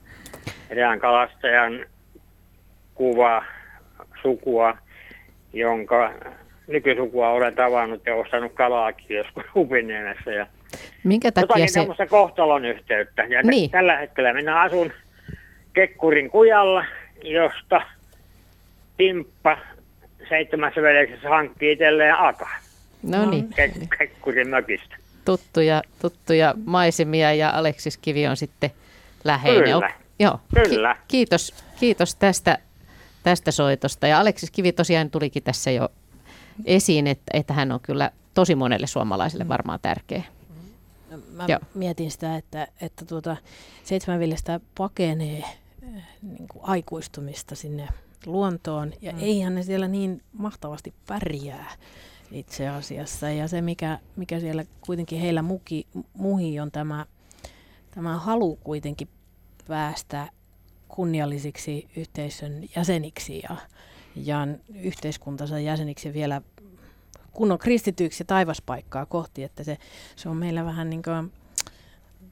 erään 0.70 0.98
kalastajan 0.98 1.86
kuva 2.94 3.44
sukua, 4.22 4.78
jonka 5.52 6.12
nykysukua 6.66 7.28
olen 7.28 7.54
tavannut 7.54 8.06
ja 8.06 8.14
ostanut 8.14 8.52
kalaakin 8.54 9.16
joskus 9.16 9.44
Upinniemessä. 9.56 10.30
Ja 10.30 10.46
Minkä 11.04 11.32
takia 11.32 11.66
se... 11.68 11.80
tämmöistä 11.80 12.06
kohtalon 12.06 12.64
yhteyttä. 12.64 13.22
Ja 13.22 13.42
niin. 13.42 13.70
tällä 13.70 13.96
hetkellä 13.96 14.32
minä 14.32 14.60
asun 14.60 14.92
Kekkurin 15.72 16.30
kujalla, 16.30 16.84
josta 17.24 17.80
Timppa 18.96 19.58
seitsemässä 20.28 20.82
veljeksessä 20.82 21.28
hankkii 21.28 21.72
itselleen 21.72 22.18
aka. 22.18 22.48
No 23.02 23.30
niin. 23.30 23.48
Kek- 23.50 23.86
Kekkurin 23.98 24.48
mökistä. 24.48 24.96
tuttuja, 25.24 25.82
tuttuja 26.02 26.54
maisemia 26.64 27.32
ja 27.34 27.50
Aleksis 27.50 27.96
Kivi 27.98 28.26
on 28.26 28.36
sitten 28.36 28.70
läheinen. 29.24 29.62
Kyllä. 29.62 29.76
O- 29.76 29.90
Joo. 30.18 30.40
Kyllä. 30.54 30.96
kiitos, 31.08 31.64
kiitos 31.80 32.14
tästä, 32.14 32.58
tästä 33.22 33.50
soitosta. 33.50 34.06
Ja 34.06 34.20
Aleksis 34.20 34.50
Kivi 34.50 34.72
tosiaan 34.72 35.10
tulikin 35.10 35.42
tässä 35.42 35.70
jo 35.70 35.88
esiin, 36.64 37.06
että, 37.06 37.24
että 37.32 37.54
hän 37.54 37.72
on 37.72 37.80
kyllä 37.80 38.10
tosi 38.34 38.54
monelle 38.54 38.86
suomalaiselle 38.86 39.48
varmaan 39.48 39.78
tärkeä. 39.82 40.22
Mä 41.32 41.44
Joo. 41.48 41.60
mietin 41.74 42.10
sitä, 42.10 42.36
että, 42.36 42.68
että 42.80 43.04
tuota, 43.04 43.36
seitsemänvillestä 43.84 44.60
pakenee 44.78 45.38
eh, 45.38 46.02
niin 46.22 46.48
kuin 46.48 46.64
aikuistumista 46.64 47.54
sinne 47.54 47.88
luontoon 48.26 48.92
ja 49.02 49.12
mm. 49.12 49.18
eihän 49.20 49.54
ne 49.54 49.62
siellä 49.62 49.88
niin 49.88 50.22
mahtavasti 50.32 50.94
pärjää 51.06 51.70
itse 52.32 52.68
asiassa. 52.68 53.30
Ja 53.30 53.48
se, 53.48 53.60
mikä, 53.60 53.98
mikä 54.16 54.40
siellä 54.40 54.64
kuitenkin 54.80 55.20
heillä 55.20 55.42
muki, 55.42 55.86
muhi 56.14 56.60
on 56.60 56.70
tämä, 56.70 57.06
tämä 57.90 58.18
halu 58.18 58.56
kuitenkin 58.56 59.08
päästä 59.68 60.28
kunniallisiksi 60.88 61.88
yhteisön 61.96 62.62
jäseniksi 62.76 63.42
ja, 63.42 63.56
ja 64.16 64.46
yhteiskuntansa 64.74 65.58
jäseniksi 65.58 66.12
vielä 66.12 66.42
kunnon 67.32 67.58
kristityiksi 67.58 68.24
taivaspaikkaa 68.24 69.06
kohti, 69.06 69.42
että 69.42 69.64
se, 69.64 69.78
se 70.16 70.28
on 70.28 70.36
meillä 70.36 70.64
vähän 70.64 70.90
niin 70.90 71.02
kuin 71.02 71.32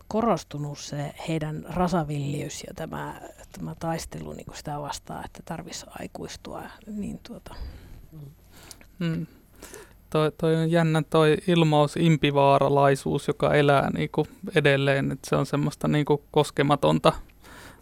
korostunut 0.08 0.78
se 0.78 1.14
heidän 1.28 1.64
rasavilliys 1.68 2.64
ja 2.66 2.74
tämä, 2.74 3.20
tämä 3.52 3.74
taistelu 3.74 4.32
niin 4.32 4.46
kuin 4.46 4.56
sitä 4.56 4.80
vastaan, 4.80 5.24
että 5.24 5.40
tarvitsisi 5.44 5.86
aikuistua. 6.00 6.62
Niin 6.86 7.20
tuota. 7.28 7.54
Mm. 8.98 9.26
Toi, 10.10 10.32
toi 10.38 10.56
on 10.56 10.70
jännä 10.70 11.02
toi 11.10 11.36
ilmaus 11.46 11.96
impivaaralaisuus, 11.96 13.28
joka 13.28 13.54
elää 13.54 13.90
niinku 13.90 14.26
edelleen. 14.54 15.12
Et 15.12 15.18
se 15.24 15.36
on 15.36 15.46
semmoista 15.46 15.88
niinku 15.88 16.24
koskematonta 16.30 17.12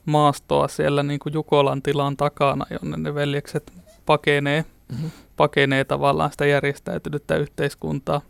maastoa 0.07 0.69
siellä 0.69 1.03
niinku 1.03 1.29
Jukolan 1.29 1.83
tilan 1.83 2.16
takana, 2.16 2.66
jonne 2.70 2.97
ne 2.97 3.15
veljekset 3.15 3.73
pakenee, 4.07 4.65
Mm-hmm. 4.93 5.11
pakenee 5.37 5.85
tavallaan 5.85 6.31
sitä 6.33 6.47
järjestäytynyttä 6.47 7.37
yhteiskuntaa. 7.37 8.20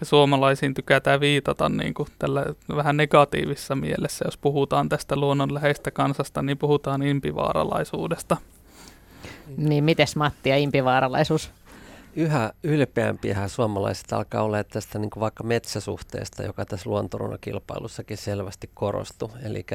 Ja 0.00 0.06
suomalaisiin 0.06 0.74
tykätään 0.74 1.20
viitata 1.20 1.68
niin 1.68 1.94
kuin 1.94 2.08
tällä 2.18 2.46
vähän 2.76 2.96
negatiivisessa 2.96 3.74
mielessä. 3.76 4.24
Jos 4.24 4.36
puhutaan 4.36 4.88
tästä 4.88 5.16
luonnonläheistä 5.16 5.90
kansasta, 5.90 6.42
niin 6.42 6.58
puhutaan 6.58 7.02
impivaaralaisuudesta. 7.02 8.36
Niin 9.56 9.84
mites 9.84 10.16
Matti 10.16 10.50
ja 10.50 10.56
impivaaralaisuus? 10.56 11.50
Yhä 12.16 12.52
ylpeämpiähän 12.62 13.48
suomalaiset 13.48 14.12
alkaa 14.12 14.42
olla 14.42 14.64
tästä 14.64 14.98
niin 14.98 15.10
kuin 15.10 15.20
vaikka 15.20 15.44
metsäsuhteesta, 15.44 16.42
joka 16.42 16.64
tässä 16.64 16.90
luontorunokilpailussakin 16.90 18.16
selvästi 18.16 18.70
korostui. 18.74 19.28
Eli 19.42 19.66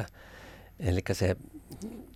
Eli 0.79 1.01
se 1.11 1.35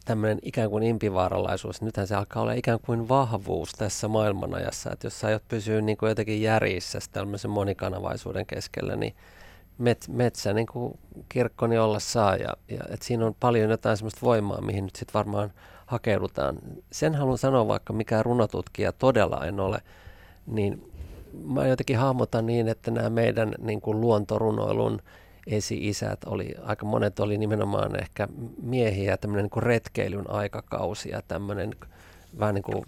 tämmöinen 0.09 0.39
ikään 0.41 0.69
kuin 0.69 0.83
impivaaralaisuus, 0.83 1.81
nythän 1.81 2.07
se 2.07 2.15
alkaa 2.15 2.41
olla 2.41 2.53
ikään 2.53 2.79
kuin 2.85 3.09
vahvuus 3.09 3.71
tässä 3.71 4.07
maailmanajassa, 4.07 4.91
että 4.91 5.07
jos 5.07 5.19
sä 5.19 5.27
aiot 5.27 5.43
pysyä 5.47 5.81
niin 5.81 5.97
kuin 5.97 6.09
jotenkin 6.09 6.41
järjissä 6.41 6.99
tämmöisen 7.11 7.51
monikanavaisuuden 7.51 8.45
keskellä, 8.45 8.95
niin 8.95 9.15
met, 9.77 10.07
metsä 10.07 10.53
niin 10.53 10.67
kuin 10.67 10.99
kirkkoni 11.29 11.77
olla 11.77 11.99
saa 11.99 12.35
ja, 12.35 12.57
ja 12.69 12.83
et 12.89 13.01
siinä 13.01 13.25
on 13.25 13.35
paljon 13.39 13.69
jotain 13.69 13.97
semmoista 13.97 14.21
voimaa, 14.21 14.61
mihin 14.61 14.83
nyt 14.83 14.95
sitten 14.95 15.13
varmaan 15.13 15.51
hakeudutaan. 15.85 16.57
Sen 16.91 17.15
haluan 17.15 17.37
sanoa, 17.37 17.67
vaikka 17.67 17.93
mikään 17.93 18.25
runotutkija 18.25 18.91
todella 18.91 19.45
en 19.45 19.59
ole, 19.59 19.81
niin 20.47 20.91
mä 21.45 21.67
jotenkin 21.67 21.97
hahmotan 21.97 22.45
niin, 22.45 22.67
että 22.67 22.91
nämä 22.91 23.09
meidän 23.09 23.55
niin 23.59 23.81
kuin 23.81 24.01
luontorunoilun 24.01 25.01
esi-isät 25.47 26.23
oli, 26.25 26.55
aika 26.63 26.85
monet 26.85 27.19
oli 27.19 27.37
nimenomaan 27.37 28.01
ehkä 28.01 28.27
miehiä, 28.61 29.17
tämmöinen 29.17 29.49
niin 29.53 29.63
retkeilyn 29.63 30.29
aikakausi 30.29 31.09
ja 31.09 31.21
tämmöinen 31.27 31.75
vähän 32.39 32.55
niin 32.55 32.63
kuin, 32.63 32.85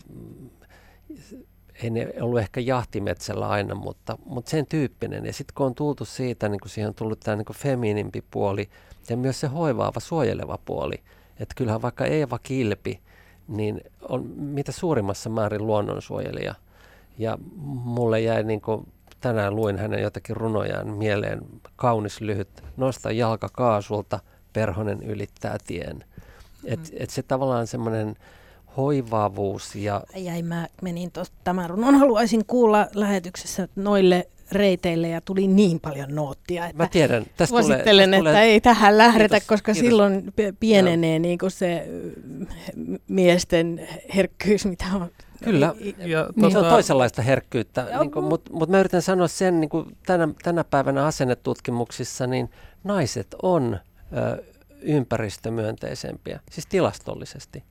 ei 1.83 1.89
ne 1.89 2.13
ollut 2.21 2.39
ehkä 2.39 2.59
jahtimetsällä 2.59 3.47
aina, 3.47 3.75
mutta, 3.75 4.17
mutta 4.25 4.51
sen 4.51 4.65
tyyppinen. 4.65 5.25
Ja 5.25 5.33
sitten 5.33 5.53
kun 5.55 5.65
on 5.65 5.75
tultu 5.75 6.05
siitä, 6.05 6.49
niin 6.49 6.59
kuin 6.59 6.69
siihen 6.69 6.87
on 6.87 6.95
tullut 6.95 7.19
tämä 7.19 7.37
niin 7.37 7.45
kuin 7.45 7.57
feminiinimpi 7.57 8.23
puoli 8.31 8.69
ja 9.09 9.17
myös 9.17 9.39
se 9.39 9.47
hoivaava, 9.47 9.99
suojeleva 9.99 10.59
puoli. 10.65 10.95
Että 11.39 11.55
kyllähän 11.55 11.81
vaikka 11.81 12.05
Eeva 12.05 12.39
Kilpi, 12.39 12.99
niin 13.47 13.81
on 14.01 14.25
mitä 14.37 14.71
suurimmassa 14.71 15.29
määrin 15.29 15.67
luonnonsuojelija. 15.67 16.55
Ja 17.17 17.37
mulle 17.67 18.21
jäi 18.21 18.43
niin 18.43 18.61
kuin 18.61 18.87
tänään 19.21 19.55
luin 19.55 19.77
hänen 19.77 20.01
jotakin 20.01 20.35
runojaan 20.37 20.87
mieleen, 20.87 21.41
kaunis 21.75 22.21
lyhyt, 22.21 22.63
nosta 22.77 23.11
jalka 23.11 23.49
kaasulta, 23.49 24.19
perhonen 24.53 25.03
ylittää 25.03 25.57
tien. 25.67 26.03
Et, 26.65 26.79
Mm. 26.79 26.85
et 26.99 27.09
se 27.09 27.23
tavallaan 27.23 27.67
semmoinen 27.67 28.15
hoivaavuus 28.77 29.75
ja 29.75 30.03
Jäi, 30.15 30.43
mä 30.43 30.67
menin 30.81 31.11
tuosta 31.11 31.35
tämän 31.43 31.69
runon, 31.69 31.95
haluaisin 31.95 32.45
kuulla 32.45 32.87
lähetyksessä 32.95 33.67
noille 33.75 34.27
reiteille 34.51 35.09
ja 35.09 35.21
tuli 35.21 35.47
niin 35.47 35.79
paljon 35.79 36.15
noottia, 36.15 36.65
että 36.65 36.83
Mä 36.83 36.87
tiedän, 36.87 37.25
tästä 37.37 37.51
tulee- 37.51 37.63
suosittelen, 37.63 38.09
tästä 38.11 38.17
että 38.17 38.29
tulee- 38.31 38.43
ei 38.43 38.61
tähän 38.61 38.97
lähdetä, 38.97 39.35
Kiitos, 39.35 39.47
koska 39.47 39.73
kiitos. 39.73 39.87
silloin 39.89 40.33
pienenee 40.59 41.19
niin 41.19 41.37
kuin 41.39 41.51
se 41.51 41.87
miesten 43.07 43.87
herkkyys, 44.15 44.65
mitä 44.65 44.85
on. 44.95 45.09
Kyllä, 45.43 45.73
ja 45.97 46.27
niin. 46.35 46.51
se 46.51 46.57
on 46.57 46.65
tota- 46.65 46.69
toisenlaista 46.69 47.21
herkkyyttä, 47.21 47.87
Ja 47.91 47.99
niin 47.99 48.11
kuin, 48.11 48.25
mu- 48.25 48.29
mutta 48.29 48.53
mut 48.53 48.69
mä 48.69 48.79
yritän 48.79 49.01
sanoa 49.01 49.27
sen 49.27 49.61
niin 49.61 49.69
kuin 49.69 49.97
tänä, 50.05 50.27
tänä 50.43 50.63
päivänä 50.63 51.05
asennetutkimuksissa, 51.05 52.27
niin 52.27 52.49
naiset 52.83 53.35
on 53.43 53.79
ö, 54.17 54.43
ympäristömyönteisempiä, 54.81 56.39
siis 56.51 56.67
tilastollisesti. 56.67 57.63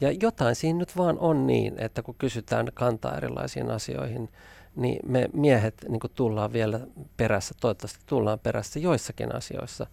Ja 0.00 0.12
jotain 0.22 0.54
siinä 0.54 0.78
nyt 0.78 0.96
vaan 0.96 1.18
on 1.18 1.46
niin, 1.46 1.74
että 1.78 2.02
kun 2.02 2.14
kysytään 2.18 2.68
kantaa 2.74 3.16
erilaisiin 3.16 3.70
asioihin, 3.70 4.28
niin 4.76 4.98
me 5.08 5.28
miehet 5.32 5.74
niin 5.88 6.00
kuin 6.00 6.12
tullaan 6.14 6.52
vielä 6.52 6.80
perässä, 7.16 7.54
toivottavasti 7.60 8.00
tullaan 8.06 8.38
perässä 8.38 8.78
joissakin 8.78 9.34
asioissa. 9.34 9.86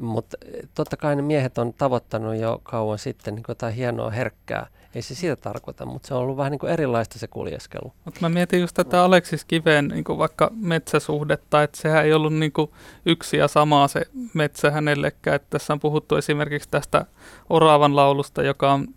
Mutta 0.00 0.36
totta 0.74 0.96
kai 0.96 1.16
ne 1.16 1.22
miehet 1.22 1.58
on 1.58 1.74
tavoittanut 1.74 2.36
jo 2.36 2.60
kauan 2.62 2.98
sitten 2.98 3.34
niin 3.34 3.42
kuin 3.42 3.50
jotain 3.54 3.74
hienoa 3.74 4.10
herkkää. 4.10 4.66
Ei 4.94 5.02
se 5.02 5.14
sitä 5.14 5.36
tarkoita, 5.36 5.86
mutta 5.86 6.08
se 6.08 6.14
on 6.14 6.20
ollut 6.20 6.36
vähän 6.36 6.50
niin 6.50 6.58
kuin 6.58 6.72
erilaista 6.72 7.18
se 7.18 7.26
kuljeskelu. 7.26 7.92
Mutta 8.04 8.20
mä 8.20 8.28
mietin 8.28 8.60
just 8.60 8.74
tätä 8.74 9.04
Aleksis 9.04 9.44
Kiveen 9.44 9.88
niin 9.88 10.04
kuin 10.04 10.18
vaikka 10.18 10.50
metsäsuhdetta, 10.54 11.62
että 11.62 11.78
sehän 11.80 12.04
ei 12.04 12.12
ollut 12.12 12.34
niin 12.34 12.52
kuin 12.52 12.70
yksi 13.06 13.36
ja 13.36 13.48
sama 13.48 13.88
se 13.88 14.02
metsä 14.34 14.70
hänellekään. 14.70 15.36
Että 15.36 15.48
tässä 15.50 15.72
on 15.72 15.80
puhuttu 15.80 16.16
esimerkiksi 16.16 16.68
tästä 16.68 17.06
Oravan 17.50 17.96
laulusta, 17.96 18.42
joka 18.42 18.72
on 18.72 18.88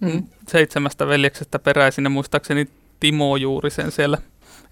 mm. 0.00 0.24
seitsemästä 0.48 1.06
veljeksestä 1.06 1.58
peräisin 1.58 2.04
ja 2.04 2.10
muistaakseni 2.10 2.68
Timo 3.00 3.36
juuri 3.36 3.70
sen 3.70 3.92
siellä 3.92 4.18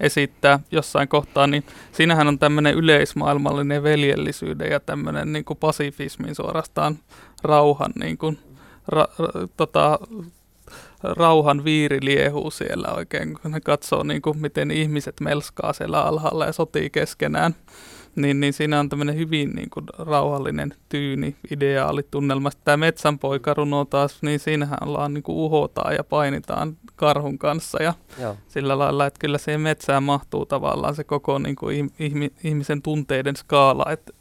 esittää 0.01 0.61
jossain 0.71 1.09
kohtaa, 1.09 1.47
niin 1.47 1.65
siinähän 1.93 2.29
on 2.29 2.39
tämmöinen 2.39 2.75
yleismaailmallinen 2.75 3.83
veljellisyyden 3.83 4.71
ja 4.71 4.81
tämmöinen 4.81 5.33
niin 5.33 5.45
kuin 5.45 5.59
pasifismin 5.59 6.35
suorastaan 6.35 6.99
rauhan, 7.43 7.93
niin 8.01 8.19
kuin, 8.19 8.39
ra, 8.89 9.09
ra, 9.19 9.29
tota, 9.57 9.99
rauhan 11.03 11.65
viiri 11.65 11.99
liehuu 12.03 12.51
siellä 12.51 12.89
oikein, 12.89 13.39
kun 13.43 13.51
ne 13.51 13.61
katsoo, 13.61 14.03
niin 14.03 14.23
kuin, 14.23 14.39
miten 14.39 14.71
ihmiset 14.71 15.21
melskaa 15.21 15.73
siellä 15.73 16.03
alhaalla 16.03 16.47
ja 16.47 16.53
sotii 16.53 16.91
keskenään. 16.91 17.55
Niin, 18.16 18.41
niin 18.41 18.53
siinä 18.53 18.81
on 18.81 18.89
tämmöinen 18.89 19.16
hyvin 19.16 19.51
niin 19.51 19.70
kuin, 19.70 19.86
rauhallinen, 19.99 20.74
tyyni, 20.89 21.36
ideaali 21.51 22.03
tunnelma. 22.11 22.51
Sitten 22.51 22.65
Tämä 22.65 22.77
metsänpoikaruno 22.77 23.85
taas, 23.85 24.23
niin 24.23 24.41
siinähän 24.41 24.78
ollaan 24.82 25.15
niin 25.15 25.23
kuin, 25.23 25.36
uhotaan 25.36 25.95
ja 25.95 26.05
painitaan 26.05 26.77
karhun 26.97 27.39
kanssa 27.39 27.82
ja 27.82 27.95
Joo. 28.20 28.36
sillä 28.49 28.78
lailla, 28.78 29.07
että 29.07 29.19
kyllä 29.20 29.39
siihen 29.39 29.61
metsään 29.61 30.03
mahtuu 30.03 30.47
tavallaan 30.47 30.95
se 30.95 31.05
koko 31.05 31.39
niin 31.39 31.57
kuin, 31.57 31.91
ihmi, 31.99 32.32
ihmisen 32.45 32.82
tunteiden 32.82 33.36
skaala, 33.36 33.93
että 33.93 34.12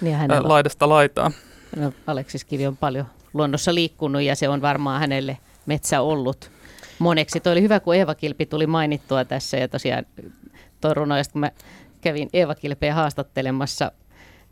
Niin 0.00 0.14
ää, 0.14 0.20
hänellä, 0.20 0.48
laidasta 0.48 0.88
laitaan. 0.88 1.32
no, 1.76 1.92
Aleksis 2.06 2.44
Kivi 2.44 2.66
on 2.66 2.76
paljon 2.76 3.06
luonnossa 3.34 3.74
liikkunut 3.74 4.22
ja 4.22 4.36
se 4.36 4.48
on 4.48 4.62
varmaan 4.62 5.00
hänelle 5.00 5.38
metsä 5.66 6.00
ollut 6.00 6.50
moneksi. 6.98 7.40
Toi 7.40 7.52
oli 7.52 7.62
hyvä, 7.62 7.80
kun 7.80 7.94
Eeva 7.94 8.14
Kilpi 8.14 8.46
tuli 8.46 8.66
mainittua 8.66 9.24
tässä 9.24 9.56
ja 9.56 9.68
tosiaan 9.68 10.06
toi 10.80 10.94
runo, 10.94 11.14
kun 11.32 11.40
mä 11.40 11.50
kävin 12.02 12.28
Eeva 12.32 12.54
Kilpeä 12.54 12.94
haastattelemassa 12.94 13.92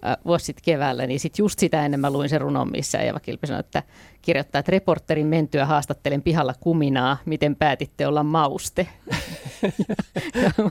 äh, 0.07 0.17
vuosi 0.25 0.45
sitten 0.45 0.65
keväällä, 0.65 1.07
niin 1.07 1.21
sit 1.21 1.39
just 1.39 1.59
sitä 1.59 1.85
ennen 1.85 2.01
mä 2.01 2.11
luin 2.11 2.29
sen 2.29 2.41
runon, 2.41 2.71
missä 2.71 2.99
Eeva 2.99 3.21
Kilpi 3.21 3.47
sanoi, 3.47 3.61
että 3.61 3.83
kirjoittaa, 4.23 4.59
että 4.59 4.73
reporterin 4.73 5.27
mentyä 5.27 5.67
haastattelen 5.67 6.23
pihalla 6.23 6.55
kuminaa, 6.61 7.17
miten 7.25 7.57
päätitte 7.57 8.07
olla 8.07 8.23
mauste. 8.23 8.87
ja, 9.13 9.19
ja 10.43 10.51
mä 10.59 10.71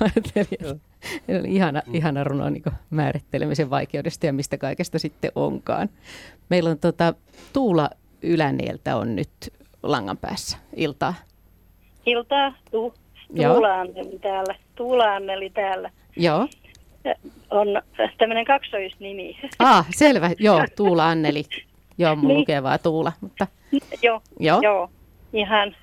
ajattelin, 0.00 0.48
että 0.60 1.48
ihana, 1.48 1.82
ihana 1.92 2.24
runo 2.24 2.50
niin 2.50 2.62
määrittelemisen 2.90 3.70
vaikeudesta 3.70 4.26
ja 4.26 4.32
mistä 4.32 4.58
kaikesta 4.58 4.98
sitten 4.98 5.32
onkaan. 5.34 5.88
Meillä 6.48 6.70
on 6.70 6.78
tota, 6.78 7.14
Tuula 7.52 7.90
Yläneeltä 8.22 8.96
on 8.96 9.16
nyt 9.16 9.30
langan 9.82 10.16
päässä. 10.16 10.58
Iltaa. 10.76 11.14
Iltaa. 12.06 12.54
Tu- 12.70 12.94
Tuula 13.36 13.80
Anneli 13.80 14.18
täällä. 14.18 14.54
Tuula 14.74 15.14
Anneli 15.14 15.50
täällä. 15.50 15.90
Joo. 16.16 16.48
On 17.50 17.68
tämmöinen 18.18 18.44
kaksoisnimi. 18.44 19.38
Ah, 19.58 19.86
selvä. 19.90 20.30
Joo, 20.38 20.64
Tuula 20.76 21.08
Anneli. 21.08 21.44
Joo, 21.98 22.16
mun 22.16 22.28
Niin. 22.28 22.38
lukee 22.38 22.62
vaan 22.62 22.78
Tuula, 22.82 23.12
mutta 23.20 23.46
Joo, 24.02 24.22
Joo. 24.40 24.60
joo, 24.62 24.90
ihan 25.32 25.76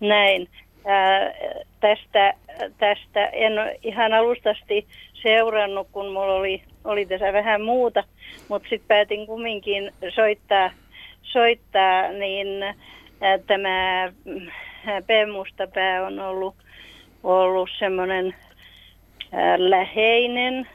näin. 0.00 0.48
Ää, 0.86 1.32
tästä, 1.80 2.34
tästä 2.78 3.26
en 3.26 3.52
ole 3.58 3.78
ihan 3.82 4.12
alustasti 4.12 4.86
seurannut, 5.22 5.88
kun 5.92 6.06
mulla 6.12 6.34
oli, 6.34 6.62
oli 6.84 7.06
tässä 7.06 7.32
vähän 7.32 7.62
muuta, 7.62 8.04
mutta 8.48 8.68
sitten 8.68 8.88
päätin 8.88 9.26
kumminkin 9.26 9.92
soittaa, 10.14 10.70
soittaa 11.22 12.08
niin 12.12 12.62
ää, 13.20 13.38
tämä 13.46 14.06
mm, 14.24 14.46
P-mustapää 15.06 16.06
on 16.06 16.20
ollut, 16.20 16.54
ollut 17.22 17.70
semmoinen 17.78 18.34
läheinen. 19.56 20.68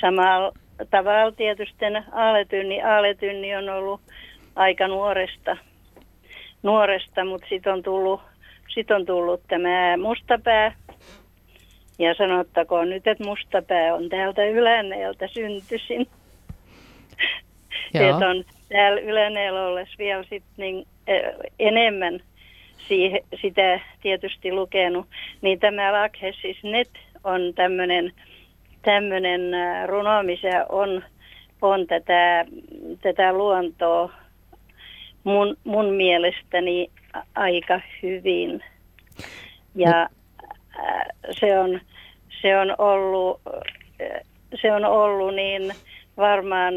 Samalla 0.00 0.52
tavalla 0.90 1.32
tietysti 1.32 1.84
Aaletynni. 2.12 2.82
Aaletynni 2.82 3.56
on 3.56 3.68
ollut 3.68 4.00
aika 4.56 4.88
nuoresta, 4.88 5.56
nuoresta 6.62 7.24
mutta 7.24 7.46
sitten 7.48 7.72
on, 7.72 7.82
tullut, 7.82 8.20
sit 8.68 8.90
on 8.90 9.06
tullut 9.06 9.40
tämä 9.48 9.96
mustapää. 9.96 10.74
Ja 11.98 12.14
sanottakoon 12.14 12.90
nyt, 12.90 13.06
että 13.06 13.24
mustapää 13.24 13.94
on 13.94 14.08
täältä 14.08 14.44
Yläneeltä 14.44 15.28
syntyisin. 15.28 16.06
Joo. 17.94 18.10
että 18.10 18.28
on 18.28 18.44
täällä 18.68 19.00
Yläneellä 19.00 19.66
ollessa 19.66 19.94
vielä 19.98 20.22
sit 20.22 20.42
niin, 20.56 20.86
äh, 21.08 21.34
enemmän 21.58 22.20
siihen, 22.88 23.20
sitä 23.42 23.80
tietysti 24.02 24.52
lukenut, 24.52 25.06
niin 25.42 25.60
tämä 25.60 25.92
Lakhesis 25.92 26.62
Net 26.62 26.90
on 27.24 27.52
tämmöinen 27.54 28.12
tämmöinen 28.82 29.40
runo, 29.86 30.22
missä 30.22 30.66
on, 30.68 31.04
on 31.62 31.86
tätä, 31.86 32.44
tätä 33.02 33.32
luontoa 33.32 34.12
mun, 35.24 35.56
mun 35.64 35.86
mielestäni 35.94 36.90
aika 37.34 37.80
hyvin. 38.02 38.64
Ja 39.74 40.02
äh, 40.02 41.06
se 41.30 41.58
on, 41.58 41.80
se 42.42 42.58
on 42.58 42.74
ollut, 42.78 43.40
äh, 44.02 44.20
se 44.62 44.72
on 44.72 44.84
ollut 44.84 45.34
niin 45.34 45.72
varmaan 46.16 46.74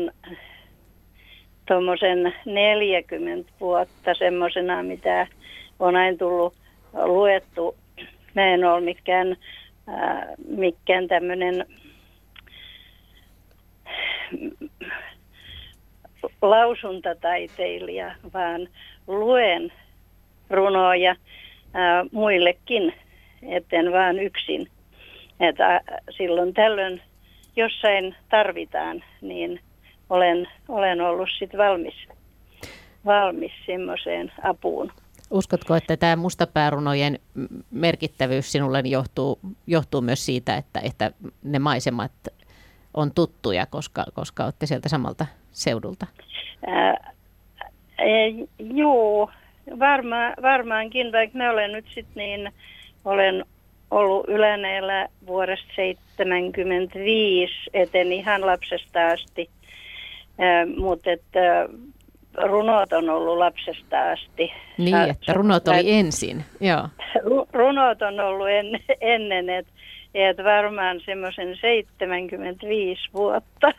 tuommoisen 1.68 2.34
40 2.46 3.52
vuotta 3.60 4.14
semmoisena, 4.14 4.84
mitä 4.84 5.28
on 5.80 5.96
aina 5.96 6.18
tullut 6.18 6.54
luettu. 6.94 7.76
Mä 8.36 8.46
en 8.46 8.66
ole 8.66 8.82
mikään, 8.82 9.38
äh, 9.94 10.28
mikään 10.48 11.08
tämmöinen 11.08 11.66
lausuntataiteilija, 16.42 18.16
vaan 18.34 18.68
luen 19.08 19.74
runoja 20.50 21.16
ää, 21.74 22.06
muillekin, 22.12 22.94
etten 23.44 23.92
vaan 23.92 24.20
yksin. 24.20 24.68
Että 25.40 25.82
silloin 26.18 26.54
tällöin 26.54 27.02
jossain 27.56 28.16
tarvitaan, 28.30 29.04
niin 29.22 29.60
olen, 30.10 30.48
olen 30.70 31.02
ollut 31.02 31.30
sitten 31.40 31.58
valmis, 31.58 32.08
valmis 33.06 33.52
semmoiseen 33.66 34.32
apuun. 34.44 34.92
Uskotko, 35.32 35.76
että 35.76 35.98
tämä 35.98 36.16
mustapäärunojen 36.16 37.20
merkittävyys 37.72 38.52
sinulle 38.52 38.80
johtuu, 38.86 39.40
johtuu 39.68 40.02
myös 40.02 40.26
siitä, 40.26 40.58
että, 40.58 40.80
että 40.80 41.12
ne 41.44 41.60
maisemat 41.60 42.12
on 42.94 43.12
tuttuja, 43.12 43.66
koska, 43.66 44.06
koska 44.14 44.44
olette 44.44 44.66
sieltä 44.66 44.90
samalta 44.90 45.26
seudulta? 45.52 46.08
Ää, 46.68 47.14
ei, 48.00 48.48
juu, 48.60 49.30
varma, 49.80 50.18
varmaankin, 50.42 51.12
vaikka 51.12 51.38
mä 51.38 51.52
olen 51.52 51.72
nyt 51.72 51.86
sitten 51.86 52.24
niin, 52.24 52.52
olen 53.06 53.46
ollut 53.92 54.26
Yläneellä 54.28 55.08
vuodesta 55.28 55.74
75, 55.76 57.54
eten 57.74 58.14
ihan 58.14 58.46
lapsesta 58.46 59.08
asti, 59.08 59.50
Ää, 60.40 60.66
mutta 60.66 61.10
runot 62.38 62.94
on 62.94 63.10
ollut 63.10 63.38
lapsesta 63.38 64.12
asti. 64.12 64.52
Niin, 64.78 64.96
että 64.96 65.34
runot 65.34 65.68
oli 65.68 65.92
ensin. 65.92 66.46
Joo. 66.60 66.88
Ru- 67.18 67.48
runot 67.54 68.02
on 68.02 68.20
ollut 68.20 68.50
en, 68.50 68.66
ennen, 69.02 69.50
että 69.50 69.72
et 70.14 70.38
varmaan 70.38 71.02
semmoisen 71.06 71.58
75 71.62 73.10
vuotta. 73.14 73.72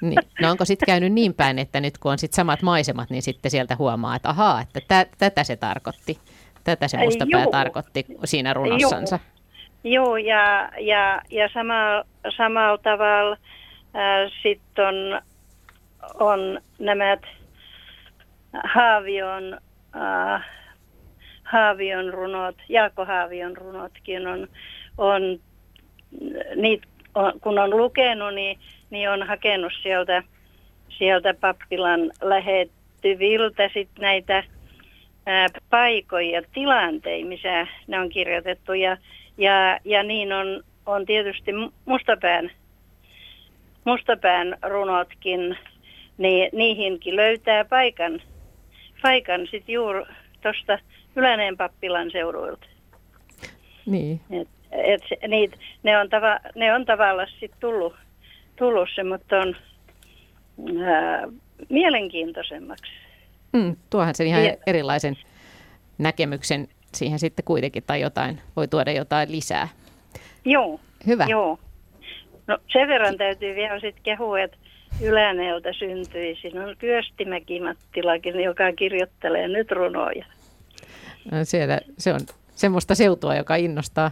Niin. 0.00 0.18
No 0.40 0.50
onko 0.50 0.64
sitten 0.64 0.86
käynyt 0.86 1.12
niin 1.12 1.34
päin, 1.34 1.58
että 1.58 1.80
nyt 1.80 1.98
kun 1.98 2.12
on 2.12 2.18
sit 2.18 2.32
samat 2.32 2.62
maisemat, 2.62 3.10
niin 3.10 3.22
sitten 3.22 3.50
sieltä 3.50 3.76
huomaa, 3.76 4.16
että 4.16 4.28
ahaa, 4.28 4.60
että 4.60 4.80
tä, 4.88 5.06
tätä 5.18 5.44
se 5.44 5.56
tarkoitti. 5.56 6.18
Tätä 6.64 6.88
se 6.88 6.96
mustapää 6.96 7.42
juu. 7.42 7.50
tarkoitti 7.50 8.06
siinä 8.24 8.54
runossansa. 8.54 9.18
Joo, 9.84 10.16
ja, 10.16 10.70
ja, 10.80 11.22
ja 11.30 11.48
sama, 11.54 12.04
samalla 12.36 12.78
tavalla 12.78 13.36
sitten 14.42 14.84
on, 14.86 15.22
on 16.20 16.60
nämä 16.78 17.16
Haavion, 18.64 19.58
äh, 19.96 20.44
Haavion 21.42 22.12
runot, 22.12 22.56
Jaakko 22.68 23.04
Haavion 23.04 23.56
runotkin 23.56 24.26
on, 24.26 24.48
on, 24.98 25.40
niit, 26.56 26.82
on 27.14 27.40
kun 27.40 27.58
on 27.58 27.76
lukenut, 27.76 28.34
niin, 28.34 28.58
niin 28.90 29.10
on 29.10 29.22
hakenut 29.22 29.72
sieltä, 29.82 30.22
sieltä 30.88 31.34
pappilan 31.34 32.10
lähettyviltä 32.22 33.70
sit 33.74 33.88
näitä 33.98 34.44
ää, 35.26 35.48
paikoja 35.70 36.30
ja 36.30 36.42
tilanteita, 36.54 37.28
missä 37.28 37.66
ne 37.86 38.00
on 38.00 38.08
kirjoitettu. 38.08 38.72
Ja, 38.72 38.96
ja, 39.38 39.78
ja 39.84 40.02
niin 40.02 40.32
on, 40.32 40.62
on 40.86 41.06
tietysti 41.06 41.52
mustapään, 41.84 42.50
mustapään 43.84 44.56
runotkin, 44.62 45.58
niin 46.18 46.50
niihinkin 46.52 47.16
löytää 47.16 47.64
paikan, 47.64 48.20
paikan 49.02 49.40
sitten 49.40 49.72
juuri 49.72 50.04
tuosta 50.42 50.78
Yläneen 51.16 51.56
pappilan 51.56 52.10
seuduilta. 52.10 52.66
Niin. 53.86 54.20
Et, 54.30 54.48
et 54.70 55.02
niit, 55.28 55.52
ne, 55.82 55.98
on 55.98 56.08
tava, 56.08 56.38
ne 56.54 56.74
on 56.74 56.84
tavallaan 56.86 57.28
sitten 57.40 57.60
tullut, 57.60 57.94
tullut 58.56 58.88
se, 58.94 59.02
mutta 59.04 59.36
on 59.36 59.56
ää, 60.84 61.28
mielenkiintoisemmaksi. 61.68 62.92
Mm, 63.52 63.76
tuohan 63.90 64.14
sen 64.14 64.26
ihan 64.26 64.44
Ja- 64.44 64.56
erilaisen 64.66 65.16
näkemyksen 65.98 66.68
siihen 66.94 67.18
sitten 67.18 67.44
kuitenkin, 67.44 67.82
tai 67.86 68.00
jotain, 68.00 68.40
voi 68.56 68.68
tuoda 68.68 68.92
jotain 68.92 69.32
lisää. 69.32 69.68
Joo. 70.44 70.80
Hyvä. 71.06 71.26
Joo. 71.28 71.58
No 72.46 72.58
sen 72.72 72.88
verran 72.88 73.16
täytyy 73.16 73.54
vielä 73.54 73.80
sitten 73.80 74.02
kehua, 74.02 74.40
että 74.40 74.56
Yläneeltä 75.00 75.72
syntyi. 75.72 76.38
Siinä 76.40 76.66
on 76.66 76.76
Kyöstimäki 76.78 77.60
Mattilakin, 77.60 78.40
joka 78.40 78.72
kirjoittelee 78.72 79.48
nyt 79.48 79.70
runoja. 79.70 80.24
No, 81.30 81.44
siellä, 81.44 81.80
se 81.98 82.12
on 82.12 82.20
semmoista 82.54 82.94
seutua, 82.94 83.34
joka 83.34 83.56
innostaa, 83.56 84.10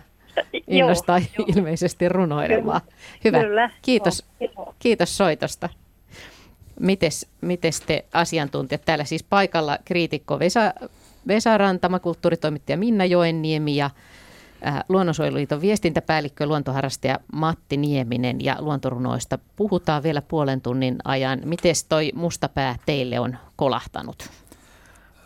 innostaa 0.67 1.19
joo. 1.19 1.47
ilmeisesti 1.57 2.09
runoilemaan. 2.09 2.81
Hyvä. 3.25 3.41
Kyllä, 3.41 3.71
Kiitos, 3.83 4.25
joo. 4.41 4.75
kiitos 4.79 5.17
soitosta. 5.17 5.69
Mites, 6.81 7.27
mites 7.41 7.81
te 7.81 8.05
asiantuntijat 8.13 8.83
täällä 8.85 9.05
siis 9.05 9.23
paikalla 9.23 9.79
kriitikko 9.85 10.39
Vesa, 10.39 10.75
Vesa 11.29 11.59
Rantama, 11.59 11.99
kulttuuritoimittaja 11.99 12.77
Minna 12.77 13.05
Joenniemi 13.05 13.77
ja 13.77 13.91
Luonnonsuojeluliiton 14.89 15.61
viestintäpäällikkö 15.61 16.45
ja 16.45 16.49
luontoharrastaja 16.49 17.19
Matti 17.33 17.77
Nieminen 17.77 18.45
ja 18.45 18.57
luontorunoista 18.59 19.39
puhutaan 19.57 20.03
vielä 20.03 20.23
puolen 20.23 20.61
tunnin 20.61 20.97
ajan. 21.05 21.41
Mites 21.45 21.85
toi 21.85 22.13
mustapää 22.15 22.77
teille 22.87 23.21
on 23.21 23.37
kolahtanut? 23.57 24.31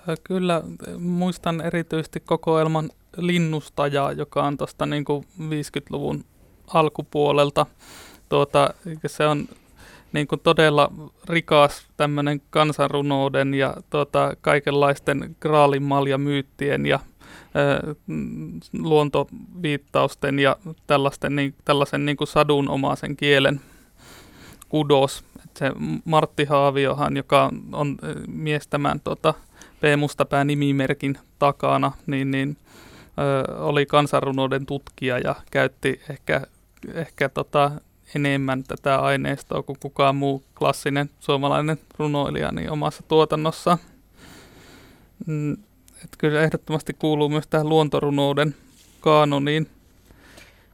Ö, 0.08 0.16
Kyllä, 0.24 0.62
muistan 0.98 1.60
erityisesti 1.60 2.20
kokoelman 2.20 2.90
Linnustajaa, 3.16 4.12
joka 4.12 4.42
on 4.42 4.56
tuosta 4.56 4.86
niin 4.86 5.04
50-luvun 5.40 6.24
alkupuolelta. 6.66 7.66
Tuota, 8.28 8.74
se 9.06 9.26
on 9.26 9.48
niin 10.12 10.26
kuin 10.26 10.40
todella 10.40 10.92
rikas 11.28 11.86
tämmöinen 11.96 12.42
kansanrunouden 12.50 13.54
ja 13.54 13.74
tuota, 13.90 14.36
kaikenlaisten 14.40 15.36
graalinmaljamyyttien 15.40 16.86
ja 16.86 16.96
ö, 16.96 17.00
mm, 17.04 17.09
luontoviittausten 18.78 20.38
ja 20.38 20.56
tällaisten, 20.86 21.36
niin, 21.36 21.54
tällaisen 21.64 22.06
niin 22.06 22.16
kuin 22.16 22.28
sadunomaisen 22.28 23.16
kielen 23.16 23.60
kudos. 24.68 25.24
Et 25.44 25.56
se 25.56 25.72
Martti 26.04 26.44
Haaviohan, 26.44 27.16
joka 27.16 27.50
on 27.72 27.96
mies 28.28 28.66
tämän 28.66 29.00
tota, 29.00 29.34
P. 29.80 29.82
Mustapää 29.98 30.44
nimimerkin 30.44 31.18
takana, 31.38 31.92
niin, 32.06 32.30
niin 32.30 32.56
ö, 33.18 33.54
oli 33.58 33.86
kansanrunouden 33.86 34.66
tutkija 34.66 35.18
ja 35.18 35.34
käytti 35.50 36.00
ehkä, 36.10 36.40
ehkä 36.94 37.28
tota, 37.28 37.70
enemmän 38.14 38.62
tätä 38.62 38.98
aineistoa 38.98 39.62
kuin 39.62 39.78
kukaan 39.80 40.16
muu 40.16 40.42
klassinen 40.58 41.10
suomalainen 41.20 41.78
runoilija 41.98 42.52
niin 42.52 42.70
omassa 42.70 43.02
tuotannossa. 43.02 43.78
Mm, 45.26 45.56
et 46.04 46.10
kyllä 46.18 46.42
ehdottomasti 46.42 46.94
kuuluu 46.94 47.28
myös 47.28 47.46
tähän 47.46 47.68
luontorunouden 47.68 48.54
kaanoniin. 49.00 49.70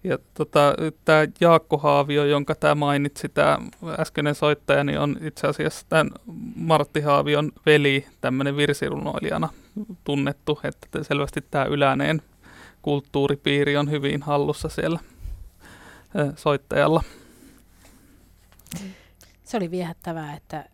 Ja 0.05 0.19
tota, 0.35 0.75
tämä 1.05 1.27
Jaakko 1.41 1.79
Haavio, 1.79 2.25
jonka 2.25 2.55
tämä 2.55 2.75
mainitsi, 2.75 3.29
tämä 3.29 3.59
äskeinen 3.99 4.35
soittaja, 4.35 4.85
niin 4.85 4.99
on 4.99 5.17
itse 5.21 5.47
asiassa 5.47 5.87
tämän 5.89 6.11
Martti 6.57 7.01
Haavion 7.01 7.53
veli, 7.67 8.07
tämmöinen 8.21 8.57
virsirunoilijana 8.57 9.49
tunnettu, 10.05 10.61
että 10.65 11.05
selvästi 11.05 11.45
tämä 11.51 11.65
yläneen 11.65 12.23
kulttuuripiiri 12.83 13.77
on 13.77 13.91
hyvin 13.91 14.23
hallussa 14.23 14.69
siellä 14.69 14.99
soittajalla. 16.37 17.03
Se 19.45 19.57
oli 19.57 19.71
viehättävää, 19.71 20.37
että 20.37 20.65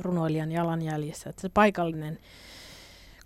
runoilijan 0.00 0.52
jalanjäljissä, 0.52 1.30
että 1.30 1.42
se 1.42 1.48
paikallinen 1.48 2.18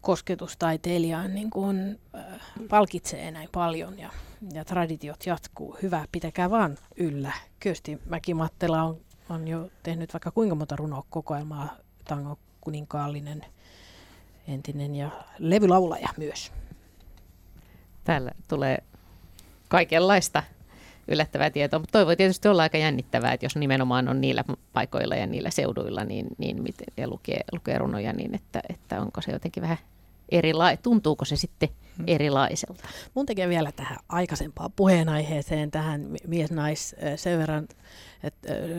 kosketus 0.03 0.57
taiteilijaan 0.57 1.35
niin 1.35 1.51
kuin, 1.51 2.01
äh, 2.15 2.25
palkitsee 2.69 3.31
näin 3.31 3.49
paljon 3.53 3.99
ja, 3.99 4.11
ja 4.53 4.65
traditiot 4.65 5.27
jatkuu. 5.27 5.77
Hyvä, 5.83 6.07
pitäkää 6.13 6.51
vaan 6.51 6.79
yllä. 6.97 7.33
Kyösti 7.61 7.99
Mäki-Mattela 8.07 8.83
on, 8.83 9.01
on 9.29 9.49
jo 9.49 9.71
tehnyt 9.83 10.13
vaikka 10.13 10.31
kuinka 10.31 10.55
monta 10.55 10.77
runokokoelmaa, 10.77 11.77
tango 12.05 12.39
kuninkaallinen 12.61 13.45
entinen 14.49 14.95
ja 14.95 15.11
levylaulaja 15.39 16.09
myös. 16.17 16.53
Täällä 18.05 18.31
tulee 18.49 18.79
kaikenlaista 19.69 20.43
yllättävää 21.09 21.51
tietoa, 21.51 21.79
mutta 21.79 21.93
toi 21.93 22.07
voi 22.07 22.17
tietysti 22.17 22.49
olla 22.49 22.63
aika 22.63 22.79
jännittävää, 22.79 23.33
että 23.33 23.47
jos 23.47 23.57
nimenomaan 23.57 24.09
on 24.09 24.21
niillä 24.21 24.45
paikoilla 24.73 25.17
ja 25.17 25.27
niillä 25.27 25.51
seuduilla 25.51 26.05
niin, 26.05 26.27
niin 26.39 26.63
miten, 26.63 26.87
ja 26.97 27.09
lukee, 27.09 27.41
lukee 27.53 27.79
runoja, 27.79 28.13
niin 28.13 28.35
että, 28.35 28.61
että 28.69 29.01
onko 29.01 29.21
se 29.21 29.33
jotenkin 29.33 29.63
vähän 29.63 29.79
erila- 30.33 30.77
tuntuuko 30.83 31.25
se 31.25 31.37
sitten 31.37 31.69
hmm. 31.97 32.05
erilaiselta? 32.07 32.89
Mun 33.15 33.27
tekee 33.27 33.49
vielä 33.49 33.73
tähän 33.73 33.99
aikaisempaan 34.09 34.73
puheenaiheeseen, 34.77 35.71
tähän 35.71 36.07
mies-nais 36.27 36.97
sen 37.17 37.39
verran 37.39 37.69
et, 38.23 38.35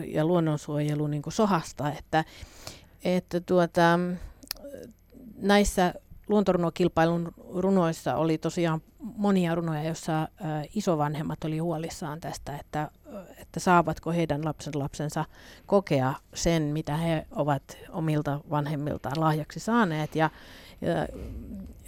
ja 0.06 0.24
luonnonsuojelu 0.24 1.06
niin 1.06 1.22
kuin 1.22 1.32
sohasta, 1.32 1.92
että, 1.92 2.24
että 3.04 3.40
tuota, 3.40 3.98
näissä 5.36 5.94
luontorunokilpailun 6.28 7.32
runoissa 7.54 8.16
oli 8.16 8.38
tosiaan 8.38 8.82
monia 8.98 9.54
runoja, 9.54 9.82
joissa 9.82 10.28
isovanhemmat 10.74 11.44
oli 11.44 11.58
huolissaan 11.58 12.20
tästä, 12.20 12.56
että, 12.56 12.90
että 13.38 13.60
saavatko 13.60 14.12
heidän 14.12 14.44
lapsen 14.44 14.78
lapsensa 14.78 15.24
kokea 15.66 16.14
sen, 16.34 16.62
mitä 16.62 16.96
he 16.96 17.26
ovat 17.30 17.62
omilta 17.90 18.40
vanhemmiltaan 18.50 19.20
lahjaksi 19.20 19.60
saaneet. 19.60 20.16
Ja 20.16 20.30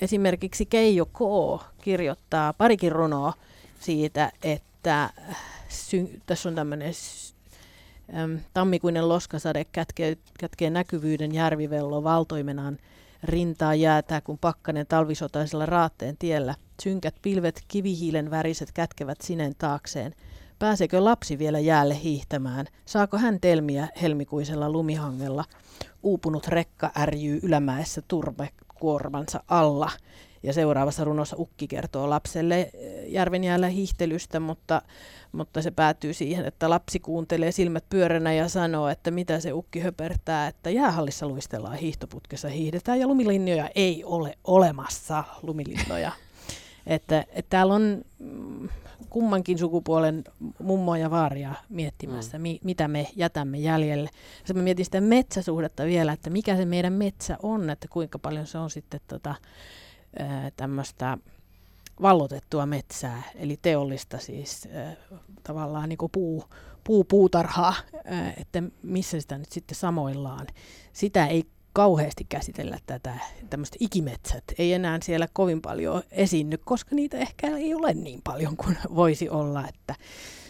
esimerkiksi 0.01 0.67
Keijo 0.67 1.07
K. 1.07 1.19
kirjoittaa 1.83 2.53
parikin 2.53 2.93
runoa 2.93 3.33
siitä, 3.81 4.33
että 4.43 5.11
sy- 5.69 6.21
tässä 6.27 6.49
on 6.49 6.55
tämmöinen 6.55 6.93
tammikuinen 8.55 9.09
loskasade 9.09 9.65
kätkee, 9.65 10.17
kätkee 10.39 10.71
näkyvyyden 10.71 11.35
järvivello 11.35 12.05
valtoimenaan 12.05 12.79
rintaa 13.23 13.75
jäätää, 13.75 14.21
kun 14.21 14.39
pakkanen 14.39 14.87
talvisotaisella 14.87 15.67
raatteen 15.67 16.17
tiellä. 16.19 16.55
Synkät 16.83 17.15
pilvet 17.23 17.65
kivihiilen 17.69 18.31
väriset 18.31 18.73
kätkevät 18.73 19.21
sinen 19.21 19.55
taakseen. 19.59 20.15
Pääseekö 20.59 21.05
lapsi 21.05 21.39
vielä 21.39 21.59
jäälle 21.59 22.03
hiihtämään? 22.03 22.67
Saako 22.87 23.19
hän 23.19 23.41
telmiä 23.41 23.89
helmikuisella 24.03 24.71
lumihangella? 24.71 25.45
Uupunut 26.03 26.49
rekka 26.49 26.91
ärjyy 26.99 27.41
ylämäessä 27.43 28.03
turvekuormansa 28.77 29.43
alla. 29.49 29.91
Ja 30.43 30.53
seuraavassa 30.53 31.05
runossa 31.05 31.37
Ukki 31.39 31.69
kertoo 31.69 32.11
lapselle 32.11 32.61
eh, 32.61 33.05
järvenjäällä 33.09 33.69
hiihtelystä, 33.69 34.41
mutta, 34.41 34.83
mutta 35.33 35.63
se 35.63 35.71
päätyy 35.71 36.15
siihen, 36.15 36.45
että 36.47 36.71
lapsi 36.71 37.01
kuuntelee 37.01 37.53
silmät 37.53 37.85
pyöränä 37.89 38.33
ja 38.33 38.49
sanoo, 38.49 38.89
että 38.89 39.11
mitä 39.11 39.41
se 39.41 39.53
Ukki 39.53 39.81
höpertää, 39.81 40.47
että 40.47 40.71
jäähallissa 40.71 41.29
luistellaan, 41.29 41.77
hiihtoputkessa 41.77 42.49
hiihdetään 42.49 43.01
ja 43.01 43.07
lumilinjoja 43.07 43.71
ei 43.75 44.05
ole 44.05 44.39
olemassa, 44.45 45.25
lumilinnoja. 45.43 46.13
Että, 46.87 47.21
että 47.21 47.51
täällä 47.51 47.75
on 47.75 48.05
mm, 48.19 48.69
kummankin 49.11 49.59
sukupuolen 49.59 50.25
mummoja 50.63 51.03
ja 51.03 51.11
vaaria 51.11 51.55
miettimässä, 51.69 52.39
mm. 52.39 52.43
mi, 52.43 52.61
mitä 52.65 52.89
me 52.89 53.09
jätämme 53.17 53.59
jäljelle. 53.59 54.11
Ja 54.49 54.55
mä 54.55 54.63
mietin 54.63 54.85
sitä 54.85 55.01
metsäsuhdetta 55.01 55.85
vielä, 55.85 56.13
että 56.13 56.31
mikä 56.31 56.57
se 56.57 56.65
meidän 56.65 56.93
metsä 56.93 57.37
on, 57.43 57.71
että 57.71 57.89
kuinka 57.91 58.19
paljon 58.19 58.47
se 58.47 58.59
on 58.59 58.71
sitten 58.71 59.01
tota, 59.09 59.35
tämmöistä 60.57 61.19
vallotettua 62.03 62.67
metsää, 62.67 63.23
eli 63.35 63.59
teollista 63.63 64.19
siis 64.19 64.69
tavallaan 65.43 65.89
niin 65.89 65.99
kuin 65.99 66.13
puu, 66.13 66.45
puu, 66.85 67.05
puutarhaa, 67.05 67.75
että 68.37 68.63
missä 68.83 69.21
sitä 69.21 69.39
nyt 69.39 69.53
sitten 69.53 69.75
samoillaan. 69.75 70.47
Sitä 70.93 71.27
ei 71.27 71.45
kauheasti 71.77 72.27
käsitellä 72.29 72.79
tätä 72.87 73.15
tämmöistä 73.51 73.77
ikimetsät. 73.81 74.45
Ei 74.59 74.73
enää 74.73 74.99
siellä 75.03 75.29
kovin 75.33 75.63
paljon 75.63 76.03
esiinny, 76.11 76.57
koska 76.65 76.95
niitä 76.95 77.19
ehkä 77.19 77.47
ei 77.47 77.75
ole 77.75 77.95
niin 77.95 78.21
paljon 78.25 78.57
kuin 78.57 78.79
voisi 78.95 79.29
olla, 79.29 79.69
että 79.69 79.95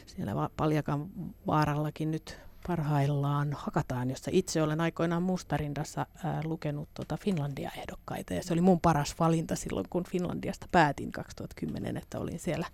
siellä 0.07 0.51
Paljakan 0.57 1.07
vaarallakin 1.47 2.11
nyt 2.11 2.39
parhaillaan 2.67 3.53
hakataan, 3.53 4.11
jossa 4.11 4.31
itse 4.35 4.63
olen 4.63 4.81
aikoinaan 4.81 5.23
Mustarindassa 5.23 6.07
ää, 6.25 6.41
lukenut 6.45 6.89
tuota 6.95 7.17
Finlandia-ehdokkaita. 7.17 8.35
Ja 8.35 8.43
se 8.43 8.53
oli 8.53 8.61
mun 8.61 8.81
paras 8.81 9.15
valinta 9.19 9.57
silloin, 9.57 9.87
kun 9.91 10.05
Finlandiasta 10.05 10.69
päätin 10.73 11.13
2010, 11.13 11.97
että 11.97 12.19
olin 12.19 12.39
siellä, 12.39 12.67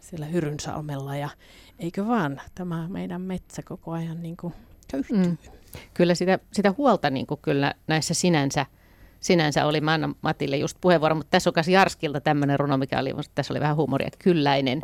siellä 0.00 0.26
Hyrynsalmella. 0.26 1.16
Ja 1.16 1.28
eikö 1.78 2.06
vaan 2.06 2.40
tämä 2.54 2.88
meidän 2.88 3.20
metsä 3.20 3.62
koko 3.62 3.92
ajan 3.92 4.22
niin 4.22 4.36
kuin 4.36 4.54
Mm. 5.12 5.36
Kyllä 5.94 6.14
sitä, 6.14 6.38
sitä 6.52 6.74
huolta 6.78 7.10
niin 7.10 7.26
kuin 7.26 7.40
kyllä 7.42 7.74
näissä 7.86 8.14
sinänsä 8.14 8.66
sinänsä 9.24 9.66
oli. 9.66 9.80
Mä 9.80 9.92
annan 9.92 10.14
Matille 10.22 10.56
just 10.56 10.76
puheenvuoron, 10.80 11.16
mutta 11.18 11.30
tässä 11.30 11.50
on 11.50 11.72
Jarskilta 11.72 12.20
tämmöinen 12.20 12.60
runo, 12.60 12.76
mikä 12.76 13.00
oli, 13.00 13.14
tässä 13.34 13.52
oli 13.52 13.60
vähän 13.60 13.76
huumoria, 13.76 14.08
kylläinen. 14.18 14.80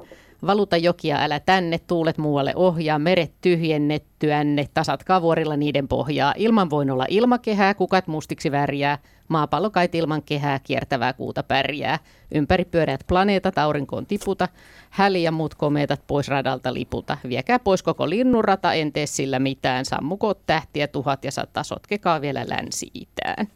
Valuta 0.46 0.76
jokia, 0.76 1.22
älä 1.22 1.40
tänne, 1.40 1.78
tuulet 1.78 2.18
muualle 2.18 2.52
ohjaa, 2.56 2.98
meret 2.98 3.32
tyhjennettyänne, 3.40 4.66
tasat 4.74 5.04
kavuorilla 5.04 5.56
niiden 5.56 5.88
pohjaa. 5.88 6.34
Ilman 6.36 6.70
voin 6.70 6.90
olla 6.90 7.06
ilmakehää, 7.08 7.74
kukat 7.74 8.06
mustiksi 8.06 8.50
värjää, 8.50 8.98
maapallo 9.30 9.70
kait 9.70 9.94
ilman 9.94 10.22
kehää, 10.22 10.58
kiertävää 10.58 11.12
kuuta 11.12 11.42
pärjää. 11.42 11.98
Ympäri 12.34 12.64
pyöreät 12.64 13.04
planeetat 13.06 13.58
aurinkoon 13.58 14.06
tiputa, 14.06 14.48
häli 14.90 15.22
ja 15.22 15.32
muut 15.32 15.54
komeetat 15.54 16.00
pois 16.06 16.28
radalta 16.28 16.74
liputa. 16.74 17.16
Viekää 17.28 17.58
pois 17.58 17.82
koko 17.82 18.10
linnunrata, 18.10 18.72
en 18.72 18.92
tee 18.92 19.06
sillä 19.06 19.38
mitään, 19.38 19.84
sammukoot 19.84 20.46
tähtiä 20.46 20.88
tuhat 20.88 21.24
ja 21.24 21.32
sata, 21.32 21.62
sotkekaa 21.62 22.20
vielä 22.20 22.44
länsi-itään. 22.48 23.48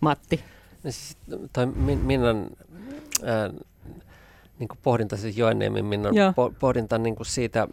Matti. 0.00 0.40
Siis, 0.82 1.16
tai 1.52 1.66
Minnan 2.02 2.46
ää, 3.24 3.50
niin 4.58 4.68
pohdinta, 4.82 5.16
siis 5.16 5.36
Joenniemen 5.38 5.84
Minnan 5.84 6.14
po, 6.36 6.52
pohdinta 6.60 6.98
niin 6.98 7.16
siitä, 7.22 7.68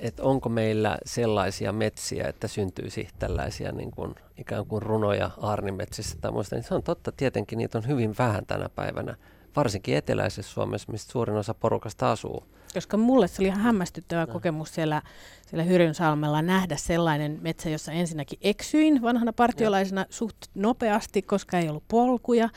että 0.00 0.22
onko 0.22 0.48
meillä 0.48 0.98
sellaisia 1.04 1.72
metsiä, 1.72 2.28
että 2.28 2.48
syntyisi 2.48 3.08
tällaisia 3.18 3.72
niin 3.72 3.90
kuin, 3.90 4.14
ikään 4.38 4.66
kuin 4.66 4.82
runoja 4.82 5.30
aarnimetsissä 5.40 6.18
tai 6.20 6.32
muista, 6.32 6.56
niin 6.56 6.64
se 6.64 6.74
on 6.74 6.82
totta. 6.82 7.12
Tietenkin 7.12 7.58
niitä 7.58 7.78
on 7.78 7.88
hyvin 7.88 8.14
vähän 8.18 8.46
tänä 8.46 8.68
päivänä, 8.68 9.16
varsinkin 9.56 9.96
eteläisessä 9.96 10.52
Suomessa, 10.52 10.92
mistä 10.92 11.12
suurin 11.12 11.36
osa 11.36 11.54
porukasta 11.54 12.12
asuu. 12.12 12.44
Koska 12.74 12.96
mulle 12.96 13.28
se 13.28 13.42
oli 13.42 13.48
ihan 13.48 13.60
hämmästyttävä 13.60 14.26
no. 14.26 14.32
kokemus 14.32 14.74
siellä, 14.74 15.02
siellä 15.46 15.64
Hyrynsalmella 15.64 16.42
nähdä 16.42 16.76
sellainen 16.76 17.38
metsä, 17.42 17.70
jossa 17.70 17.92
ensinnäkin 17.92 18.38
eksyin 18.42 19.02
vanhana 19.02 19.32
partiolaisena 19.32 20.00
ja. 20.00 20.06
suht 20.10 20.36
nopeasti, 20.54 21.22
koska 21.22 21.58
ei 21.58 21.68
ollut 21.68 21.88
polkuja 21.88 22.48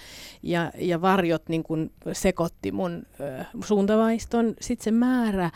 ja, 0.44 0.72
ja 0.78 1.02
varjot 1.02 1.50
niin 1.50 1.64
kuin 1.64 1.92
sekoitti 2.14 2.72
mun 2.72 3.04
ö, 3.20 3.44
suuntavaiston. 3.64 4.54
Sitten 4.62 4.84
se 4.84 4.92
määrä 4.92 5.52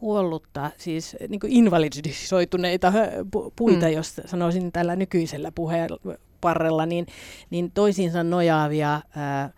kuollutta, 0.00 0.70
siis 0.76 1.16
niin 1.28 1.40
kuin 1.40 1.52
invalidisoituneita 1.52 2.92
puita, 3.56 3.86
mm. 3.86 3.92
jos 3.92 4.20
sanoisin 4.26 4.72
tällä 4.72 4.96
nykyisellä 4.96 5.52
puheenparrella, 5.52 6.86
niin, 6.86 7.06
niin 7.50 7.70
toisiinsa 7.70 8.22
nojaavia 8.22 9.00
ää, 9.16 9.50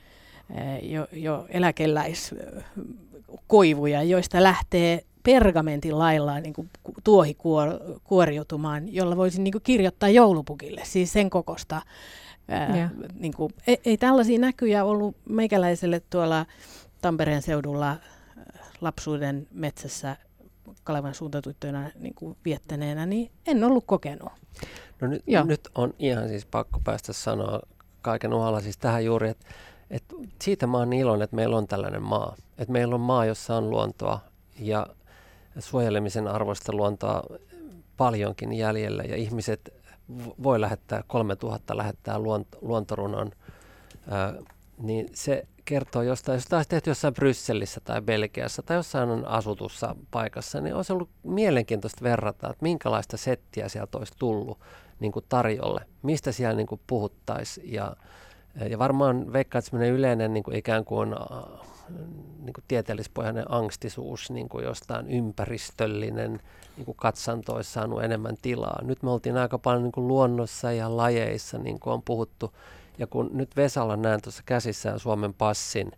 jo, 0.82 1.06
jo 1.12 1.46
eläkeläis 1.48 2.34
koivuja, 3.46 4.02
joista 4.02 4.42
lähtee 4.42 5.04
pergamentin 5.22 5.98
lailla 5.98 6.40
niin 6.40 6.52
kuin 6.52 6.70
tuohi 7.04 7.36
kuoriutumaan, 8.04 8.94
jolla 8.94 9.16
voisi 9.16 9.42
niin 9.42 9.52
kuin 9.52 9.62
kirjoittaa 9.62 10.08
joulupukille, 10.08 10.80
siis 10.84 11.12
sen 11.12 11.30
kokosta. 11.30 11.82
Ää, 12.48 12.90
niin 13.14 13.32
kuin, 13.36 13.52
ei, 13.66 13.80
ei 13.84 13.96
tällaisia 13.96 14.38
näkyjä 14.38 14.84
ollut 14.84 15.16
meikäläiselle 15.28 16.02
tuolla 16.10 16.46
Tampereen 17.00 17.42
seudulla 17.42 17.96
lapsuuden 18.80 19.46
metsässä 19.52 20.16
Kalevan 20.84 21.14
suuntautujana 21.14 21.90
niin 21.98 22.14
kuin 22.14 22.36
viettäneenä, 22.44 23.06
niin 23.06 23.30
en 23.46 23.64
ollut 23.64 23.84
kokenut. 23.86 24.32
No 25.00 25.08
nyt, 25.08 25.22
nyt 25.44 25.68
on 25.74 25.94
ihan 25.98 26.28
siis 26.28 26.46
pakko 26.46 26.80
päästä 26.84 27.12
sanoa 27.12 27.60
kaiken 28.02 28.32
uhalla 28.32 28.60
siis 28.60 28.78
tähän 28.78 29.04
juuri, 29.04 29.28
että, 29.28 29.46
että 29.90 30.14
siitä 30.42 30.66
mä 30.66 30.78
oon 30.78 30.92
iloinen, 30.92 31.24
että 31.24 31.36
meillä 31.36 31.56
on 31.56 31.66
tällainen 31.66 32.02
maa. 32.02 32.36
Että 32.58 32.72
meillä 32.72 32.94
on 32.94 33.00
maa, 33.00 33.24
jossa 33.24 33.56
on 33.56 33.70
luontoa 33.70 34.20
ja 34.58 34.86
suojelemisen 35.58 36.28
arvoista 36.28 36.72
luontoa 36.72 37.22
paljonkin 37.96 38.52
jäljellä 38.52 39.02
ja 39.02 39.16
ihmiset 39.16 39.74
voi 40.42 40.60
lähettää, 40.60 41.02
3000 41.06 41.76
lähettää 41.76 42.18
luont- 42.18 42.58
luontorunon, 42.60 43.30
ää, 44.10 44.34
niin 44.78 45.08
se 45.14 45.46
kertoo 45.64 46.02
jostain, 46.02 46.36
jos 46.36 46.46
taas 46.46 46.68
tehty 46.68 46.90
jossain 46.90 47.14
Brysselissä 47.14 47.80
tai 47.80 48.02
Belgiassa 48.02 48.62
tai 48.62 48.76
jossain 48.76 49.10
on 49.10 49.26
asutussa 49.26 49.96
paikassa, 50.10 50.60
niin 50.60 50.74
olisi 50.74 50.92
ollut 50.92 51.10
mielenkiintoista 51.22 52.02
verrata, 52.02 52.50
että 52.50 52.62
minkälaista 52.62 53.16
settiä 53.16 53.68
sieltä 53.68 53.98
olisi 53.98 54.12
tullut 54.18 54.58
niin 55.00 55.12
kuin 55.12 55.24
tarjolle, 55.28 55.86
mistä 56.02 56.32
siellä 56.32 56.56
niin 56.56 56.80
puhuttaisiin. 56.86 57.72
Ja, 57.72 57.96
ja 58.68 58.78
varmaan 58.78 59.32
veikkaa, 59.32 59.58
että 59.58 59.86
yleinen 59.86 60.32
niin 60.32 60.44
kuin 60.44 60.56
ikään 60.56 60.84
kuin, 60.84 61.12
äh, 61.12 61.66
niin 62.38 62.52
kuin 62.52 62.64
tieteellispohjainen 62.68 63.52
angstisuus 63.52 64.30
niin 64.30 64.48
kuin 64.48 64.64
jostain 64.64 65.08
ympäristöllinen 65.08 66.40
niin 66.76 66.84
kuin 66.84 66.96
katsanto 66.96 67.54
olisi 67.54 67.72
saanut 67.72 68.02
enemmän 68.02 68.36
tilaa. 68.42 68.82
Nyt 68.82 69.02
me 69.02 69.10
oltiin 69.10 69.36
aika 69.36 69.58
paljon 69.58 69.82
niin 69.82 69.92
kuin 69.92 70.08
luonnossa 70.08 70.72
ja 70.72 70.96
lajeissa, 70.96 71.58
niin 71.58 71.80
kuin 71.80 71.94
on 71.94 72.02
puhuttu. 72.02 72.54
Ja 72.98 73.06
kun 73.06 73.30
nyt 73.32 73.56
Vesalla 73.56 73.96
näen 73.96 74.22
tuossa 74.22 74.42
käsissään 74.46 74.98
Suomen 74.98 75.34
passin, 75.34 75.92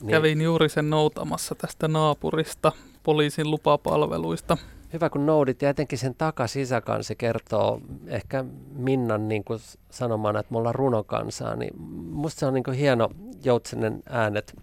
niin 0.00 0.10
Kävin 0.10 0.40
juuri 0.40 0.68
sen 0.68 0.90
noutamassa 0.90 1.54
tästä 1.54 1.88
naapurista 1.88 2.72
poliisin 3.02 3.50
lupapalveluista. 3.50 4.56
Hyvä 4.92 5.10
kun 5.10 5.26
noudit 5.26 5.62
ja 5.62 5.70
etenkin 5.70 5.98
sen 5.98 6.14
takasisäkansi 6.14 7.16
kertoo 7.16 7.80
ehkä 8.06 8.44
Minnan 8.72 9.28
niin 9.28 9.44
kuin 9.44 9.60
sanomana, 9.90 10.40
että 10.40 10.52
me 10.52 10.58
ollaan 10.58 10.74
runokansaa, 10.74 11.56
niin 11.56 11.82
musta 12.10 12.40
se 12.40 12.46
on 12.46 12.54
niin 12.54 12.64
kuin 12.64 12.76
hieno 12.76 13.08
Joutsenen 13.44 14.02
äänet. 14.08 14.56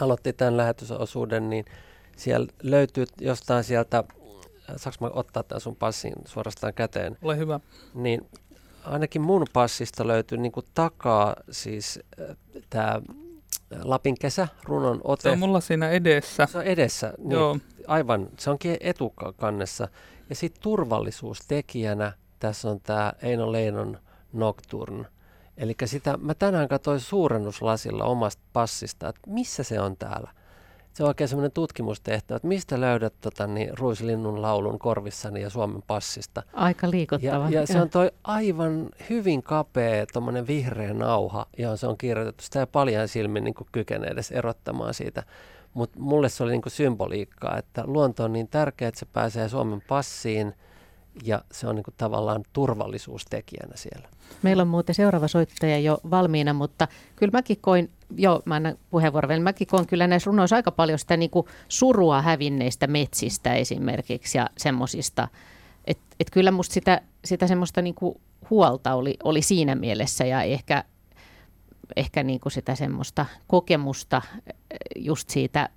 Aloitti 0.00 0.32
tämän 0.32 0.56
lähetysosuuden, 0.56 1.50
niin 1.50 1.64
siellä 2.16 2.46
löytyy 2.62 3.04
jostain 3.20 3.64
sieltä, 3.64 4.04
saanko 4.76 5.04
mä 5.04 5.10
ottaa 5.14 5.42
tämän 5.42 5.60
sun 5.60 5.76
passin 5.76 6.12
suorastaan 6.24 6.74
käteen? 6.74 7.18
Ole 7.22 7.36
hyvä. 7.36 7.60
Niin 7.94 8.26
ainakin 8.84 9.22
mun 9.22 9.46
passista 9.52 10.06
löytyy 10.06 10.38
niin 10.38 10.52
kuin 10.52 10.66
takaa 10.74 11.36
siis 11.50 12.00
äh, 12.20 12.36
tämä 12.70 13.00
Lapin 13.82 14.18
kesä, 14.20 14.48
runon 14.64 15.00
ote. 15.04 15.22
Se 15.22 15.30
on 15.30 15.38
mulla 15.38 15.60
siinä 15.60 15.90
edessä. 15.90 16.46
Se 16.46 16.58
on 16.58 16.64
edessä, 16.64 17.12
niin 17.18 17.30
Joo. 17.30 17.58
aivan. 17.86 18.28
Se 18.38 18.50
onkin 18.50 18.76
etukannessa. 18.80 19.88
Ja 20.30 20.34
sitten 20.34 20.62
turvallisuustekijänä 20.62 22.12
tässä 22.38 22.68
on 22.70 22.80
tämä 22.80 23.12
Eino 23.22 23.52
Leinon 23.52 23.98
Nocturne. 24.32 25.04
Eli 25.56 25.74
sitä, 25.84 26.16
mä 26.16 26.34
tänään 26.34 26.68
katsoin 26.68 27.00
suurennuslasilla 27.00 28.04
omasta 28.04 28.42
passista, 28.52 29.08
että 29.08 29.20
missä 29.26 29.62
se 29.62 29.80
on 29.80 29.96
täällä 29.96 30.30
se 30.92 31.02
on 31.02 31.08
oikein 31.08 31.28
semmoinen 31.28 31.52
tutkimustehtävä, 31.52 32.36
että 32.36 32.48
mistä 32.48 32.80
löydät 32.80 33.14
tota, 33.20 33.46
niin, 33.46 33.78
ruislinnun 33.78 34.42
laulun 34.42 34.78
korvissani 34.78 35.42
ja 35.42 35.50
Suomen 35.50 35.82
passista. 35.86 36.42
Aika 36.52 36.90
liikuttava. 36.90 37.48
Ja, 37.50 37.60
ja 37.60 37.66
se 37.66 37.80
on 37.80 37.90
toi 37.90 38.10
aivan 38.24 38.88
hyvin 39.10 39.42
kapea 39.42 40.06
tuommoinen 40.12 40.46
vihreä 40.46 40.94
nauha, 40.94 41.46
johon 41.58 41.78
se 41.78 41.86
on 41.86 41.98
kirjoitettu. 41.98 42.44
Sitä 42.44 42.60
ei 42.60 42.66
paljon 42.66 43.08
silmin 43.08 43.44
niin 43.44 43.54
kykenee 43.72 44.10
edes 44.10 44.30
erottamaan 44.30 44.94
siitä. 44.94 45.22
Mutta 45.74 46.00
mulle 46.00 46.28
se 46.28 46.42
oli 46.42 46.52
niin 46.52 46.62
symboliikkaa, 46.68 47.58
että 47.58 47.82
luonto 47.86 48.24
on 48.24 48.32
niin 48.32 48.48
tärkeä, 48.48 48.88
että 48.88 49.00
se 49.00 49.06
pääsee 49.06 49.48
Suomen 49.48 49.82
passiin 49.88 50.54
ja 51.24 51.44
se 51.52 51.66
on 51.66 51.74
niin 51.74 51.84
tavallaan 51.96 52.44
turvallisuustekijänä 52.52 53.76
siellä. 53.76 54.08
Meillä 54.42 54.60
on 54.60 54.68
muuten 54.68 54.94
seuraava 54.94 55.28
soittaja 55.28 55.78
jo 55.78 55.98
valmiina, 56.10 56.52
mutta 56.52 56.88
kyllä 57.16 57.30
mäkin 57.32 57.56
koin, 57.60 57.90
joo, 58.16 58.42
mä 58.44 58.54
annan 58.54 58.78
puheenvuoron 58.90 59.28
vielä, 59.28 59.42
mäkin 59.42 59.66
koin 59.66 59.86
kyllä 59.86 60.06
näissä 60.06 60.28
runoissa 60.28 60.56
aika 60.56 60.70
paljon 60.70 60.98
sitä 60.98 61.16
niin 61.16 61.30
kuin 61.30 61.46
surua 61.68 62.22
hävinneistä 62.22 62.86
metsistä 62.86 63.54
esimerkiksi 63.54 64.38
ja 64.38 64.50
semmoisista, 64.58 65.28
että 65.84 66.04
et 66.20 66.30
kyllä 66.30 66.50
musta 66.50 66.72
sitä, 66.72 67.00
sitä 67.24 67.46
semmoista 67.46 67.82
niin 67.82 67.94
kuin 67.94 68.20
huolta 68.50 68.94
oli, 68.94 69.16
oli 69.24 69.42
siinä 69.42 69.74
mielessä 69.74 70.24
ja 70.24 70.42
ehkä, 70.42 70.84
ehkä 71.96 72.22
niin 72.22 72.40
kuin 72.40 72.52
sitä 72.52 72.74
semmoista 72.74 73.26
kokemusta 73.46 74.22
just 74.96 75.30
siitä 75.30 75.68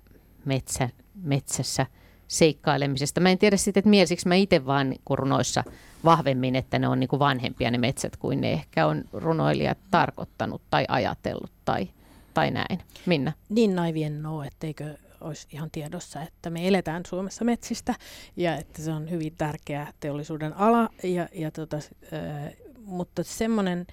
metsä, 0.44 0.88
metsässä– 1.22 1.86
seikkailemisesta. 2.28 3.20
Mä 3.20 3.30
en 3.30 3.38
tiedä 3.38 3.56
sitten, 3.56 3.80
että 3.80 3.90
mielsikö 3.90 4.22
mä 4.26 4.34
itse 4.34 4.66
vaan 4.66 4.90
niin 4.90 5.00
runoissa 5.10 5.64
vahvemmin, 6.04 6.56
että 6.56 6.78
ne 6.78 6.88
on 6.88 7.00
niin 7.00 7.08
kuin 7.08 7.20
vanhempia 7.20 7.70
ne 7.70 7.78
metsät 7.78 8.16
kuin 8.16 8.40
ne 8.40 8.52
ehkä 8.52 8.86
on 8.86 9.04
runoilijat 9.12 9.78
tarkoittanut 9.90 10.62
tai 10.70 10.84
ajatellut 10.88 11.52
tai, 11.64 11.88
tai 12.34 12.50
näin. 12.50 12.78
Minna? 13.06 13.32
Niin 13.48 13.76
naivien 13.76 14.22
no, 14.22 14.42
etteikö 14.42 14.94
olisi 15.20 15.46
ihan 15.52 15.70
tiedossa, 15.70 16.22
että 16.22 16.50
me 16.50 16.68
eletään 16.68 17.02
Suomessa 17.06 17.44
metsistä 17.44 17.94
ja 18.36 18.56
että 18.56 18.82
se 18.82 18.92
on 18.92 19.10
hyvin 19.10 19.34
tärkeä 19.38 19.92
teollisuuden 20.00 20.56
ala. 20.56 20.88
Ja, 21.02 21.28
ja 21.32 21.50
tota, 21.50 21.76
äh, 21.76 22.52
mutta 22.86 23.22
semmoinen, 23.24 23.86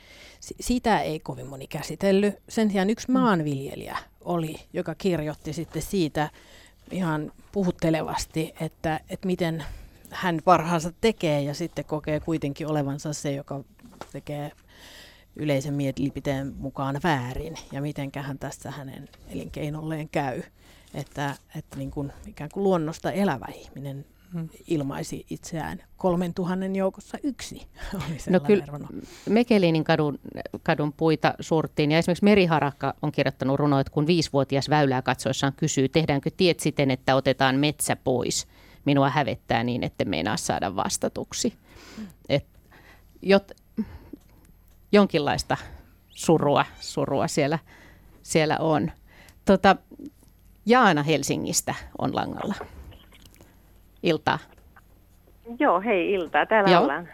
sitä 0.60 1.01
ei 1.01 1.19
kovin 1.19 1.47
moni 1.47 1.68
käsitellyt. 1.68 2.35
Sen 2.49 2.72
sijaan 2.72 2.89
yksi 2.89 3.07
mm. 3.07 3.14
maanviljelijä 3.14 3.97
oli, 4.22 4.55
joka 4.73 4.95
kirjoitti 4.95 5.53
sitten 5.53 5.81
siitä, 5.81 6.30
ihan 6.91 7.31
puhuttelevasti, 7.51 8.53
että, 8.60 8.99
että 9.10 9.27
miten 9.27 9.64
hän 10.10 10.39
parhaansa 10.45 10.91
tekee 11.01 11.41
ja 11.41 11.53
sitten 11.53 11.85
kokee 11.85 12.19
kuitenkin 12.19 12.68
olevansa 12.68 13.14
se, 13.14 13.31
joka 13.31 13.64
tekee 14.11 14.51
yleisen 15.35 15.73
mielipiteen 15.73 16.53
mukaan 16.57 16.99
väärin 17.03 17.55
ja 17.72 17.81
mitenköhän 17.81 18.39
tässä 18.39 18.72
hänen 18.72 19.10
elinkeinolleen 19.30 20.10
käy. 20.10 20.43
Että, 20.93 21.35
että 21.55 21.77
niin 21.77 21.91
kuin, 21.91 22.11
ikään 22.27 22.49
kuin 22.53 22.64
luonnosta 22.64 23.11
elävä 23.11 23.45
ihminen 23.55 24.05
Ilmaisi 24.68 25.26
itseään 25.30 25.84
kolmen 25.97 26.34
tuhannen 26.34 26.76
joukossa 26.76 27.18
yksi. 27.23 27.55
Oli 27.93 28.18
no 28.30 28.39
kyllä 28.39 28.65
Mekelinin 29.30 29.84
kadun, 29.84 30.19
kadun 30.64 30.93
puita 30.93 31.34
surttiin 31.39 31.91
ja 31.91 31.97
esimerkiksi 31.97 32.26
Meriharakka 32.26 32.93
on 33.01 33.11
kirjoittanut 33.11 33.60
runoa, 33.60 33.80
että 33.80 33.93
kun 33.93 34.07
viisivuotias 34.07 34.69
väylää 34.69 35.01
katsoessaan 35.01 35.53
kysyy, 35.53 35.89
tehdäänkö 35.89 36.30
tiet 36.38 36.60
siten, 36.60 36.91
että 36.91 37.15
otetaan 37.15 37.55
metsä 37.55 37.95
pois. 37.95 38.47
Minua 38.85 39.10
hävettää 39.10 39.64
niin, 39.64 39.84
että 39.84 40.05
meinaa 40.05 40.38
saada 40.38 40.76
vastatuksi. 40.76 41.53
Hmm. 41.97 42.07
Et, 42.30 42.45
jot, 43.22 43.51
jonkinlaista 44.91 45.57
surua, 46.10 46.65
surua 46.80 47.27
siellä, 47.27 47.60
siellä 48.23 48.57
on. 48.57 48.91
Tota, 49.45 49.76
Jaana 50.65 51.03
Helsingistä 51.03 51.76
on 51.97 52.15
langalla 52.15 52.55
iltaa. 54.03 54.39
Joo, 55.59 55.81
hei 55.81 56.11
iltaa. 56.13 56.45
Täällä 56.45 56.69
Joo. 56.71 56.81
ollaan. 56.81 57.07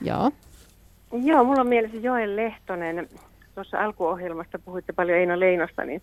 Joo. 0.00 0.30
Joo, 1.12 1.44
mulla 1.44 1.60
on 1.60 1.68
mielessä 1.68 1.96
Joel 1.96 2.36
Lehtonen. 2.36 3.08
Tuossa 3.54 3.84
alkuohjelmasta 3.84 4.58
puhuitte 4.58 4.92
paljon 4.92 5.18
Eino 5.18 5.40
Leinosta, 5.40 5.84
niin 5.84 6.02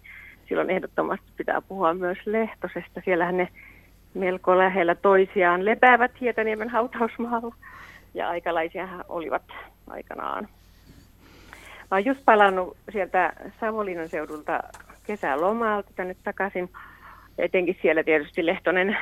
silloin 0.50 0.70
ehdottomasti 0.70 1.32
pitää 1.38 1.62
puhua 1.62 1.94
myös 1.94 2.18
Lehtosesta. 2.26 3.02
Siellähän 3.06 3.38
ne 3.38 3.48
melko 4.14 4.58
lähellä 4.58 4.96
toisiaan 4.96 5.66
lepäävät 5.66 6.12
Hietaniemen 6.22 6.70
hautausmaalla. 6.70 7.56
Ja 8.14 8.30
aikalaisia 8.30 8.88
olivat 9.10 9.44
aikanaan. 9.88 10.48
Mä 11.92 11.98
oon 11.98 12.06
just 12.06 12.26
palannut 12.26 12.78
sieltä 12.92 13.34
Savonlinnan 13.60 14.10
seudulta 14.10 14.60
kesälomalta 15.08 15.92
tänne 15.96 16.16
takaisin. 16.24 16.70
Etenkin 17.38 17.78
siellä 17.82 18.04
tietysti 18.04 18.46
Lehtonen 18.46 18.98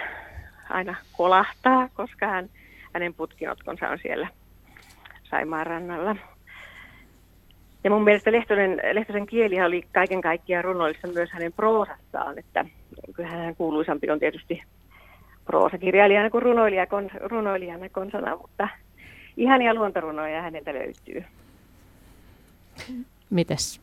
aina 0.71 0.95
kolahtaa, 1.17 1.89
koska 1.93 2.27
hän, 2.27 2.49
hänen 2.93 3.13
putkinotkonsa 3.13 3.89
on 3.89 3.99
siellä 4.01 4.27
Saimaan 5.29 5.67
rannalla. 5.67 6.15
Ja 7.83 7.89
mun 7.89 8.03
mielestä 8.03 8.31
Lehtonen, 8.31 8.81
Lehtosen 8.93 9.27
kieli 9.27 9.61
oli 9.61 9.85
kaiken 9.93 10.21
kaikkiaan 10.21 10.63
runoissa 10.63 11.07
myös 11.07 11.29
hänen 11.31 11.53
proosassaan, 11.53 12.39
että 12.39 12.65
kyllähän 13.13 13.39
hän 13.39 13.55
kuuluisampi 13.55 14.09
on 14.09 14.19
tietysti 14.19 14.63
proosakirjailijana 15.45 16.29
kuin 16.29 16.41
runoilija, 16.41 16.87
kon, 16.87 17.09
runoilijana 17.23 17.89
konsana, 17.89 18.35
mutta 18.35 18.67
ihania 19.37 19.73
luontorunoja 19.73 20.41
häneltä 20.41 20.73
löytyy. 20.73 21.23
Mites 23.29 23.80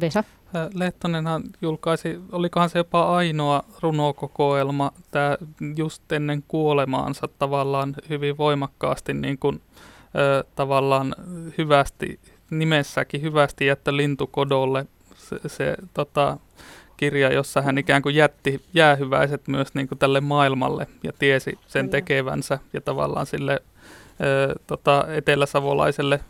Vesa? 0.00 0.24
Lehtonenhan 0.74 1.42
julkaisi, 1.62 2.20
olikohan 2.32 2.70
se 2.70 2.78
jopa 2.78 3.16
ainoa 3.16 3.64
runokokoelma, 3.82 4.92
tämä 5.10 5.36
just 5.76 6.12
ennen 6.12 6.44
kuolemaansa 6.48 7.28
tavallaan 7.38 7.94
hyvin 8.08 8.38
voimakkaasti 8.38 9.14
niin 9.14 9.38
kuin, 9.38 9.60
ö, 10.16 10.44
tavallaan 10.56 11.14
hyvästi, 11.58 12.20
nimessäkin 12.50 13.22
hyvästi 13.22 13.66
jättä 13.66 13.96
lintukodolle 13.96 14.86
se, 15.16 15.38
se 15.46 15.76
tota, 15.94 16.38
kirja, 16.96 17.32
jossa 17.32 17.62
hän 17.62 17.78
ikään 17.78 18.02
kuin 18.02 18.14
jätti 18.14 18.62
jäähyväiset 18.74 19.48
myös 19.48 19.74
niin 19.74 19.88
kuin 19.88 19.98
tälle 19.98 20.20
maailmalle 20.20 20.86
ja 21.02 21.12
tiesi 21.18 21.58
sen 21.66 21.90
tekevänsä 21.90 22.58
ja 22.72 22.80
tavallaan 22.80 23.26
sille 23.26 23.62
ö, 24.20 24.54
tota, 24.66 25.04
eteläsavolaiselle 25.08 26.20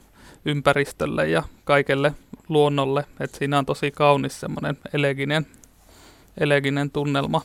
ympäristölle 0.44 1.28
ja 1.28 1.42
kaikelle 1.64 2.12
luonnolle. 2.48 3.04
Et 3.20 3.34
siinä 3.34 3.58
on 3.58 3.66
tosi 3.66 3.90
kaunis 3.90 4.40
semmoinen 4.40 4.76
eleginen, 4.94 5.46
eleginen 6.40 6.90
tunnelma 6.90 7.40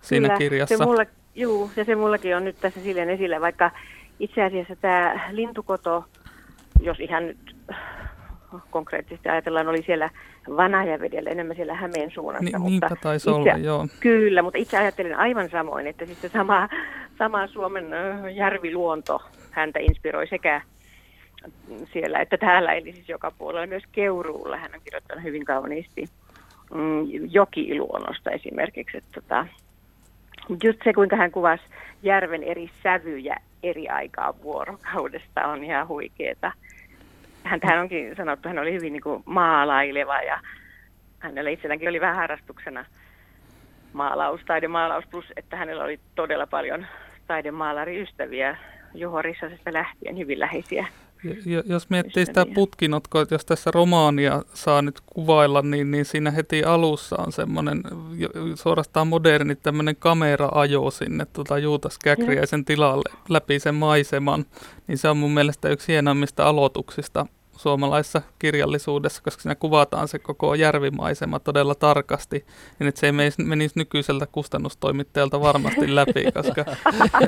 siinä 0.00 0.28
Kyllä, 0.28 0.38
kirjassa. 0.38 0.76
Se 0.76 0.84
mulla, 0.84 1.04
juu, 1.34 1.70
ja 1.76 1.84
se 1.84 1.96
mullakin 1.96 2.36
on 2.36 2.44
nyt 2.44 2.56
tässä 2.60 2.80
silleen 2.80 3.10
esillä, 3.10 3.40
vaikka 3.40 3.70
itse 4.20 4.42
asiassa 4.42 4.76
tämä 4.76 5.28
lintukoto, 5.32 6.04
jos 6.80 7.00
ihan 7.00 7.26
nyt 7.26 7.56
konkreettisesti 8.70 9.28
ajatellaan, 9.28 9.68
oli 9.68 9.82
siellä 9.86 10.10
Vanajavedellä, 10.56 11.30
enemmän 11.30 11.56
siellä 11.56 11.74
Hämeen 11.74 12.10
suunnassa. 12.10 12.58
Ni, 12.58 12.70
mutta 12.70 12.96
taisi 13.02 13.30
itse, 13.30 13.40
olla, 13.40 13.58
joo. 13.58 13.86
Kyllä, 14.00 14.42
mutta 14.42 14.58
itse 14.58 14.78
ajattelin 14.78 15.16
aivan 15.16 15.50
samoin, 15.50 15.86
että 15.86 16.06
siis 16.06 16.20
se 16.20 16.28
sama, 16.28 16.68
sama 17.18 17.46
Suomen 17.46 17.92
ö, 17.92 18.30
järviluonto 18.30 19.22
häntä 19.50 19.78
inspiroi 19.78 20.26
sekä 20.26 20.62
siellä 21.92 22.20
että 22.20 22.36
täällä, 22.38 22.72
eli 22.72 22.92
siis 22.92 23.08
joka 23.08 23.30
puolella, 23.30 23.66
myös 23.66 23.84
Keuruulla. 23.92 24.56
Hän 24.56 24.74
on 24.74 24.80
kirjoittanut 24.84 25.24
hyvin 25.24 25.44
kauniisti 25.44 26.04
mm, 26.74 27.06
jokiluonnosta 27.30 28.30
esimerkiksi. 28.30 28.96
Että, 28.96 29.20
tota, 29.20 29.46
just 30.64 30.78
se, 30.84 30.92
kuinka 30.92 31.16
hän 31.16 31.32
kuvasi 31.32 31.62
järven 32.02 32.42
eri 32.42 32.70
sävyjä 32.82 33.36
eri 33.62 33.88
aikaa 33.88 34.34
vuorokaudesta 34.42 35.46
on 35.46 35.64
ihan 35.64 35.88
huikeeta. 35.88 36.52
Hän, 37.44 37.60
hän 37.62 37.78
onkin 37.78 38.16
sanottu, 38.16 38.48
hän 38.48 38.58
oli 38.58 38.72
hyvin 38.72 38.92
niin 38.92 39.02
kuin 39.02 39.22
maalaileva 39.26 40.22
ja 40.22 40.40
hänellä 41.18 41.50
itselläänkin 41.50 41.88
oli 41.88 42.00
vähän 42.00 42.16
harrastuksena 42.16 42.84
maalaus, 43.92 44.40
taidemaalaus, 44.46 45.04
plus 45.10 45.24
että 45.36 45.56
hänellä 45.56 45.84
oli 45.84 46.00
todella 46.14 46.46
paljon 46.46 46.86
taidemaalariystäviä 47.26 48.56
Juho 48.94 49.22
Rissasesta 49.22 49.72
lähtien 49.72 50.18
hyvin 50.18 50.40
läheisiä. 50.40 50.86
Ja, 51.24 51.62
jos 51.66 51.90
miettii 51.90 52.26
sitä 52.26 52.46
putkinotkoa, 52.54 53.22
että 53.22 53.34
jos 53.34 53.44
tässä 53.44 53.70
romaania 53.70 54.42
saa 54.54 54.82
nyt 54.82 55.00
kuvailla, 55.06 55.62
niin, 55.62 55.90
niin 55.90 56.04
siinä 56.04 56.30
heti 56.30 56.64
alussa 56.64 57.16
on 57.18 57.32
semmoinen 57.32 57.82
suorastaan 58.54 59.08
moderni 59.08 59.56
tämmöinen 59.56 59.96
kameraajo 59.96 60.90
sinne 60.90 61.26
tuota 61.32 61.58
Juutas 61.58 61.98
Käkriäisen 61.98 62.64
tilalle 62.64 63.10
läpi 63.28 63.58
sen 63.58 63.74
maiseman. 63.74 64.46
Niin 64.86 64.98
se 64.98 65.08
on 65.08 65.16
mun 65.16 65.34
mielestä 65.34 65.68
yksi 65.68 65.92
hienoimmista 65.92 66.44
aloituksista 66.44 67.26
suomalaisessa 67.56 68.22
kirjallisuudessa, 68.38 69.22
koska 69.22 69.42
siinä 69.42 69.54
kuvataan 69.54 70.08
se 70.08 70.18
koko 70.18 70.54
järvimaisema 70.54 71.38
todella 71.38 71.74
tarkasti, 71.74 72.46
niin 72.78 72.88
että 72.88 73.00
se 73.00 73.06
ei 73.06 73.12
menisi 73.44 73.78
nykyiseltä 73.78 74.26
kustannustoimittajalta 74.32 75.40
varmasti 75.40 75.94
läpi, 75.94 76.24
koska 76.32 76.64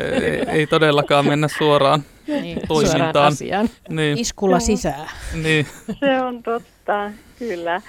ei, 0.00 0.58
ei 0.58 0.66
todellakaan 0.66 1.26
mennä 1.26 1.48
suoraan 1.48 2.02
niin, 2.26 2.60
toimintaan. 2.68 3.36
Suoraan 3.36 3.68
niin. 3.88 4.18
Iskulla 4.18 4.60
sisään. 4.60 5.08
Niin. 5.42 5.66
Se 6.00 6.20
on 6.20 6.42
totta, 6.42 7.10
kyllä. 7.38 7.80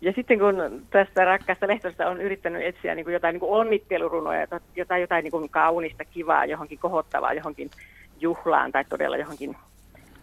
Ja 0.00 0.12
sitten 0.12 0.38
kun 0.38 0.82
tästä 0.90 1.24
rakkaasta 1.24 1.68
lehtosta 1.68 2.08
on 2.08 2.20
yrittänyt 2.20 2.62
etsiä 2.62 2.94
niin 2.94 3.04
kuin 3.04 3.12
jotain 3.12 3.32
niin 3.32 3.40
kuin 3.40 3.52
onnittelurunoja, 3.52 4.46
jotain, 4.76 5.00
jotain 5.00 5.22
niin 5.22 5.32
kuin 5.32 5.48
kaunista, 5.48 6.04
kivaa, 6.04 6.44
johonkin 6.44 6.78
kohottavaa, 6.78 7.32
johonkin 7.32 7.70
juhlaan 8.20 8.72
tai 8.72 8.84
todella 8.84 9.16
johonkin 9.16 9.56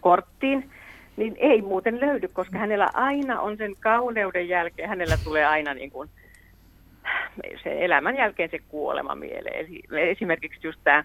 korttiin, 0.00 0.70
niin 1.16 1.36
ei 1.38 1.62
muuten 1.62 2.00
löydy, 2.00 2.28
koska 2.28 2.58
hänellä 2.58 2.88
aina 2.94 3.40
on 3.40 3.56
sen 3.56 3.76
kauneuden 3.80 4.48
jälkeen, 4.48 4.88
hänellä 4.88 5.16
tulee 5.24 5.46
aina 5.46 5.74
niin 5.74 5.90
kuin 5.90 6.10
se 7.62 7.84
elämän 7.84 8.16
jälkeen 8.16 8.50
se 8.50 8.58
kuolema 8.58 9.14
mieleen. 9.14 9.56
Eli 9.56 9.82
esimerkiksi 10.10 10.66
just 10.66 10.80
tämä 10.84 11.04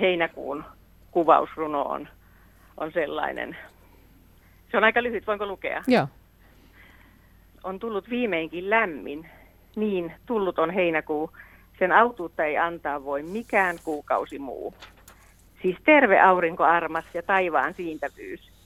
heinäkuun 0.00 0.64
kuvausruno 1.10 1.82
on, 1.82 2.08
on 2.76 2.92
sellainen. 2.92 3.56
Se 4.70 4.76
on 4.76 4.84
aika 4.84 5.02
lyhyt, 5.02 5.26
voinko 5.26 5.46
lukea? 5.46 5.82
Joo. 5.86 6.08
On 7.64 7.78
tullut 7.78 8.10
viimeinkin 8.10 8.70
lämmin, 8.70 9.28
niin 9.76 10.12
tullut 10.26 10.58
on 10.58 10.70
heinäkuu. 10.70 11.30
Sen 11.78 11.92
autuutta 11.92 12.44
ei 12.44 12.58
antaa 12.58 13.04
voi 13.04 13.22
mikään 13.22 13.76
kuukausi 13.84 14.38
muu. 14.38 14.74
Siis 15.62 15.76
terve 15.84 16.20
aurinko 16.20 16.64
armas 16.64 17.04
ja 17.14 17.22
taivaan 17.22 17.74
siintävyys 17.74 18.57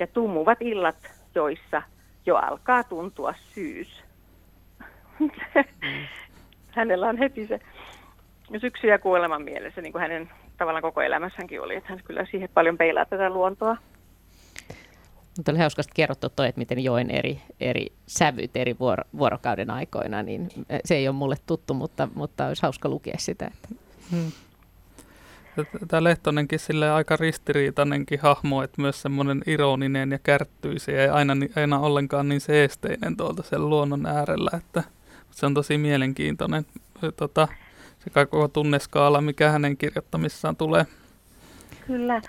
ja 0.00 0.06
tummuvat 0.06 0.62
illat, 0.62 0.96
joissa 1.34 1.82
jo 2.26 2.36
alkaa 2.36 2.84
tuntua 2.84 3.34
syys. 3.54 3.88
Hänellä 6.76 7.08
on 7.08 7.18
heti 7.18 7.46
se 7.46 7.60
syksy 8.58 8.86
ja 8.86 8.98
kuoleman 8.98 9.42
mielessä, 9.42 9.80
niin 9.80 9.92
kuin 9.92 10.02
hänen 10.02 10.30
tavallaan 10.58 10.82
koko 10.82 11.02
elämässäänkin 11.02 11.60
oli, 11.60 11.76
että 11.76 11.88
hän 11.88 12.00
kyllä 12.04 12.26
siihen 12.30 12.48
paljon 12.54 12.78
peilaa 12.78 13.04
tätä 13.04 13.30
luontoa. 13.30 13.76
Mutta 15.36 15.52
oli 15.52 15.58
hauskasti 15.58 15.92
kerrottu 15.94 16.28
toi, 16.28 16.48
että 16.48 16.58
miten 16.58 16.84
joen 16.84 17.10
eri, 17.10 17.40
eri 17.60 17.86
sävyt 18.06 18.56
eri 18.56 18.78
vuoro, 18.78 19.04
vuorokauden 19.18 19.70
aikoina, 19.70 20.22
niin 20.22 20.48
se 20.84 20.94
ei 20.94 21.08
ole 21.08 21.16
mulle 21.16 21.36
tuttu, 21.46 21.74
mutta, 21.74 22.08
mutta 22.14 22.46
olisi 22.46 22.62
hauska 22.62 22.88
lukea 22.88 23.18
sitä. 23.18 23.46
Että. 23.46 23.68
Hmm. 24.10 24.32
Tämä 25.88 26.04
Lehtonenkin 26.04 26.58
sille 26.58 26.90
aika 26.90 27.16
ristiriitainenkin 27.16 28.20
hahmo, 28.20 28.62
että 28.62 28.82
myös 28.82 29.02
semmoinen 29.02 29.42
ironinen 29.46 30.12
ja 30.12 30.18
kärttyisi 30.22 30.92
ja 30.92 31.14
aina, 31.14 31.32
aina 31.56 31.78
ollenkaan 31.78 32.28
niin 32.28 32.40
seesteinen 32.40 33.16
tuolta 33.16 33.42
sen 33.42 33.70
luonnon 33.70 34.06
äärellä, 34.06 34.50
että 34.56 34.82
se 35.30 35.46
on 35.46 35.54
tosi 35.54 35.78
mielenkiintoinen 35.78 36.66
tota, 37.16 37.48
se 37.98 38.10
koko 38.10 38.48
tunneskaala, 38.48 39.20
mikä 39.20 39.50
hänen 39.50 39.76
kirjoittamissaan 39.76 40.56
tulee. 40.56 40.86
Kyllä. 41.86 42.22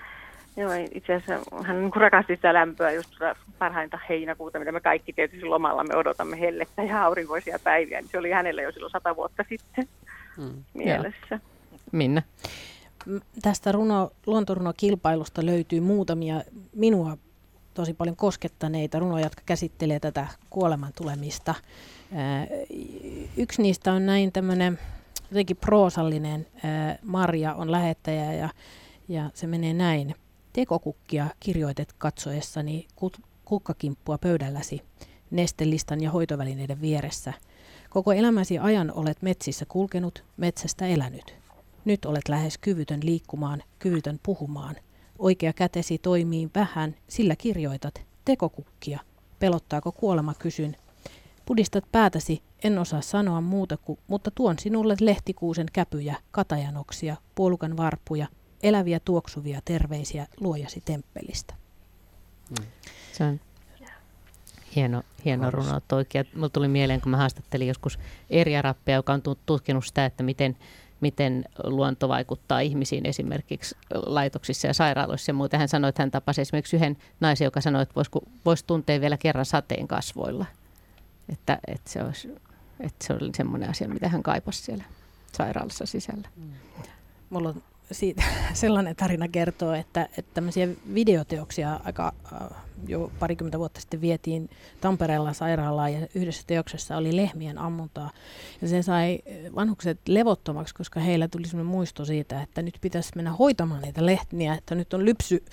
Joo, 0.56 0.70
itse 0.94 1.14
asiassa 1.14 1.56
hän 1.62 1.90
rakasti 1.96 2.36
sitä 2.36 2.54
lämpöä 2.54 2.90
just 2.90 3.10
parhainta 3.58 3.98
heinäkuuta, 4.08 4.58
mitä 4.58 4.72
me 4.72 4.80
kaikki 4.80 5.12
tietysti 5.12 5.44
lomalla 5.44 5.84
me 5.84 5.96
odotamme 5.96 6.40
hellettä 6.40 6.82
ja 6.82 7.04
aurinkoisia 7.04 7.58
päiviä. 7.64 8.00
Niin 8.00 8.08
se 8.08 8.18
oli 8.18 8.30
hänellä 8.30 8.62
jo 8.62 8.72
silloin 8.72 8.90
sata 8.90 9.16
vuotta 9.16 9.44
sitten 9.48 9.88
mm. 10.36 10.64
mielessä. 10.74 11.26
Ja. 11.30 11.38
Minna? 11.92 12.22
Tästä 13.42 13.72
runo, 13.72 14.10
luontorunokilpailusta 14.26 15.46
löytyy 15.46 15.80
muutamia 15.80 16.42
minua 16.74 17.18
tosi 17.74 17.94
paljon 17.94 18.16
koskettaneita 18.16 18.98
runoja, 18.98 19.24
jotka 19.24 19.42
käsittelee 19.46 20.00
tätä 20.00 20.26
kuoleman 20.50 20.92
tulemista. 20.96 21.54
Yksi 23.36 23.62
niistä 23.62 23.92
on 23.92 24.06
näin 24.06 24.32
tämmöinen 24.32 24.78
jotenkin 25.30 25.56
proosallinen. 25.56 26.46
Marja 27.02 27.54
on 27.54 27.70
lähettäjä 27.70 28.32
ja, 28.32 28.48
ja 29.08 29.30
se 29.34 29.46
menee 29.46 29.74
näin. 29.74 30.14
Tekokukkia 30.52 31.26
kirjoitet 31.40 31.94
katsoessani 31.98 32.86
kukkakimppua 33.44 34.18
pöydälläsi 34.18 34.82
nestelistan 35.30 36.02
ja 36.02 36.10
hoitovälineiden 36.10 36.80
vieressä. 36.80 37.32
Koko 37.90 38.12
elämäsi 38.12 38.58
ajan 38.58 38.92
olet 38.94 39.22
metsissä 39.22 39.64
kulkenut, 39.68 40.24
metsästä 40.36 40.86
elänyt. 40.86 41.41
Nyt 41.84 42.04
olet 42.04 42.28
lähes 42.28 42.58
kyvytön 42.58 43.00
liikkumaan, 43.02 43.62
kyvytön 43.78 44.20
puhumaan. 44.22 44.76
Oikea 45.18 45.52
kätesi 45.52 45.98
toimii 45.98 46.50
vähän, 46.54 46.94
sillä 47.08 47.36
kirjoitat. 47.36 48.02
Tekokukkia. 48.24 49.00
Pelottaako 49.38 49.92
kuolema, 49.92 50.34
kysyn. 50.34 50.76
Pudistat 51.46 51.84
päätäsi, 51.92 52.42
en 52.64 52.78
osaa 52.78 53.00
sanoa 53.00 53.40
muuta 53.40 53.76
kuin, 53.76 53.98
mutta 54.08 54.30
tuon 54.30 54.58
sinulle 54.58 54.96
lehtikuusen 55.00 55.66
käpyjä, 55.72 56.16
katajanoksia, 56.30 57.16
puolukan 57.34 57.76
varpuja, 57.76 58.26
eläviä 58.62 59.00
tuoksuvia 59.00 59.60
terveisiä 59.64 60.26
luojasi 60.40 60.82
temppelistä. 60.84 61.54
Mm. 62.50 62.66
Se 63.12 63.24
on 63.24 63.40
hieno, 64.76 65.02
hieno 65.24 65.50
runo. 65.50 65.80
Mulla 66.34 66.48
tuli 66.48 66.68
mieleen, 66.68 67.00
kun 67.00 67.10
mä 67.10 67.16
haastattelin 67.16 67.68
joskus 67.68 67.98
Erja 68.30 68.62
Rappia, 68.62 68.94
joka 68.94 69.12
on 69.12 69.22
tutkinut 69.46 69.86
sitä, 69.86 70.04
että 70.04 70.22
miten 70.22 70.56
miten 71.02 71.44
luonto 71.64 72.08
vaikuttaa 72.08 72.60
ihmisiin 72.60 73.06
esimerkiksi 73.06 73.76
laitoksissa 74.06 74.66
ja 74.66 74.74
sairaaloissa 74.74 75.30
ja 75.30 75.34
muuta. 75.34 75.58
Hän 75.58 75.68
sanoi, 75.68 75.88
että 75.88 76.02
hän 76.02 76.10
tapasi 76.10 76.40
esimerkiksi 76.40 76.76
yhden 76.76 76.96
naisen, 77.20 77.44
joka 77.44 77.60
sanoi, 77.60 77.82
että 77.82 77.94
voisi, 77.94 78.10
voisi 78.44 78.64
tuntea 78.66 79.00
vielä 79.00 79.16
kerran 79.16 79.44
sateen 79.44 79.88
kasvoilla. 79.88 80.46
Että, 81.28 81.58
että, 81.66 81.90
se, 81.90 82.02
olisi, 82.02 82.34
että 82.80 83.06
se 83.06 83.12
oli 83.12 83.30
semmoinen 83.34 83.70
asia, 83.70 83.88
mitä 83.88 84.08
hän 84.08 84.22
kaipasi 84.22 84.62
siellä 84.62 84.84
sairaalassa 85.32 85.86
sisällä. 85.86 86.28
Mm. 86.36 86.52
Mulla 87.30 87.48
on 87.48 87.62
siitä 87.92 88.22
sellainen 88.54 88.96
tarina 88.96 89.28
kertoo, 89.28 89.72
että, 89.72 90.08
että 90.18 90.34
tämmöisiä 90.34 90.68
videoteoksia 90.94 91.80
aika 91.84 92.12
äh, 92.32 92.40
jo 92.88 93.12
parikymmentä 93.18 93.58
vuotta 93.58 93.80
sitten 93.80 94.00
vietiin 94.00 94.50
Tampereella 94.80 95.32
sairaalaan 95.32 95.92
ja 95.92 96.06
yhdessä 96.14 96.42
teoksessa 96.46 96.96
oli 96.96 97.16
lehmien 97.16 97.58
ammuntaa. 97.58 98.10
Ja 98.62 98.68
se 98.68 98.82
sai 98.82 99.18
vanhukset 99.54 99.98
levottomaksi, 100.08 100.74
koska 100.74 101.00
heillä 101.00 101.28
tuli 101.28 101.46
sellainen 101.46 101.72
muisto 101.72 102.04
siitä, 102.04 102.42
että 102.42 102.62
nyt 102.62 102.78
pitäisi 102.80 103.12
mennä 103.16 103.32
hoitamaan 103.32 103.82
niitä 103.82 104.06
lehmiä, 104.06 104.54
että 104.54 104.74
nyt 104.74 104.94
on 104.94 105.04
lypsy, 105.04 105.44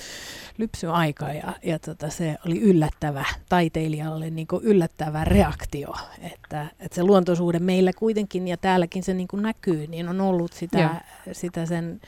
lypsyaika 0.58 1.34
ja, 1.34 1.54
ja 1.64 1.80
tota, 1.80 2.10
se 2.10 2.38
oli 2.46 2.62
yllättävä 2.62 3.26
taiteilijalle 3.50 4.30
niin 4.30 4.48
kuin 4.48 4.64
yllättävä 4.64 5.26
reaktio, 5.26 5.94
että, 6.22 6.68
että 6.80 6.96
se 6.96 7.04
luontoisuuden 7.04 7.64
meillä 7.64 7.94
kuitenkin 7.94 8.48
ja 8.48 8.58
täälläkin 8.58 9.04
se 9.04 9.14
niin 9.14 9.28
kuin 9.28 9.44
näkyy, 9.44 9.88
niin 9.88 10.10
on 10.10 10.22
ollut 10.22 10.54
sitä, 10.54 11.02
sitä 11.32 11.66
sen, 11.66 12.02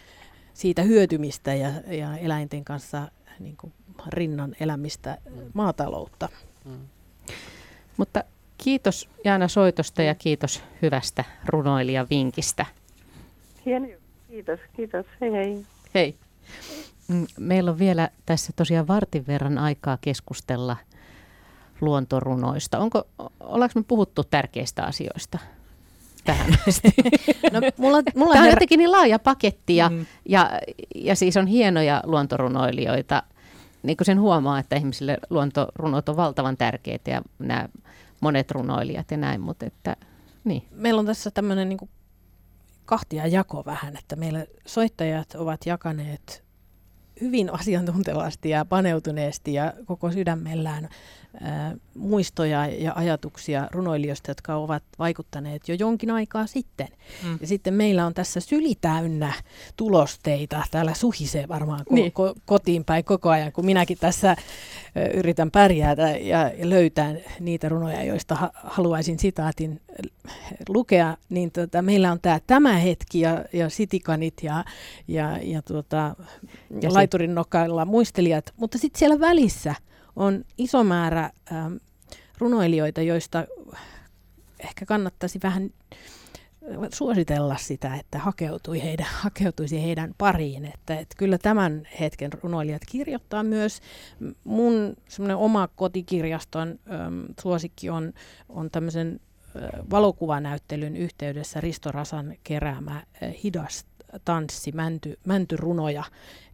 siitä 0.53 0.81
hyötymistä 0.81 1.53
ja, 1.53 1.71
ja 1.87 2.17
eläinten 2.17 2.65
kanssa 2.65 3.11
niin 3.39 3.57
kuin 3.57 3.73
rinnan 4.07 4.55
elämistä 4.59 5.17
maataloutta. 5.53 6.29
Mm. 6.65 6.79
Mutta 7.97 8.23
kiitos 8.57 9.09
Jaana 9.25 9.47
soitosta 9.47 10.01
ja 10.01 10.15
kiitos 10.15 10.63
hyvästä 10.81 11.23
runoilijan 11.45 12.07
vinkistä. 12.09 12.65
Hieno, 13.65 13.87
kiitos, 14.27 14.59
kiitos. 14.75 15.05
Hei 15.21 15.31
hei. 15.31 15.65
Hei. 15.93 16.15
Mm, 17.07 17.27
meillä 17.39 17.71
on 17.71 17.79
vielä 17.79 18.09
tässä 18.25 18.53
tosiaan 18.55 18.87
vartin 18.87 19.27
verran 19.27 19.57
aikaa 19.57 19.97
keskustella 20.01 20.77
luontorunoista. 21.81 22.79
Onko, 22.79 23.07
ollaanko 23.39 23.79
me 23.79 23.83
puhuttu 23.87 24.23
tärkeistä 24.23 24.83
asioista? 24.83 25.39
tähän 26.23 26.47
no, 27.53 27.59
mulla, 27.77 28.01
mulla 28.15 28.33
Tämä 28.33 28.45
on 28.45 28.51
jotenkin 28.51 28.77
niin 28.77 28.91
laaja 28.91 29.19
paketti 29.19 29.75
ja, 29.75 29.89
mm. 29.89 30.05
ja, 30.25 30.49
ja 30.95 31.15
siis 31.15 31.37
on 31.37 31.47
hienoja 31.47 32.01
luontorunoilijoita. 32.05 33.23
Niin 33.83 33.97
kuin 33.97 34.05
sen 34.05 34.19
huomaa, 34.19 34.59
että 34.59 34.75
ihmisille 34.75 35.17
luontorunot 35.29 36.09
on 36.09 36.15
valtavan 36.15 36.57
tärkeitä 36.57 37.11
ja 37.11 37.21
nämä 37.39 37.69
monet 38.21 38.51
runoilijat 38.51 39.11
ja 39.11 39.17
näin, 39.17 39.41
mutta 39.41 39.65
että 39.65 39.95
niin. 40.43 40.63
Meillä 40.71 40.99
on 40.99 41.05
tässä 41.05 41.31
tämmöinen 41.31 41.69
niin 41.69 41.89
kahtia 42.85 43.27
jako 43.27 43.63
vähän, 43.65 43.97
että 43.97 44.15
meillä 44.15 44.45
soittajat 44.65 45.35
ovat 45.35 45.65
jakaneet 45.65 46.43
hyvin 47.21 47.53
asiantuntevasti 47.53 48.49
ja 48.49 48.65
paneutuneesti 48.65 49.53
ja 49.53 49.73
koko 49.85 50.11
sydämellään 50.11 50.89
muistoja 51.95 52.67
ja 52.67 52.93
ajatuksia 52.95 53.67
runoilijoista, 53.71 54.31
jotka 54.31 54.55
ovat 54.55 54.83
vaikuttaneet 54.99 55.69
jo 55.69 55.75
jonkin 55.75 56.11
aikaa 56.11 56.47
sitten. 56.47 56.87
Mm. 57.23 57.37
Ja 57.41 57.47
sitten 57.47 57.73
meillä 57.73 58.05
on 58.05 58.13
tässä 58.13 58.39
syli 58.39 58.75
täynnä 58.81 59.33
tulosteita. 59.77 60.63
Täällä 60.71 60.93
suhisee 60.93 61.47
varmaan 61.47 61.79
ko- 61.79 61.93
niin. 61.93 62.11
ko- 62.11 62.39
kotiin 62.45 62.85
päin 62.85 63.03
koko 63.03 63.29
ajan, 63.29 63.51
kun 63.51 63.65
minäkin 63.65 63.97
tässä 63.97 64.35
yritän 65.13 65.51
pärjäätä 65.51 66.09
ja 66.09 66.51
löytää 66.61 67.15
niitä 67.39 67.69
runoja, 67.69 68.03
joista 68.03 68.35
ha- 68.35 68.51
haluaisin 68.53 69.19
sitaatin 69.19 69.81
lukea. 70.69 71.17
Niin 71.29 71.51
tota, 71.51 71.81
meillä 71.81 72.11
on 72.11 72.19
tämä 72.21 72.39
Tämä 72.47 72.77
hetki 72.77 73.19
ja, 73.19 73.45
ja 73.53 73.69
Sitikanit 73.69 74.33
ja, 74.43 74.65
ja, 75.07 75.37
ja, 75.43 75.61
tuota, 75.61 76.15
ja 76.81 76.93
Laiturin 76.93 77.35
nokalla 77.35 77.85
muistelijat, 77.85 78.53
mutta 78.57 78.77
sitten 78.77 78.99
siellä 78.99 79.19
välissä– 79.19 79.75
on 80.15 80.43
iso 80.57 80.83
määrä 80.83 81.31
ähm, 81.51 81.73
runoilijoita, 82.37 83.01
joista 83.01 83.45
ehkä 84.59 84.85
kannattaisi 84.85 85.39
vähän 85.43 85.63
äh, 85.93 85.99
suositella 86.93 87.57
sitä, 87.57 87.95
että 87.95 88.19
hakeutui 88.19 88.83
heidän, 88.83 89.07
hakeutuisi 89.23 89.83
heidän 89.83 90.15
pariin. 90.17 90.65
Että, 90.65 90.99
että 90.99 91.15
kyllä 91.17 91.37
tämän 91.37 91.87
hetken 91.99 92.33
runoilijat 92.43 92.81
kirjoittaa 92.89 93.43
myös. 93.43 93.81
Mun 94.43 94.95
semmoinen 95.07 95.37
oma 95.37 95.69
kotikirjaston 95.75 96.69
äm, 96.69 97.25
suosikki 97.41 97.89
on, 97.89 98.13
on 98.49 98.71
tämmöisen 98.71 99.19
äh, 99.55 99.69
valokuvanäyttelyn 99.89 100.97
yhteydessä 100.97 101.61
Risto 101.61 101.91
Rasan 101.91 102.35
keräämä 102.43 102.95
äh, 102.95 103.03
hidas 103.43 103.85
tanssi, 104.25 104.71
mänty, 104.71 105.19
mäntyrunoja, 105.25 106.03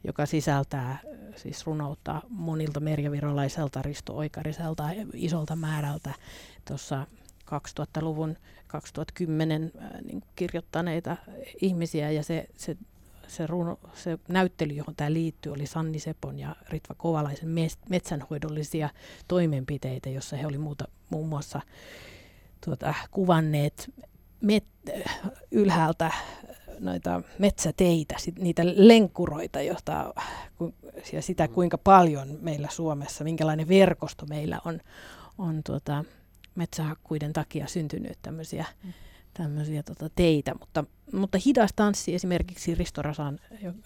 joka 0.04 0.26
sisältää 0.26 1.00
siis 1.36 1.66
runoutta 1.66 2.22
monilta 2.30 2.80
merjavirolaiselta, 2.80 3.82
Risto 3.82 4.18
Oikariselta, 4.18 4.90
isolta 5.14 5.56
määrältä 5.56 6.14
tuossa 6.68 7.08
2000-luvun 7.46 8.38
2010 8.68 9.72
äh, 9.82 10.02
niin 10.02 10.24
kirjoittaneita 10.36 11.18
ihmisiä. 11.62 12.12
Ja 12.12 12.24
se, 12.24 12.48
se, 12.56 12.78
se, 13.28 13.48
runo, 13.48 13.80
se 13.94 14.20
näyttely, 14.28 14.74
johon 14.74 14.96
tämä 14.96 15.14
liittyy, 15.14 15.52
oli 15.54 15.66
Sanni 15.66 16.00
Sepon 16.00 16.40
ja 16.40 16.56
Ritva 16.70 16.96
Kovalaisen 16.98 17.50
metsänhoidollisia 17.90 18.90
toimenpiteitä, 19.28 20.10
jossa 20.10 20.38
he 20.38 20.48
oli 20.48 20.58
muuta, 20.58 20.88
muun 21.10 21.28
muassa 21.28 21.62
tuota, 22.66 22.94
kuvanneet 23.12 23.92
met, 24.42 24.64
ylhäältä 25.52 26.12
noita 26.80 27.22
metsäteitä, 27.40 28.16
sit, 28.18 28.40
niitä 28.40 28.64
lenkkuroita, 28.66 29.62
jota, 29.62 30.14
ja 31.14 31.22
sitä 31.22 31.48
kuinka 31.48 31.78
paljon 31.78 32.38
meillä 32.42 32.68
Suomessa, 32.72 33.24
minkälainen 33.24 33.68
verkosto 33.68 34.26
meillä 34.26 34.60
on, 34.66 34.80
on 35.38 35.62
tuota, 35.66 36.06
metsähakkuiden 36.56 37.34
takia 37.34 37.68
syntynyt 37.68 38.18
tämmöisiä 38.22 38.66
mm. 38.84 38.94
tämmöisiä 39.34 39.84
tota, 39.84 40.10
teitä, 40.16 40.54
mutta, 40.60 40.84
mutta 41.14 41.38
hidas 41.46 41.72
tanssi 41.76 42.16
esimerkiksi 42.16 42.76
Risto 42.76 43.02
Rasan, 43.02 43.40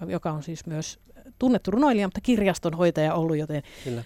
joka 0.07 0.31
on 0.31 0.43
siis 0.43 0.65
myös 0.65 0.99
tunnettu 1.40 1.72
runoilija, 1.72 2.08
mutta 2.08 2.22
kirjastonhoitaja 2.22 3.14
ollut, 3.14 3.38
joten 3.38 3.64
Kyllä. 3.84 4.03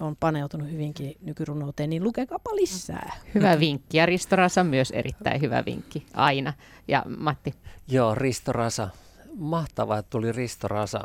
on 0.00 0.16
paneutunut 0.16 0.70
hyvinkin 0.70 1.16
nykyrunouteen, 1.20 1.90
niin 1.90 2.04
lukekaapa 2.04 2.56
lisää. 2.56 3.12
Hyvä 3.34 3.60
vinkki, 3.60 3.96
ja 3.96 4.06
Risto 4.06 4.36
Rasa 4.36 4.64
myös 4.64 4.90
erittäin 4.90 5.40
hyvä 5.40 5.62
vinkki, 5.66 6.06
aina. 6.14 6.52
Ja 6.88 7.04
Matti? 7.18 7.54
Joo, 7.88 8.14
Risto 8.14 8.52
Rasa. 8.52 8.88
Mahtavaa, 9.34 9.98
että 9.98 10.10
tuli 10.10 10.32
Risto 10.32 10.68
Rasa, 10.68 11.00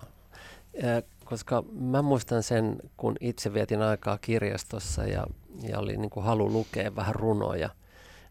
koska 1.26 1.64
mä 1.72 2.02
muistan 2.02 2.44
sen, 2.44 2.78
kun 2.98 3.16
itse 3.22 3.54
vietin 3.54 3.82
aikaa 3.82 4.18
kirjastossa 4.18 5.04
ja, 5.04 5.28
ja 5.64 5.80
oli 5.80 5.98
niin 5.98 6.10
kuin 6.10 6.26
halu 6.26 6.52
lukea 6.52 6.96
vähän 6.96 7.16
runoja, 7.16 7.70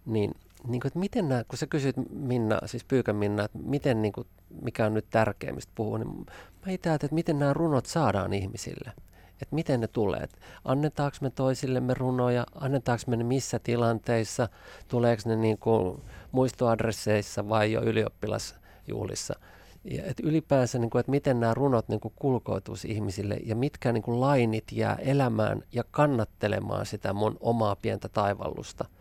niin 0.06 0.30
niin 0.66 0.80
kuin, 0.80 0.88
että 0.88 0.98
miten 0.98 1.28
nämä, 1.28 1.44
kun 1.44 1.58
sä 1.58 1.66
kysyt 1.66 1.96
Minna, 2.10 2.58
siis 2.66 2.84
Pyykän 2.84 3.16
Minna, 3.16 3.44
että 3.44 3.58
miten, 3.58 4.02
niin 4.02 4.12
kuin, 4.12 4.26
mikä 4.62 4.86
on 4.86 4.94
nyt 4.94 5.06
tärkeä, 5.10 5.52
mistä 5.52 5.72
puhuu, 5.74 5.96
niin 5.96 6.26
mä 6.66 6.72
itse 6.72 6.94
että 6.94 7.08
miten 7.10 7.38
nämä 7.38 7.52
runot 7.52 7.86
saadaan 7.86 8.32
ihmisille. 8.32 8.92
Että 9.42 9.54
miten 9.54 9.80
ne 9.80 9.88
tulee. 9.88 10.20
Että 10.20 10.36
annetaanko 10.64 11.16
me 11.20 11.30
toisillemme 11.30 11.94
runoja, 11.94 12.46
annetaanko 12.54 13.04
me 13.06 13.16
ne 13.16 13.24
missä 13.24 13.58
tilanteissa, 13.58 14.48
tuleeko 14.88 15.22
ne 15.26 15.36
niin 15.36 15.58
kuin 15.58 16.02
muistoadresseissa 16.32 17.48
vai 17.48 17.72
jo 17.72 17.82
ylioppilasjuhlissa. 17.82 19.34
Ja 19.84 20.04
et 20.04 20.20
ylipäänsä, 20.20 20.78
niin 20.78 20.90
kuin, 20.90 21.00
että 21.00 21.10
miten 21.10 21.40
nämä 21.40 21.54
runot 21.54 21.88
niin 21.88 22.00
kulkoutuisi 22.16 22.90
ihmisille 22.90 23.36
ja 23.44 23.56
mitkä 23.56 23.92
niin 23.92 24.02
kuin 24.02 24.20
lainit 24.20 24.64
jää 24.72 24.96
elämään 25.00 25.62
ja 25.72 25.84
kannattelemaan 25.90 26.86
sitä 26.86 27.12
mun 27.12 27.36
omaa 27.40 27.76
pientä 27.76 28.08
taivallusta– 28.08 28.84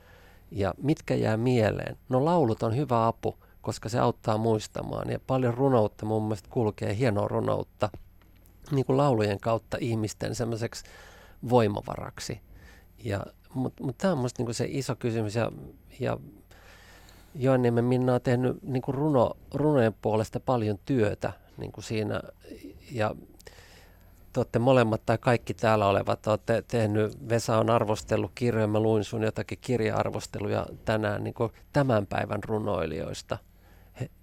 ja 0.52 0.74
mitkä 0.78 1.16
jää 1.16 1.38
mieleen? 1.38 1.98
No 2.10 2.26
laulut 2.26 2.64
on 2.64 2.76
hyvä 2.76 3.08
apu, 3.08 3.36
koska 3.62 3.90
se 3.90 4.00
auttaa 4.00 4.38
muistamaan. 4.38 5.10
Ja 5.10 5.20
paljon 5.28 5.54
runoutta 5.54 6.06
mun 6.06 6.24
mielestä 6.24 6.50
kulkee, 6.52 6.98
hienoa 6.98 7.28
runoutta, 7.28 7.90
niin 8.72 8.86
kuin 8.86 8.98
laulujen 8.98 9.40
kautta 9.40 9.78
ihmisten 9.80 10.36
semmoiseksi 10.36 10.84
voimavaraksi. 11.50 12.42
Ja, 13.04 13.26
Mutta 13.54 13.84
mut 13.84 13.98
tämä 13.98 14.12
on 14.12 14.18
minusta 14.18 14.44
niin 14.44 14.54
se 14.54 14.66
iso 14.70 14.96
kysymys. 14.96 15.36
Ja, 15.36 15.52
ja 16.00 16.18
Joanniemen 17.36 17.86
Minna 17.86 18.14
on 18.14 18.22
tehnyt 18.22 18.64
niin 18.64 18.82
kuin 18.82 18.96
runo, 18.96 19.38
runojen 19.54 19.96
puolesta 20.02 20.40
paljon 20.40 20.80
työtä 20.86 21.34
niin 21.58 21.72
kuin 21.72 21.84
siinä. 21.84 22.22
Ja 22.92 23.16
te 24.36 24.40
olette 24.40 24.60
molemmat 24.60 25.06
tai 25.06 25.18
kaikki 25.18 25.53
täällä 25.53 25.88
olevat, 25.88 26.28
olette 26.28 26.64
tehnyt, 26.68 27.30
Vesa 27.30 27.57
on 27.57 27.70
arvostellut 27.70 28.32
kirjoja, 28.36 28.68
mä 28.68 28.80
luin 28.80 29.03
sun 29.03 29.24
jotakin 29.24 29.57
kirja-arvosteluja 29.62 30.66
tänään 30.86 31.24
niin 31.24 31.34
kuin 31.34 31.52
tämän 31.74 32.07
päivän 32.07 32.44
runoilijoista. 32.44 33.38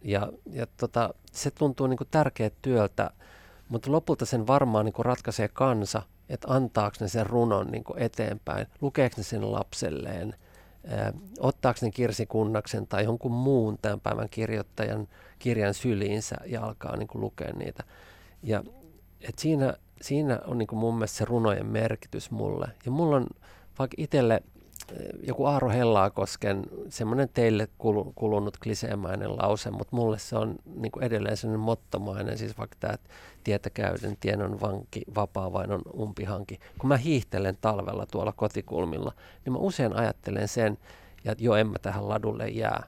Ja, 0.05 0.33
ja 0.51 0.67
tota, 0.77 1.15
se 1.33 1.51
tuntuu 1.51 1.87
niin 1.87 1.99
tärkeät 2.11 2.55
työltä, 2.63 3.11
mutta 3.69 3.93
lopulta 3.93 4.27
sen 4.27 4.47
varmaan 4.47 4.85
niin 4.85 4.95
ratkaisee 4.99 5.49
kansa, 5.49 6.03
että 6.29 6.49
antaako 6.51 6.97
ne 7.01 7.09
sen 7.09 7.27
runon 7.27 7.71
niin 7.71 7.85
eteenpäin, 7.97 8.67
lukeeko 8.81 9.15
ne 9.17 9.23
sen 9.23 9.53
lapselleen, 9.53 10.35
ottaako 11.41 11.79
ne 11.83 11.91
Kirsi 11.91 12.27
Kunnaksen 12.27 12.87
tai 12.87 13.05
jonkun 13.05 13.33
muun 13.33 13.79
tämän 13.83 14.01
päivän 14.01 14.29
kirjoittajan 14.29 15.09
kirjan 15.39 15.75
syliinsä 15.75 16.37
ja 16.47 16.65
alkaa 16.65 16.97
niin 16.97 17.09
lukea 17.15 17.53
niitä. 17.53 17.85
Ja 18.43 18.65
et 19.29 19.39
siinä 19.39 19.75
siinä 20.03 20.41
on 20.47 20.59
niin 20.59 20.67
kuin 20.67 20.79
mun 20.79 20.95
mielestä 20.95 21.19
se 21.19 21.25
runojen 21.25 21.67
merkitys 21.67 22.31
mulle. 22.31 22.69
Ja 22.85 22.91
mulla 22.91 23.17
on 23.17 23.27
vaikka 23.79 23.95
itselle 23.99 24.43
joku 25.23 25.45
Aaro 25.45 25.71
Hellakosken 25.71 26.67
semmoinen 26.89 27.29
teille 27.35 27.69
kulunut 28.15 28.59
kliseemäinen 28.59 29.37
lause, 29.37 29.71
mutta 29.71 29.97
mulle 29.97 30.19
se 30.19 30.37
on 30.37 30.55
niin 30.75 30.93
kuin 30.93 31.05
edelleen 31.05 31.37
sellainen 31.37 31.61
mottomainen, 31.61 32.39
siis 32.39 32.59
vaikka 32.59 32.77
tämä, 32.81 32.95
tietä 33.45 33.71
käyden, 33.71 34.17
tien 34.21 34.43
on 34.43 34.61
vanki, 34.61 35.03
vapaa 35.15 35.53
vain 35.53 35.73
on 35.73 35.83
umpihanki. 35.99 36.61
Kun 36.79 36.89
mä 36.89 36.97
hiihtelen 36.97 37.59
talvella 37.61 38.07
tuolla 38.07 38.33
kotikulmilla, 38.33 39.13
niin 39.45 39.53
mä 39.53 39.59
usein 39.59 39.97
ajattelen 39.97 40.49
sen, 40.49 40.79
ja 41.25 41.35
jo 41.39 41.55
en 41.55 41.67
mä 41.67 41.79
tähän 41.79 42.09
ladulle 42.09 42.49
jää, 42.49 42.83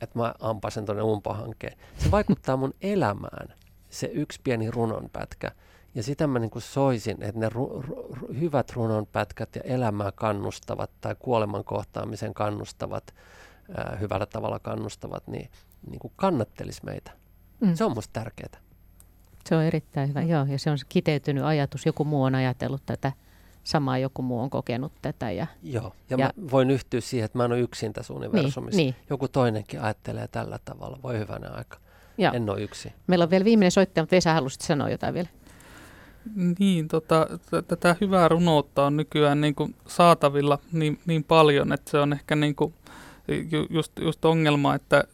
että 0.00 0.18
mä 0.18 0.34
ampasen 0.40 0.84
tuonne 0.84 1.02
umpahankeen. 1.02 1.78
Se 1.98 2.10
vaikuttaa 2.10 2.56
mun 2.56 2.74
elämään, 2.82 3.54
se 3.90 4.06
yksi 4.06 4.40
pieni 4.44 4.70
runonpätkä. 4.70 5.52
Ja 5.94 6.02
sitä 6.02 6.26
mä 6.26 6.38
niin 6.38 6.50
kuin 6.50 6.62
soisin, 6.62 7.22
että 7.22 7.40
ne 7.40 7.48
ru- 7.48 7.82
ru- 7.82 8.34
hyvät 8.40 8.72
runonpätkät 8.72 9.56
ja 9.56 9.62
elämää 9.64 10.12
kannustavat 10.12 10.90
tai 11.00 11.16
kuoleman 11.18 11.64
kohtaamisen 11.64 12.34
kannustavat, 12.34 13.14
ää, 13.76 13.96
hyvällä 14.00 14.26
tavalla 14.26 14.58
kannustavat, 14.58 15.26
niin, 15.26 15.50
niin 15.90 15.98
kuin 15.98 16.12
kannattelisi 16.16 16.84
meitä. 16.84 17.10
Mm. 17.60 17.74
Se 17.74 17.84
on 17.84 17.92
musta 17.94 18.12
tärkeää. 18.12 18.60
Se 19.48 19.56
on 19.56 19.62
erittäin 19.62 20.08
hyvä, 20.08 20.22
joo. 20.22 20.44
Ja 20.44 20.58
se 20.58 20.70
on 20.70 20.78
kiteytynyt 20.88 21.44
ajatus. 21.44 21.86
Joku 21.86 22.04
muu 22.04 22.22
on 22.22 22.34
ajatellut 22.34 22.82
tätä 22.86 23.12
samaa, 23.64 23.98
joku 23.98 24.22
muu 24.22 24.40
on 24.40 24.50
kokenut 24.50 24.92
tätä. 25.02 25.30
Ja, 25.30 25.46
joo, 25.62 25.92
ja, 26.10 26.16
ja 26.18 26.32
mä 26.36 26.50
voin 26.50 26.70
yhtyä 26.70 27.00
siihen, 27.00 27.24
että 27.24 27.38
mä 27.38 27.44
en 27.44 27.52
ole 27.52 27.60
yksin 27.60 27.92
tässä 27.92 28.14
universumissa. 28.14 28.76
Niin, 28.80 28.94
niin. 28.94 29.06
Joku 29.10 29.28
toinenkin 29.28 29.80
ajattelee 29.80 30.28
tällä 30.28 30.58
tavalla. 30.64 30.98
Voi 31.02 31.18
hyvänä 31.18 31.50
aika. 31.50 31.78
Ja. 32.18 32.32
En 32.32 32.50
ole 32.50 32.62
yksin. 32.62 32.92
Meillä 33.06 33.22
on 33.22 33.30
vielä 33.30 33.44
viimeinen 33.44 33.70
soittaja, 33.70 34.02
mutta 34.02 34.16
Vesa 34.16 34.32
halusit 34.32 34.60
sanoa 34.60 34.90
jotain 34.90 35.14
vielä. 35.14 35.28
Niin, 36.58 36.88
tota, 36.88 37.26
tätä 37.68 37.96
hyvää 38.00 38.28
runoutta 38.28 38.86
on 38.86 38.96
nykyään 38.96 39.40
niin 39.40 39.54
kuin 39.54 39.74
saatavilla 39.86 40.58
niin, 40.72 40.98
niin 41.06 41.24
paljon, 41.24 41.72
että 41.72 41.90
se 41.90 41.98
on 41.98 42.12
ehkä 42.12 42.36
niin 42.36 42.54
kuin 42.54 42.74
just, 43.70 43.92
just 44.00 44.24
ongelma, 44.24 44.74
että 44.74 45.04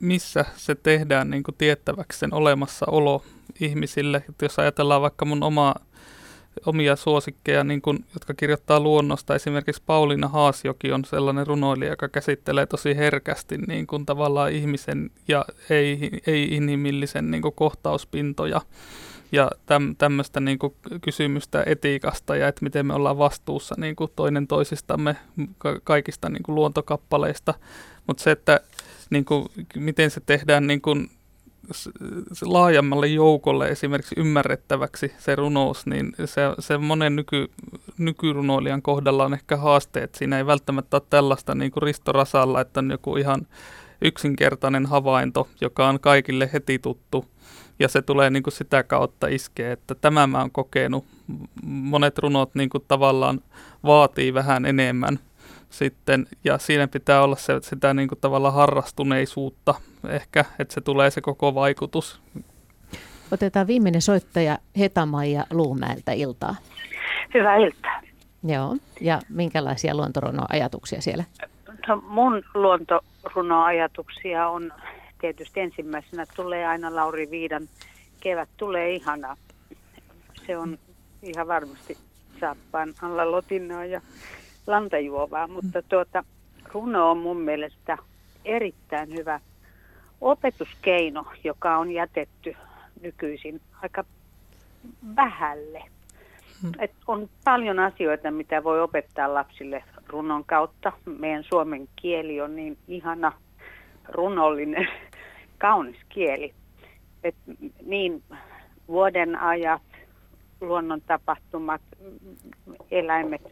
missä 0.00 0.44
se 0.56 0.74
tehdään 0.74 1.30
niin 1.30 1.42
kuin 1.42 1.54
tiettäväksi 1.58 2.18
sen 2.18 2.34
olemassaolo 2.34 3.22
ihmisille. 3.60 4.24
Että 4.28 4.44
jos 4.44 4.58
ajatellaan 4.58 5.02
vaikka 5.02 5.24
mun 5.24 5.42
omaa 5.42 5.74
omia 6.66 6.96
suosikkeja, 6.96 7.64
niin 7.64 7.82
kun, 7.82 8.04
jotka 8.14 8.34
kirjoittaa 8.34 8.80
luonnosta. 8.80 9.34
Esimerkiksi 9.34 9.82
Pauliina 9.86 10.28
Haasjoki 10.28 10.92
on 10.92 11.04
sellainen 11.04 11.46
runoilija, 11.46 11.90
joka 11.90 12.08
käsittelee 12.08 12.66
tosi 12.66 12.96
herkästi 12.96 13.58
niin 13.58 13.86
kun 13.86 14.06
tavallaan 14.06 14.52
ihmisen 14.52 15.10
ja 15.28 15.44
ei-inhimillisen 16.26 17.30
niin 17.30 17.42
kuin 17.42 17.54
kohtauspintoja 17.54 18.60
ja 19.32 19.50
täm, 19.66 19.96
tämmöistä 19.96 20.40
niin 20.40 20.58
kuin 20.58 20.74
kysymystä 21.00 21.62
etiikasta 21.66 22.36
ja 22.36 22.48
että 22.48 22.64
miten 22.64 22.86
me 22.86 22.94
ollaan 22.94 23.18
vastuussa 23.18 23.74
niin 23.78 23.96
kuin 23.96 24.10
toinen 24.16 24.46
toisistamme 24.46 25.16
kaikista 25.84 26.28
niin 26.28 26.42
kuin 26.42 26.54
luontokappaleista. 26.54 27.54
Mutta 28.06 28.22
se, 28.22 28.30
että 28.30 28.60
niin 29.10 29.24
kuin, 29.24 29.46
miten 29.76 30.10
se 30.10 30.20
tehdään 30.26 30.66
niin 30.66 30.80
kuin, 30.80 31.10
laajemmalle 32.42 33.06
joukolle 33.06 33.68
esimerkiksi 33.68 34.14
ymmärrettäväksi 34.18 35.12
se 35.18 35.36
runous, 35.36 35.86
niin 35.86 36.12
se, 36.24 36.42
se 36.58 36.78
monen 36.78 37.16
nyky, 37.16 37.50
nykyrunoilijan 37.98 38.82
kohdalla 38.82 39.24
on 39.24 39.34
ehkä 39.34 39.56
haasteet. 39.56 40.14
Siinä 40.14 40.38
ei 40.38 40.46
välttämättä 40.46 40.96
ole 40.96 41.02
tällaista 41.10 41.54
niin 41.54 41.70
kuin 41.70 41.82
että 42.60 42.80
on 42.80 42.90
joku 42.90 43.16
ihan 43.16 43.46
yksinkertainen 44.02 44.86
havainto, 44.86 45.48
joka 45.60 45.88
on 45.88 46.00
kaikille 46.00 46.50
heti 46.52 46.78
tuttu 46.78 47.24
ja 47.82 47.88
se 47.88 48.02
tulee 48.02 48.30
niin 48.30 48.42
kuin 48.42 48.52
sitä 48.52 48.82
kautta 48.82 49.26
iskee, 49.26 49.72
että 49.72 49.94
tämä 49.94 50.26
mä 50.26 50.38
oon 50.38 50.50
kokenut. 50.50 51.04
Monet 51.64 52.18
runot 52.18 52.54
niin 52.54 52.70
kuin 52.70 52.84
tavallaan 52.88 53.40
vaatii 53.84 54.34
vähän 54.34 54.66
enemmän 54.66 55.18
sitten, 55.70 56.26
ja 56.44 56.58
siinä 56.58 56.88
pitää 56.88 57.22
olla 57.22 57.36
se, 57.36 57.52
sitä 57.62 57.94
niin 57.94 58.08
kuin 58.08 58.18
tavallaan 58.20 58.54
harrastuneisuutta 58.54 59.74
ehkä, 60.08 60.44
että 60.58 60.74
se 60.74 60.80
tulee 60.80 61.10
se 61.10 61.20
koko 61.20 61.54
vaikutus. 61.54 62.22
Otetaan 63.32 63.66
viimeinen 63.66 64.02
soittaja 64.02 64.58
Hetamaija 64.78 65.44
Luumäeltä 65.50 66.12
iltaa. 66.12 66.56
Hyvää 67.34 67.56
iltaa. 67.56 68.00
Joo, 68.44 68.76
ja 69.00 69.20
minkälaisia 69.28 69.94
luontorunoajatuksia 69.94 71.00
siellä? 71.00 71.24
No, 71.88 72.02
mun 72.06 72.42
luontorunoajatuksia 72.54 74.48
on 74.48 74.72
tietysti 75.22 75.60
ensimmäisenä 75.60 76.26
tulee 76.36 76.66
aina 76.66 76.94
Lauri 76.94 77.30
Viidan 77.30 77.68
kevät 78.20 78.48
tulee 78.56 78.90
ihana. 78.90 79.36
Se 80.46 80.58
on 80.58 80.78
ihan 81.22 81.48
varmasti 81.48 81.98
saappaan 82.40 82.94
alla 83.02 83.30
lotinaa 83.30 83.84
ja 83.84 84.00
lantajuovaa, 84.66 85.46
mutta 85.46 85.82
tuota, 85.82 86.24
runo 86.72 87.10
on 87.10 87.18
mun 87.18 87.40
mielestä 87.40 87.98
erittäin 88.44 89.14
hyvä 89.14 89.40
opetuskeino, 90.20 91.24
joka 91.44 91.78
on 91.78 91.90
jätetty 91.90 92.56
nykyisin 93.02 93.60
aika 93.82 94.04
vähälle. 95.16 95.82
Hmm. 96.62 96.72
Et 96.78 96.92
on 97.06 97.28
paljon 97.44 97.78
asioita, 97.78 98.30
mitä 98.30 98.64
voi 98.64 98.80
opettaa 98.80 99.34
lapsille 99.34 99.84
runon 100.06 100.44
kautta. 100.44 100.92
Meidän 101.18 101.44
suomen 101.44 101.88
kieli 101.96 102.40
on 102.40 102.56
niin 102.56 102.78
ihana, 102.88 103.32
runollinen 104.08 104.88
kaunis 105.62 105.96
kieli. 106.08 106.54
Et 107.24 107.34
niin 107.86 108.22
vuoden 108.88 109.36
ajat, 109.36 109.82
luonnon 110.60 111.00
tapahtumat, 111.00 111.80
eläimet, 112.90 113.42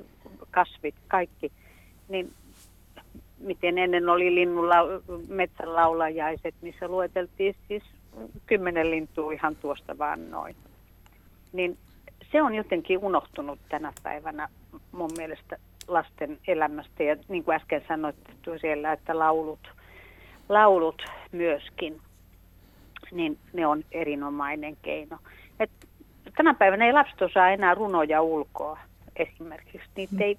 kasvit, 0.50 0.94
kaikki, 1.08 1.52
niin 2.08 2.32
miten 3.38 3.78
ennen 3.78 4.08
oli 4.08 4.34
linnulla 4.34 4.76
metsälaulajaiset, 5.28 6.54
missä 6.60 6.88
lueteltiin 6.88 7.56
siis 7.68 7.82
kymmenen 8.46 8.90
lintua 8.90 9.32
ihan 9.32 9.56
tuosta 9.56 9.98
vaan 9.98 10.30
noin. 10.30 10.56
Niin 11.52 11.78
se 12.32 12.42
on 12.42 12.54
jotenkin 12.54 12.98
unohtunut 12.98 13.58
tänä 13.68 13.92
päivänä 14.02 14.48
mun 14.92 15.10
mielestä 15.16 15.56
lasten 15.88 16.38
elämästä. 16.48 17.02
Ja 17.02 17.16
niin 17.28 17.44
kuin 17.44 17.54
äsken 17.54 17.84
sanoit 17.88 18.16
siellä, 18.60 18.92
että 18.92 19.18
laulut, 19.18 19.79
laulut 20.50 21.02
myöskin, 21.32 22.00
niin 23.12 23.38
ne 23.52 23.66
on 23.66 23.84
erinomainen 23.92 24.76
keino. 24.82 25.18
Et 25.60 25.70
tänä 26.36 26.54
päivänä 26.54 26.86
ei 26.86 26.92
lapset 26.92 27.22
osaa 27.22 27.50
enää 27.50 27.74
runoja 27.74 28.22
ulkoa 28.22 28.78
esimerkiksi. 29.16 29.88
Niitä 29.96 30.14
mm. 30.14 30.20
ei, 30.20 30.38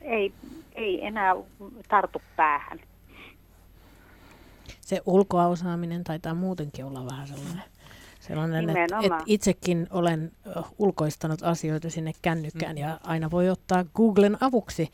ei, 0.00 0.32
ei 0.74 1.06
enää 1.06 1.34
tartu 1.88 2.22
päähän. 2.36 2.80
Se 4.80 5.00
ulkoa 5.06 5.46
osaaminen 5.46 6.04
taitaa 6.04 6.34
muutenkin 6.34 6.84
olla 6.84 7.06
vähän 7.06 7.26
sellainen 7.26 7.62
sellainen, 8.20 8.70
että 8.70 8.98
et 9.02 9.22
itsekin 9.26 9.86
olen 9.90 10.32
ulkoistanut 10.78 11.42
asioita 11.42 11.90
sinne 11.90 12.12
kännykkään 12.22 12.76
mm. 12.76 12.82
ja 12.82 13.00
aina 13.04 13.30
voi 13.30 13.50
ottaa 13.50 13.84
Googlen 13.94 14.36
avuksi. 14.40 14.88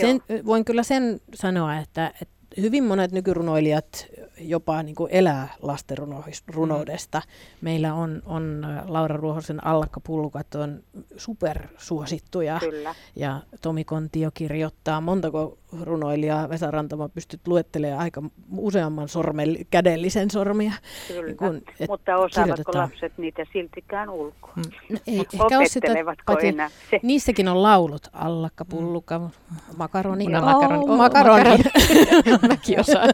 Sen, 0.00 0.20
voin 0.46 0.64
kyllä 0.64 0.82
sen 0.82 1.20
sanoa, 1.34 1.76
että, 1.76 2.12
että 2.22 2.35
hyvin 2.60 2.84
monet 2.84 3.12
nykyrunoilijat 3.12 4.06
jopa 4.38 4.82
niin 4.82 4.94
kuin 4.94 5.12
elää 5.12 5.54
lastenrunoudesta. 5.62 7.18
Mm. 7.18 7.24
Meillä 7.60 7.94
on, 7.94 8.22
on 8.26 8.66
Laura 8.86 9.16
Ruohosen 9.16 9.66
Allakkapullukat 9.66 10.54
on 10.54 10.82
supersuosittuja. 11.16 12.58
Kyllä. 12.60 12.94
Ja 13.16 13.42
Tomi 13.60 13.84
Kontio 13.84 14.30
kirjoittaa. 14.34 15.00
Montako 15.00 15.58
runoilijaa 15.82 16.48
Vesa 16.48 16.70
Rantama 16.70 17.08
pystyt 17.08 17.40
luettelemaan 17.46 18.00
aika 18.00 18.22
useamman 18.56 19.08
sormen, 19.08 19.56
kädellisen 19.70 20.30
sormia. 20.30 20.72
Kyllä, 21.08 21.34
kun, 21.34 21.62
mutta 21.88 22.16
osaavatko 22.16 22.72
lapset 22.74 23.12
niitä 23.18 23.46
siltikään 23.52 24.10
ulkoa? 24.10 24.52
Mm. 24.56 24.62
No, 24.90 24.98
ei, 25.06 25.18
ehkä 25.18 25.58
ole 25.58 25.68
sitä, 25.68 25.88
paitsi, 26.26 26.48
enää? 26.48 26.70
Se. 26.90 27.00
Niissäkin 27.02 27.48
on 27.48 27.62
laulut. 27.62 28.08
Allakkapulluka, 28.12 29.18
mm. 29.18 29.28
makaroni. 29.76 30.26
No, 30.26 30.40
makaroni. 30.40 30.84
Oh, 30.88 30.96
makaroni. 30.96 31.58
makaroni. 31.58 32.48
Mäkin 32.48 32.80
osaan. 32.80 33.08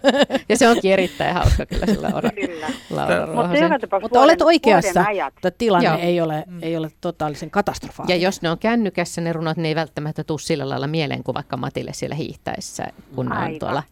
ja 0.49 0.57
se 0.57 0.69
onkin 0.69 0.93
erittäin 0.93 1.35
hauska 1.35 1.67
kyllä 1.67 1.87
sillä 1.87 2.11
ora. 2.15 2.31
Kyllä. 2.31 2.67
Laura 2.91 3.27
Mutta, 3.27 4.01
mutta 4.01 4.21
olet 4.21 4.43
oikeassa, 4.43 5.05
että 5.11 5.51
tilanne 5.51 5.95
ei 5.95 6.21
ole, 6.21 6.45
mm. 6.47 6.59
ei 6.63 6.77
ole 6.77 6.91
totaalisen 7.01 7.51
katastrofaalinen. 7.51 8.21
Ja 8.21 8.27
jos 8.27 8.43
ne 8.43 8.51
on 8.51 8.59
kännykässä 8.59 9.21
ne 9.21 9.33
runot, 9.33 9.57
ne 9.57 9.69
ei 9.69 9.75
välttämättä 9.75 10.25
tule 10.25 10.39
sillä 10.39 10.69
lailla 10.69 10.87
mieleen 10.87 11.25
kuin 11.25 11.35
vaikka 11.35 11.57
Matille 11.57 11.93
siellä 11.93 12.15
hiihtäessä, 12.43 12.87
kun 13.15 13.27
ne 13.27 13.39
on 13.39 13.59
tuolla, 13.59 13.83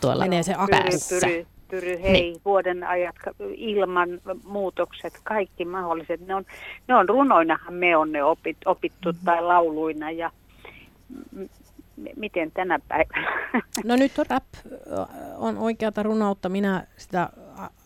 tuolla 0.00 0.24
Menee 0.24 0.42
se 0.42 0.54
päässä. 0.70 1.16
Pyry, 1.20 1.46
pyry, 1.70 1.90
pyry, 1.96 2.02
hei, 2.02 2.12
niin. 2.12 2.40
vuoden 2.44 2.84
ajat, 2.84 3.16
ilman 3.56 4.08
muutokset, 4.44 5.20
kaikki 5.22 5.64
mahdolliset. 5.64 6.26
Ne 6.26 6.34
on, 6.34 6.44
ne 6.88 6.94
on 6.94 7.08
runoinahan 7.08 7.74
me 7.74 7.96
on 7.96 8.12
ne 8.12 8.24
opit, 8.24 8.56
opittu 8.64 9.12
mm-hmm. 9.12 9.24
tai 9.24 9.42
lauluina 9.42 10.10
ja 10.10 10.30
miten 12.16 12.50
tänä 12.50 12.78
päivänä? 12.88 13.28
No 13.84 13.96
nyt 13.96 14.18
on 14.18 14.26
rap 14.28 14.44
on 15.36 15.58
oikeata 15.58 16.02
runoutta. 16.02 16.48
Minä 16.48 16.86
sitä 16.96 17.30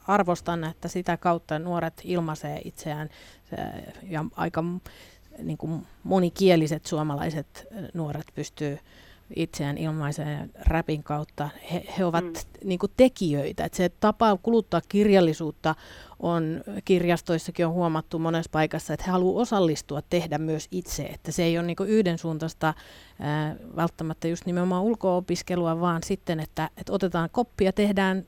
arvostan, 0.09 0.65
että 0.65 0.89
sitä 0.89 1.17
kautta 1.17 1.59
nuoret 1.59 2.01
ilmaisee 2.05 2.61
itseään 2.65 3.09
ja 4.03 4.25
aika 4.37 4.65
niin 5.39 5.59
kuin 5.59 5.87
monikieliset 6.03 6.87
suomalaiset 6.87 7.67
nuoret 7.95 8.27
pystyy 8.35 8.79
itseään 9.37 9.79
ilmaisen 9.79 10.51
räpin 10.55 11.03
kautta. 11.03 11.49
He, 11.73 11.85
he 11.99 12.05
ovat 12.05 12.25
mm. 12.25 12.69
niin 12.69 12.79
kuin 12.79 12.93
tekijöitä. 12.97 13.65
Et 13.65 13.75
se 13.75 13.89
tapa 13.89 14.39
kuluttaa 14.43 14.81
kirjallisuutta 14.89 15.75
on 16.21 16.63
kirjastoissakin 16.85 17.67
on 17.67 17.73
huomattu 17.73 18.19
monessa 18.19 18.51
paikassa, 18.53 18.95
että 18.95 19.07
he 19.07 19.13
haluavat 19.13 19.43
osallistua, 19.43 20.03
tehdä 20.03 20.39
myös 20.39 20.69
itse. 20.71 21.03
Että 21.03 21.33
se 21.33 21.43
ei 21.43 21.59
ole 21.59 21.67
niin 21.67 21.77
kuin 21.77 21.89
yhdensuuntaista 21.89 22.75
ää, 23.21 23.57
välttämättä 23.77 24.29
just 24.29 24.47
nimenomaan 24.47 24.83
ulko-opiskelua, 24.83 25.81
vaan 25.81 26.03
sitten, 26.03 26.41
että, 26.41 26.71
että 26.77 26.93
otetaan 26.93 27.29
koppia, 27.33 27.73
tehdään 27.73 28.27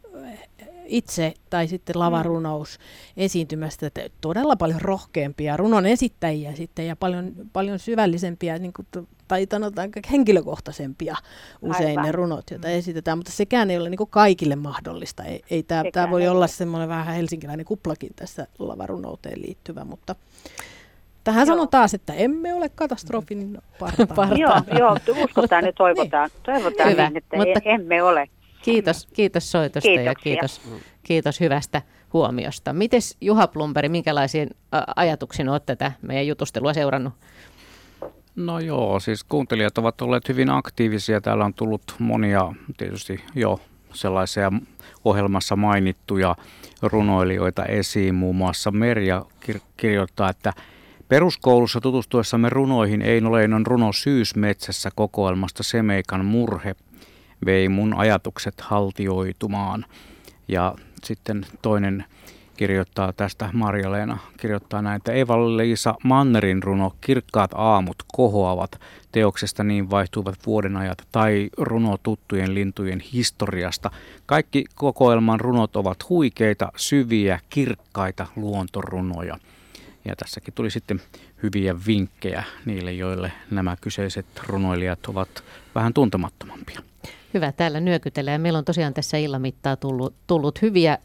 itse 0.86 1.34
tai 1.50 1.68
sitten 1.68 1.98
lavarunous 1.98 2.78
esiintymästä, 3.16 3.86
että 3.86 4.00
todella 4.20 4.56
paljon 4.56 4.80
rohkeampia 4.80 5.56
runon 5.56 5.86
esittäjiä 5.86 6.54
sitten 6.54 6.86
ja 6.86 6.96
paljon, 6.96 7.32
paljon 7.52 7.78
syvällisempiä 7.78 8.58
niin 8.58 8.72
kuin, 8.72 9.08
tai 9.28 9.46
sanotaanko 9.50 10.00
henkilökohtaisempia 10.10 11.16
usein 11.62 11.88
Aivan. 11.88 12.04
ne 12.04 12.12
runot, 12.12 12.50
joita 12.50 12.68
mm. 12.68 12.74
esitetään, 12.74 13.18
mutta 13.18 13.32
sekään 13.32 13.70
ei 13.70 13.78
ole 13.78 13.90
niin 13.90 14.08
kaikille 14.10 14.56
mahdollista. 14.56 15.24
Ei, 15.24 15.42
ei 15.50 15.62
tämä, 15.62 15.84
tämä 15.92 16.10
voi 16.10 16.22
ei 16.22 16.28
olla 16.28 16.46
semmoinen 16.46 16.88
vähän 16.88 17.14
helsinkiläinen 17.14 17.66
kuplakin 17.66 18.10
tässä 18.16 18.46
lavarunouteen 18.58 19.42
liittyvä, 19.42 19.84
mutta 19.84 20.14
Tähän 21.24 21.46
joo. 21.46 21.54
sanon 21.54 21.68
taas, 21.68 21.94
että 21.94 22.12
emme 22.12 22.54
ole 22.54 22.68
katastrofin 22.68 23.58
partaalla. 23.78 24.36
joo, 24.44 24.60
joo, 24.78 24.96
uskotaan 25.24 25.64
ja 25.64 25.72
toivotaan, 25.82 26.30
niin. 26.34 26.42
toivotaan 26.42 26.90
Hyvä, 26.90 27.10
niin, 27.10 27.16
että 27.16 27.36
mutta... 27.36 27.60
emme 27.64 28.02
ole. 28.02 28.28
Kiitos, 28.62 29.06
kiitos 29.12 29.50
soitosta 29.50 29.88
Kiitoksia. 29.88 30.10
ja 30.10 30.14
kiitos, 30.14 30.60
kiitos 31.02 31.40
hyvästä 31.40 31.82
huomiosta. 32.12 32.72
Mites 32.72 33.16
Juha 33.20 33.46
Plumperi, 33.46 33.88
minkälaisiin 33.88 34.50
ajatuksiin 34.96 35.48
olet 35.48 35.66
tätä 35.66 35.92
meidän 36.02 36.26
jutustelua 36.26 36.74
seurannut? 36.74 37.12
No 38.36 38.58
joo, 38.58 39.00
siis 39.00 39.24
kuuntelijat 39.24 39.78
ovat 39.78 40.02
olleet 40.02 40.28
hyvin 40.28 40.50
aktiivisia. 40.50 41.20
Täällä 41.20 41.44
on 41.44 41.54
tullut 41.54 41.82
monia 41.98 42.52
tietysti 42.76 43.24
jo 43.34 43.60
sellaisia 43.92 44.52
ohjelmassa 45.04 45.56
mainittuja 45.56 46.36
runoilijoita 46.82 47.64
esiin. 47.64 48.14
Muun 48.14 48.36
muassa 48.36 48.70
Merja 48.70 49.24
kir- 49.46 49.60
kirjoittaa, 49.76 50.30
että 50.30 50.52
Peruskoulussa 51.08 51.80
tutustuessamme 51.80 52.48
runoihin 52.48 53.02
Eino 53.02 53.32
Leinon 53.32 53.66
runo 53.66 53.92
Syysmetsässä 53.92 54.90
kokoelmasta 54.94 55.62
Semeikan 55.62 56.24
murhe 56.24 56.76
vei 57.44 57.68
mun 57.68 57.94
ajatukset 57.94 58.60
haltioitumaan. 58.60 59.84
Ja 60.48 60.74
sitten 61.04 61.46
toinen 61.62 62.04
kirjoittaa 62.56 63.12
tästä, 63.12 63.50
Marja-Leena 63.52 64.18
kirjoittaa 64.36 64.82
näin, 64.82 64.96
että 64.96 65.12
Eva-Liisa 65.12 65.94
Mannerin 66.04 66.62
runo 66.62 66.92
Kirkkaat 67.00 67.50
aamut 67.54 67.96
kohoavat 68.12 68.80
teoksesta 69.12 69.64
niin 69.64 69.90
vaihtuvat 69.90 70.34
vuodenajat 70.46 70.98
tai 71.12 71.50
runo 71.58 71.98
tuttujen 72.02 72.54
lintujen 72.54 73.00
historiasta. 73.00 73.90
Kaikki 74.26 74.64
kokoelman 74.74 75.40
runot 75.40 75.76
ovat 75.76 76.08
huikeita, 76.08 76.72
syviä, 76.76 77.40
kirkkaita 77.50 78.26
luontorunoja. 78.36 79.38
Ja 80.04 80.16
tässäkin 80.16 80.54
tuli 80.54 80.70
sitten 80.70 81.00
hyviä 81.42 81.74
vinkkejä 81.86 82.44
niille, 82.64 82.92
joille 82.92 83.32
nämä 83.50 83.76
kyseiset 83.80 84.26
runoilijat 84.46 85.06
ovat 85.06 85.28
vähän 85.74 85.94
tuntemattomampia. 85.94 86.80
Hyvä, 87.34 87.52
täällä 87.52 87.80
nyökytellään. 87.80 88.40
Meillä 88.40 88.58
on 88.58 88.64
tosiaan 88.64 88.94
tässä 88.94 89.16
illan 89.16 89.42
mittaa 89.42 89.76
tullut, 89.76 90.14
tullut 90.26 90.62
hyviä 90.62 90.98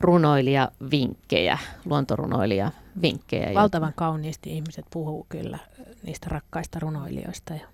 runoilijavinkkejä, 0.00 1.58
luontorunoilijavinkkejä. 1.84 3.54
Valtavan 3.54 3.92
kauniisti 3.96 4.50
ihmiset 4.50 4.86
puhuu 4.90 5.26
kyllä 5.28 5.58
niistä 6.02 6.26
rakkaista 6.30 6.78
runoilijoista. 6.78 7.54
Ja 7.54 7.66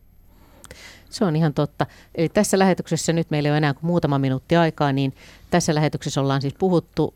se 1.10 1.24
on 1.24 1.36
ihan 1.36 1.54
totta. 1.54 1.86
Eli 2.14 2.28
tässä 2.28 2.58
lähetyksessä, 2.58 3.12
nyt 3.12 3.30
meillä 3.30 3.46
ei 3.46 3.50
ole 3.50 3.58
enää 3.58 3.74
kuin 3.74 3.86
muutama 3.86 4.18
minuutti 4.18 4.56
aikaa, 4.56 4.92
niin 4.92 5.14
tässä 5.50 5.74
lähetyksessä 5.74 6.20
ollaan 6.20 6.42
siis 6.42 6.54
puhuttu 6.58 7.14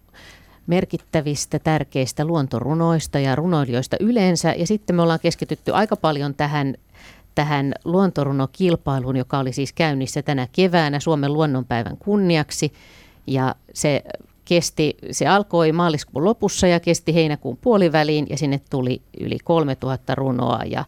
merkittävistä, 0.67 1.59
tärkeistä 1.59 2.25
luontorunoista 2.25 3.19
ja 3.19 3.37
runoilijoista 3.37 3.97
yleensä. 4.01 4.53
Ja 4.53 4.67
sitten 4.67 4.97
me 4.97 5.03
ollaan 5.03 5.21
keskitytty 5.21 5.73
aika 5.73 5.97
paljon 5.97 6.35
tähän 6.35 6.75
tähän 7.35 7.75
luontorunokilpailuun, 7.85 9.17
joka 9.17 9.39
oli 9.39 9.53
siis 9.53 9.73
käynnissä 9.73 10.23
tänä 10.23 10.49
keväänä 10.53 11.01
Suomen 11.01 11.33
luonnonpäivän 11.33 11.97
kunniaksi. 11.97 12.73
Ja 13.27 13.55
se 13.75 14.03
kesti, 14.53 14.97
se 15.11 15.27
alkoi 15.27 15.73
maaliskuun 15.73 16.25
lopussa 16.25 16.67
ja 16.67 16.81
kesti 16.81 17.15
heinäkuun 17.15 17.57
puoliväliin 17.57 18.27
ja 18.31 18.39
sinne 18.39 18.61
tuli 18.71 19.03
yli 19.21 19.39
3000 19.45 20.15
runoa 20.15 20.61
ja 20.67 20.85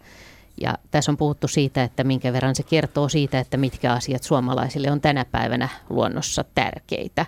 ja 0.60 0.78
tässä 0.90 1.12
on 1.12 1.16
puhuttu 1.16 1.48
siitä, 1.48 1.82
että 1.82 2.04
minkä 2.04 2.32
verran 2.32 2.54
se 2.54 2.62
kertoo 2.62 3.08
siitä, 3.08 3.38
että 3.38 3.56
mitkä 3.56 3.92
asiat 3.92 4.22
suomalaisille 4.22 4.90
on 4.90 5.00
tänä 5.00 5.24
päivänä 5.24 5.68
luonnossa 5.90 6.44
tärkeitä. 6.54 7.26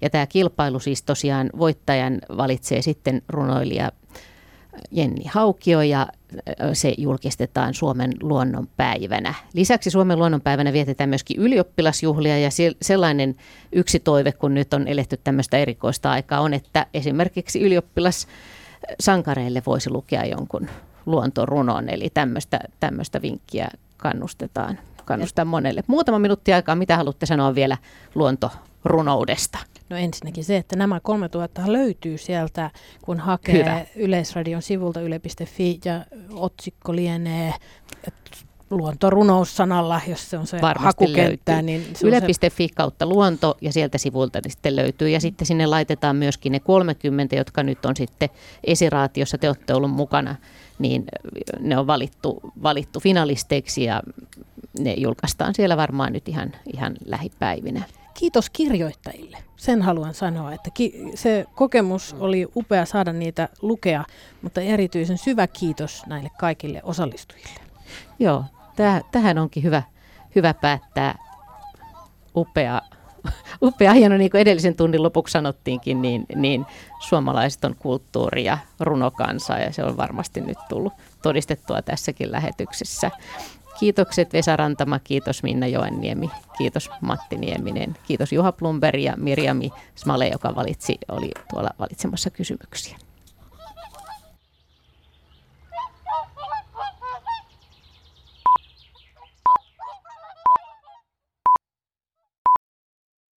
Ja 0.00 0.10
tämä 0.10 0.26
kilpailu 0.26 0.80
siis 0.80 1.02
tosiaan 1.02 1.50
voittajan 1.58 2.18
valitsee 2.36 2.82
sitten 2.82 3.22
runoilija 3.28 3.92
Jenni 4.90 5.24
Haukio 5.26 5.82
ja 5.82 6.06
se 6.72 6.94
julkistetaan 6.98 7.74
Suomen 7.74 8.12
luonnonpäivänä. 8.22 9.34
Lisäksi 9.52 9.90
Suomen 9.90 10.18
luonnonpäivänä 10.18 10.72
vietetään 10.72 11.08
myöskin 11.08 11.40
ylioppilasjuhlia 11.40 12.38
ja 12.38 12.48
sellainen 12.82 13.36
yksi 13.72 14.00
toive, 14.00 14.32
kun 14.32 14.54
nyt 14.54 14.74
on 14.74 14.88
eletty 14.88 15.20
tämmöistä 15.24 15.58
erikoista 15.58 16.10
aikaa, 16.10 16.40
on, 16.40 16.54
että 16.54 16.86
esimerkiksi 16.94 17.60
ylioppilas 17.60 18.26
sankareille 19.00 19.62
voisi 19.66 19.90
lukea 19.90 20.24
jonkun 20.24 20.68
luontorunon, 21.06 21.88
eli 21.88 22.10
tämmöistä, 22.10 22.60
tämmöistä 22.80 23.22
vinkkiä 23.22 23.68
kannustetaan, 23.96 24.78
kannustaa 25.04 25.44
monelle. 25.44 25.84
Muutama 25.86 26.18
minuutti 26.18 26.52
aikaa, 26.52 26.74
mitä 26.74 26.96
haluatte 26.96 27.26
sanoa 27.26 27.54
vielä 27.54 27.76
luontorunoudesta? 28.14 29.58
No 29.90 29.96
ensinnäkin 29.96 30.44
se, 30.44 30.56
että 30.56 30.76
nämä 30.76 31.00
3000 31.00 31.72
löytyy 31.72 32.18
sieltä, 32.18 32.70
kun 33.02 33.20
hakee 33.20 33.58
Hyvä. 33.58 33.84
Yleisradion 33.96 34.62
sivulta 34.62 35.00
yle.fi 35.00 35.80
ja 35.84 36.04
otsikko 36.32 36.96
lienee 36.96 37.54
luontorunous-sanalla, 38.70 40.00
jos 40.06 40.30
se 40.30 40.38
on 40.38 40.46
se 40.46 40.60
Varmasti 40.60 41.04
hakukenttä. 41.04 41.62
Niin 41.62 41.86
Yle.fi 42.04 42.68
kautta 42.68 43.06
luonto 43.06 43.56
ja 43.60 43.72
sieltä 43.72 43.98
sivulta 43.98 44.40
niin 44.44 44.50
sitten 44.50 44.76
löytyy. 44.76 45.08
Ja 45.08 45.20
sitten 45.20 45.46
sinne 45.46 45.66
laitetaan 45.66 46.16
myöskin 46.16 46.52
ne 46.52 46.60
30, 46.60 47.36
jotka 47.36 47.62
nyt 47.62 47.86
on 47.86 47.96
sitten 47.96 48.28
esiraatiossa, 48.64 49.38
te 49.38 49.48
olette 49.48 49.74
ollut 49.74 49.90
mukana, 49.90 50.36
niin 50.78 51.04
ne 51.60 51.78
on 51.78 51.86
valittu, 51.86 52.40
valittu 52.62 53.00
finalisteiksi 53.00 53.84
ja 53.84 54.02
ne 54.78 54.94
julkaistaan 54.94 55.54
siellä 55.54 55.76
varmaan 55.76 56.12
nyt 56.12 56.28
ihan, 56.28 56.52
ihan 56.72 56.96
lähipäivinä 57.04 57.82
kiitos 58.18 58.50
kirjoittajille. 58.50 59.38
Sen 59.56 59.82
haluan 59.82 60.14
sanoa, 60.14 60.52
että 60.52 60.70
ki- 60.74 61.10
se 61.14 61.46
kokemus 61.54 62.16
oli 62.18 62.48
upea 62.56 62.84
saada 62.84 63.12
niitä 63.12 63.48
lukea, 63.62 64.04
mutta 64.42 64.60
erityisen 64.60 65.18
syvä 65.18 65.46
kiitos 65.46 66.02
näille 66.06 66.30
kaikille 66.38 66.80
osallistujille. 66.84 67.60
Joo, 68.18 68.44
täh- 68.70 69.06
tähän 69.10 69.38
onkin 69.38 69.62
hyvä, 69.62 69.82
hyvä 70.34 70.54
päättää 70.54 71.18
upea, 72.36 72.82
upea 73.62 73.92
hieno, 73.92 74.16
niin 74.16 74.30
kuin 74.30 74.40
edellisen 74.40 74.76
tunnin 74.76 75.02
lopuksi 75.02 75.32
sanottiinkin, 75.32 76.02
niin, 76.02 76.26
niin 76.34 76.66
suomalaiset 76.98 77.64
on 77.64 77.74
kulttuuri 77.78 78.44
ja 78.44 78.58
runokansa 78.80 79.58
ja 79.58 79.72
se 79.72 79.84
on 79.84 79.96
varmasti 79.96 80.40
nyt 80.40 80.58
tullut 80.68 80.92
todistettua 81.22 81.82
tässäkin 81.82 82.32
lähetyksessä. 82.32 83.10
Kiitokset 83.80 84.32
Vesa 84.32 84.56
Rantama, 84.56 84.98
kiitos 84.98 85.42
Minna 85.42 85.66
Joenniemi, 85.66 86.30
kiitos 86.58 86.90
Matti 87.00 87.36
Nieminen, 87.36 87.96
kiitos 88.06 88.32
Juha 88.32 88.52
Plumberg 88.52 89.00
ja 89.00 89.14
Mirjami 89.16 89.70
Smale, 89.94 90.28
joka 90.28 90.54
valitsi, 90.54 90.98
oli 91.08 91.30
tuolla 91.50 91.70
valitsemassa 91.78 92.30
kysymyksiä. 92.30 92.98